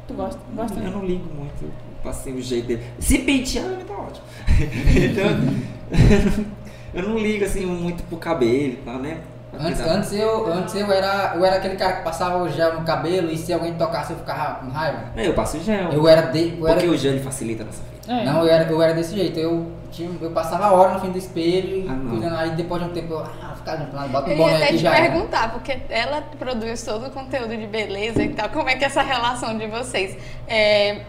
Tu 0.07 0.13
gosta? 0.15 0.39
Gosta? 0.55 0.79
Eu 0.79 0.89
não 0.89 1.05
ligo 1.05 1.31
muito, 1.31 1.71
passei 2.03 2.33
o 2.33 2.41
jeito 2.41 2.65
dele. 2.69 2.83
Se 2.97 3.19
pentear, 3.19 3.65
tá 3.87 3.93
ótimo. 3.93 4.25
então, 4.97 6.45
eu 6.91 7.03
não 7.07 7.19
ligo 7.19 7.45
assim 7.45 7.67
muito 7.67 8.01
pro 8.05 8.17
cabelo, 8.17 8.77
tá, 8.83 8.93
né? 8.97 9.19
Antes, 9.59 9.81
antes, 9.81 10.13
eu, 10.13 10.51
antes 10.51 10.75
eu, 10.75 10.91
era, 10.91 11.33
eu 11.35 11.45
era 11.45 11.55
aquele 11.57 11.75
cara 11.75 11.93
que 11.93 12.03
passava 12.03 12.37
o 12.43 12.49
gel 12.49 12.73
no 12.79 12.85
cabelo 12.85 13.29
e 13.31 13.37
se 13.37 13.51
alguém 13.53 13.73
tocasse 13.75 14.11
eu 14.13 14.17
ficava 14.17 14.55
com 14.55 14.69
raiva. 14.69 14.99
Eu 15.15 15.33
passo 15.33 15.59
gel. 15.61 15.91
Eu 15.91 16.07
era 16.07 16.23
de, 16.23 16.57
eu 16.59 16.67
era, 16.67 16.75
Porque 16.77 16.89
o 16.93 16.97
gel 16.97 17.19
facilita 17.19 17.63
a 17.63 17.65
nossa 17.65 17.81
vida. 17.83 18.13
É. 18.21 18.23
Não, 18.25 18.43
eu 18.43 18.49
era, 18.49 18.69
eu 18.71 18.81
era 18.81 18.93
desse 18.93 19.15
jeito. 19.15 19.39
Eu, 19.39 19.71
tinha, 19.91 20.09
eu 20.21 20.31
passava 20.31 20.65
a 20.65 20.71
hora 20.73 20.93
no 20.93 20.99
fim 20.99 21.11
do 21.11 21.17
espelho, 21.17 21.85
Ah, 21.89 22.09
cuidando, 22.09 22.35
aí 22.35 22.49
depois 22.51 22.83
de 22.83 22.89
um 22.89 22.93
tempo 22.93 23.13
eu, 23.13 23.19
ah, 23.19 23.53
ficar 23.55 23.77
juntando, 23.77 24.09
bota 24.09 24.29
Eu 24.29 24.35
um 24.35 24.39
ia 24.39 24.43
boné 24.45 24.55
até 24.57 24.65
aqui 24.65 24.77
te 24.77 24.81
já. 24.83 24.95
era. 24.95 25.11
perguntar, 25.11 25.51
porque 25.53 25.77
ela 25.89 26.21
produz 26.37 26.83
todo 26.83 27.07
o 27.07 27.11
conteúdo 27.11 27.55
de 27.55 27.65
beleza 27.67 28.21
e 28.21 28.29
tal. 28.29 28.49
Como 28.49 28.69
é 28.69 28.75
que 28.75 28.83
é 28.83 28.87
essa 28.87 29.01
relação 29.01 29.57
de 29.57 29.65
vocês? 29.67 30.17
É, 30.47 31.01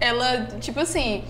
ela, 0.00 0.46
tipo 0.60 0.80
assim, 0.80 1.24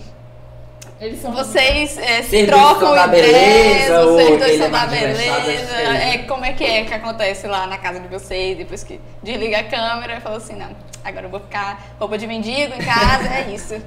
Eles 0.99 1.21
são. 1.21 1.31
vocês 1.31 1.97
é, 1.97 2.21
se 2.23 2.45
trocam 2.45 2.93
da 2.93 3.07
ideias, 3.07 3.31
beleza, 3.31 4.01
ou 4.01 4.13
vocês 4.13 4.39
dois 4.39 4.57
são 4.57 4.67
é 4.67 4.69
da 4.69 4.85
beleza. 4.85 5.21
é 5.23 6.15
É, 6.15 6.17
como 6.19 6.43
é 6.43 6.53
que 6.53 6.63
é 6.63 6.83
que 6.83 6.93
acontece 6.93 7.47
lá 7.47 7.65
na 7.67 7.77
casa 7.77 7.99
de 8.01 8.07
vocês, 8.07 8.57
depois 8.57 8.83
que 8.83 8.99
desliga 9.23 9.59
a 9.59 9.63
câmera 9.63 10.17
e 10.17 10.21
fala 10.21 10.37
assim, 10.37 10.55
não, 10.55 10.75
agora 11.03 11.25
eu 11.25 11.29
vou 11.29 11.39
ficar 11.39 11.95
roupa 11.97 12.17
de 12.17 12.27
mendigo 12.27 12.73
em 12.73 12.79
casa, 12.79 13.29
é 13.33 13.51
isso. 13.53 13.81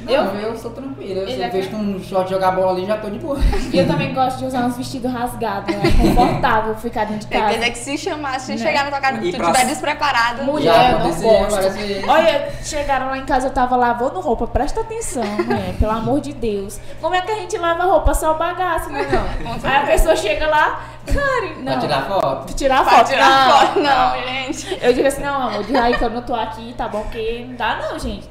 Não, 0.00 0.12
eu, 0.40 0.56
sou 0.56 0.70
tranquilo. 0.70 1.20
Eu, 1.20 1.26
se 1.26 1.42
é 1.42 1.46
eu 1.48 1.50
vejo 1.52 1.74
um 1.76 2.02
short 2.02 2.30
jogar 2.30 2.52
bola 2.52 2.72
ali, 2.72 2.86
já 2.86 2.96
tô 2.96 3.10
de 3.10 3.18
boa. 3.18 3.38
E 3.72 3.78
eu 3.78 3.86
também 3.86 4.14
gosto 4.14 4.38
de 4.38 4.44
usar 4.46 4.60
uns 4.60 4.76
vestidos 4.76 5.12
rasgados, 5.12 5.74
é 5.74 5.80
confortável 5.90 6.74
ficar 6.76 7.04
dentro 7.06 7.28
de 7.28 7.36
É 7.36 7.40
casa. 7.40 7.58
que 7.58 7.70
que 7.72 7.78
se 7.78 7.98
chamar, 7.98 8.38
se 8.40 8.52
Né? 8.52 8.58
chegar 8.58 8.84
na 8.84 8.90
tua 8.90 9.00
casa 9.00 9.18
e 9.18 9.28
E 9.28 9.32
tu 9.32 9.36
pra- 9.38 9.50
estiver 9.50 9.66
despreparado, 9.68 10.44
Mulher, 10.44 10.92
eu 10.92 10.98
não 11.00 11.10
gosto. 11.10 11.50
parece- 11.56 12.04
Olha, 12.08 12.48
chegaram 12.62 13.06
lá 13.08 13.18
em 13.18 13.24
casa, 13.26 13.48
eu 13.48 13.52
tava 13.52 13.76
lavando 13.76 14.20
roupa. 14.20 14.46
Presta 14.46 14.80
atenção, 14.80 15.24
mulher, 15.24 15.74
pelo 15.78 15.92
amor 15.92 16.20
de 16.20 16.32
Deus. 16.32 16.78
Como 17.00 17.14
é 17.14 17.20
que 17.20 17.30
a 17.32 17.36
gente 17.36 17.56
lava 17.58 17.84
roupa? 17.84 18.14
Só 18.14 18.34
bagaço, 18.34 18.90
né? 18.90 19.06
Não. 19.10 19.52
Aí 19.70 19.76
a 19.76 19.86
pessoa 19.86 20.14
chega 20.16 20.46
lá, 20.46 20.80
cara, 21.06 21.54
não. 21.58 21.72
Pra 21.72 21.80
tirar 21.80 22.02
foto. 22.06 22.44
Pra 22.46 22.54
tirar 22.54 22.84
Pra 22.84 22.92
foto. 22.98 23.08
tirar 23.08 23.48
não, 23.48 23.58
foto, 23.58 23.80
não, 23.80 24.22
gente. 24.26 24.78
Eu 24.80 24.92
digo 24.92 25.06
assim, 25.08 25.22
não, 25.22 25.42
amor, 25.48 25.64
diz 25.64 25.74
aí 25.76 25.96
que 25.96 26.04
eu 26.04 26.10
não 26.10 26.22
tô 26.22 26.34
aqui, 26.34 26.74
tá 26.76 26.88
bom? 26.88 27.00
Porque 27.02 27.44
não 27.48 27.56
dá 27.56 27.76
não, 27.76 27.98
gente. 27.98 28.28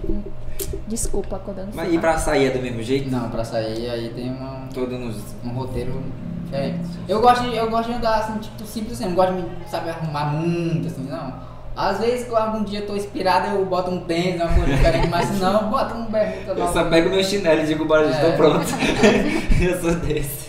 Desculpa 0.88 1.39
quando 1.43 1.60
eu 1.60 1.66
não 1.68 1.74
Mas 1.76 1.93
e 1.93 1.97
pra 1.99 2.18
sair 2.18 2.45
é 2.47 2.49
do 2.51 2.60
mesmo 2.62 2.82
jeito? 2.82 3.10
Não, 3.10 3.30
pra 3.30 3.43
sair 3.43 3.89
aí 3.89 4.10
tem 4.10 4.32
uma, 4.32 4.68
Todo 4.74 4.97
nos. 4.97 5.18
um 5.43 5.49
roteiro 5.49 6.01
diferente. 6.45 6.80
Eu 7.08 7.20
gosto, 7.22 7.43
de, 7.43 7.55
eu 7.55 7.70
gosto 7.70 7.89
de 7.89 7.95
andar 7.97 8.20
assim, 8.20 8.38
tipo, 8.39 8.64
simples 8.66 8.93
assim, 8.93 9.05
não 9.10 9.16
gosto 9.16 9.34
de 9.36 9.41
me, 9.41 9.49
sabe, 9.70 9.89
arrumar 9.89 10.26
muito, 10.26 10.88
assim, 10.88 11.03
não. 11.10 11.34
Às 11.76 11.99
vezes, 11.99 12.28
quando 12.28 12.41
algum 12.41 12.64
dia 12.64 12.80
eu 12.80 12.88
tô 12.88 12.95
inspirado, 12.95 13.55
eu 13.55 13.64
boto 13.66 13.91
um 13.91 13.99
tênis, 14.05 14.41
uma 14.41 14.47
coisa 14.51 14.66
diferente, 14.74 15.08
mas 15.10 15.26
se 15.28 15.34
não, 15.34 15.62
eu 15.62 15.68
boto 15.68 15.93
um 15.93 16.05
bermuda 16.05 16.53
Eu 16.60 16.68
só 16.74 16.86
pego 16.89 17.10
meu 17.10 17.24
chinelo 17.24 17.62
e 17.62 17.66
digo, 17.68 17.86
bora, 17.86 18.12
já 18.12 18.18
É. 18.18 18.32
tô 18.32 18.38
pronto. 18.38 18.66
eu 19.62 19.80
sou 19.82 19.93
desse. 19.99 20.47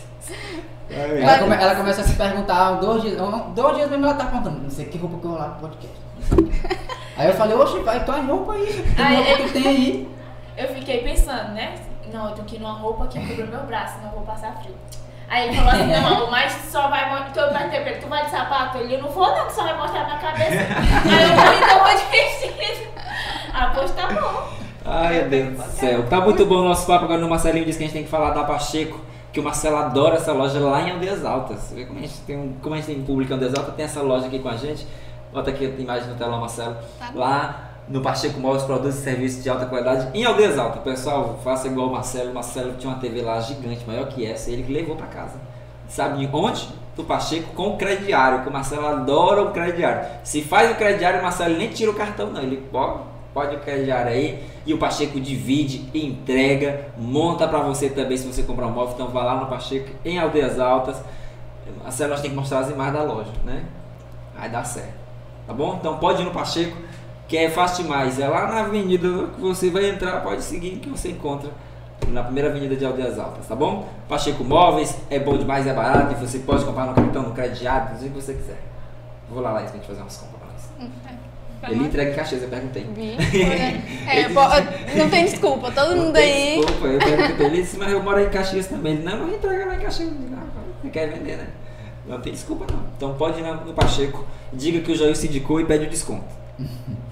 Ai, 0.91 1.23
Ela, 1.23 1.39
come- 1.39 1.55
ela 1.55 1.75
começa 1.75 2.01
a 2.01 2.05
se 2.05 2.15
perguntar, 2.15 2.71
dois 2.81 3.03
dias, 3.03 3.19
dois 3.55 3.77
dias 3.77 3.91
mesmo 3.91 4.07
ela 4.07 4.15
tá 4.15 4.25
contando, 4.27 4.63
não 4.63 4.71
sei 4.71 4.87
que 4.87 4.97
roupa 4.97 5.19
que 5.19 5.25
eu 5.27 5.31
vou 5.31 5.39
lá 5.39 5.49
pro 5.51 5.69
podcast. 5.69 5.99
Aí 7.19 7.27
eu 7.27 7.35
falei, 7.35 7.57
oxe, 7.57 7.79
vai, 7.81 8.05
tua 8.05 8.21
roupa 8.21 8.53
aí, 8.53 8.95
Aí, 8.97 9.17
roupa 9.17 9.31
eu- 9.31 9.37
que 9.39 9.53
tem 9.53 9.67
aí? 9.69 10.09
Eu 10.57 10.69
fiquei 10.69 10.99
pensando, 11.03 11.53
né? 11.53 11.75
Não, 12.13 12.29
eu 12.29 12.35
tenho 12.35 12.47
que 12.47 12.57
ir 12.57 12.61
numa 12.61 12.73
roupa 12.73 13.07
que 13.09 13.19
cubra 13.21 13.47
meu 13.47 13.61
braço, 13.67 13.97
senão 13.97 14.11
eu 14.11 14.17
vou 14.19 14.23
passar 14.27 14.53
frio. 14.63 14.75
Aí 15.29 15.49
ele 15.49 15.57
falou 15.57 15.71
assim, 15.73 15.87
não, 15.87 16.31
mas 16.31 16.53
só 16.71 16.89
vai 16.89 17.11
perguntei 17.35 17.81
pra 17.81 17.91
ele, 17.91 18.01
tu 18.01 18.09
vai 18.09 18.25
de 18.25 18.31
sapato? 18.31 18.79
Ele, 18.79 18.95
eu 18.95 19.03
não 19.03 19.11
vou 19.11 19.29
não, 19.37 19.47
que 19.47 19.53
só 19.53 19.63
vai 19.63 19.77
mostrar 19.77 20.05
minha 20.07 20.19
cabeça. 20.19 20.53
Aí 21.05 21.23
eu 21.31 21.37
falei, 21.37 21.59
então 21.59 21.77
eu 21.77 21.85
vou 21.85 21.97
de 21.97 22.11
vestido. 22.11 22.89
Ah, 23.53 23.73
pois 23.75 23.91
tá 23.91 24.07
bom. 24.07 24.49
Ai, 24.87 25.15
meu 25.21 25.29
Deus 25.29 25.57
do 25.57 25.63
céu. 25.73 26.07
Tá 26.09 26.21
muito 26.21 26.47
bom 26.47 26.57
o 26.61 26.65
nosso 26.65 26.87
papo. 26.87 27.05
Agora 27.05 27.25
o 27.25 27.29
Marcelinho 27.29 27.65
disse 27.67 27.77
que 27.79 27.85
a 27.85 27.87
gente 27.89 27.95
tem 27.95 28.05
que 28.05 28.09
falar 28.11 28.31
da 28.31 28.45
Pacheco, 28.45 28.99
que 29.33 29.39
o 29.41 29.43
Marcelo 29.43 29.77
adora 29.77 30.15
essa 30.17 30.33
loja 30.33 30.59
lá 30.61 30.81
em 30.83 30.93
Aldeias 30.93 31.25
Altas. 31.25 31.59
Você 31.59 31.75
vê 31.75 31.85
como 31.85 31.99
a 31.99 32.03
gente 32.03 32.21
tem, 32.21 32.37
um, 32.37 32.55
como 32.63 32.75
a 32.75 32.79
gente 32.79 32.87
tem 32.87 33.03
público 33.03 33.31
em 33.31 33.35
Aldeias 33.35 33.55
Altas, 33.55 33.75
tem 33.75 33.85
essa 33.85 34.01
loja 34.01 34.27
aqui 34.27 34.39
com 34.39 34.49
a 34.49 34.57
gente. 34.57 34.87
Bota 35.33 35.51
aqui 35.51 35.67
a 35.67 35.69
imagem 35.69 36.09
no 36.09 36.17
telão, 36.17 36.41
Marcelo. 36.41 36.77
Tá. 36.99 37.11
Lá 37.15 37.69
no 37.89 38.03
Pacheco 38.03 38.39
Móveis, 38.39 38.65
produtos 38.65 38.99
e 38.99 39.03
serviços 39.03 39.43
de 39.43 39.49
alta 39.49 39.67
qualidade 39.67 40.09
em 40.15 40.25
Aldeias 40.25 40.59
Altas. 40.59 40.83
Pessoal, 40.83 41.39
faça 41.43 41.69
igual 41.69 41.89
o 41.89 41.93
Marcelo. 41.93 42.31
O 42.31 42.35
Marcelo 42.35 42.75
tinha 42.79 42.93
uma 42.93 43.01
TV 43.01 43.23
lá 43.23 43.41
gigante, 43.41 43.85
maior 43.87 44.09
que 44.09 44.27
essa, 44.27 44.51
e 44.51 44.55
ele 44.55 44.63
que 44.63 44.73
levou 44.73 44.97
pra 44.97 45.07
casa. 45.07 45.37
Sabe 45.89 46.29
onde? 46.33 46.69
Do 46.95 47.05
Pacheco 47.05 47.55
com 47.55 47.69
o 47.69 47.77
crediário, 47.77 48.43
que 48.43 48.49
o 48.49 48.53
Marcelo 48.53 48.87
adora 48.87 49.43
o 49.43 49.53
crediário. 49.53 50.07
Se 50.23 50.43
faz 50.43 50.71
o 50.71 50.75
crediário, 50.75 51.21
o 51.21 51.23
Marcelo 51.23 51.57
nem 51.57 51.69
tira 51.71 51.91
o 51.91 51.95
cartão, 51.95 52.31
não. 52.31 52.43
Ele 52.43 52.59
pode, 52.71 53.01
pode 53.33 53.57
o 53.57 53.61
crediário 53.61 54.11
aí. 54.11 54.45
E 54.67 54.75
o 54.75 54.79
Pacheco 54.79 55.19
divide, 55.19 55.89
entrega, 55.95 56.89
monta 56.99 57.49
pra 57.49 57.61
você 57.61 57.89
também 57.89 58.19
se 58.19 58.27
você 58.27 58.43
comprar 58.43 58.67
um 58.67 58.73
móvel. 58.73 58.95
Então 58.95 59.09
vá 59.09 59.23
lá 59.23 59.37
no 59.37 59.47
Pacheco 59.47 59.89
em 60.05 60.19
Aldeias 60.19 60.59
Altas. 60.59 61.01
Marcelo, 61.83 62.11
nós 62.11 62.21
tem 62.21 62.31
que 62.31 62.37
mostrar 62.37 62.61
as 62.61 62.71
imagens 62.71 62.97
da 62.97 63.03
loja, 63.03 63.31
né? 63.45 63.65
Vai 64.37 64.51
dar 64.51 64.65
certo. 64.65 65.08
Tá 65.49 65.55
bom? 65.55 65.77
Então 65.81 65.97
pode 65.97 66.21
ir 66.21 66.27
no 66.27 66.31
Pacheco, 66.31 66.77
que 67.27 67.35
é 67.37 67.49
fácil 67.49 67.85
demais. 67.85 68.21
É 68.21 68.29
lá 68.29 68.47
na 68.47 68.61
avenida 68.61 69.09
que 69.35 69.41
você 69.41 69.71
vai 69.71 69.89
entrar, 69.89 70.21
pode 70.23 70.43
seguir 70.45 70.73
que 70.77 70.91
você 70.91 71.09
encontra 71.11 71.51
na 72.09 72.23
primeira 72.23 72.51
avenida 72.51 72.77
de 72.77 72.85
Aldeias 72.85 73.19
Altas, 73.19 73.47
tá 73.47 73.57
bom? 73.57 73.89
Pacheco 74.07 74.45
Móveis, 74.45 74.95
é 75.09 75.19
bom 75.19 75.39
demais, 75.39 75.67
é 75.67 75.73
barato, 75.73 76.13
e 76.13 76.17
você 76.17 76.39
pode 76.41 76.65
comprar 76.67 76.85
no 76.87 76.95
cartão, 76.95 77.23
no 77.23 77.33
crediário, 77.33 77.95
do 77.95 78.01
jeito 78.01 78.13
que 78.15 78.21
você 78.21 78.35
quiser. 78.35 78.61
Vou 79.31 79.43
lá, 79.43 79.53
Laís, 79.53 79.71
pra 79.71 79.79
gente 79.79 79.87
fazer 79.89 80.03
umas 80.03 80.17
compras 80.19 80.41
pra 80.79 80.89
nós. 80.89 81.19
Ele 81.71 81.85
entrega 81.87 82.13
em 82.13 82.15
Caxias, 82.15 82.43
eu 82.43 82.49
perguntei. 82.49 82.85
Vi? 82.95 83.17
É, 84.09 84.29
não 84.97 85.11
tem 85.11 85.25
desculpa, 85.25 85.71
todo 85.71 85.97
mundo 85.97 86.17
aí. 86.17 86.57
Desculpa, 86.61 86.87
eu 86.87 86.99
perguntei 86.99 87.35
pra 87.35 87.45
ele, 87.47 87.69
mas 87.79 87.93
eu 87.93 88.03
moro 88.03 88.21
em 88.21 88.31
Caxias 88.31 88.67
também. 88.69 88.95
Ele, 88.95 89.03
não, 89.03 89.19
não 89.19 89.35
entrega 89.35 89.67
lá 89.67 89.75
em 89.77 89.81
Caxias. 89.81 90.11
Não, 90.11 90.39
você 90.83 90.89
quer 90.91 91.09
vender, 91.11 91.37
né? 91.37 91.47
Não 92.09 92.21
tem 92.21 92.33
desculpa 92.33 92.67
não. 92.71 92.81
Então 92.97 93.15
pode 93.15 93.39
ir 93.39 93.43
no 93.43 93.75
Pacheco, 93.75 94.25
diga 94.53 94.81
que 94.81 94.91
o 94.91 95.15
se 95.15 95.27
indicou 95.27 95.61
e 95.61 95.65
pede 95.65 95.87
o 95.87 95.91
desconto. 95.91 96.25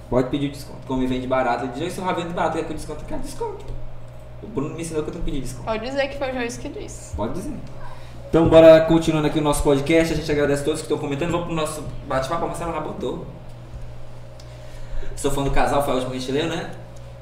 Pode 0.09 0.29
pedir 0.29 0.47
o 0.47 0.51
desconto. 0.51 0.79
Como 0.87 1.01
me 1.01 1.07
vende 1.07 1.27
barato, 1.27 1.65
ele 1.65 1.73
diz, 1.73 1.79
Joel, 1.79 1.91
se 1.91 1.97
eu 1.99 2.05
já 2.05 2.13
vendo 2.13 2.33
barato, 2.33 2.55
quer 2.55 2.63
que 2.63 2.71
eu 2.71 2.77
desconto? 2.77 3.01
Eu 3.01 3.07
quero 3.07 3.21
desconto. 3.21 3.65
O 4.41 4.47
Bruno 4.47 4.73
me 4.73 4.81
ensinou 4.81 5.03
que 5.03 5.09
eu 5.09 5.13
tenho 5.13 5.25
que 5.25 5.31
pedir 5.31 5.43
desconto. 5.43 5.65
Pode 5.65 5.85
dizer 5.85 6.07
que 6.07 6.17
foi 6.17 6.31
o 6.31 6.33
Joyce 6.33 6.59
que 6.59 6.69
disse. 6.69 7.15
Pode 7.15 7.33
dizer. 7.33 7.53
Então 8.29 8.47
bora 8.47 8.81
continuando 8.81 9.27
aqui 9.27 9.39
o 9.39 9.41
nosso 9.41 9.63
podcast. 9.63 10.13
A 10.13 10.15
gente 10.15 10.31
agradece 10.31 10.61
a 10.61 10.65
todos 10.65 10.79
que 10.81 10.85
estão 10.85 10.97
comentando. 10.97 11.31
Vamos 11.31 11.47
pro 11.47 11.55
nosso 11.55 11.83
bate-papo. 12.07 12.45
A 12.45 12.47
Marcela 12.47 12.71
já 12.71 12.79
botou. 12.79 13.25
Sou 15.15 15.31
fã 15.31 15.43
do 15.43 15.51
casal, 15.51 15.83
foi 15.83 15.93
a 15.93 15.95
última 15.95 16.11
que 16.11 16.17
a 16.17 16.19
gente 16.19 16.31
leu, 16.31 16.47
né? 16.47 16.71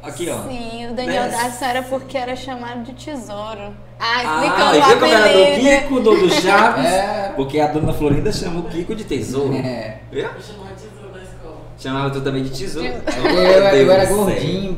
Aqui, 0.04 0.30
ó. 0.30 0.44
Sim, 0.48 0.88
o 0.92 0.94
Daniel 0.94 1.24
Desce. 1.24 1.44
Dassi 1.44 1.64
era 1.64 1.82
porque 1.84 2.18
era 2.18 2.36
chamado 2.36 2.84
de 2.84 2.94
tesouro. 2.94 3.74
Ah, 4.00 4.14
Ah, 4.18 4.46
explicando 4.46 4.76
e 4.76 4.80
o 4.80 4.86
viu 4.86 5.00
como 5.00 5.12
era 5.14 5.28
do. 5.28 5.82
Kiko, 5.82 6.00
do, 6.02 6.28
do 6.28 6.30
Chaves? 6.42 6.86
É. 6.86 7.34
Porque 7.36 7.60
a 7.60 7.68
dona 7.68 7.94
Florinda 7.94 8.32
chama 8.32 8.60
o 8.60 8.64
Kiko 8.64 8.94
de 8.96 9.04
tesouro. 9.04 9.54
É. 9.56 10.00
Viu? 10.12 10.24
Eu 10.24 10.30
chamo 10.42 10.66
de 10.66 10.74
tesouro 10.74 11.12
na 11.16 11.24
escola. 11.24 11.58
Chamava 11.80 12.10
tu 12.10 12.22
também 12.22 12.44
de 12.44 12.50
tesouro. 12.50 12.88
Eu, 12.88 12.94
eu, 13.32 13.72
Deus 13.72 13.90
era 13.90 14.06
gordinho, 14.06 14.78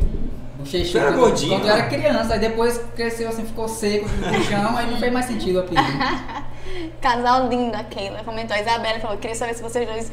bochechão. 0.60 0.86
Você 0.92 0.98
era 1.00 1.08
quando- 1.12 1.20
gordinho, 1.20 1.52
Quando 1.60 1.66
eu 1.66 1.70
era 1.72 1.84
mano? 1.84 1.90
criança, 1.98 2.34
aí 2.34 2.40
depois 2.40 2.82
cresceu 2.96 3.30
assim, 3.30 3.46
ficou 3.46 3.68
seco, 3.68 4.08
no 4.08 4.44
chão, 4.44 4.78
aí 4.78 4.90
não 4.92 4.98
fez 5.00 5.12
mais 5.14 5.26
sentido 5.26 5.58
o 5.58 5.60
apelido. 5.62 5.88
Casal 7.02 7.48
lindo, 7.48 7.76
a 7.76 7.84
Keila 7.84 8.22
comentou. 8.24 8.56
A 8.56 8.62
Isabela 8.62 9.00
falou: 9.00 9.18
queria 9.18 9.36
saber 9.36 9.54
se 9.56 9.64
vocês 9.64 9.88
dois 9.88 10.12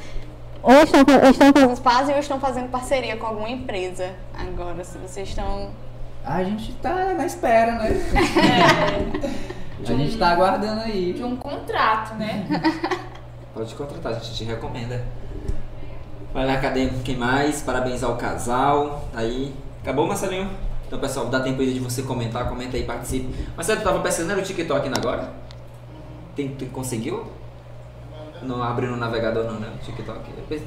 ou 0.62 0.72
estão, 0.82 1.00
ou 1.22 1.30
estão 1.30 1.52
fazendo 1.52 1.80
paz 1.82 2.09
ou 2.09 2.18
estão 2.18 2.40
fazendo 2.40 2.68
parceria 2.70 3.16
com 3.16 3.26
alguma 3.26 3.50
empresa 3.50 4.11
agora. 4.34 4.82
Se 4.84 4.96
vocês 4.98 5.28
estão. 5.28 5.70
A 6.25 6.43
gente 6.43 6.72
tá 6.75 7.12
na 7.12 7.27
espera, 7.27 7.72
né? 7.72 7.91
É, 7.91 9.85
A 9.93 9.97
gente 9.97 10.16
tá 10.16 10.31
aguardando 10.31 10.81
aí. 10.81 11.12
de 11.12 11.22
um 11.22 11.37
contrato, 11.37 12.14
né? 12.14 12.47
Pode 13.53 13.75
contratar, 13.75 14.12
a 14.12 14.14
gente 14.18 14.35
te 14.35 14.45
recomenda. 14.45 15.05
Vai 16.33 16.47
lá, 16.47 16.57
cadê? 16.57 16.89
Quem 17.05 17.16
mais? 17.16 17.61
Parabéns 17.61 18.03
ao 18.03 18.16
casal. 18.16 19.07
Tá 19.12 19.20
Aí. 19.20 19.55
Acabou, 19.83 20.07
Marcelinho? 20.07 20.51
Então, 20.87 20.99
pessoal, 20.99 21.27
dá 21.27 21.41
tempo 21.41 21.61
aí 21.61 21.75
de 21.75 21.79
você 21.81 22.03
comentar. 22.03 22.49
Comenta 22.49 22.77
aí, 22.77 22.85
participe. 22.85 23.47
Marcelo, 23.55 23.81
tu 23.81 23.85
tava 23.85 24.01
pesquisando 24.01 24.41
o 24.41 24.43
TikTok 24.43 24.87
ainda 24.87 24.99
agora? 24.99 25.31
Tem, 26.35 26.49
tu 26.49 26.64
conseguiu? 26.66 27.27
Não 28.43 28.62
abre 28.62 28.87
no 28.87 28.97
navegador 28.97 29.45
não, 29.45 29.61
né? 29.61 29.70
O 29.75 29.85
TikTok. 29.85 30.20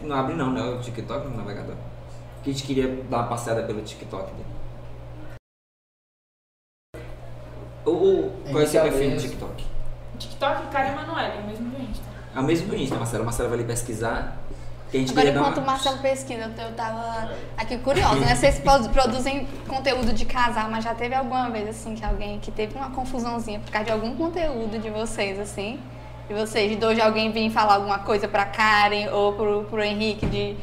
Não 0.03 0.15
abre 0.15 0.35
não, 0.35 0.51
né? 0.53 0.61
O 0.61 0.79
TikTok 0.79 1.27
no 1.27 1.35
navegador. 1.35 1.75
Que 2.43 2.51
a 2.51 2.53
gente 2.53 2.63
queria 2.63 3.03
dar 3.09 3.17
uma 3.17 3.27
passeada 3.27 3.63
pelo 3.63 3.81
TikTok 3.81 4.31
dele. 4.31 4.56
O, 7.87 7.91
o, 7.91 8.33
qual 8.51 8.61
é 8.61 8.65
o 8.65 8.67
seu 8.67 8.81
perfil 8.83 9.11
no. 9.11 9.17
TikTok? 9.17 9.65
TikTok, 10.19 10.67
Karen 10.67 10.91
Emanuele, 10.91 11.37
é 11.37 11.41
o 11.41 11.47
mesmo 11.47 11.69
do 11.69 11.81
Insta. 11.81 12.03
É 12.35 12.39
o 12.39 12.43
mesmo 12.43 12.67
do 12.67 12.75
Insta, 12.75 12.95
Marcelo. 12.95 13.23
Marcelo 13.23 13.49
vai 13.49 13.59
ali 13.59 13.67
pesquisar. 13.67 14.37
Que 14.91 14.97
a 14.97 14.99
gente 15.01 15.11
Agora, 15.11 15.29
enquanto 15.29 15.57
o 15.57 15.59
uma... 15.59 15.71
Marcelo 15.73 15.97
pesquisa, 15.97 16.43
eu 16.57 16.63
eu 16.65 16.71
tava 16.73 17.29
aqui 17.57 17.77
curiosa, 17.77 18.15
né? 18.21 18.35
Vocês 18.35 18.59
produ- 18.59 18.89
produzem 18.89 19.45
conteúdo 19.67 20.13
de 20.13 20.25
casal, 20.25 20.69
mas 20.69 20.83
já 20.83 20.95
teve 20.95 21.13
alguma 21.13 21.49
vez, 21.49 21.67
assim, 21.67 21.93
que 21.93 22.05
alguém 22.05 22.39
que 22.39 22.51
teve 22.51 22.75
uma 22.75 22.89
confusãozinha 22.91 23.59
por 23.59 23.69
causa 23.69 23.85
de 23.85 23.91
algum 23.91 24.15
conteúdo 24.15 24.79
de 24.79 24.89
vocês, 24.89 25.39
assim? 25.39 25.77
De 26.29 26.33
vocês, 26.33 26.77
de 26.77 26.85
hoje 26.85 27.01
alguém 27.01 27.31
vir 27.31 27.49
falar 27.49 27.75
alguma 27.75 27.99
coisa 27.99 28.27
pra 28.29 28.45
Karen 28.45 29.09
ou 29.11 29.33
pro, 29.33 29.63
pro 29.65 29.83
Henrique 29.83 30.25
de 30.25 30.55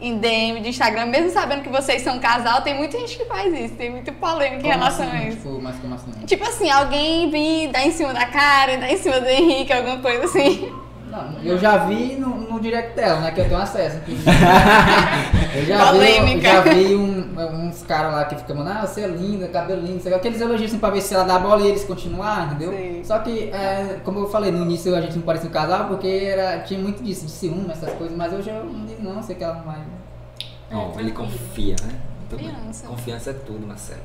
em 0.00 0.16
DM, 0.18 0.60
de 0.60 0.68
Instagram, 0.70 1.06
mesmo 1.06 1.30
sabendo 1.30 1.62
que 1.62 1.68
vocês 1.68 2.02
são 2.02 2.18
casal, 2.18 2.62
tem 2.62 2.74
muita 2.74 2.98
gente 2.98 3.16
que 3.18 3.24
faz 3.26 3.52
isso, 3.52 3.74
tem 3.74 3.90
muita 3.90 4.10
polêmica 4.12 4.56
em 4.58 4.62
Como 4.62 4.72
relação 4.74 5.06
assim? 5.06 5.16
a 5.16 5.28
isso. 5.28 5.36
Tipo, 5.36 5.62
mas 5.62 5.76
como 5.78 5.94
assim? 5.94 6.10
Tipo 6.26 6.44
assim, 6.48 6.70
alguém 6.70 7.30
vir 7.30 7.68
dar 7.68 7.86
em 7.86 7.90
cima 7.90 8.12
da 8.14 8.26
Karen, 8.26 8.78
dar 8.78 8.90
em 8.90 8.96
cima 8.96 9.20
do 9.20 9.28
Henrique, 9.28 9.72
alguma 9.72 9.98
coisa 9.98 10.24
assim. 10.24 10.72
Não, 11.10 11.42
eu 11.42 11.58
já 11.58 11.78
vi 11.86 12.16
no, 12.16 12.28
no 12.36 12.60
direct 12.60 12.94
dela, 12.94 13.20
né? 13.20 13.30
Que 13.32 13.40
eu 13.40 13.44
tenho 13.48 13.60
acesso. 13.60 13.98
eu 15.54 15.64
já 15.66 15.92
vi, 15.92 16.40
já 16.40 16.60
vi 16.60 16.94
um- 16.94 17.66
uns 17.66 17.82
caras 17.82 18.12
lá 18.12 18.24
que 18.24 18.36
ficam 18.36 18.56
mandando, 18.56 18.78
ah, 18.80 18.86
você 18.86 19.02
é 19.02 19.06
linda, 19.08 19.48
cabelo 19.48 19.82
lindo, 19.82 20.00
sei 20.02 20.10
lá, 20.10 20.18
aqueles 20.18 20.40
elogios 20.40 20.70
assim 20.70 20.78
pra 20.78 20.90
ver 20.90 21.00
se 21.00 21.14
ela 21.14 21.24
dá 21.24 21.36
a 21.36 21.38
bola 21.38 21.60
e 21.62 21.68
eles 21.68 21.84
continuar, 21.84 22.46
entendeu? 22.46 22.72
Sim. 22.72 23.02
Só 23.04 23.18
que, 23.18 23.50
é, 23.52 24.00
como 24.04 24.20
eu 24.20 24.28
falei, 24.28 24.50
no 24.50 24.62
início 24.64 24.94
a 24.94 25.00
gente 25.00 25.16
não 25.16 25.22
parecia 25.22 25.48
um 25.48 25.52
casal 25.52 25.86
porque 25.86 26.06
era, 26.06 26.60
tinha 26.60 26.78
muito 26.78 27.02
disso, 27.02 27.24
de 27.26 27.30
ciúme, 27.32 27.70
essas 27.70 27.92
coisas, 27.94 28.16
mas 28.16 28.32
hoje 28.32 28.50
eu 28.50 28.64
não 28.64 28.86
digo 28.86 29.02
não, 29.02 29.22
sei 29.22 29.34
que 29.36 29.42
ela 29.44 29.54
não 29.54 29.64
vai. 29.64 29.78
Ó, 30.72 30.98
ele 30.98 31.10
confia, 31.12 31.74
né? 31.82 31.94
Confiança. 32.30 32.86
Confiança 32.86 33.30
é 33.30 33.32
tudo, 33.32 33.66
Marcelo. 33.66 34.00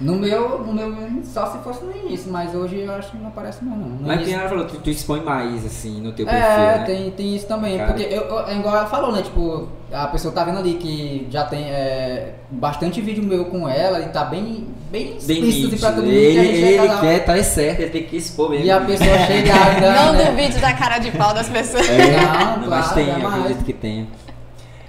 No 0.00 0.14
meu, 0.14 0.60
no 0.60 0.72
meu, 0.72 0.94
só 1.24 1.46
se 1.50 1.58
fosse 1.58 1.84
no 1.84 1.90
início, 1.96 2.30
mas 2.30 2.54
hoje 2.54 2.78
eu 2.80 2.92
acho 2.94 3.10
que 3.10 3.16
não 3.18 3.26
aparece 3.28 3.64
mais 3.64 3.76
não. 3.80 3.88
No 3.88 4.06
Mas 4.06 4.16
início- 4.18 4.26
quem 4.26 4.34
ela 4.40 4.48
falou, 4.48 4.64
tu, 4.64 4.76
tu 4.76 4.90
expõe 4.90 5.20
mais, 5.22 5.66
assim, 5.66 6.00
no 6.00 6.12
teu 6.12 6.24
perfil, 6.24 6.44
É, 6.44 6.78
né? 6.78 6.84
tem, 6.86 7.10
tem 7.10 7.34
isso 7.34 7.48
também. 7.48 7.76
Cara. 7.78 7.92
Porque 7.92 8.04
eu, 8.14 8.22
eu- 8.22 8.46
é 8.46 8.56
igual 8.56 8.76
ela 8.76 8.86
falou, 8.86 9.10
né? 9.10 9.22
Tipo, 9.22 9.66
a 9.92 10.06
pessoa 10.06 10.32
tá 10.32 10.44
vendo 10.44 10.58
ali 10.58 10.74
que 10.74 11.26
já 11.30 11.44
tem 11.44 11.64
é, 11.64 12.34
bastante 12.48 13.00
vídeo 13.00 13.24
meu 13.24 13.46
com 13.46 13.68
ela 13.68 13.98
e 13.98 14.08
tá 14.10 14.24
bem, 14.24 14.68
bem 14.88 15.06
Bem 15.06 15.16
explícito 15.16 15.66
assim, 15.74 15.78
pra 15.78 15.88
todo 15.92 16.04
mundo 16.04 16.12
nítido. 16.14 16.32
que 16.32 16.38
a 16.38 16.44
Ele, 16.44 16.64
é 16.64 16.84
ele 16.84 16.98
quer, 17.00 17.24
tá 17.24 17.42
certo, 17.42 17.80
ele 17.80 17.90
tem 17.90 18.02
que 18.04 18.16
expor 18.18 18.50
mesmo. 18.50 18.66
E 18.66 18.70
a 18.70 18.80
pessoa 18.80 19.18
chega 19.26 19.52
ainda. 19.52 19.92
Não 19.94 20.12
né? 20.12 20.24
duvide 20.30 20.58
da 20.60 20.72
cara 20.74 20.98
de 20.98 21.10
pau 21.10 21.34
das 21.34 21.48
pessoas. 21.48 21.88
É, 21.90 22.16
Não, 22.20 22.56
não, 22.60 22.68
mas 22.70 22.92
claro, 22.92 22.94
tem, 22.94 23.20
eu 23.20 23.28
acredito 23.28 23.64
que 23.64 23.72
tenha. 23.72 24.06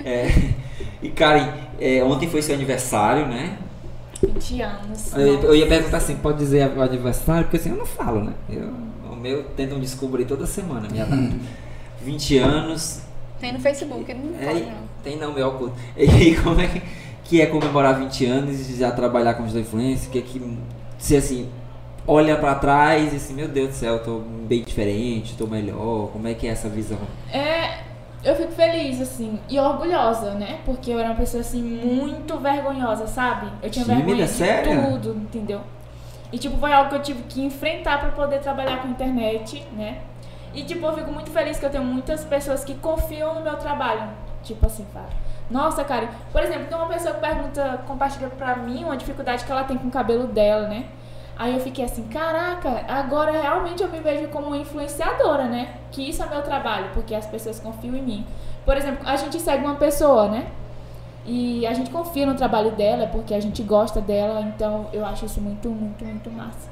É, 0.05 0.30
e 1.01 1.10
Karen, 1.10 1.49
é, 1.82 2.03
ontem 2.03 2.30
foi 2.30 2.43
seu 2.43 2.53
aniversário, 2.53 3.26
né? 3.26 3.57
20 4.22 4.61
anos. 4.61 5.13
Eu, 5.13 5.41
eu 5.43 5.55
ia 5.55 5.67
perguntar 5.67 5.97
assim, 5.97 6.15
pode 6.15 6.38
dizer 6.39 6.70
o 6.76 6.82
aniversário? 6.82 7.43
Porque 7.43 7.57
assim, 7.57 7.70
eu 7.70 7.78
não 7.78 7.86
falo, 7.86 8.24
né? 8.24 8.34
Eu, 8.49 8.70
o 9.11 9.15
meu 9.15 9.43
tentam 9.55 9.80
descobrir 9.80 10.26
toda 10.26 10.45
semana 10.45 10.88
minha 10.89 11.05
data. 11.05 11.36
20 12.01 12.38
anos, 12.38 13.01
Tem 13.39 13.51
no 13.51 13.59
Facebook, 13.59 14.13
não 14.13 14.39
é, 14.39 14.45
pode 14.45 14.61
não. 14.61 14.72
tem 15.03 15.17
não, 15.17 15.34
meu 15.34 15.47
oculto. 15.47 15.76
E 15.97 16.36
como 16.36 16.59
é 16.61 16.67
que, 16.67 16.82
que 17.26 17.41
é 17.41 17.45
comemorar 17.45 17.99
20 17.99 18.26
anos 18.26 18.70
e 18.70 18.78
já 18.78 18.91
trabalhar 18.91 19.34
com 19.34 19.43
digital 19.43 19.61
influencer? 19.61 20.09
Que 20.09 20.20
é 20.20 20.22
que, 20.22 20.57
se 20.97 21.15
assim, 21.17 21.49
olha 22.07 22.38
pra 22.38 22.55
trás 22.55 23.11
e 23.13 23.17
assim, 23.17 23.34
meu 23.34 23.47
Deus 23.47 23.70
do 23.70 23.74
céu, 23.76 23.95
eu 23.95 24.03
tô 24.03 24.20
bem 24.47 24.63
diferente, 24.63 25.36
tô 25.38 25.45
melhor, 25.45 26.09
como 26.11 26.28
é 26.28 26.34
que 26.34 26.47
é 26.47 26.51
essa 26.51 26.70
visão? 26.70 26.97
É, 27.34 27.80
eu 28.24 28.36
fico 28.36 28.51
feliz, 28.51 28.99
assim, 29.01 29.39
e 29.49 29.59
orgulhosa, 29.59 30.32
né? 30.32 30.59
Porque 30.65 30.91
eu 30.91 30.99
era 30.99 31.09
uma 31.09 31.15
pessoa, 31.15 31.41
assim, 31.41 31.61
muito 31.61 32.38
vergonhosa, 32.38 33.07
sabe? 33.07 33.47
Eu 33.61 33.70
tinha 33.70 33.86
Tímida? 33.86 34.03
vergonha 34.05 34.26
de 34.26 34.32
Sério? 34.32 34.86
tudo, 34.91 35.15
entendeu? 35.15 35.61
E, 36.32 36.38
tipo, 36.38 36.57
foi 36.57 36.72
algo 36.74 36.89
que 36.89 36.95
eu 36.95 37.01
tive 37.01 37.24
que 37.24 37.41
enfrentar 37.43 37.99
pra 37.99 38.09
poder 38.09 38.39
trabalhar 38.39 38.82
com 38.82 38.88
internet, 38.89 39.65
né? 39.76 39.99
E, 40.53 40.63
tipo, 40.63 40.86
eu 40.86 40.93
fico 40.93 41.11
muito 41.11 41.32
feliz 41.32 41.59
que 41.59 41.65
eu 41.65 41.70
tenho 41.70 41.84
muitas 41.84 42.24
pessoas 42.26 42.63
que 42.63 42.76
confiam 42.76 43.34
no 43.36 43.41
meu 43.41 43.55
trabalho. 43.57 44.09
Tipo 44.43 44.65
assim, 44.67 44.86
fala. 44.93 45.09
Nossa, 45.49 45.84
cara, 45.84 46.09
por 46.32 46.43
exemplo, 46.43 46.65
tem 46.67 46.78
uma 46.78 46.88
pessoa 46.88 47.13
que 47.15 47.22
pergunta, 47.22 47.82
compartilha 47.88 48.30
pra 48.30 48.55
mim 48.55 48.84
uma 48.84 48.95
dificuldade 48.95 49.43
que 49.43 49.51
ela 49.51 49.63
tem 49.63 49.78
com 49.78 49.88
o 49.88 49.91
cabelo 49.91 50.28
dela, 50.28 50.67
né? 50.67 50.86
Aí 51.40 51.54
eu 51.54 51.62
fiquei 51.62 51.86
assim, 51.86 52.04
caraca, 52.10 52.84
agora 52.86 53.32
realmente 53.32 53.82
eu 53.82 53.88
me 53.88 54.02
vejo 54.02 54.28
como 54.28 54.54
influenciadora, 54.54 55.46
né? 55.46 55.76
Que 55.90 56.10
isso 56.10 56.22
é 56.22 56.28
meu 56.28 56.42
trabalho, 56.42 56.90
porque 56.94 57.16
as 57.16 57.26
pessoas 57.26 57.62
confiam 57.62 57.96
em 57.96 58.02
mim. 58.02 58.26
Por 58.66 58.76
exemplo, 58.76 59.08
a 59.08 59.16
gente 59.16 59.40
segue 59.40 59.64
uma 59.64 59.76
pessoa, 59.76 60.28
né? 60.28 60.52
E 61.26 61.66
a 61.66 61.74
gente 61.74 61.92
confia 61.92 62.26
no 62.26 62.36
trabalho 62.36 62.72
dela, 62.72 63.08
porque 63.08 63.34
a 63.34 63.40
gente 63.40 63.64
gosta 63.64 64.02
dela, 64.02 64.42
então 64.42 64.88
eu 64.92 65.06
acho 65.06 65.28
isso 65.28 65.40
muito, 65.40 65.70
muito, 65.70 66.04
muito 66.04 66.30
massa. 66.30 66.70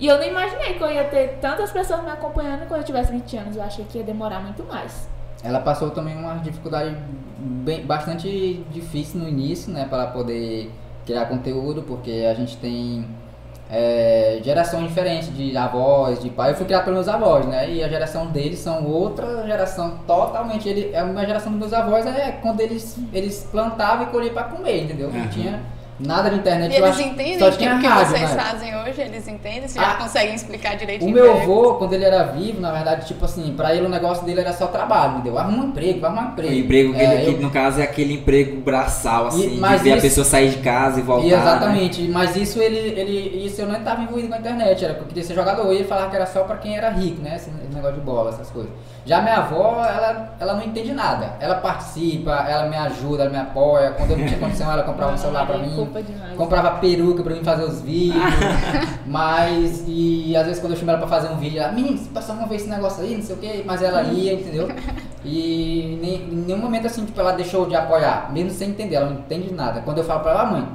E 0.00 0.08
eu 0.08 0.18
nem 0.18 0.30
imaginei 0.30 0.74
que 0.74 0.82
eu 0.82 0.90
ia 0.90 1.04
ter 1.04 1.38
tantas 1.40 1.70
pessoas 1.70 2.02
me 2.02 2.10
acompanhando 2.10 2.66
quando 2.66 2.80
eu 2.80 2.86
tivesse 2.86 3.12
20 3.12 3.36
anos. 3.36 3.56
Eu 3.56 3.62
achei 3.62 3.84
que 3.84 3.98
ia 3.98 4.02
demorar 4.02 4.40
muito 4.40 4.64
mais. 4.64 5.08
Ela 5.40 5.60
passou 5.60 5.88
também 5.90 6.16
uma 6.16 6.34
dificuldade 6.38 6.96
bem, 7.38 7.86
bastante 7.86 8.64
difícil 8.72 9.20
no 9.20 9.28
início, 9.28 9.72
né, 9.72 9.86
para 9.88 10.08
poder 10.08 10.68
criar 11.06 11.26
conteúdo, 11.26 11.82
porque 11.82 12.26
a 12.28 12.34
gente 12.34 12.56
tem 12.56 13.06
é, 13.70 14.40
gerações 14.42 14.88
diferentes 14.88 15.34
de 15.34 15.56
avós, 15.56 16.20
de 16.20 16.28
pai. 16.28 16.50
Eu 16.50 16.54
fui 16.56 16.66
criado 16.66 16.84
pelos 16.84 17.06
meus 17.06 17.08
avós, 17.08 17.46
né, 17.46 17.70
e 17.70 17.84
a 17.84 17.88
geração 17.88 18.26
deles 18.26 18.58
são 18.58 18.84
outra 18.84 19.46
geração 19.46 19.98
totalmente. 20.06 20.68
Ele, 20.68 20.90
é 20.92 21.02
uma 21.02 21.24
geração 21.24 21.52
dos 21.52 21.60
meus 21.60 21.72
avós 21.72 22.04
é 22.06 22.32
quando 22.42 22.60
eles, 22.60 22.98
eles 23.12 23.48
plantavam 23.50 24.06
e 24.06 24.10
colhiam 24.10 24.34
para 24.34 24.44
comer, 24.44 24.84
entendeu? 24.84 25.10
Não 25.12 25.20
Aham. 25.20 25.28
tinha 25.28 25.60
nada 26.04 26.30
de 26.30 26.36
internet. 26.36 26.72
E 26.72 26.76
eu 26.78 26.84
eles 26.86 26.98
acho- 26.98 27.08
entendem 27.08 27.38
só 27.38 27.48
o 27.48 27.52
que, 27.52 27.58
tinha 27.58 27.76
o 27.76 27.80
que 27.80 27.86
rádio, 27.86 28.10
vocês 28.16 28.30
né? 28.34 28.42
fazem 28.42 28.76
hoje? 28.76 29.00
Eles 29.00 29.28
entendem? 29.28 29.60
Vocês 29.68 29.76
Ah, 29.78 29.90
já 29.90 29.94
conseguem 29.96 30.34
explicar 30.34 30.74
O 30.74 30.78
direitinho? 30.78 31.12
meu 31.12 31.32
avô, 31.32 31.74
quando 31.74 31.92
ele 31.92 32.04
era 32.04 32.24
vivo, 32.24 32.60
na 32.60 32.72
verdade, 32.72 33.06
tipo 33.06 33.24
assim, 33.24 33.54
pra 33.56 33.74
ele 33.74 33.86
o 33.86 33.88
negócio 33.88 34.24
dele 34.24 34.40
era 34.40 34.52
só 34.52 34.66
trabalho, 34.66 35.14
entendeu? 35.14 35.38
Arruma 35.38 35.64
um 35.64 35.68
emprego, 35.68 36.00
vai 36.00 36.10
arrumar 36.10 36.22
um 36.22 36.28
O 36.28 36.32
emprego. 36.32 36.54
emprego 36.54 36.94
que, 36.94 37.00
É, 37.00 37.14
ele- 37.14 37.24
que, 37.34 37.36
eu- 37.38 37.42
no 37.42 37.50
caso 37.50 37.80
é 37.80 37.84
aquele 37.84 38.14
emprego 38.14 38.60
braçal, 38.60 39.26
assim, 39.28 39.58
mas 39.58 39.78
de 39.78 39.84
ver 39.84 39.92
a 39.92 39.96
isso- 39.96 40.06
pessoa 40.06 40.24
sair 40.24 40.50
de 40.50 40.58
casa 40.58 40.98
e 41.00 41.02
voltar. 41.02 41.26
E 41.26 41.30
né? 41.30 41.36
exatamente, 41.36 42.02
mas 42.08 42.36
isso 42.36 42.60
ele, 42.60 42.78
ele 42.98 43.44
isso 43.46 43.60
eu 43.60 43.66
não 43.66 43.78
estava 43.78 44.02
envolvido 44.02 44.28
com 44.28 44.34
a 44.34 44.38
internet, 44.38 44.84
era 44.84 44.94
porque 44.94 45.04
eu 45.04 45.08
queria 45.08 45.24
ser 45.24 45.34
jogador, 45.34 45.72
e 45.72 45.76
ele 45.76 45.84
falava 45.84 46.10
que 46.10 46.16
era 46.16 46.26
só 46.26 46.42
pra 46.44 46.56
quem 46.56 46.76
era 46.76 46.90
rico, 46.90 47.20
né? 47.22 47.36
Esse 47.36 47.50
negócio 47.74 47.96
de 47.96 48.02
bola, 48.02 48.30
essas 48.30 48.50
coisas. 48.50 48.70
Já 49.06 49.20
minha 49.22 49.36
avó, 49.38 49.82
ela, 49.84 50.34
ela 50.38 50.54
não 50.54 50.62
entende 50.62 50.92
nada. 50.92 51.32
Ela 51.40 51.54
participa, 51.56 52.32
ela 52.48 52.66
me 52.68 52.76
ajuda, 52.76 53.22
ela 53.24 53.30
me 53.32 53.38
apoia. 53.38 53.92
Quando 53.92 54.10
eu 54.10 54.18
não 54.18 54.26
tinha 54.26 54.38
condição, 54.38 54.70
ela 54.70 54.82
comprava 54.82 55.12
um 55.14 55.16
celular 55.16 55.46
pra 55.46 55.56
mim. 55.58 55.74
Demais. 55.90 56.36
Comprava 56.36 56.70
peruca 56.78 57.22
pra 57.22 57.34
mim 57.34 57.42
fazer 57.44 57.64
os 57.64 57.80
vídeos. 57.80 58.22
mas, 59.06 59.84
e 59.86 60.34
às 60.36 60.46
vezes 60.46 60.60
quando 60.60 60.72
eu 60.72 60.78
chamo 60.78 60.90
ela 60.90 60.98
pra 61.00 61.08
fazer 61.08 61.28
um 61.28 61.36
vídeo, 61.36 61.60
ela, 61.60 61.72
menino, 61.72 61.98
você 61.98 62.08
passou 62.10 62.34
uma 62.34 62.46
vez 62.46 62.62
esse 62.62 62.70
negócio 62.70 63.02
aí, 63.02 63.14
não 63.16 63.22
sei 63.22 63.36
o 63.36 63.38
que, 63.38 63.62
mas 63.66 63.82
ela 63.82 64.02
ia, 64.04 64.32
entendeu? 64.34 64.68
E 65.24 65.98
nem- 66.00 66.22
em 66.22 66.44
nenhum 66.46 66.58
momento 66.58 66.86
assim, 66.86 67.04
tipo, 67.04 67.18
ela 67.20 67.32
deixou 67.32 67.66
de 67.66 67.74
apoiar, 67.76 68.30
mesmo 68.32 68.50
sem 68.50 68.70
entender, 68.70 68.96
ela 68.96 69.10
não 69.10 69.18
entende 69.20 69.52
nada. 69.52 69.80
Quando 69.82 69.98
eu 69.98 70.04
falo 70.04 70.20
pra 70.20 70.30
ela, 70.32 70.42
"Ah, 70.42 70.46
mãe, 70.46 70.68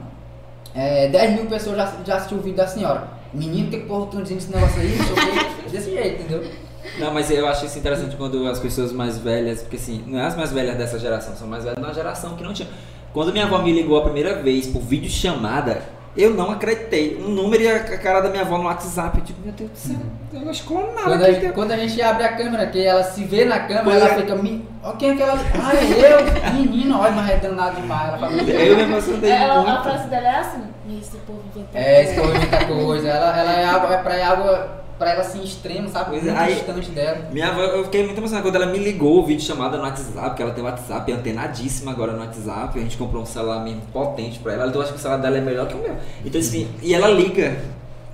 é, 0.75 1.07
10 1.09 1.33
mil 1.33 1.45
pessoas 1.45 1.77
já, 1.77 1.93
já 2.05 2.15
assistiu 2.17 2.37
o 2.37 2.41
vídeo 2.41 2.57
da 2.57 2.67
senhora. 2.67 3.07
Menino, 3.33 3.69
que 3.69 3.77
porra, 3.79 4.07
tu 4.07 4.21
dizendo 4.21 4.37
esse 4.39 4.51
negócio 4.53 4.81
aí, 4.81 4.95
não 4.97 5.05
sei 5.05 5.13
o 5.13 5.17
que, 5.63 5.69
desse 5.71 5.89
jeito, 5.91 6.21
entendeu? 6.23 6.51
Não, 6.99 7.11
mas 7.13 7.29
eu 7.31 7.47
acho 7.47 7.65
isso 7.65 7.79
interessante 7.79 8.15
quando 8.15 8.47
as 8.47 8.59
pessoas 8.59 8.91
mais 8.93 9.17
velhas, 9.17 9.61
porque 9.61 9.75
assim, 9.75 10.03
não 10.05 10.19
é 10.19 10.27
as 10.27 10.35
mais 10.35 10.51
velhas 10.51 10.77
dessa 10.77 10.99
geração, 10.99 11.35
são 11.35 11.47
mais 11.47 11.63
velhas 11.63 11.77
de 11.79 11.83
uma 11.83 11.93
geração 11.93 12.35
que 12.35 12.43
não 12.43 12.53
tinha. 12.53 12.69
Quando 13.15 13.31
minha 13.31 13.45
avó 13.45 13.59
me 13.59 13.71
ligou 13.71 13.97
a 13.97 14.01
primeira 14.01 14.35
vez 14.41 14.67
por 14.67 14.81
vídeo 14.81 15.09
chamada, 15.09 15.81
eu 16.17 16.31
não 16.31 16.51
acreditei. 16.51 17.17
Um 17.17 17.29
número 17.29 17.63
e 17.63 17.67
a 17.69 17.79
cara 17.97 18.19
da 18.19 18.29
minha 18.29 18.41
avó 18.41 18.57
no 18.57 18.65
WhatsApp. 18.65 19.19
Eu 19.19 19.23
digo, 19.23 19.39
meu 19.41 19.53
Deus 19.53 19.71
do 19.71 19.77
céu, 19.77 19.95
eu 20.33 20.39
não 20.41 20.51
escolho 20.51 20.87
nada. 20.93 21.03
Quando 21.11 21.23
a, 21.23 21.27
aqui, 21.27 21.39
gente, 21.41 21.53
quando 21.53 21.71
a 21.71 21.77
gente 21.77 22.01
abre 22.01 22.23
a 22.25 22.35
câmera, 22.35 22.67
que 22.67 22.83
ela 22.85 23.03
se 23.05 23.23
vê 23.23 23.45
na 23.45 23.59
câmera, 23.61 23.83
Pois 23.85 23.95
ela 24.01 24.11
é. 24.11 24.15
fica, 24.17 24.35
"Me- 24.35 24.67
ó 24.83 24.91
quem 24.91 25.11
é 25.11 25.15
que 25.15 25.21
ela. 25.21 25.33
Ah, 25.33 25.71
é 25.73 26.51
eu, 26.51 26.53
menino, 26.55 26.99
olha, 26.99 27.11
mas 27.13 27.29
é 27.29 27.37
danado 27.37 27.79
demais. 27.79 28.09
Ela 28.09 28.17
fala, 28.17 28.33
Eu 28.33 28.75
me 28.75 28.83
emocionei 28.83 29.31
Ela, 29.31 29.79
a 29.79 29.81
frase 29.83 30.07
dela 30.09 30.27
é 30.27 30.35
assim, 30.41 30.61
esse 30.99 31.17
povo 31.19 31.41
inventa 31.55 31.69
É, 31.79 32.03
esse 32.03 32.15
povo 32.15 32.33
muita 32.33 32.65
coisa. 32.65 33.07
Ela, 33.07 33.39
ela 33.39 33.53
é 33.53 33.65
algo, 33.65 33.93
é 33.93 33.97
pra, 33.97 34.15
é 34.17 34.23
algo 34.25 34.49
pra 34.97 35.11
ela 35.11 35.21
assim 35.21 35.43
extremo, 35.43 35.89
sabe? 35.89 36.17
É, 36.17 36.21
Muito 36.21 36.37
aí- 36.37 36.53
distante 36.55 36.89
dela. 36.91 37.29
Minha 37.31 37.49
avó, 37.49 37.61
eu 37.61 37.83
fiquei 37.85 38.03
muito 38.05 38.17
emocionado 38.17 38.47
quando 38.47 38.55
ela 38.55 38.65
me 38.67 38.77
ligou 38.77 39.19
o 39.19 39.25
vídeo 39.25 39.43
chamada 39.43 39.77
no 39.77 39.83
WhatsApp, 39.83 40.27
porque 40.29 40.41
ela 40.41 40.51
tem 40.53 40.63
WhatsApp, 40.63 41.11
é 41.11 41.15
antenadíssima 41.15 41.91
agora 41.91 42.13
no 42.13 42.19
WhatsApp. 42.19 42.77
A 42.79 42.81
gente 42.81 42.97
comprou 42.97 43.21
um 43.21 43.25
celular 43.25 43.63
mesmo 43.63 43.81
potente 43.91 44.39
pra 44.39 44.53
ela. 44.53 44.65
Eu 44.71 44.81
acho 44.81 44.91
que 44.93 44.97
o 44.97 45.01
celular 45.01 45.19
dela 45.21 45.37
é 45.37 45.41
melhor 45.41 45.67
que 45.67 45.73
o 45.73 45.77
meu. 45.77 45.95
Então 46.23 46.39
assim, 46.39 46.67
e 46.81 46.93
ela 46.93 47.09
liga. 47.09 47.57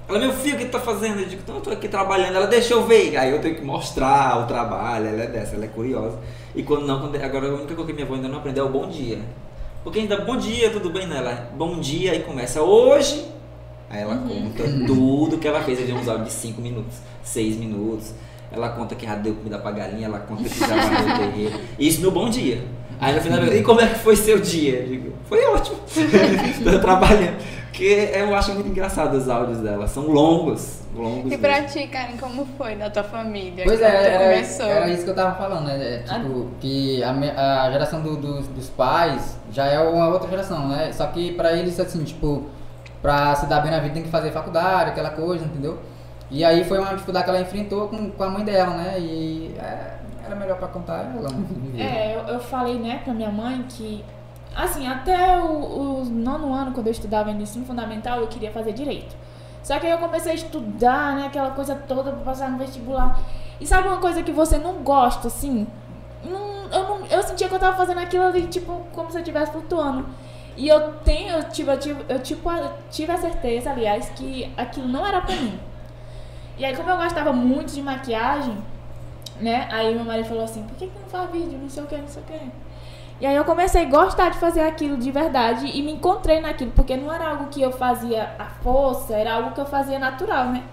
Ela, 0.09 0.19
meu 0.19 0.33
filho, 0.33 0.55
o 0.55 0.59
que 0.59 0.65
tu 0.65 0.71
tá 0.71 0.79
fazendo? 0.79 1.19
Eu 1.21 1.25
digo, 1.27 1.41
então 1.43 1.55
eu 1.55 1.61
tô 1.61 1.69
aqui 1.69 1.87
trabalhando. 1.87 2.35
Ela, 2.35 2.47
deixa 2.47 2.73
eu 2.73 2.83
ver. 2.85 3.15
Aí 3.15 3.31
eu 3.31 3.39
tenho 3.39 3.55
que 3.55 3.63
mostrar 3.63 4.39
o 4.43 4.47
trabalho. 4.47 5.07
Ela 5.07 5.23
é 5.23 5.27
dessa, 5.27 5.55
ela 5.55 5.63
é 5.65 5.69
curiosa. 5.69 6.17
E 6.53 6.63
quando 6.63 6.85
não, 6.85 6.99
quando, 6.99 7.15
agora 7.15 7.47
a 7.47 7.53
única 7.53 7.75
coisa 7.75 7.87
que 7.87 7.93
minha 7.93 8.05
avó 8.05 8.15
ainda 8.15 8.27
não 8.27 8.39
aprendeu 8.39 8.65
é 8.65 8.67
o 8.67 8.71
bom 8.71 8.89
dia. 8.89 9.19
Porque 9.83 9.99
ainda, 9.99 10.17
bom 10.19 10.35
dia, 10.35 10.69
tudo 10.69 10.89
bem 10.89 11.07
nela? 11.07 11.49
Bom 11.55 11.79
dia, 11.79 12.13
e 12.13 12.19
começa 12.23 12.61
hoje. 12.61 13.25
Aí 13.91 14.01
ela 14.01 14.15
conta 14.17 14.63
tudo 14.87 15.37
que 15.37 15.47
ela 15.47 15.61
fez. 15.61 15.79
Aí 15.79 15.85
vem 15.85 15.95
uns 15.95 16.07
áudios 16.07 16.27
de 16.29 16.33
5 16.33 16.61
minutos, 16.61 16.97
6 17.23 17.57
minutos. 17.57 18.13
Ela 18.51 18.69
conta 18.69 18.95
que 18.95 19.05
já 19.05 19.15
deu 19.15 19.33
comida 19.35 19.57
pra 19.59 19.71
galinha, 19.71 20.07
ela 20.07 20.19
conta 20.19 20.43
que 20.43 20.59
já 20.59 20.67
varreu 20.67 21.15
o 21.15 21.17
terreiro. 21.19 21.59
Isso 21.79 22.01
no 22.01 22.11
bom 22.11 22.29
dia. 22.29 22.61
Aí 22.99 23.15
no 23.15 23.21
final, 23.21 23.43
e 23.47 23.63
como 23.63 23.81
é 23.81 23.87
que 23.87 23.99
foi 23.99 24.15
seu 24.15 24.39
dia? 24.39 24.79
Eu 24.81 24.87
digo, 24.87 25.13
foi 25.27 25.43
ótimo. 25.45 25.77
Tô 26.63 26.79
trabalhando. 26.79 27.37
Porque 27.71 28.09
eu 28.13 28.35
acho 28.35 28.53
muito 28.53 28.67
engraçado 28.69 29.15
os 29.17 29.27
áudios 29.29 29.59
dela. 29.59 29.87
São 29.87 30.07
longos. 30.07 30.81
Longos 30.93 31.31
E 31.31 31.37
pra 31.37 31.61
mesmo. 31.61 31.67
ti, 31.79 31.87
Karen, 31.87 32.17
como 32.19 32.45
foi 32.57 32.75
da 32.75 32.89
tua 32.89 33.03
família? 33.03 33.63
Pois 33.65 33.81
é, 33.81 33.85
era, 34.13 34.25
começou? 34.35 34.65
era 34.65 34.89
isso 34.89 35.05
que 35.05 35.09
eu 35.09 35.15
tava 35.15 35.35
falando, 35.35 35.65
né? 35.67 35.95
É, 35.95 35.97
tipo, 35.99 36.47
que 36.59 37.01
a, 37.01 37.63
a 37.63 37.71
geração 37.71 38.01
do- 38.01 38.17
dos- 38.17 38.47
dos 38.49 38.69
pais 38.69 39.37
já 39.53 39.65
é 39.67 39.79
uma 39.79 40.09
outra 40.09 40.29
geração, 40.29 40.67
né? 40.67 40.91
Só 40.91 41.07
que 41.07 41.31
pra 41.31 41.53
eles, 41.53 41.79
assim, 41.79 42.03
tipo, 42.03 42.43
pra 43.01 43.35
se 43.35 43.45
dar 43.47 43.61
bem 43.61 43.71
na 43.71 43.79
vida 43.79 43.93
tem 43.93 44.03
que 44.03 44.09
fazer 44.09 44.31
faculdade, 44.31 44.91
aquela 44.91 45.09
coisa, 45.09 45.45
entendeu? 45.45 45.79
E 46.29 46.45
aí 46.45 46.63
foi 46.63 46.79
uma 46.79 46.91
dificuldade 46.91 47.25
que 47.25 47.29
ela 47.31 47.41
enfrentou 47.41 47.87
com, 47.89 48.09
com 48.11 48.23
a 48.23 48.29
mãe 48.29 48.43
dela, 48.43 48.75
né? 48.75 48.99
E 48.99 49.55
é, 49.59 49.97
era 50.25 50.35
melhor 50.35 50.57
pra 50.57 50.67
contar 50.67 51.13
ela, 51.15 51.29
viver. 51.29 51.81
É, 51.81 52.15
eu, 52.15 52.35
eu 52.35 52.39
falei, 52.39 52.79
né, 52.79 53.01
pra 53.03 53.13
minha 53.13 53.29
mãe 53.29 53.65
que, 53.67 54.03
assim, 54.55 54.87
até 54.87 55.37
o, 55.37 56.01
o 56.01 56.05
nono 56.05 56.53
ano, 56.53 56.71
quando 56.71 56.87
eu 56.87 56.91
estudava 56.91 57.33
no 57.33 57.41
ensino 57.41 57.65
fundamental, 57.65 58.19
eu 58.19 58.27
queria 58.27 58.51
fazer 58.51 58.71
direito. 58.71 59.15
Só 59.63 59.77
que 59.77 59.85
aí 59.85 59.91
eu 59.91 59.97
comecei 59.97 60.31
a 60.31 60.35
estudar, 60.35 61.15
né, 61.15 61.27
aquela 61.27 61.51
coisa 61.51 61.75
toda 61.75 62.11
pra 62.11 62.21
passar 62.21 62.49
no 62.49 62.57
vestibular. 62.57 63.19
E 63.59 63.67
sabe 63.67 63.87
uma 63.87 63.97
coisa 63.97 64.23
que 64.23 64.31
você 64.31 64.57
não 64.57 64.75
gosta, 64.75 65.27
assim? 65.27 65.67
Não, 66.23 66.63
eu, 66.71 66.83
não, 66.83 67.05
eu 67.07 67.21
sentia 67.23 67.47
que 67.47 67.53
eu 67.53 67.59
tava 67.59 67.75
fazendo 67.75 67.99
aquilo 67.99 68.23
ali, 68.23 68.47
tipo, 68.47 68.81
como 68.93 69.11
se 69.11 69.17
eu 69.17 69.21
estivesse 69.21 69.51
flutuando. 69.51 70.05
E 70.57 70.67
eu 70.67 70.93
tenho, 71.03 71.35
eu 71.35 71.43
tive, 71.49 71.71
eu 71.71 71.79
tive, 71.79 72.05
eu, 72.09 72.19
tipo, 72.19 72.49
tive 72.89 73.11
a 73.11 73.17
certeza, 73.17 73.71
aliás, 73.71 74.09
que 74.09 74.51
aquilo 74.57 74.87
não 74.87 75.05
era 75.05 75.21
pra 75.21 75.35
mim. 75.35 75.59
E 76.57 76.65
aí, 76.65 76.75
como 76.75 76.89
eu 76.89 76.97
gostava 76.97 77.31
muito 77.31 77.73
de 77.73 77.81
maquiagem, 77.81 78.57
né? 79.39 79.67
Aí 79.71 79.95
meu 79.95 80.05
marido 80.05 80.27
falou 80.27 80.43
assim, 80.43 80.63
por 80.63 80.75
que, 80.77 80.87
que 80.87 80.99
não 80.99 81.07
faz 81.07 81.31
vídeo? 81.31 81.57
Não 81.59 81.69
sei 81.69 81.83
o 81.83 81.87
que, 81.87 81.97
não 81.97 82.07
sei 82.07 82.21
o 82.21 82.25
que. 82.25 82.51
E 83.19 83.25
aí 83.25 83.35
eu 83.35 83.45
comecei 83.45 83.85
a 83.85 83.89
gostar 83.89 84.29
de 84.29 84.39
fazer 84.39 84.61
aquilo 84.61 84.97
de 84.97 85.11
verdade 85.11 85.67
e 85.67 85.81
me 85.83 85.91
encontrei 85.91 86.41
naquilo, 86.41 86.71
porque 86.71 86.97
não 86.97 87.13
era 87.13 87.29
algo 87.29 87.47
que 87.47 87.61
eu 87.61 87.71
fazia 87.71 88.35
à 88.37 88.45
força, 88.45 89.15
era 89.15 89.33
algo 89.33 89.51
que 89.51 89.61
eu 89.61 89.65
fazia 89.65 89.99
natural, 89.99 90.47
né? 90.47 90.63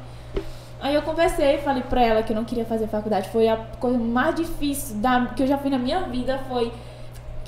Aí 0.81 0.95
eu 0.95 1.03
conversei, 1.03 1.59
falei 1.59 1.83
pra 1.83 2.03
ela 2.03 2.23
que 2.23 2.33
eu 2.33 2.37
não 2.37 2.45
queria 2.45 2.65
fazer 2.65 2.87
faculdade. 2.87 3.29
Foi 3.31 3.49
a 3.49 3.57
coisa 3.79 3.99
mais 3.99 4.35
difícil 4.35 4.97
da, 4.97 5.27
que 5.27 5.43
eu 5.43 5.47
já 5.47 5.59
fiz 5.59 5.71
na 5.71 5.79
minha 5.79 6.01
vida, 6.03 6.39
foi 6.49 6.73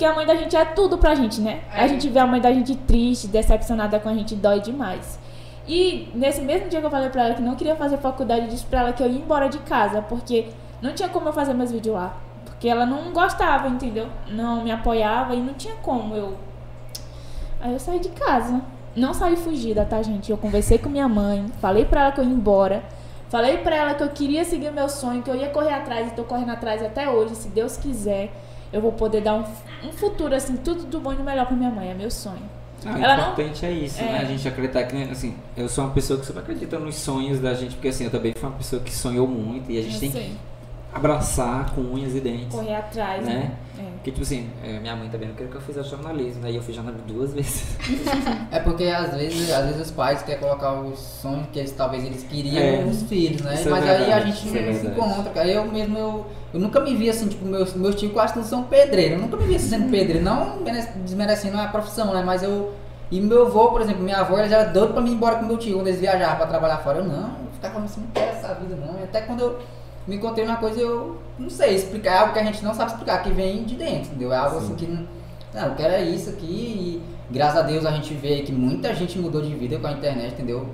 que 0.01 0.05
a 0.05 0.15
mãe 0.15 0.25
da 0.25 0.33
gente 0.33 0.55
é 0.55 0.65
tudo 0.65 0.97
pra 0.97 1.13
gente, 1.13 1.39
né? 1.39 1.61
A 1.71 1.85
gente 1.85 2.09
vê 2.09 2.17
a 2.17 2.25
mãe 2.25 2.41
da 2.41 2.51
gente 2.51 2.75
triste, 2.75 3.27
decepcionada 3.27 3.99
com 3.99 4.09
a 4.09 4.13
gente, 4.15 4.35
dói 4.35 4.59
demais. 4.59 5.19
E 5.67 6.09
nesse 6.15 6.41
mesmo 6.41 6.69
dia 6.69 6.79
que 6.79 6.85
eu 6.87 6.89
falei 6.89 7.11
pra 7.11 7.25
ela 7.25 7.35
que 7.35 7.41
não 7.43 7.53
queria 7.53 7.75
fazer 7.75 7.97
faculdade, 7.97 8.45
eu 8.45 8.47
disse 8.47 8.65
pra 8.65 8.79
ela 8.79 8.93
que 8.93 9.03
eu 9.03 9.07
ia 9.07 9.19
embora 9.19 9.47
de 9.47 9.59
casa, 9.59 10.01
porque 10.01 10.47
não 10.81 10.91
tinha 10.91 11.07
como 11.07 11.29
eu 11.29 11.33
fazer 11.33 11.53
meus 11.53 11.71
vídeos 11.71 11.93
lá. 11.93 12.17
Porque 12.45 12.67
ela 12.67 12.83
não 12.83 13.13
gostava, 13.13 13.67
entendeu? 13.67 14.07
Não 14.27 14.63
me 14.63 14.71
apoiava 14.71 15.35
e 15.35 15.39
não 15.39 15.53
tinha 15.53 15.75
como 15.83 16.15
eu. 16.15 16.35
Aí 17.61 17.71
eu 17.71 17.79
saí 17.79 17.99
de 17.99 18.09
casa. 18.09 18.59
Não 18.95 19.13
saí 19.13 19.35
fugida, 19.35 19.85
tá, 19.85 20.01
gente? 20.01 20.31
Eu 20.31 20.37
conversei 20.37 20.79
com 20.79 20.89
minha 20.89 21.07
mãe, 21.07 21.45
falei 21.61 21.85
pra 21.85 22.05
ela 22.05 22.11
que 22.11 22.19
eu 22.19 22.25
ia 22.25 22.31
embora. 22.31 22.83
Falei 23.29 23.57
pra 23.57 23.75
ela 23.75 23.93
que 23.93 24.01
eu 24.01 24.09
queria 24.09 24.43
seguir 24.43 24.69
o 24.69 24.73
meu 24.73 24.89
sonho, 24.89 25.21
que 25.21 25.29
eu 25.29 25.35
ia 25.35 25.49
correr 25.49 25.75
atrás 25.75 26.07
e 26.07 26.15
tô 26.15 26.23
correndo 26.23 26.49
atrás 26.49 26.81
até 26.81 27.07
hoje, 27.07 27.35
se 27.35 27.49
Deus 27.49 27.77
quiser. 27.77 28.31
Eu 28.71 28.81
vou 28.81 28.91
poder 28.93 29.21
dar 29.21 29.35
um, 29.35 29.43
um 29.87 29.91
futuro, 29.91 30.33
assim, 30.35 30.55
tudo 30.57 30.83
do 30.83 30.99
bom 30.99 31.13
e 31.13 31.15
do 31.17 31.23
melhor 31.23 31.45
pra 31.45 31.55
minha 31.55 31.69
mãe, 31.69 31.89
é 31.89 31.93
meu 31.93 32.09
sonho. 32.09 32.41
Ah, 32.85 32.93
o 32.93 32.97
Ela 32.97 33.15
não- 33.17 33.23
importante 33.33 33.65
é 33.65 33.71
isso, 33.71 34.01
né? 34.01 34.17
É. 34.17 34.21
A 34.21 34.25
gente 34.25 34.47
acreditar 34.47 34.83
que, 34.85 35.03
assim, 35.03 35.35
eu 35.55 35.69
sou 35.69 35.83
uma 35.83 35.93
pessoa 35.93 36.19
que 36.19 36.25
sempre 36.25 36.41
acredita 36.41 36.79
nos 36.79 36.95
sonhos 36.95 37.39
da 37.39 37.53
gente, 37.53 37.75
porque 37.75 37.89
assim, 37.89 38.05
eu 38.05 38.09
também 38.11 38.33
fui 38.35 38.47
uma 38.49 38.55
pessoa 38.57 38.81
que 38.81 38.91
sonhou 38.91 39.27
muito 39.27 39.71
e 39.71 39.77
a 39.77 39.81
gente 39.83 39.93
Eu 39.95 39.99
tem 39.99 40.11
sei. 40.11 40.31
Abraçar 40.93 41.73
com 41.73 41.81
unhas 41.81 42.15
e 42.15 42.19
dentes. 42.19 42.47
Correr 42.49 42.75
atrás, 42.75 43.25
né? 43.25 43.33
né? 43.33 43.51
É. 43.79 43.91
Porque, 43.95 44.11
tipo 44.11 44.23
assim, 44.23 44.49
eh, 44.63 44.79
minha 44.79 44.95
mãe 44.95 45.07
também 45.09 45.27
não 45.27 45.35
queria 45.35 45.51
que 45.51 45.57
eu 45.57 45.61
fizesse 45.61 45.89
jornalismo, 45.89 46.41
né? 46.41 46.51
E 46.51 46.55
eu 46.55 46.61
fiz 46.61 46.75
jornalismo 46.75 47.05
duas 47.07 47.33
vezes. 47.33 47.77
É 48.51 48.59
porque 48.59 48.85
às 48.85 49.13
vezes, 49.15 49.51
às 49.51 49.65
vezes 49.65 49.81
os 49.81 49.91
pais 49.91 50.21
querem 50.23 50.41
colocar 50.41 50.73
os 50.73 50.99
sonhos 50.99 51.47
que 51.53 51.59
eles 51.59 51.71
talvez 51.71 52.03
eles 52.03 52.23
queriam 52.23 52.57
É. 52.63 52.81
nos 52.83 53.03
filhos, 53.03 53.41
né? 53.41 53.53
Isso 53.55 53.67
é 53.67 53.71
Mas 53.71 53.87
aí 53.87 54.11
a 54.11 54.19
gente 54.21 54.45
isso 54.47 54.57
é 54.57 54.61
não 54.65 54.73
se 54.73 54.79
verdade. 54.79 54.99
encontra, 55.09 55.31
cara. 55.31 55.47
Eu 55.47 55.65
mesmo, 55.65 55.97
eu, 55.97 56.25
eu 56.53 56.59
nunca 56.59 56.79
me 56.79 56.95
vi 56.95 57.09
assim, 57.09 57.27
tipo, 57.27 57.45
meus, 57.45 57.73
meus 57.75 57.95
tios 57.95 58.11
quase 58.11 58.33
todos 58.33 58.49
são 58.49 58.63
pedreiros. 58.63 59.17
Eu 59.17 59.21
nunca 59.21 59.37
me 59.37 59.45
vi 59.45 59.55
assim 59.55 59.69
sendo 59.69 59.89
pedreiro, 59.91 60.23
não 60.23 60.57
mere- 60.61 60.87
desmerecendo 61.03 61.57
a 61.59 61.67
profissão, 61.67 62.13
né? 62.13 62.23
Mas 62.25 62.43
eu. 62.43 62.73
E 63.11 63.19
meu 63.19 63.45
avô, 63.47 63.67
por 63.69 63.81
exemplo, 63.81 64.01
minha 64.01 64.17
avó, 64.19 64.37
ela 64.37 64.47
já 64.47 64.59
era 64.59 64.69
doida 64.71 64.93
pra 64.93 65.01
mim 65.01 65.11
ir 65.11 65.15
embora 65.15 65.35
com 65.35 65.45
meu 65.45 65.57
tio 65.57 65.75
quando 65.75 65.87
eles 65.87 65.99
viajavam 65.99 66.37
pra 66.37 66.45
trabalhar 66.47 66.77
fora. 66.77 66.99
Eu 66.99 67.03
não, 67.03 67.23
eu 67.27 67.51
ficava 67.53 67.79
assim, 67.83 68.01
não 68.01 68.07
quero 68.11 68.31
essa 68.37 68.53
vida 68.55 68.75
não. 68.75 68.99
E 68.99 69.03
até 69.03 69.21
quando 69.21 69.41
eu 69.41 69.59
me 70.07 70.15
encontrei 70.15 70.45
numa 70.45 70.57
coisa, 70.57 70.79
eu 70.79 71.17
não 71.37 71.49
sei 71.49 71.75
explicar, 71.75 72.11
é 72.11 72.17
algo 72.19 72.33
que 72.33 72.39
a 72.39 72.43
gente 72.43 72.63
não 72.63 72.73
sabe 72.73 72.91
explicar, 72.91 73.21
que 73.21 73.29
vem 73.29 73.63
de 73.63 73.75
dentro, 73.75 74.09
entendeu? 74.09 74.33
É 74.33 74.37
algo 74.37 74.57
assim 74.57 74.75
que 74.75 74.87
não. 74.87 75.07
Eu 75.53 75.75
quero 75.75 75.93
é 75.93 76.03
isso 76.03 76.29
aqui 76.29 76.45
e 76.47 77.03
graças 77.33 77.57
a 77.57 77.61
Deus 77.61 77.85
a 77.85 77.91
gente 77.91 78.13
vê 78.13 78.41
que 78.41 78.51
muita 78.51 78.93
gente 78.95 79.19
mudou 79.19 79.41
de 79.41 79.53
vida 79.53 79.77
com 79.77 79.87
a 79.87 79.91
internet, 79.91 80.33
entendeu? 80.33 80.69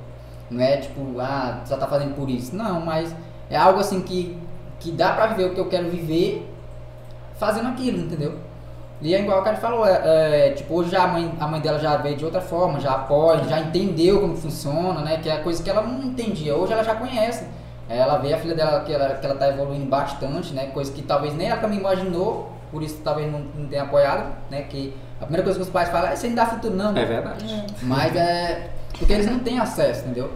Não 0.49 0.61
é 0.61 0.77
tipo, 0.77 1.19
ah, 1.19 1.61
só 1.65 1.77
tá 1.77 1.87
fazendo 1.87 2.15
por 2.15 2.29
isso. 2.29 2.55
Não, 2.55 2.79
mas 2.79 3.13
é 3.49 3.57
algo 3.57 3.79
assim 3.79 4.01
que, 4.01 4.37
que 4.79 4.91
dá 4.91 5.13
pra 5.13 5.27
viver 5.27 5.45
o 5.45 5.53
que 5.53 5.59
eu 5.59 5.67
quero 5.67 5.89
viver 5.89 6.47
fazendo 7.37 7.67
aquilo, 7.69 7.99
entendeu? 7.99 8.37
E 9.01 9.13
é 9.13 9.21
igual 9.21 9.41
o 9.41 9.43
cara 9.43 9.57
falou, 9.57 9.85
é, 9.85 10.47
é, 10.47 10.49
tipo, 10.51 10.73
hoje 10.73 10.89
já 10.89 11.03
a 11.03 11.07
mãe, 11.07 11.31
a 11.39 11.47
mãe 11.47 11.61
dela 11.61 11.77
já 11.77 11.97
veio 11.97 12.17
de 12.17 12.25
outra 12.25 12.41
forma, 12.41 12.79
já 12.79 12.93
apoia, 12.93 13.43
já 13.43 13.59
entendeu 13.59 14.21
como 14.21 14.35
funciona, 14.35 15.01
né? 15.01 15.17
Que 15.17 15.29
é 15.29 15.37
coisa 15.37 15.61
que 15.61 15.69
ela 15.69 15.83
não 15.83 16.03
entendia, 16.03 16.55
hoje 16.55 16.73
ela 16.73 16.83
já 16.83 16.95
conhece. 16.95 17.45
Ela 17.89 18.17
vê 18.17 18.33
a 18.33 18.37
filha 18.37 18.53
dela 18.53 18.81
que 18.81 18.93
ela, 18.93 19.15
que 19.15 19.25
ela 19.25 19.35
tá 19.35 19.47
evoluindo 19.49 19.85
bastante, 19.85 20.53
né? 20.53 20.67
Coisa 20.67 20.91
que 20.91 21.01
talvez 21.01 21.33
nem 21.35 21.47
ela 21.47 21.61
também 21.61 21.79
imaginou, 21.79 22.51
por 22.71 22.83
isso 22.83 22.99
talvez 23.03 23.31
não, 23.31 23.39
não 23.55 23.67
tenha 23.67 23.83
apoiado, 23.83 24.33
né? 24.49 24.63
Que 24.63 24.93
a 25.19 25.23
primeira 25.23 25.43
coisa 25.43 25.57
que 25.57 25.63
os 25.63 25.71
pais 25.71 25.89
falam 25.89 26.09
é 26.09 26.15
você 26.15 26.27
não 26.27 26.35
dá 26.35 26.45
futuro 26.45 26.75
não. 26.75 26.95
É 26.97 27.05
verdade. 27.05 27.45
Mas 27.81 28.15
é. 28.15 28.71
Porque 28.97 29.13
eles 29.13 29.27
não 29.27 29.39
têm 29.39 29.59
acesso, 29.59 30.01
entendeu? 30.01 30.31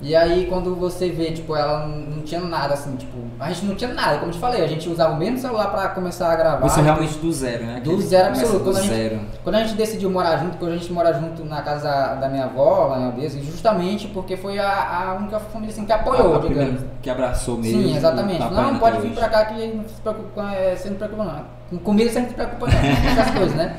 E 0.00 0.14
aí 0.14 0.46
quando 0.46 0.74
você 0.74 1.10
vê, 1.10 1.32
tipo, 1.32 1.56
ela 1.56 1.86
não, 1.86 2.16
não 2.16 2.22
tinha 2.22 2.40
nada 2.40 2.74
assim, 2.74 2.94
tipo, 2.96 3.16
a 3.40 3.48
gente 3.50 3.64
não 3.64 3.74
tinha 3.74 3.92
nada, 3.94 4.18
como 4.18 4.28
eu 4.28 4.34
te 4.34 4.38
falei, 4.38 4.62
a 4.62 4.66
gente 4.66 4.88
usava 4.88 5.14
o 5.14 5.16
mesmo 5.16 5.38
celular 5.38 5.70
pra 5.70 5.88
começar 5.88 6.30
a 6.30 6.36
gravar. 6.36 6.66
Isso 6.66 6.80
realmente 6.80 7.18
do 7.18 7.32
zero, 7.32 7.64
né? 7.64 7.80
Do 7.82 8.00
zero 8.02 8.28
absoluto. 8.28 8.58
Do 8.58 8.64
Quando 8.64 8.76
a, 8.76 8.82
gente, 8.82 8.94
zero. 8.94 9.20
quando 9.42 9.54
a 9.54 9.64
gente 9.64 9.74
decidiu 9.74 10.10
morar 10.10 10.36
junto, 10.36 10.58
quando 10.58 10.72
a 10.72 10.76
gente 10.76 10.92
mora 10.92 11.14
junto 11.14 11.44
na 11.44 11.62
casa 11.62 12.14
da 12.16 12.28
minha 12.28 12.44
avó, 12.44 12.88
lá 12.88 13.00
em 13.00 13.04
Aldeza, 13.06 13.40
justamente 13.40 14.08
porque 14.08 14.36
foi 14.36 14.58
a, 14.58 15.10
a 15.10 15.14
única 15.14 15.40
família 15.40 15.72
assim, 15.72 15.86
que 15.86 15.92
apoiou, 15.92 16.34
a 16.34 16.40
primeira 16.40 16.72
digamos. 16.72 16.90
que 17.00 17.08
abraçou 17.08 17.56
mesmo. 17.56 17.82
Sim, 17.82 17.96
exatamente. 17.96 18.40
Não, 18.40 18.68
até 18.68 18.78
pode 18.78 19.00
vir 19.00 19.14
pra 19.14 19.28
cá 19.30 19.46
que 19.46 19.66
não 19.68 19.84
se 19.84 20.00
preocupa, 20.02 20.52
é, 20.52 20.76
você 20.76 20.90
não 20.90 20.96
preocupa 20.96 21.24
não. 21.24 21.44
Com 21.70 21.78
comida 21.78 22.10
você 22.10 22.20
não 22.20 22.28
se 22.28 22.34
preocupa 22.34 22.66
não, 22.66 22.74
essas 23.12 23.30
coisas, 23.30 23.54
né? 23.56 23.76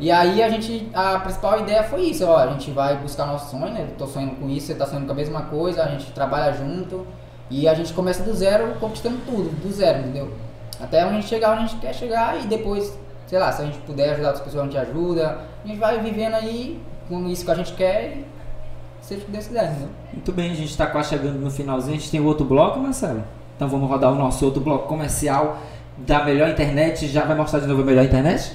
E 0.00 0.10
aí 0.10 0.42
a 0.42 0.48
gente, 0.48 0.88
a 0.94 1.18
principal 1.18 1.60
ideia 1.60 1.82
foi 1.82 2.02
isso, 2.02 2.24
ó, 2.24 2.36
a 2.36 2.46
gente 2.48 2.70
vai 2.70 2.96
buscar 2.96 3.26
nosso 3.26 3.50
sonho, 3.50 3.72
né? 3.72 3.86
Eu 3.90 3.96
tô 3.96 4.06
sonhando 4.06 4.36
com 4.36 4.48
isso, 4.48 4.68
você 4.68 4.74
tá 4.74 4.86
sonhando 4.86 5.06
com 5.06 5.12
a 5.12 5.16
mesma 5.16 5.42
coisa, 5.42 5.82
a 5.82 5.88
gente 5.88 6.12
trabalha 6.12 6.52
junto 6.52 7.04
e 7.50 7.66
a 7.66 7.74
gente 7.74 7.92
começa 7.92 8.22
do 8.22 8.32
zero, 8.32 8.74
conquistando 8.78 9.18
tudo, 9.26 9.50
do 9.60 9.72
zero, 9.72 10.00
entendeu? 10.00 10.32
Até 10.80 11.04
onde 11.04 11.16
a 11.16 11.20
gente 11.20 11.28
chegar, 11.28 11.52
onde 11.52 11.64
a 11.64 11.66
gente 11.66 11.80
quer 11.80 11.92
chegar 11.92 12.40
e 12.40 12.46
depois, 12.46 12.96
sei 13.26 13.38
lá, 13.38 13.50
se 13.50 13.62
a 13.62 13.64
gente 13.64 13.78
puder 13.78 14.10
ajudar 14.10 14.28
outras 14.28 14.44
pessoas, 14.44 14.62
a 14.62 14.66
gente 14.66 14.78
ajuda. 14.78 15.40
A 15.64 15.66
gente 15.66 15.78
vai 15.78 15.98
vivendo 16.00 16.34
aí 16.34 16.80
com 17.08 17.26
isso 17.26 17.44
que 17.44 17.50
a 17.50 17.54
gente 17.54 17.72
quer 17.72 18.18
e 18.18 18.26
seja 19.00 19.22
o 19.22 19.24
que 19.24 19.32
Deus 19.32 19.46
quiser, 19.48 19.64
entendeu? 19.70 19.88
Muito 20.12 20.32
bem, 20.32 20.52
a 20.52 20.54
gente 20.54 20.70
está 20.70 20.86
quase 20.86 21.08
chegando 21.08 21.38
no 21.40 21.50
finalzinho. 21.50 21.96
A 21.96 21.98
gente 21.98 22.10
tem 22.10 22.20
outro 22.20 22.44
bloco, 22.44 22.78
Marcelo? 22.78 23.24
Então 23.56 23.68
vamos 23.68 23.88
rodar 23.88 24.12
o 24.12 24.14
nosso 24.14 24.44
outro 24.44 24.60
bloco 24.60 24.86
comercial 24.86 25.58
da 25.96 26.22
melhor 26.24 26.48
internet. 26.48 27.08
Já 27.08 27.24
vai 27.24 27.36
mostrar 27.36 27.58
de 27.58 27.66
novo 27.66 27.82
a 27.82 27.84
melhor 27.84 28.04
internet? 28.04 28.52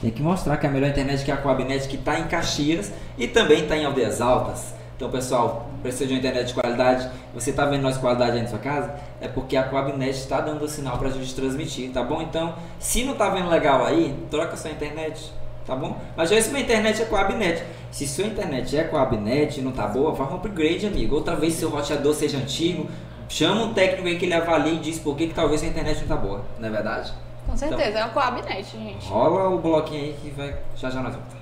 Tem 0.00 0.10
que 0.10 0.22
mostrar 0.22 0.58
que 0.58 0.66
é 0.66 0.68
a 0.68 0.72
melhor 0.72 0.90
internet 0.90 1.24
que 1.24 1.30
é 1.30 1.34
a 1.34 1.38
Coabnet, 1.38 1.88
que 1.88 1.96
está 1.96 2.18
em 2.18 2.24
Caxias 2.24 2.92
e 3.16 3.26
também 3.26 3.62
está 3.62 3.76
em 3.76 3.84
Aldeias 3.84 4.20
Altas. 4.20 4.74
Então, 4.94 5.10
pessoal, 5.10 5.68
precisa 5.82 6.06
de 6.06 6.14
uma 6.14 6.18
internet 6.18 6.48
de 6.48 6.54
qualidade. 6.54 7.10
Você 7.34 7.50
está 7.50 7.66
vendo 7.66 7.82
nossa 7.82 7.98
qualidade 7.98 8.36
aí 8.36 8.42
na 8.42 8.48
sua 8.48 8.58
casa? 8.58 8.94
É 9.20 9.28
porque 9.28 9.56
a 9.56 9.62
Coabnet 9.62 10.10
está 10.10 10.40
dando 10.40 10.64
o 10.64 10.68
sinal 10.68 10.98
para 10.98 11.08
a 11.08 11.10
gente 11.10 11.34
transmitir, 11.34 11.90
tá 11.92 12.02
bom? 12.02 12.22
Então, 12.22 12.54
se 12.78 13.04
não 13.04 13.12
está 13.12 13.28
vendo 13.28 13.48
legal 13.48 13.84
aí, 13.84 14.14
troca 14.30 14.56
sua 14.56 14.70
internet, 14.70 15.32
tá 15.66 15.76
bom? 15.76 15.98
Mas 16.16 16.30
já 16.30 16.40
se 16.40 16.50
minha 16.50 16.62
internet 16.62 17.02
é 17.02 17.04
Coabnet. 17.04 17.62
Se 17.90 18.06
sua 18.06 18.24
internet 18.24 18.76
é 18.76 18.84
Coabnet 18.84 19.58
e 19.58 19.62
não 19.62 19.72
tá 19.72 19.86
boa, 19.86 20.12
vá 20.12 20.24
um 20.30 20.36
upgrade, 20.36 20.86
amigo. 20.86 21.14
Outra 21.14 21.36
vez 21.36 21.54
seu 21.54 21.68
roteador 21.68 22.14
seja 22.14 22.38
antigo, 22.38 22.86
chama 23.28 23.64
um 23.64 23.74
técnico 23.74 24.08
aí 24.08 24.18
que 24.18 24.24
ele 24.24 24.34
avalie 24.34 24.76
e 24.76 24.78
diz 24.78 24.98
por 24.98 25.16
que, 25.16 25.26
que 25.26 25.34
talvez 25.34 25.60
sua 25.60 25.68
internet 25.68 26.00
não 26.00 26.08
tá 26.08 26.16
boa, 26.16 26.42
não 26.58 26.68
é 26.68 26.72
verdade? 26.72 27.12
Com 27.46 27.56
certeza, 27.56 27.98
é 27.98 28.06
o 28.06 28.10
Coabnet, 28.10 28.64
gente. 28.76 29.08
Rola 29.08 29.48
o 29.48 29.58
bloquinho 29.58 30.04
aí 30.04 30.16
que 30.20 30.30
vai. 30.30 30.56
Já 30.76 30.90
já 30.90 31.00
nós 31.00 31.14
vamos. 31.14 31.35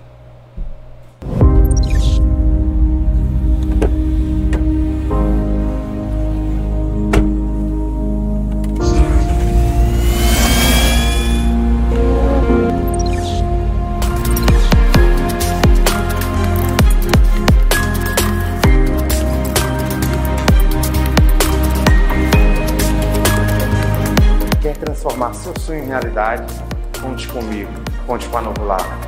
Conte 27.01 27.27
comigo. 27.27 27.73
Conte 28.07 28.29
com 28.29 28.39
a 28.39 28.43
Novo 28.43 28.65
Lar. 28.65 29.01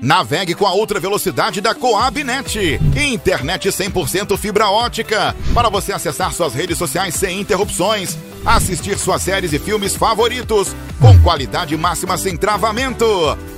Navegue 0.00 0.54
com 0.54 0.66
a 0.66 0.74
ultra 0.74 0.98
velocidade 0.98 1.60
da 1.60 1.74
Coabnet. 1.74 2.80
Internet 2.96 3.68
100% 3.68 4.38
fibra 4.38 4.70
ótica. 4.70 5.36
Para 5.52 5.68
você 5.68 5.92
acessar 5.92 6.32
suas 6.32 6.54
redes 6.54 6.78
sociais 6.78 7.14
sem 7.14 7.40
interrupções. 7.40 8.16
Assistir 8.44 8.98
suas 8.98 9.22
séries 9.22 9.52
e 9.52 9.58
filmes 9.58 9.96
favoritos. 9.96 10.74
Com 11.04 11.18
qualidade 11.18 11.76
máxima 11.76 12.16
sem 12.16 12.34
travamento. 12.34 13.04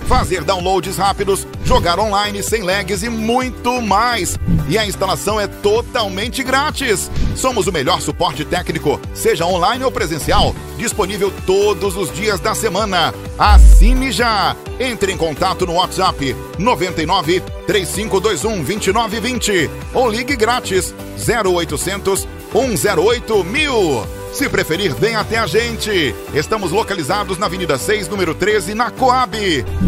Fazer 0.08 0.42
downloads 0.42 0.96
rápidos. 0.96 1.46
Jogar 1.64 1.96
online 1.96 2.42
sem 2.42 2.60
lags 2.64 3.04
e 3.04 3.08
muito 3.08 3.80
mais. 3.80 4.36
E 4.68 4.76
a 4.76 4.84
instalação 4.84 5.40
é 5.40 5.46
totalmente 5.46 6.42
grátis. 6.42 7.08
Somos 7.36 7.68
o 7.68 7.72
melhor 7.72 8.00
suporte 8.00 8.44
técnico, 8.44 9.00
seja 9.14 9.46
online 9.46 9.84
ou 9.84 9.92
presencial. 9.92 10.56
Disponível 10.76 11.32
todos 11.46 11.96
os 11.96 12.12
dias 12.12 12.40
da 12.40 12.52
semana. 12.52 13.14
Assine 13.38 14.10
já! 14.10 14.56
Entre 14.80 15.12
em 15.12 15.16
contato 15.16 15.64
no 15.64 15.74
WhatsApp 15.74 16.34
99 16.58 17.44
3521 17.64 18.64
2920 18.64 19.70
ou 19.94 20.10
ligue 20.10 20.34
grátis 20.34 20.92
0800 21.16 22.26
108 22.52 23.44
mil. 23.44 24.25
Se 24.36 24.50
preferir, 24.50 24.94
vem 24.94 25.16
até 25.16 25.38
a 25.38 25.46
gente. 25.46 26.14
Estamos 26.34 26.70
localizados 26.70 27.38
na 27.38 27.46
Avenida 27.46 27.78
6, 27.78 28.06
número 28.06 28.34
13, 28.34 28.74
na 28.74 28.90
Coab. 28.90 29.34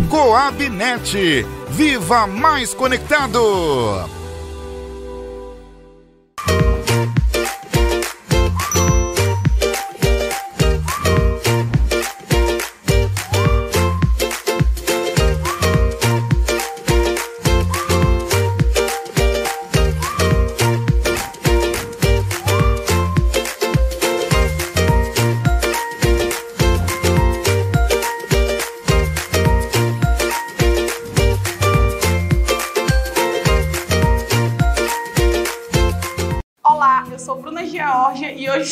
Coab 0.09 0.71
Net. 0.71 1.47
Viva 1.69 2.27
mais 2.27 2.73
conectado! 2.73 4.18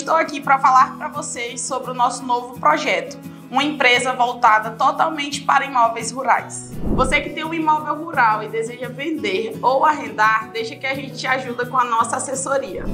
Estou 0.07 0.17
aqui 0.17 0.41
para 0.41 0.57
falar 0.57 0.97
para 0.97 1.09
vocês 1.09 1.61
sobre 1.63 1.91
o 1.91 1.95
nosso 1.95 2.25
novo 2.25 2.61
projeto, 2.61 3.19
uma 3.51 3.65
empresa 3.65 4.13
voltada 4.13 4.71
totalmente 4.71 5.41
para 5.41 5.65
imóveis 5.65 6.13
rurais. 6.13 6.71
Você 6.95 7.21
que 7.21 7.31
tem 7.31 7.45
um 7.45 7.53
imóvel 7.53 7.97
rural 7.97 8.41
e 8.45 8.49
deseja 8.49 8.89
vender 8.89 9.59
ou 9.61 9.85
arrendar, 9.85 10.49
deixa 10.53 10.77
que 10.77 10.87
a 10.87 10.95
gente 10.95 11.17
te 11.17 11.27
ajuda 11.27 11.67
com 11.67 11.77
a 11.77 11.85
nossa 11.85 12.19
assessoria. 12.19 12.85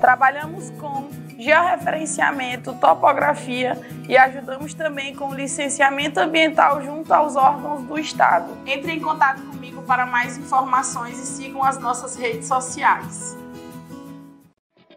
Trabalhamos 0.00 0.70
com 0.80 1.10
georreferenciamento, 1.38 2.72
topografia 2.76 3.78
e 4.08 4.16
ajudamos 4.16 4.72
também 4.72 5.14
com 5.14 5.34
licenciamento 5.34 6.20
ambiental 6.20 6.82
junto 6.82 7.12
aos 7.12 7.36
órgãos 7.36 7.82
do 7.82 7.98
Estado. 7.98 8.56
Entre 8.64 8.92
em 8.92 9.00
contato 9.00 9.42
comigo 9.42 9.82
para 9.82 10.06
mais 10.06 10.38
informações 10.38 11.18
e 11.18 11.26
sigam 11.26 11.62
as 11.62 11.78
nossas 11.78 12.16
redes 12.16 12.48
sociais. 12.48 13.41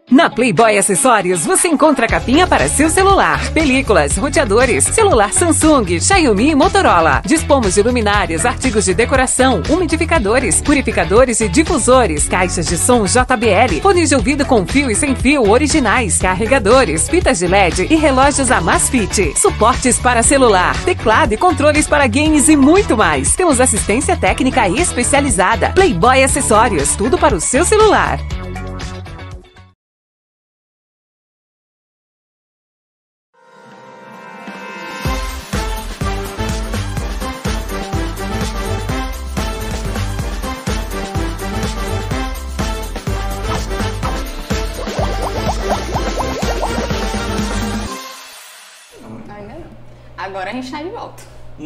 Na 0.08 0.30
Playboy 0.30 0.78
Acessórios 0.78 1.44
você 1.44 1.66
encontra 1.66 2.06
capinha 2.06 2.46
para 2.46 2.68
seu 2.68 2.88
celular, 2.88 3.50
películas, 3.50 4.16
roteadores, 4.16 4.84
celular 4.84 5.32
Samsung, 5.32 5.98
Xiaomi 5.98 6.50
e 6.50 6.54
Motorola. 6.54 7.22
Dispomos 7.26 7.74
de 7.74 7.82
luminárias, 7.82 8.46
artigos 8.46 8.84
de 8.84 8.94
decoração, 8.94 9.60
umidificadores, 9.68 10.62
purificadores 10.62 11.40
e 11.40 11.48
difusores, 11.48 12.28
caixas 12.28 12.66
de 12.66 12.78
som 12.78 13.04
JBL, 13.04 13.80
fones 13.82 14.10
de 14.10 14.14
ouvido 14.14 14.46
com 14.46 14.64
fio 14.64 14.88
e 14.88 14.94
sem 14.94 15.16
fio 15.16 15.50
originais, 15.50 16.18
carregadores, 16.18 17.08
fitas 17.08 17.40
de 17.40 17.48
LED 17.48 17.88
e 17.90 17.96
relógios 17.96 18.52
Amazfit, 18.52 19.36
suportes 19.36 19.98
para 19.98 20.22
celular, 20.22 20.76
teclado 20.84 21.34
e 21.34 21.36
controles 21.36 21.88
para 21.88 22.06
games 22.06 22.48
e 22.48 22.54
muito 22.54 22.96
mais. 22.96 23.34
Temos 23.34 23.60
assistência 23.60 24.16
técnica 24.16 24.68
especializada. 24.68 25.70
Playboy 25.70 26.22
Acessórios, 26.22 26.94
tudo 26.94 27.18
para 27.18 27.34
o 27.34 27.40
seu 27.40 27.64
celular. 27.64 28.20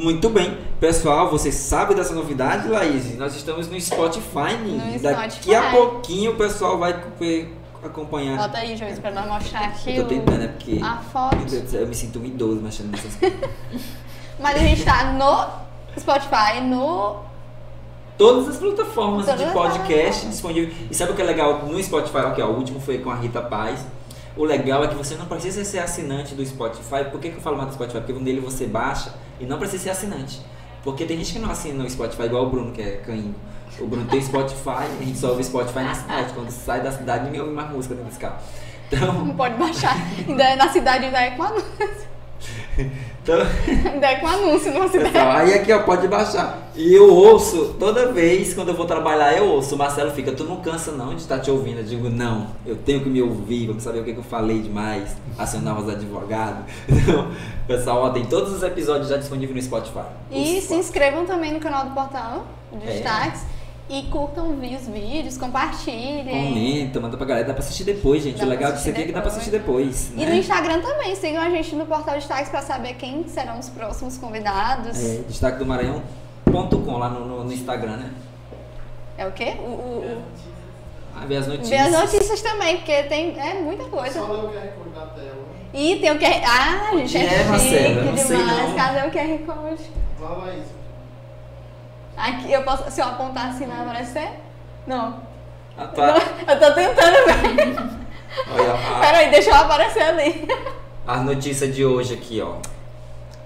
Muito 0.03 0.31
bem. 0.31 0.57
Pessoal, 0.81 1.31
você 1.31 1.53
sabe 1.53 1.95
dessa 1.95 2.15
novidade, 2.15 2.69
Laís? 2.69 3.17
Nós 3.19 3.35
estamos 3.37 3.69
no 3.69 3.79
Spotify. 3.81 4.55
No 4.65 4.99
Daqui 4.99 5.33
Spotify. 5.35 5.55
a 5.55 5.71
pouquinho 5.71 6.33
o 6.33 6.37
pessoal 6.37 6.79
vai 6.79 6.95
co- 6.95 7.87
acompanhar. 7.87 8.39
Bota 8.39 8.59
aí, 8.59 8.77
Joyce, 8.77 9.01
pra 9.01 9.11
nós 9.11 9.27
mostrar 9.27 9.61
aqui 9.67 9.97
Eu 9.97 10.05
tô 10.05 10.09
tentando, 10.09 10.43
é 10.43 10.49
porque. 10.49 10.81
a 10.83 10.97
foto. 10.97 11.37
Eu 11.75 11.87
me 11.87 11.95
sinto 11.95 12.19
um 12.19 12.25
idoso 12.25 12.61
mexendo 12.63 12.91
nessas 12.93 13.15
coisas. 13.17 13.39
Mas 14.41 14.57
a 14.57 14.59
gente 14.61 14.83
tá 14.85 15.13
no 15.13 16.01
Spotify, 16.01 16.61
no. 16.63 17.17
Todas 18.17 18.49
as 18.49 18.57
plataformas 18.57 19.25
Todas 19.27 19.41
de 19.41 19.47
as 19.47 19.53
podcast 19.53 20.27
disponíveis. 20.27 20.75
E 20.91 20.95
sabe 20.95 21.13
o 21.13 21.15
que 21.15 21.23
é 21.23 21.25
legal 21.25 21.67
no 21.67 21.83
Spotify? 21.83 22.19
Aqui, 22.19 22.41
ó, 22.43 22.47
o 22.49 22.57
último 22.57 22.81
foi 22.81 22.99
com 22.99 23.11
a 23.11 23.15
Rita 23.15 23.41
Paz. 23.43 23.85
O 24.37 24.45
legal 24.45 24.83
é 24.85 24.89
que 24.89 24.95
você 24.95 25.15
não 25.17 25.27
precisa 25.27 25.63
ser 25.65 25.79
assinante 25.81 26.35
do 26.35 26.45
Spotify. 26.45 27.05
Por 27.11 27.21
que, 27.21 27.31
que 27.31 27.37
eu 27.37 27.41
falo 27.43 27.57
mais 27.57 27.69
do 27.69 27.75
Spotify? 27.75 28.01
Porque 28.01 28.13
nele 28.23 28.41
você 28.41 28.67
baixa 28.67 29.13
e 29.41 29.47
não 29.47 29.59
precisa 29.59 29.85
ser 29.85 29.91
assinante. 29.91 30.41
Porque 30.83 31.05
tem 31.05 31.17
gente 31.19 31.33
que 31.33 31.39
não 31.39 31.51
assina 31.51 31.83
no 31.83 31.91
Spotify, 31.91 32.25
igual 32.25 32.47
o 32.47 32.51
Bruno, 32.51 32.73
que 32.73 32.81
é 32.81 32.97
caninho. 32.99 33.35
O 33.79 33.87
Bruno 33.87 34.07
tem 34.09 34.21
Spotify, 34.21 34.85
a 35.01 35.05
gente 35.05 35.19
só 35.19 35.31
ouve 35.31 35.45
Spotify 35.45 35.81
na 35.81 35.95
cidade. 35.95 36.33
Quando 36.33 36.51
sai 36.51 36.83
da 36.83 36.93
cidade, 36.93 37.25
ninguém 37.25 37.41
ouve 37.41 37.53
mais 37.53 37.71
música 37.71 37.95
dentro 37.95 38.09
desse 38.09 38.21
carro. 38.21 38.39
Então, 38.93 39.25
Não 39.25 39.35
pode 39.37 39.55
baixar. 39.57 39.97
Ainda 40.27 40.43
é 40.43 40.57
na 40.57 40.69
cidade, 40.69 41.05
ainda 41.05 41.21
é 41.21 41.31
com 41.31 41.43
anúncio. 41.45 42.09
Então 43.23 43.41
Ainda 43.93 44.17
com 44.17 44.27
anúncio 44.27 44.73
cidade. 44.73 45.13
Pessoal, 45.13 45.31
aí 45.33 45.55
aqui 45.55 45.73
ó, 45.73 45.83
pode 45.83 46.09
baixar. 46.09 46.71
E 46.75 46.95
eu 46.95 47.13
ouço, 47.13 47.75
toda 47.79 48.13
vez 48.13 48.55
quando 48.55 48.69
eu 48.69 48.75
vou 48.75 48.87
trabalhar, 48.87 49.37
eu 49.37 49.47
ouço. 49.47 49.75
O 49.75 49.79
Marcelo 49.79 50.11
fica, 50.11 50.33
tu 50.33 50.45
não 50.45 50.57
cansa 50.57 50.93
não 50.93 51.15
de 51.15 51.21
estar 51.21 51.39
te 51.39 51.51
ouvindo. 51.51 51.79
Eu 51.79 51.85
digo, 51.85 52.09
não, 52.09 52.49
eu 52.65 52.77
tenho 52.77 53.01
que 53.01 53.09
me 53.09 53.21
ouvir, 53.21 53.67
vamos 53.67 53.83
saber 53.83 54.01
o 54.01 54.05
que, 54.05 54.13
que 54.13 54.19
eu 54.19 54.25
falei 54.25 54.61
demais, 54.61 55.17
acionar 55.39 55.79
os 55.79 55.89
advogados. 55.89 56.65
Então, 57.11 57.31
pessoal, 57.67 58.03
ó, 58.03 58.11
tem 58.11 58.25
todos 58.25 58.53
os 58.53 58.63
episódios 58.63 59.09
já 59.09 59.17
disponíveis 59.17 59.57
no 59.57 59.63
Spotify. 59.63 60.07
E 60.31 60.61
se 60.61 60.75
inscrevam 60.75 61.25
também 61.25 61.53
no 61.53 61.61
canal 61.61 61.85
do 61.87 61.91
Portal 61.95 62.47
de 62.73 62.89
É. 62.89 62.93
Destaques. 62.93 63.43
E 63.91 64.05
curtam 64.05 64.55
vi- 64.55 64.77
os 64.77 64.87
vídeos, 64.87 65.37
compartilhem. 65.37 66.25
Comenta, 66.25 67.01
manda 67.01 67.17
pra 67.17 67.27
galera, 67.27 67.49
dá 67.49 67.53
pra 67.53 67.61
assistir 67.61 67.83
depois, 67.83 68.23
gente. 68.23 68.39
Dá 68.39 68.47
o 68.47 68.49
legal 68.49 68.71
disso 68.73 68.89
aqui 68.89 69.03
é 69.03 69.07
que 69.07 69.13
dá 69.13 69.21
pra 69.21 69.33
assistir 69.33 69.51
depois. 69.51 70.13
E 70.15 70.21
né? 70.21 70.27
no 70.27 70.35
Instagram 70.37 70.81
também, 70.81 71.17
sigam 71.17 71.43
a 71.43 71.51
gente 71.51 71.75
no 71.75 71.85
Portal 71.85 72.15
de 72.15 72.21
Destaques 72.21 72.51
pra 72.51 72.63
saber 72.63 72.95
quem 72.95 73.27
serão 73.27 73.59
os 73.59 73.69
próximos 73.69 74.17
convidados. 74.17 74.97
É, 74.97 75.23
destaque 75.27 75.59
do 75.59 75.67
Maranhão.com 75.67 76.97
lá 76.99 77.09
no, 77.09 77.27
no, 77.27 77.45
no 77.45 77.53
Instagram, 77.53 77.97
né? 77.97 78.11
É 79.19 79.27
o 79.27 79.33
quê? 79.33 79.57
O, 79.59 79.65
o, 79.65 80.05
o... 80.05 80.23
Ah, 81.17 81.27
ver 81.27 81.39
as 81.39 81.49
notícias. 81.49 81.69
Ver 81.69 81.79
as 81.79 81.93
notícias 81.93 82.41
também, 82.43 82.77
porque 82.77 83.03
tem 83.03 83.37
é 83.41 83.55
muita 83.61 83.85
coisa. 83.85 84.21
Só 84.21 84.27
ler 84.33 84.45
o 84.45 84.49
QR 84.51 84.69
Code 84.69 84.91
da 84.95 85.07
tela. 85.07 85.51
E 85.75 85.97
tem 85.97 86.13
o 86.13 86.19
QR. 86.19 86.43
Ah, 86.47 86.97
gente, 86.97 87.17
é, 87.17 87.25
é, 87.25 87.39
chique 87.39 87.49
Marcela? 87.49 88.05
Eu 88.07 88.13
demais. 88.13 88.75
Cadê 88.77 89.09
o 89.09 89.11
QR 89.11 89.39
Code? 89.47 89.83
Fala 90.17 90.55
isso. 90.55 90.80
Aqui, 92.21 92.53
eu 92.53 92.63
posso. 92.63 92.91
Se 92.91 93.01
eu 93.01 93.07
apontar 93.07 93.49
assim, 93.49 93.67
não 93.67 93.81
aparecer? 93.83 94.29
Não. 94.87 95.17
Ah, 95.77 95.87
tá. 95.87 96.17
Eu 96.47 96.59
tô 96.61 96.73
tentando 96.75 97.17
ver. 97.27 97.77
Olha, 98.53 98.73
a- 98.75 99.01
Peraí, 99.01 99.31
deixa 99.31 99.51
eu 99.51 99.55
aparecer 99.55 100.03
ali. 100.03 100.49
as 101.07 101.23
notícias 101.25 101.75
de 101.75 101.85
hoje 101.85 102.15
aqui, 102.15 102.41
ó. 102.41 102.57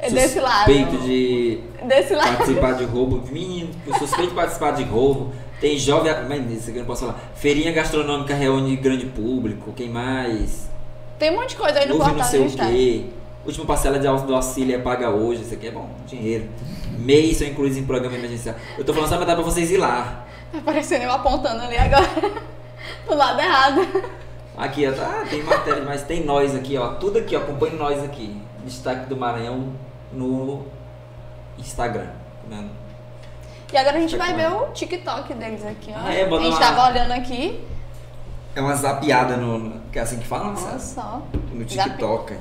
É 0.00 0.10
desse 0.10 0.38
lado. 0.40 0.64
Suspeito 0.72 0.96
de 0.98 1.60
Desse 1.84 2.14
lado. 2.14 2.36
participar 2.36 2.72
de 2.72 2.84
roubo. 2.84 3.22
Menino, 3.30 3.70
suspeito 3.98 4.30
de 4.30 4.34
participar 4.34 4.72
de 4.72 4.82
roubo. 4.82 5.32
Tem 5.60 5.78
jovem. 5.78 6.12
Mas 6.28 6.50
isso 6.50 6.68
aqui 6.68 6.78
eu 6.78 6.80
não 6.82 6.86
posso 6.86 7.06
falar. 7.06 7.18
Feirinha 7.36 7.72
gastronômica 7.72 8.34
reúne 8.34 8.76
grande 8.76 9.06
público. 9.06 9.72
Quem 9.72 9.88
mais? 9.88 10.68
Tem 11.18 11.30
um 11.30 11.36
monte 11.36 11.50
de 11.50 11.56
coisa 11.56 11.78
aí 11.78 11.86
no 11.86 11.94
Houve 11.94 12.06
não 12.08 12.14
portal 12.16 12.30
sei 12.30 12.40
do 12.40 12.44
o 12.44 12.48
Destaque. 12.48 12.72
quê. 12.72 13.04
Última 13.44 13.66
parcela 13.66 13.98
de 13.98 14.06
do 14.26 14.34
auxílio 14.34 14.74
é 14.74 14.78
paga 14.78 15.10
hoje. 15.10 15.42
Isso 15.42 15.54
aqui 15.54 15.68
é 15.68 15.70
bom, 15.70 15.88
dinheiro. 16.06 16.48
MEI 16.98 17.34
são 17.34 17.46
incluídos 17.46 17.76
em 17.76 17.84
programa 17.84 18.16
emergencial. 18.16 18.54
Eu 18.78 18.84
tô 18.84 18.94
falando 18.94 19.10
só 19.10 19.16
pra 19.16 19.26
dar 19.26 19.34
pra 19.34 19.44
vocês 19.44 19.70
ir 19.70 19.76
lá. 19.76 20.24
Tá 20.50 20.58
aparecendo 20.58 21.02
eu 21.02 21.12
apontando 21.12 21.62
ali 21.62 21.76
agora. 21.76 22.08
Do 23.06 23.14
lado 23.14 23.40
errado. 23.40 23.86
Aqui, 24.56 24.86
ó. 24.86 24.92
Ah, 24.92 25.24
tem 25.28 25.42
matéria, 25.42 25.82
mas 25.82 26.02
tem 26.04 26.24
nós 26.24 26.54
aqui, 26.54 26.78
ó. 26.78 26.94
Tudo 26.94 27.18
aqui, 27.18 27.36
ó. 27.36 27.40
Acompanhe 27.40 27.76
nós 27.76 28.02
aqui. 28.02 28.40
Destaque 28.64 29.06
do 29.08 29.16
Maranhão 29.16 29.72
no 30.12 30.64
Instagram. 31.58 32.08
Né? 32.48 32.68
E 33.72 33.76
agora 33.76 33.96
a 33.96 34.00
gente 34.00 34.16
vai 34.16 34.32
ver 34.34 34.52
o 34.52 34.66
TikTok 34.72 35.34
deles 35.34 35.66
aqui, 35.66 35.92
ó. 35.94 35.98
Ah, 36.06 36.14
é, 36.14 36.22
a 36.24 36.28
gente 36.28 36.48
uma- 36.48 36.58
tava 36.58 36.90
olhando 36.90 37.12
aqui. 37.12 37.62
É 38.54 38.60
uma 38.60 38.74
zapiada 38.74 39.36
no. 39.36 39.80
Que 39.90 39.98
é 39.98 40.02
assim 40.02 40.18
que 40.18 40.26
fala? 40.26 40.46
Olha 40.48 40.56
sabe? 40.56 40.82
só. 40.82 41.22
No 41.52 41.64
TikTok. 41.64 42.34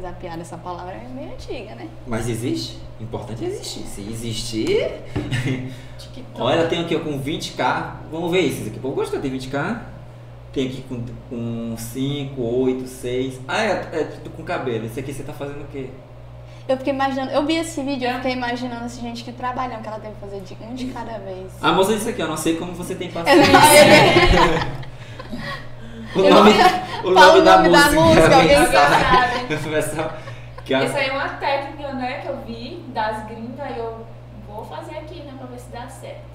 Zapiada, 0.00 0.42
essa 0.42 0.58
palavra 0.58 0.94
é 0.94 1.08
meio 1.08 1.32
antiga, 1.32 1.74
né? 1.74 1.88
Mas 2.06 2.28
existe? 2.28 2.78
Importante 3.00 3.44
é 3.44 3.48
existir. 3.48 3.84
Se 3.84 4.00
existir. 4.00 4.90
Olha, 6.34 6.66
tem 6.66 6.84
aqui 6.84 6.96
ó, 6.96 7.00
com 7.00 7.20
20k. 7.20 7.92
Vamos 8.10 8.30
ver 8.30 8.44
esses 8.44 8.66
aqui. 8.66 8.78
Pô, 8.78 8.88
eu 8.88 8.92
gostei, 8.92 9.20
tem 9.20 9.30
20k. 9.30 9.80
Tem 10.52 10.68
aqui 10.68 10.84
com, 10.88 11.04
com 11.28 11.76
5, 11.76 12.40
8, 12.40 12.86
6. 12.86 13.40
Ah, 13.46 13.64
é, 13.64 13.70
é 13.92 14.04
tudo 14.04 14.30
com 14.30 14.42
cabelo. 14.44 14.86
Esse 14.86 15.00
aqui 15.00 15.12
você 15.12 15.22
tá 15.22 15.32
fazendo 15.32 15.62
o 15.62 15.66
quê? 15.66 15.90
Eu 16.66 16.78
fiquei 16.78 16.94
imaginando, 16.94 17.30
eu 17.30 17.44
vi 17.44 17.56
esse 17.56 17.82
vídeo, 17.82 18.08
eu 18.08 18.14
fiquei 18.16 18.32
imaginando 18.32 18.86
essa 18.86 18.98
gente 18.98 19.22
que 19.22 19.32
trabalhando, 19.32 19.82
que 19.82 19.88
ela 19.88 19.98
teve 19.98 20.14
que 20.14 20.20
fazer 20.20 20.40
de 20.40 20.56
um 20.64 20.74
de 20.74 20.86
cada 20.86 21.18
vez. 21.18 21.52
A 21.60 21.72
moça 21.72 21.92
disse 21.94 22.08
aqui, 22.08 22.22
eu 22.22 22.28
não 22.28 22.38
sei 22.38 22.56
como 22.56 22.72
você 22.72 22.94
tem 22.94 23.10
paciência. 23.12 23.44
o 26.14 26.20
Eu 26.20 26.34
nome, 26.34 26.50
não- 26.52 27.10
o 27.10 27.14
Fala 27.14 27.26
nome 27.26 27.38
o 27.40 27.44
da 27.44 27.56
nome 27.58 27.68
da 27.70 27.78
música. 27.78 28.00
música, 28.00 28.36
alguém 28.36 28.66
sabe? 28.66 29.46
Pessoal, 29.46 30.12
que 30.64 30.74
a- 30.74 30.84
Isso 30.84 30.96
aí 30.96 31.08
é 31.08 31.12
uma 31.12 31.28
técnica, 31.28 31.92
né, 31.94 32.12
que 32.20 32.28
eu 32.28 32.36
vi 32.46 32.84
das 32.88 33.26
gringas 33.26 33.70
e 33.76 33.78
eu 33.78 34.06
vou 34.48 34.64
fazer 34.64 34.96
aqui, 34.96 35.20
né, 35.20 35.32
pra 35.36 35.46
ver 35.46 35.58
se 35.58 35.70
dá 35.70 35.88
certo. 35.88 36.34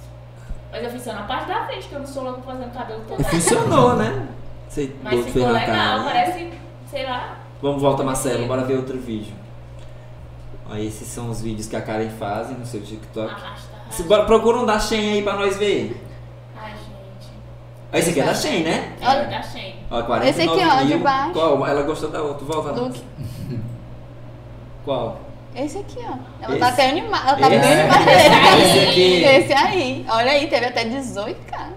Mas 0.71 0.83
eu 0.83 0.89
fiz 0.91 1.01
só 1.03 1.13
na 1.13 1.23
parte 1.23 1.47
da 1.47 1.65
frente, 1.65 1.87
que 1.87 1.93
eu 1.95 1.99
não 1.99 2.05
sou 2.07 2.23
louco 2.23 2.41
fazendo 2.43 2.71
cabelo 2.71 3.03
todo. 3.07 3.23
Funcionou, 3.23 3.95
né? 3.95 4.27
Você 4.67 4.91
Mas 5.01 5.25
ficou 5.25 5.47
legal, 5.51 5.65
cara. 5.65 6.03
parece, 6.03 6.53
sei 6.91 7.05
lá. 7.07 7.37
Vamos 7.59 7.81
volta, 7.81 8.03
Marcelo, 8.03 8.45
bora 8.47 8.63
ver 8.63 8.75
outro 8.77 8.97
vídeo. 8.99 9.33
Ó, 10.69 10.75
esses 10.75 11.07
são 11.07 11.29
os 11.31 11.41
vídeos 11.41 11.67
que 11.67 11.75
a 11.75 11.81
Karen 11.81 12.09
faz 12.11 12.51
no 12.51 12.63
seu 12.65 12.81
TikTok. 12.81 13.33
Se, 13.89 14.03
bora, 14.03 14.25
procura 14.25 14.59
um 14.59 14.65
da 14.67 14.77
Shein 14.79 15.13
aí 15.13 15.23
pra 15.23 15.33
nós 15.33 15.57
ver. 15.57 15.99
Esse 17.91 18.09
aqui 18.11 18.19
é 18.19 18.23
da 18.23 18.33
Shein, 18.35 18.63
né? 18.63 18.93
É, 19.01 19.25
da 19.25 19.41
Shein. 19.41 19.75
Ó, 19.89 20.03
49 20.03 20.29
Esse 20.29 20.41
aqui, 20.41 20.63
ó, 20.63 20.79
de 20.81 20.85
mil. 20.85 20.99
baixo. 20.99 21.31
Qual? 21.33 21.67
Ela 21.67 21.81
gostou 21.83 22.09
da 22.11 22.21
outra. 22.21 22.45
Volta 22.45 22.71
lá. 22.71 22.77
Look. 22.77 23.01
Qual? 24.85 25.19
Esse 25.55 25.79
aqui, 25.79 25.97
ó. 25.99 26.13
Ela 26.43 26.51
Esse? 26.51 26.59
tá 26.59 26.67
até 26.67 26.89
animada. 26.89 27.29
Ela 27.31 27.37
tá 27.39 27.55
Esse? 27.55 27.59
bem 27.59 27.73
animada. 27.81 28.11
Esse 28.61 28.79
aqui. 28.79 29.23
Esse 29.23 29.53
aí. 29.53 30.05
Olha 30.09 30.31
aí, 30.31 30.47
teve 30.47 30.65
até 30.67 30.83
18, 30.85 31.37
cara. 31.51 31.73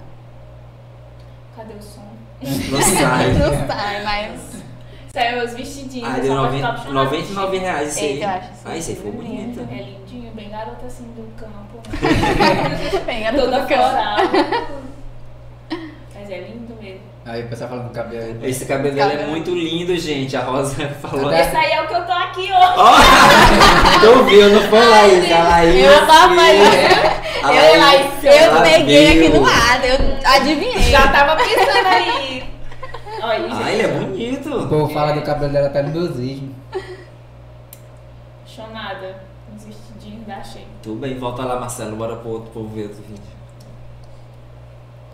Cadê 1.56 1.74
o 1.74 1.82
som? 1.82 2.02
Não 2.42 2.82
sai. 2.82 3.32
Não 3.38 3.66
sai, 3.66 4.04
mas. 4.04 4.52
Saiu 5.14 5.44
os 5.44 5.52
vestidinhos. 5.54 6.08
Ah, 6.08 6.16
eu 6.18 6.22
deu 6.22 6.32
só 6.34 6.40
posso 6.42 6.52
90, 6.52 6.68
apaixonar 6.68 6.94
99 7.04 7.50
vestido. 7.50 7.64
reais 7.70 7.88
esse 7.88 8.00
aí. 8.00 8.12
Eita, 8.12 8.24
eu 8.24 8.28
acho 8.30 8.38
esse 8.52 8.62
Ah, 8.68 8.76
esse 8.78 8.90
aí 8.90 8.96
ficou 8.96 9.12
bonito. 9.12 9.60
É 9.70 9.74
lindinho, 9.82 10.30
bem 10.34 10.48
garota 10.50 10.86
assim 10.86 11.04
do 11.04 11.36
campo. 11.36 11.80
Bem, 13.06 13.22
garota 13.22 13.44
Toda 13.44 13.60
do 13.60 13.66
campo. 13.68 14.91
É 16.34 16.40
lindo 16.40 16.74
mesmo. 16.80 17.00
Aí 17.24 17.42
o 17.44 17.48
pessoal 17.48 17.70
falando 17.70 17.88
do 17.88 17.94
cabelo. 17.94 18.44
Esse 18.44 18.66
cabelo 18.66 18.94
dela 18.94 19.12
é 19.12 19.26
muito 19.26 19.50
lindo, 19.54 19.96
gente. 19.96 20.36
A 20.36 20.42
Rosa 20.42 20.88
falou. 21.00 21.32
Esse 21.32 21.56
aí 21.56 21.70
é 21.72 21.82
o 21.82 21.86
que 21.86 21.94
eu 21.94 22.04
tô 22.04 22.12
aqui 22.12 22.40
hoje. 22.40 24.00
Tu 24.00 24.24
viu, 24.26 24.50
não 24.50 24.62
foi 24.68 24.84
Laís? 24.86 25.32
A 25.32 25.42
Laís. 25.48 25.84
Eu 25.84 26.06
tava 26.06 26.40
aí. 26.40 26.60
A 27.44 27.54
Eu, 27.54 27.80
Laís, 27.80 28.06
eu 28.24 28.62
peguei 28.62 29.08
aqui 29.08 29.30
viu. 29.30 29.40
no 29.40 29.46
ar, 29.46 29.84
eu 29.84 29.96
adivinhei. 30.24 30.82
Já 30.90 31.08
tava 31.12 31.36
pensando 31.36 31.86
aí. 31.86 32.42
Olha, 33.22 33.48
gente. 33.48 33.62
Ah, 33.62 33.72
ele 33.72 33.82
é 33.82 33.88
bonito. 33.88 34.48
O 34.58 34.68
povo 34.68 34.92
fala 34.92 35.12
do 35.12 35.22
cabelo 35.22 35.52
dela 35.52 35.68
até 35.68 35.82
no 35.82 35.90
meus 35.90 36.16
vídeos. 36.16 36.50
Chonada. 38.46 39.22
Uns 39.54 39.64
vestidinhos 39.64 40.26
da 40.26 40.42
Shein. 40.42 40.66
Tudo 40.82 41.00
bem, 41.00 41.16
volta 41.18 41.44
lá, 41.44 41.60
Marcelo. 41.60 41.94
Bora 41.96 42.16
pro 42.16 42.30
outro 42.30 42.50
povo 42.50 42.68
ver 42.74 42.84
outro 42.84 43.02
vídeo. 43.02 43.22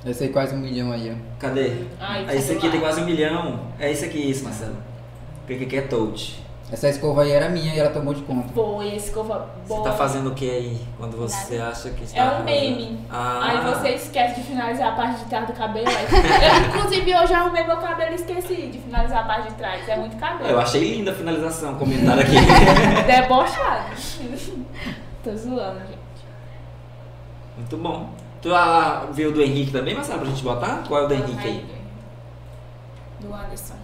Eu 0.05 0.15
sei 0.15 0.29
quase 0.29 0.55
um 0.55 0.59
milhão 0.59 0.93
aí, 0.93 1.11
ó. 1.13 1.39
Cadê? 1.41 1.73
Ah, 2.01 2.23
esse 2.23 2.43
sei 2.47 2.57
aqui 2.57 2.71
tem 2.71 2.81
quase 2.81 3.01
um 3.01 3.05
milhão. 3.05 3.61
É 3.79 3.91
esse 3.91 4.05
aqui, 4.05 4.19
isso, 4.31 4.45
Marcelo. 4.45 4.77
O 5.45 5.47
que 5.47 5.67
que 5.67 5.77
é 5.77 5.83
Toad? 5.83 6.45
Essa 6.71 6.89
escova 6.91 7.23
aí 7.23 7.33
era 7.33 7.49
minha 7.49 7.75
e 7.75 7.79
ela 7.79 7.89
tomou 7.89 8.13
de 8.13 8.21
conta. 8.23 8.47
Foi, 8.53 8.89
esse 8.95 9.07
escova 9.09 9.49
boa. 9.67 9.81
Você 9.83 9.89
tá 9.89 9.97
fazendo 9.97 10.29
o 10.31 10.35
que 10.35 10.49
aí? 10.51 10.79
Quando 10.99 11.17
você 11.17 11.57
acha 11.57 11.89
que 11.91 12.05
está. 12.05 12.21
É 12.21 12.39
um 12.41 12.45
meme. 12.45 13.01
Ah. 13.11 13.41
Aí 13.43 13.75
você 13.75 13.89
esquece 13.95 14.41
de 14.43 14.47
finalizar 14.47 14.93
a 14.93 14.95
parte 14.97 15.21
de 15.25 15.31
trás 15.31 15.47
do 15.47 15.55
cabelo. 15.55 15.87
aí- 15.89 16.07
Eu, 16.13 16.69
inclusive, 16.69 17.15
hoje 17.17 17.33
eu 17.33 17.39
arrumei 17.39 17.65
meu 17.65 17.79
cabelo 17.79 18.13
e 18.13 18.15
esqueci 18.17 18.67
de 18.69 18.79
finalizar 18.81 19.21
a 19.25 19.27
parte 19.27 19.49
de 19.49 19.55
trás. 19.55 19.89
É 19.89 19.97
muito 19.97 20.17
cabelo. 20.19 20.51
Eu 20.51 20.61
achei 20.61 20.97
linda 20.97 21.11
a 21.11 21.15
finalização, 21.15 21.75
comentário 21.77 22.21
aqui. 22.23 22.35
Debochado. 23.07 23.95
Tô 25.25 25.35
zoando, 25.35 25.81
gente. 25.81 25.99
Muito 27.57 27.77
bom. 27.79 28.11
Tu 28.49 28.55
ah, 28.55 29.07
viu 29.13 29.29
o 29.29 29.33
do 29.33 29.43
Henrique 29.43 29.71
também, 29.71 29.95
Marcelo, 29.95 30.21
pra 30.21 30.31
gente 30.31 30.43
botar? 30.43 30.83
Qual 30.89 31.03
é 31.03 31.05
o 31.05 31.09
do 31.09 31.13
Henrique 31.13 31.47
aí? 31.47 31.67
Do 33.21 33.35
Anderson. 33.35 33.75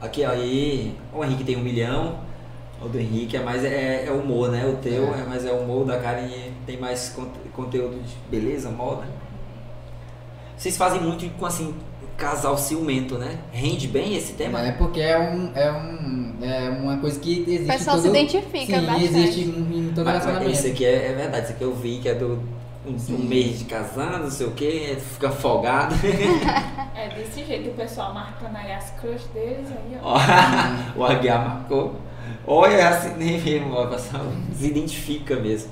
Aqui, 0.00 0.24
ó, 0.24 0.30
aí. 0.30 0.96
O 1.14 1.24
Henrique 1.24 1.44
tem 1.44 1.56
um 1.56 1.62
milhão. 1.62 2.18
O 2.84 2.88
do 2.88 2.98
Henrique 2.98 3.36
é 3.36 3.40
mais 3.40 3.64
é, 3.64 4.06
é 4.08 4.10
humor, 4.10 4.50
né? 4.50 4.66
O 4.66 4.78
teu 4.78 5.14
é, 5.14 5.22
mais 5.28 5.46
é 5.46 5.52
humor, 5.52 5.86
da 5.86 6.00
Karen 6.00 6.26
tem 6.66 6.76
mais 6.76 7.10
conte- 7.10 7.38
conteúdo 7.54 8.02
de 8.02 8.12
beleza, 8.28 8.68
moda. 8.68 9.04
Vocês 10.56 10.76
fazem 10.76 11.00
muito 11.00 11.24
com 11.38 11.46
assim, 11.46 11.72
casal 12.16 12.58
ciumento, 12.58 13.16
né? 13.16 13.38
Rende 13.52 13.86
bem 13.86 14.16
esse 14.16 14.32
tema? 14.32 14.60
É 14.60 14.72
porque 14.72 15.00
é, 15.00 15.16
um, 15.20 15.52
é, 15.54 15.70
um, 15.70 16.34
é 16.42 16.68
uma 16.68 16.96
coisa 16.98 17.20
que 17.20 17.44
existe. 17.46 17.62
O 17.62 17.66
pessoal 17.68 17.96
em 17.96 18.00
se 18.00 18.06
todo- 18.08 18.16
identifica 18.16 18.80
Sim, 18.80 18.86
bastante. 18.86 19.04
existe 19.04 19.40
em, 19.42 19.78
em 19.88 19.92
todo 19.94 20.04
Mas, 20.04 20.14
mas 20.14 20.24
relacionamento. 20.24 20.50
esse 20.50 20.66
aqui 20.66 20.84
é, 20.84 21.12
é 21.12 21.14
verdade, 21.14 21.44
esse 21.44 21.52
aqui 21.52 21.62
eu 21.62 21.72
vi 21.76 21.98
que 21.98 22.08
é 22.08 22.14
do 22.16 22.42
um, 22.86 23.14
um 23.14 23.18
mês 23.18 23.60
de 23.60 23.64
casado, 23.66 24.24
não 24.24 24.30
sei 24.30 24.46
o 24.46 24.52
que, 24.52 24.96
fica 25.14 25.30
folgado. 25.30 25.94
É 26.94 27.08
desse 27.08 27.44
jeito 27.44 27.70
o 27.70 27.74
pessoal 27.74 28.12
marcando 28.14 28.54
aí 28.54 28.70
as 28.72 28.90
crush 28.90 29.24
deles 29.34 29.66
aí, 29.70 29.98
Ó, 30.02 30.16
o 30.96 31.04
Aguiar 31.04 31.44
marcou. 31.48 31.96
Olha, 32.46 32.74
é 32.74 32.84
assim 32.86 33.14
nem 33.16 33.40
mesmo, 33.40 33.74
ó, 33.74 33.84
o 33.84 33.88
pessoal 33.88 34.22
se 34.54 34.66
identifica 34.66 35.36
mesmo. 35.36 35.70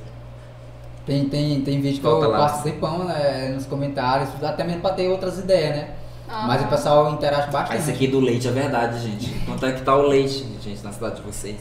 Tem, 1.06 1.28
tem, 1.28 1.60
tem 1.60 1.80
vídeo 1.80 1.98
que 1.98 2.02
Volta 2.02 2.26
eu 2.26 2.30
lá. 2.30 2.38
passo 2.38 2.62
tempão 2.64 3.04
né, 3.04 3.48
nos 3.54 3.66
comentários, 3.66 4.28
até 4.42 4.64
mesmo 4.64 4.80
pra 4.80 4.92
ter 4.92 5.08
outras 5.08 5.38
ideias, 5.38 5.76
né? 5.76 5.90
Ah. 6.28 6.46
Mas 6.46 6.62
o 6.62 6.68
pessoal 6.68 7.12
interage 7.12 7.48
Ah, 7.48 7.52
bastante. 7.52 7.80
esse 7.80 7.90
aqui 7.90 8.06
do 8.08 8.18
leite 8.20 8.48
é 8.48 8.52
verdade, 8.52 8.98
gente. 9.00 9.30
Quanto 9.44 9.66
é 9.66 9.72
que 9.72 9.82
tá 9.82 9.94
o 9.96 10.02
leite, 10.02 10.46
gente, 10.62 10.82
na 10.82 10.92
cidade 10.92 11.16
de 11.16 11.22
vocês? 11.22 11.56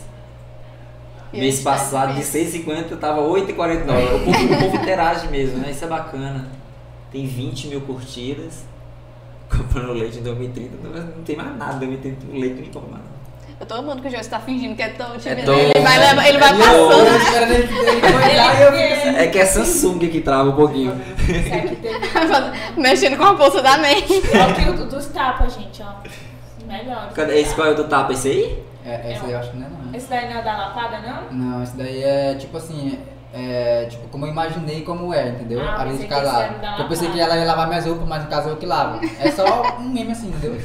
Eu 1.31 1.39
Mês 1.41 1.56
espero 1.60 1.77
passado 1.77 2.14
de 2.15 2.23
ver. 2.23 2.45
6,50 2.65 2.97
tava 2.97 3.22
8,49. 3.22 4.15
O 4.15 4.19
povo, 4.26 4.53
o 4.53 4.57
povo 4.60 4.76
interage 4.77 5.27
mesmo, 5.27 5.57
né? 5.60 5.69
Isso 5.72 5.85
é 5.85 5.88
bacana. 5.88 6.47
Tem 7.11 7.26
20 7.26 7.68
mil 7.68 7.81
curtidas. 7.81 8.64
Comprando 9.49 9.93
leite 9.93 10.19
em 10.19 10.23
2030. 10.23 10.69
Não, 10.84 10.91
não 10.91 11.23
tem 11.23 11.35
mais 11.35 11.56
nada. 11.57 11.73
2030 11.73 12.26
o 12.27 12.39
leite 12.39 12.56
nem 12.61 12.65
compra 12.72 12.81
mais. 12.91 13.03
nada. 13.03 13.19
Eu 13.60 13.65
tô 13.65 13.73
amando 13.76 14.01
que 14.01 14.07
o 14.07 14.11
Joyce 14.11 14.30
tá 14.30 14.39
fingindo 14.39 14.73
que 14.73 14.81
é 14.81 14.88
Toad. 14.89 15.27
É 15.27 15.35
né? 15.35 15.43
Ele 15.76 15.81
vai, 15.84 15.99
leva- 15.99 16.27
ele 16.30 16.38
vai 16.38 16.49
É 16.49 16.53
passando. 16.57 17.03
Né? 17.03 17.56
ele, 17.56 18.77
ele 18.84 18.93
assim. 18.93 19.15
É 19.18 19.27
que 19.27 19.38
é 19.38 19.45
Samsung 19.45 19.99
que 19.99 20.22
trava 20.22 20.49
um 20.49 20.56
pouquinho. 20.56 20.93
Mexendo 22.77 23.18
com 23.18 23.23
a 23.26 23.34
bolsa 23.34 23.61
da. 23.61 23.73
Ó, 23.73 24.53
que 24.53 24.69
o 24.69 24.85
dos 24.85 25.07
tapas, 25.07 25.56
gente, 25.56 25.81
ó. 25.84 25.93
Melhor. 26.65 27.10
Cadê? 27.14 27.39
Esse 27.41 27.53
qual 27.53 27.68
é 27.68 27.72
o 27.72 27.76
do 27.76 27.84
tapa? 27.85 28.14
Esse 28.14 28.30
aí? 28.30 28.64
É, 28.85 29.11
esse 29.14 29.26
aí 29.26 29.31
eu 29.31 29.39
acho 29.39 29.51
que 29.51 29.57
não 29.57 29.68
é 29.68 29.69
não. 29.69 29.93
Esse 29.95 30.10
daí 30.10 30.30
não 30.34 30.39
é 30.39 30.43
da 30.43 30.57
lapada, 30.57 30.99
não? 30.99 31.31
Não, 31.31 31.64
esse 31.64 31.76
daí 31.76 32.03
é 32.03 32.35
tipo 32.35 32.57
assim, 32.57 32.99
é 33.34 33.85
tipo 33.89 34.07
como 34.07 34.26
eu 34.26 34.31
imaginei 34.31 34.81
como 34.84 35.14
é, 35.14 35.30
entendeu? 35.30 35.61
Ah, 35.61 35.81
a 35.81 35.85
vez 35.85 35.99
de 35.99 36.07
casar. 36.07 36.77
Eu 36.80 36.88
pensei 36.88 37.10
que 37.11 37.19
ela 37.19 37.38
ia 37.38 37.45
lavar 37.45 37.68
minhas 37.68 37.85
roupas, 37.85 38.07
mas 38.07 38.23
no 38.23 38.30
caso 38.30 38.49
eu 38.49 38.57
que 38.57 38.65
lavo. 38.65 38.99
É 39.19 39.30
só 39.31 39.77
um 39.80 39.89
meme 39.89 40.11
assim, 40.11 40.30
entendeu? 40.30 40.60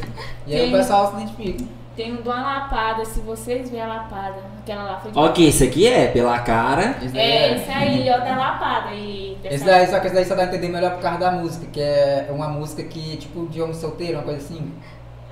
E 0.46 0.54
aí 0.54 0.60
Tem- 0.60 0.74
o 0.74 0.76
pessoal 0.78 1.08
se 1.10 1.22
identifica. 1.22 1.64
Tem 1.96 2.12
um 2.12 2.22
de 2.22 2.28
uma 2.28 2.42
lapada, 2.42 3.04
se 3.04 3.20
vocês 3.20 3.70
verem 3.70 3.84
a 3.84 3.86
lapada. 3.88 4.34
Aquela 4.62 4.82
lá 4.82 4.98
foi 5.00 5.12
de 5.12 5.18
Ok, 5.18 5.46
esse 5.48 5.62
aqui 5.62 5.86
é 5.86 6.08
pela 6.08 6.40
cara. 6.40 6.96
Esse 7.00 7.08
daí 7.14 7.20
É, 7.22 7.54
esse 7.54 7.70
aí, 7.70 8.10
ó, 8.10 8.18
da 8.18 8.36
lapada. 8.36 8.90
E 8.92 9.38
Esse 9.44 9.64
daí, 9.64 9.86
só 9.86 10.00
que 10.00 10.06
esse 10.06 10.14
daí 10.16 10.24
só 10.24 10.34
dá 10.34 10.42
a 10.42 10.46
entender 10.46 10.68
melhor 10.70 10.94
por 10.94 11.02
causa 11.02 11.18
da 11.20 11.30
música, 11.30 11.66
que 11.72 11.80
é 11.80 12.26
uma 12.30 12.48
música 12.48 12.82
que, 12.82 13.16
tipo, 13.18 13.46
de 13.46 13.62
homem 13.62 13.74
solteiro, 13.74 14.14
uma 14.14 14.24
coisa 14.24 14.38
assim. 14.40 14.72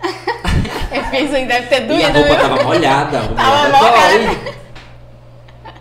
Eu 0.92 1.04
fiquei 1.04 1.24
assim, 1.26 1.46
deve 1.46 1.66
ter 1.68 1.90
E 1.90 2.04
a 2.04 2.10
doído, 2.10 2.18
roupa 2.18 2.28
viu? 2.28 2.48
tava 2.48 2.62
molhada. 2.64 3.18
a 3.18 3.22
roupa 3.22 3.34
Tava 3.36 3.68
molhada. 3.68 4.62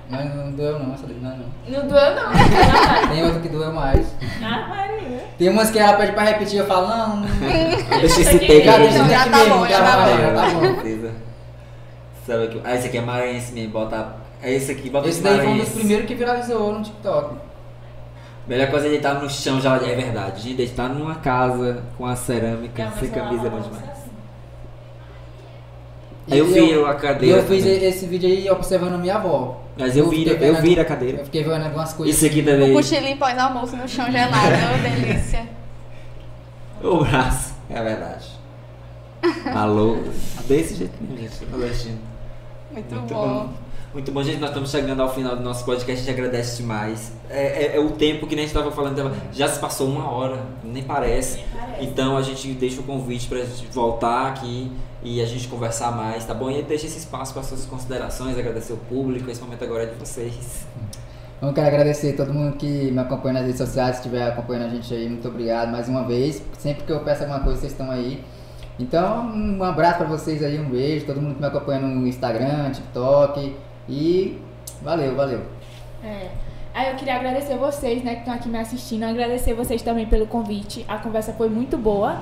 Mas 0.10 0.36
não 0.36 0.52
doeu 0.52 0.80
não, 0.80 0.94
essa 0.94 1.08
daí 1.08 1.18
não, 1.22 1.30
não. 1.38 1.46
Não 1.70 1.88
doeu, 1.88 2.16
não. 2.16 2.32
Não, 2.34 3.08
Tem 3.10 3.24
outra 3.24 3.40
que 3.40 3.50
doeu 3.50 3.74
mais. 3.74 4.06
Ah, 4.44 4.68
Maria. 4.68 5.24
Tem 5.38 5.50
umas 5.50 5.72
que 5.72 5.80
ela 5.80 5.94
pede 5.94 6.12
pra 6.12 6.24
repetir, 6.24 6.60
eu 6.60 6.66
falo, 6.68 6.88
não, 6.88 7.16
não. 7.18 7.28
Deixa 8.00 8.22
esse 8.22 8.36
aqui- 8.36 8.48
take 8.48 8.66
Não, 8.68 8.84
esse 8.86 8.98
já 9.10 9.22
aqui 9.22 9.30
tá 9.30 9.38
mesmo, 9.38 9.56
bom, 9.56 9.66
já 9.68 9.78
já 9.78 9.84
tá 9.86 9.92
tá 9.92 10.06
bom. 10.06 10.18
já 10.22 10.34
tá 10.34 10.50
bom. 10.50 11.12
Sabe 12.28 12.48
que. 12.50 12.62
Ah, 12.64 12.76
esse 12.76 12.88
aqui 12.88 12.98
é 12.98 13.02
maranhense 13.02 13.54
mesmo, 13.54 13.72
bota. 13.72 14.16
É 14.44 14.52
esse 14.54 14.72
aqui, 14.72 14.90
bota 14.90 15.08
Esse 15.08 15.20
esse 15.20 15.24
daí 15.28 15.40
foi 15.40 15.48
um 15.48 15.58
dos 15.60 15.70
primeiros 15.70 16.06
que 16.06 16.16
viralizou 16.16 16.74
no 16.74 16.84
TikTok. 16.84 17.36
Melhor 18.48 18.68
coisa 18.70 18.88
é 18.88 18.90
deitar 18.90 19.14
no 19.16 19.30
chão 19.30 19.62
já 19.62 19.76
é 19.78 19.96
verdade. 19.96 20.42
Gente, 20.42 20.56
deitar 20.56 20.90
numa 20.90 21.16
casa 21.16 21.84
com 21.98 22.06
a 22.06 22.16
cerâmica, 22.16 22.84
Não, 22.86 22.92
sem 23.00 23.10
camisa 23.10 23.48
é 23.48 23.50
bom 23.50 23.60
demais. 23.62 23.84
Assim. 26.28 26.36
E 26.36 26.38
Eu 26.38 26.46
vi 26.48 26.74
a 26.86 26.94
cadeira 26.96 27.38
E 27.38 27.40
eu 27.40 27.48
fiz 27.48 27.64
também. 27.64 27.84
esse 27.86 28.06
vídeo 28.06 28.30
aí 28.30 28.50
observando 28.50 29.00
minha 29.00 29.16
avó. 29.16 29.62
Mas 29.78 29.96
eu 29.98 30.10
vi, 30.10 30.18
fiquei 30.26 30.34
eu 30.50 30.54
vendo- 30.56 30.62
vi 30.62 30.80
a 30.80 30.86
cadeira. 30.86 31.18
Eu 31.20 31.26
fiquei 31.26 31.44
vendo 31.44 31.64
algumas 31.64 31.94
coisas. 31.94 32.16
Esse 32.16 32.26
aqui 32.28 32.42
O 32.42 32.46
também. 32.46 32.74
cochilinho 32.74 33.18
pós-almoço 33.18 33.76
no 33.76 33.88
chão 33.88 34.12
gelado. 34.12 34.36
Ô, 34.36 34.82
delícia. 35.06 35.48
O 36.84 37.04
braço, 37.06 37.54
é 37.70 37.82
verdade. 37.82 38.26
Alô? 39.54 39.98
Desse 40.48 40.76
jeito 40.76 40.94
mesmo, 41.02 41.18
gente. 41.30 41.46
nordestino. 41.52 42.00
Muito, 42.72 42.96
Muito 42.96 43.14
bom. 43.14 43.28
bom. 43.28 43.50
Muito 43.94 44.12
bom, 44.12 44.24
gente. 44.24 44.40
Nós 44.40 44.50
estamos 44.50 44.72
chegando 44.72 45.02
ao 45.02 45.14
final 45.14 45.36
do 45.36 45.44
nosso 45.44 45.64
podcast. 45.64 46.02
A 46.02 46.06
gente 46.06 46.10
agradece 46.18 46.58
demais. 46.58 47.12
É, 47.30 47.66
é- 47.66 47.76
é 47.76 47.80
o 47.80 47.92
tempo 47.92 48.26
que 48.26 48.36
nem 48.36 48.46
a 48.46 48.48
gente 48.48 48.56
estava 48.58 48.72
falando. 48.76 49.12
Já 49.32 49.48
se 49.48 49.60
passou 49.60 49.88
uma 49.88 50.10
hora, 50.10 50.40
nem 50.64 50.82
parece. 50.82 51.38
Nem 51.38 51.46
parece. 51.50 51.84
Então 51.86 52.18
a 52.18 52.22
gente 52.24 52.48
deixa 52.54 52.80
o 52.80 52.84
convite 52.84 53.28
para 53.28 53.40
a 53.40 53.46
gente 53.46 53.68
voltar 53.72 54.28
aqui 54.30 54.72
e 55.04 55.22
a 55.22 55.26
gente 55.26 55.48
conversar 55.48 55.92
mais, 55.92 56.26
tá 56.26 56.34
bom? 56.34 56.50
E 56.50 56.62
deixa 56.62 56.86
esse 56.86 57.00
espaço 57.00 57.34
para 57.34 57.44
suas 57.44 57.66
considerações, 57.66 58.38
agradecer 58.38 58.74
o 58.74 58.78
público. 58.78 59.30
Esse 59.30 59.42
momento 59.42 59.64
agora 59.64 59.84
é 59.84 59.86
de 59.88 59.96
vocês. 59.96 60.66
Eu 61.42 61.52
quero 61.54 61.68
agradecer 61.68 62.14
a 62.14 62.18
todo 62.18 62.32
mundo 62.32 62.56
que 62.56 62.92
me 62.92 63.00
acompanha 63.00 63.34
nas 63.34 63.44
redes 63.44 63.58
sociais, 63.58 63.96
se 63.96 64.02
estiver 64.02 64.28
acompanhando 64.28 64.66
a 64.66 64.70
gente 64.70 64.94
aí, 64.94 65.10
muito 65.10 65.28
obrigado 65.28 65.72
mais 65.72 65.90
uma 65.90 66.04
vez. 66.04 66.44
Sempre 66.60 66.84
que 66.84 66.92
eu 66.92 67.00
peço 67.00 67.24
alguma 67.24 67.40
coisa, 67.40 67.60
vocês 67.60 67.72
estão 67.72 67.90
aí. 67.90 68.24
Então, 68.80 69.26
um 69.26 69.64
abraço 69.64 69.98
pra 69.98 70.08
vocês 70.08 70.44
aí, 70.44 70.60
um 70.60 70.70
beijo, 70.70 71.06
todo 71.06 71.20
mundo 71.20 71.36
que 71.36 71.42
me 71.42 71.48
acompanha 71.48 71.80
no 71.82 72.08
Instagram, 72.08 72.72
TikTok. 72.72 73.56
E 73.90 74.40
valeu, 74.84 75.16
valeu. 75.16 75.42
É. 76.04 76.30
Aí 76.74 76.92
eu 76.92 76.96
queria 76.96 77.16
agradecer 77.16 77.58
vocês, 77.58 78.04
né, 78.04 78.14
que 78.14 78.20
estão 78.20 78.34
aqui 78.34 78.48
me 78.48 78.60
assistindo. 78.60 79.04
Agradecer 79.04 79.54
vocês 79.54 79.82
também 79.82 80.06
pelo 80.06 80.28
convite. 80.28 80.86
A 80.88 81.00
conversa 81.00 81.34
foi 81.34 81.50
muito 81.50 81.78
boa. 81.78 82.22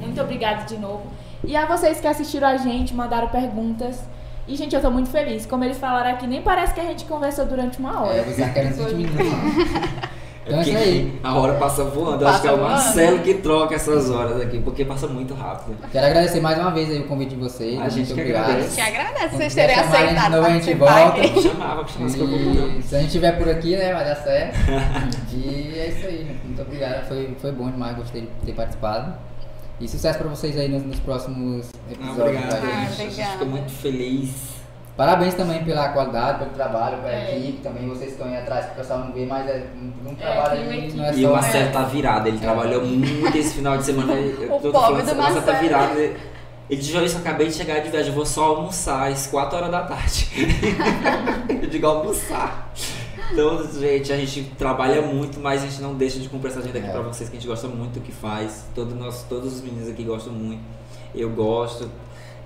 Muito 0.00 0.20
obrigada 0.20 0.64
de 0.64 0.76
novo. 0.76 1.04
E 1.44 1.56
a 1.56 1.66
vocês 1.66 2.00
que 2.00 2.06
assistiram 2.06 2.48
a 2.48 2.56
gente, 2.56 2.94
mandaram 2.94 3.28
perguntas. 3.28 4.00
E, 4.46 4.56
gente, 4.56 4.74
eu 4.74 4.80
tô 4.80 4.90
muito 4.90 5.10
feliz. 5.10 5.44
Como 5.44 5.62
eles 5.62 5.78
falaram 5.78 6.10
aqui, 6.10 6.26
nem 6.26 6.40
parece 6.40 6.72
que 6.72 6.80
a 6.80 6.84
gente 6.84 7.04
conversou 7.04 7.44
durante 7.44 7.78
uma 7.78 8.02
hora. 8.02 8.16
É, 8.16 8.22
vocês 8.22 8.52
querem 8.52 8.70
20 8.70 8.94
minutos. 8.94 10.08
Então 10.48 10.60
é 10.60 10.62
isso 10.62 10.70
porque 10.70 10.88
aí. 10.88 11.20
A 11.22 11.34
hora 11.34 11.54
passa 11.54 11.84
voando. 11.84 12.22
Eu 12.22 12.26
Passa 12.26 12.30
acho 12.30 12.42
que 12.42 12.48
é 12.48 12.52
o 12.52 12.56
voando. 12.56 12.72
Marcelo 12.72 13.18
que 13.18 13.34
troca 13.34 13.74
essas 13.74 14.10
horas 14.10 14.40
aqui, 14.40 14.58
porque 14.60 14.84
passa 14.84 15.06
muito 15.06 15.34
rápido. 15.34 15.76
Quero 15.92 16.06
agradecer 16.06 16.40
mais 16.40 16.58
uma 16.58 16.70
vez 16.70 16.90
aí 16.90 17.00
o 17.00 17.04
convite 17.06 17.34
de 17.34 17.36
vocês. 17.36 17.76
A 17.76 17.80
muito 17.82 17.94
gente 17.94 18.06
que 18.06 18.12
obrigado. 18.14 18.44
agradece. 18.44 18.74
Que 18.74 18.80
agradece 18.80 19.36
vocês 19.36 19.54
terem 19.54 19.76
chamar 19.76 19.88
a 19.88 19.98
gente 19.98 20.08
de 20.08 20.16
aceitado 20.16 20.32
novo, 20.32 20.46
a 20.46 20.50
gente 20.50 20.74
volta. 20.74 21.28
Vou 21.28 21.42
chamar, 21.42 21.74
vou 21.74 21.88
se. 21.88 21.98
E 22.78 22.82
se 22.82 22.96
a 22.96 22.98
gente 22.98 23.06
estiver 23.08 23.32
por 23.32 23.48
aqui, 23.48 23.76
né, 23.76 23.92
vai 23.92 24.04
dar 24.04 24.16
certo. 24.16 24.56
e 25.36 25.78
é 25.78 25.88
isso 25.88 26.06
aí, 26.06 26.18
gente. 26.26 26.46
Muito 26.46 26.62
obrigado. 26.62 27.06
Foi, 27.08 27.36
foi 27.38 27.52
bom 27.52 27.70
demais, 27.70 27.96
gostei 27.96 28.22
de 28.22 28.28
ter 28.46 28.52
participado. 28.52 29.12
E 29.80 29.86
sucesso 29.88 30.18
pra 30.18 30.28
vocês 30.28 30.56
aí 30.56 30.68
nos, 30.68 30.82
nos 30.84 30.98
próximos 31.00 31.68
episódios. 31.90 32.18
Obrigado, 32.18 32.50
da 32.50 32.68
Ah. 32.68 32.82
A 32.88 32.90
gente 32.92 33.44
muito 33.44 33.70
feliz. 33.72 34.30
Parabéns 34.96 35.34
também 35.34 35.62
pela 35.64 35.90
qualidade, 35.90 36.38
pelo 36.40 36.50
trabalho, 36.50 36.96
pela 36.98 37.12
É. 37.12 37.38
equipe, 37.38 37.60
também 37.62 37.86
vocês 37.88 38.06
que 38.06 38.10
estão 38.12 38.26
aí 38.26 38.36
atrás 38.38 38.66
que 38.66 38.72
o 38.72 38.74
pessoal 38.74 38.98
não 38.98 39.12
vê, 39.12 39.24
mas 39.26 39.48
é 39.48 39.64
um, 39.76 40.08
um 40.08 40.12
É, 40.12 40.14
trabalho 40.16 40.72
equipe. 40.74 40.96
não 40.96 41.04
é 41.04 41.14
E 41.14 41.24
o 41.24 41.28
só. 41.28 41.34
Marcelo 41.34 41.72
tá 41.72 41.82
virado, 41.84 42.26
ele 42.26 42.38
trabalhou 42.38 42.84
muito 42.84 43.38
esse 43.38 43.54
final 43.54 43.78
de 43.78 43.84
semana. 43.84 44.12
Eu 44.14 44.32
O 44.56 44.60
tô 44.60 44.72
pobre 44.72 45.02
falando, 45.02 45.06
do 45.06 45.12
o 45.12 45.16
Marcelo 45.16 45.42
tá 45.46 45.52
virado. 45.52 45.96
Ele 45.98 46.80
disse, 46.80 46.90
Joyce, 46.92 47.14
eu 47.14 47.20
acabei 47.20 47.46
de 47.46 47.54
chegar 47.54 47.78
de 47.78 47.88
viagem, 47.90 48.08
eu 48.08 48.14
vou 48.16 48.26
só 48.26 48.56
almoçar 48.56 49.06
às 49.08 49.28
4 49.28 49.56
horas 49.56 49.70
da 49.70 49.82
tarde. 49.84 50.28
eu 51.62 51.68
digo 51.70 51.86
almoçar. 51.86 52.72
Então, 53.32 53.66
gente, 53.72 54.12
a 54.12 54.16
gente 54.16 54.42
trabalha 54.58 55.02
muito, 55.02 55.38
mas 55.38 55.62
a 55.62 55.66
gente 55.66 55.80
não 55.82 55.94
deixa 55.94 56.18
de 56.18 56.28
cumprir 56.28 56.50
essa 56.50 56.60
agenda 56.60 56.78
aqui 56.78 56.88
É. 56.88 56.92
pra 56.92 57.02
vocês, 57.02 57.28
que 57.28 57.36
a 57.36 57.40
gente 57.40 57.48
gosta 57.48 57.68
muito 57.68 57.94
do 57.94 58.00
que 58.00 58.12
faz. 58.12 58.64
Todo 58.74 58.94
nós, 58.94 59.24
todos 59.28 59.54
os 59.54 59.60
meninos 59.62 59.88
aqui 59.88 60.02
gostam 60.02 60.32
muito. 60.32 60.62
Eu 61.14 61.30
gosto. 61.30 61.90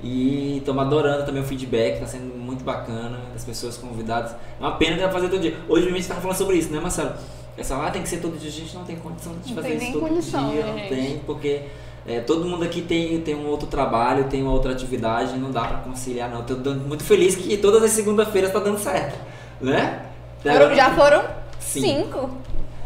E 0.02 0.58
estamos 0.58 0.82
adorando 0.82 1.24
também 1.24 1.40
o 1.42 1.44
feedback, 1.44 2.00
tá 2.00 2.06
sendo 2.06 2.34
muito 2.36 2.64
bacana, 2.64 3.20
das 3.32 3.44
pessoas 3.44 3.76
convidadas. 3.76 4.32
É 4.32 4.36
uma 4.60 4.72
pena 4.72 4.96
que 4.96 5.02
vai 5.02 5.12
fazer 5.12 5.28
todo 5.28 5.40
dia. 5.40 5.56
Hoje 5.68 5.86
a 5.88 5.90
gente 5.92 6.08
tava 6.08 6.20
falando 6.20 6.36
sobre 6.36 6.56
isso, 6.56 6.72
né, 6.72 6.80
Marcelo? 6.80 7.12
Essa 7.56 7.76
ah, 7.76 7.90
tem 7.90 8.02
que 8.02 8.08
ser 8.08 8.16
todo 8.18 8.36
dia, 8.36 8.48
a 8.48 8.52
gente 8.52 8.74
não 8.74 8.82
tem 8.84 8.96
condição 8.96 9.32
de 9.44 9.54
Não 9.54 9.62
fazer 9.62 9.74
isso 9.76 9.92
todo 9.92 10.08
condição, 10.08 10.50
dia, 10.50 10.64
né, 10.64 10.82
não 10.82 10.88
tem, 10.88 11.18
porque 11.26 11.60
é, 12.06 12.18
todo 12.20 12.46
mundo 12.46 12.64
aqui 12.64 12.80
tem, 12.80 13.20
tem 13.20 13.34
um 13.34 13.46
outro 13.46 13.66
trabalho, 13.68 14.24
tem 14.24 14.42
uma 14.42 14.52
outra 14.52 14.72
atividade, 14.72 15.36
não 15.38 15.50
dá 15.52 15.60
pra 15.64 15.76
conciliar 15.78 16.30
não. 16.30 16.42
Tô 16.42 16.54
dando- 16.54 16.80
muito 16.88 17.04
feliz 17.04 17.36
que 17.36 17.56
todas 17.58 17.82
as 17.84 17.90
segunda-feiras 17.90 18.50
tá 18.52 18.58
dando 18.58 18.78
certo, 18.78 19.16
né? 19.60 20.06
Foram- 20.42 20.74
já 20.74 20.90
foram 20.94 21.22
Sim. 21.60 21.80
cinco. 21.80 22.30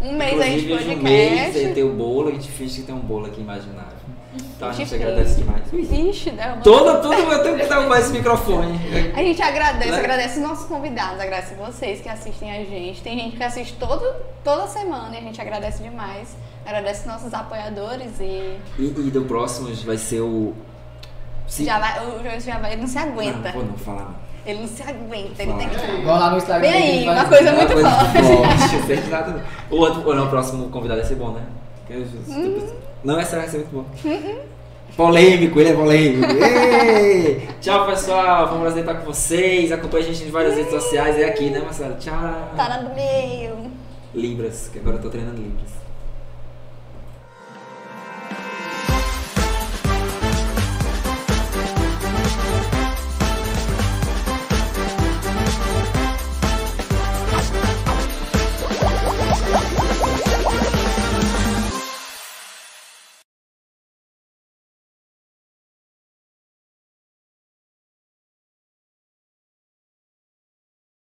Um 0.02 0.12
mês 0.12 0.30
de 0.32 0.36
Inclusive, 0.36 0.72
hoje 0.74 0.84
um 0.94 1.02
mês 1.02 1.30
podcast. 1.32 1.58
aí 1.66 1.74
tem 1.74 1.82
o 1.84 1.92
bolo, 1.94 2.28
a 2.28 2.32
gente 2.32 2.48
finge 2.50 2.80
que 2.80 2.86
tem 2.86 2.94
um 2.94 2.98
bolo 3.00 3.26
aqui 3.26 3.40
imaginário. 3.40 3.96
Então 4.56 4.68
a 4.68 4.72
gente 4.72 4.90
Gente, 4.90 5.02
agradece 5.02 5.36
demais. 5.40 5.62
Vixe, 5.72 6.30
derrubou. 6.30 6.62
Todo, 6.62 7.00
tudo 7.02 7.32
eu 7.32 7.42
tenho 7.42 7.58
que 7.58 7.64
derrubar 7.66 7.98
esse 8.00 8.12
microfone. 8.12 8.78
A 9.14 9.22
gente 9.22 9.40
agradece, 9.40 9.90
Né? 9.90 9.98
agradece 9.98 10.38
os 10.40 10.46
nossos 10.46 10.66
convidados, 10.66 11.18
agradece 11.18 11.54
vocês 11.54 12.02
que 12.02 12.08
assistem 12.10 12.50
a 12.52 12.64
gente. 12.64 13.00
Tem 13.02 13.18
gente 13.18 13.36
que 13.36 13.42
assiste 13.42 13.74
todo, 13.78 14.04
toda 14.44 14.66
semana 14.66 15.14
e 15.14 15.18
a 15.18 15.20
gente 15.22 15.40
agradece 15.40 15.82
demais. 15.82 16.36
Agradece 16.66 17.08
nossos 17.08 17.32
apoiadores 17.32 18.20
e 18.20 18.58
E, 18.78 18.84
e 18.84 19.10
do 19.10 19.22
próximo 19.22 19.72
vai 19.86 19.96
ser 19.96 20.20
o. 20.20 20.52
Se- 21.46 21.64
já 21.64 21.78
vai, 21.78 22.04
o 22.06 22.22
João 22.22 22.38
já 22.40 22.58
vai, 22.58 22.72
ele 22.72 22.82
não 22.82 22.88
se 22.88 22.98
aguenta. 22.98 23.48
Não, 23.48 23.52
vou 23.52 23.64
não 23.64 23.78
falar. 23.78 24.14
Ele 24.46 24.60
não 24.60 24.68
se 24.68 24.82
aguenta, 24.82 25.42
ele 25.42 25.52
tem 25.54 25.68
que. 25.68 25.76
Vão 26.04 26.18
lá 26.18 26.30
no 26.30 26.36
Instagram. 26.36 26.70
Vem 26.70 26.82
aí, 26.82 27.08
uma 27.08 27.24
coisa 27.24 27.52
muito 27.52 27.76
Uma 27.76 27.82
coisa 27.82 27.90
forte. 27.90 28.96
forte. 29.02 29.42
O 29.70 29.76
outro, 29.76 30.06
ou 30.06 30.14
não, 30.14 30.26
o 30.26 30.30
próximo 30.30 30.68
convidado 30.68 31.00
vai 31.00 31.08
ser 31.08 31.16
bom, 31.16 31.30
né? 31.32 31.42
Eu- 31.90 32.04
Uhum. 32.28 32.68
Não, 33.04 33.18
essa 33.20 33.36
vai 33.36 33.48
ser 33.48 33.58
muito 33.58 33.70
bom. 33.72 33.84
Polêmico, 34.96 35.60
ele 35.60 35.70
é 35.70 35.74
polêmico. 35.74 36.32
Ei! 36.32 37.48
Tchau, 37.60 37.86
pessoal. 37.86 38.48
Foi 38.48 38.56
um 38.58 38.60
prazer 38.62 38.80
estar 38.80 38.94
com 38.94 39.04
vocês. 39.04 39.70
Acompanhe 39.72 40.04
a 40.04 40.06
gente 40.12 40.24
em 40.24 40.30
várias 40.30 40.54
redes 40.56 40.70
sociais. 40.70 41.18
É 41.18 41.24
aqui, 41.24 41.50
né, 41.50 41.60
Marcelo? 41.60 41.96
Tchau. 41.98 42.52
Tá 42.56 42.80
no 42.82 42.94
meio. 42.94 43.70
Libras, 44.14 44.70
que 44.72 44.78
agora 44.78 44.96
eu 44.96 45.02
tô 45.02 45.10
treinando 45.10 45.36
Libras. 45.42 45.70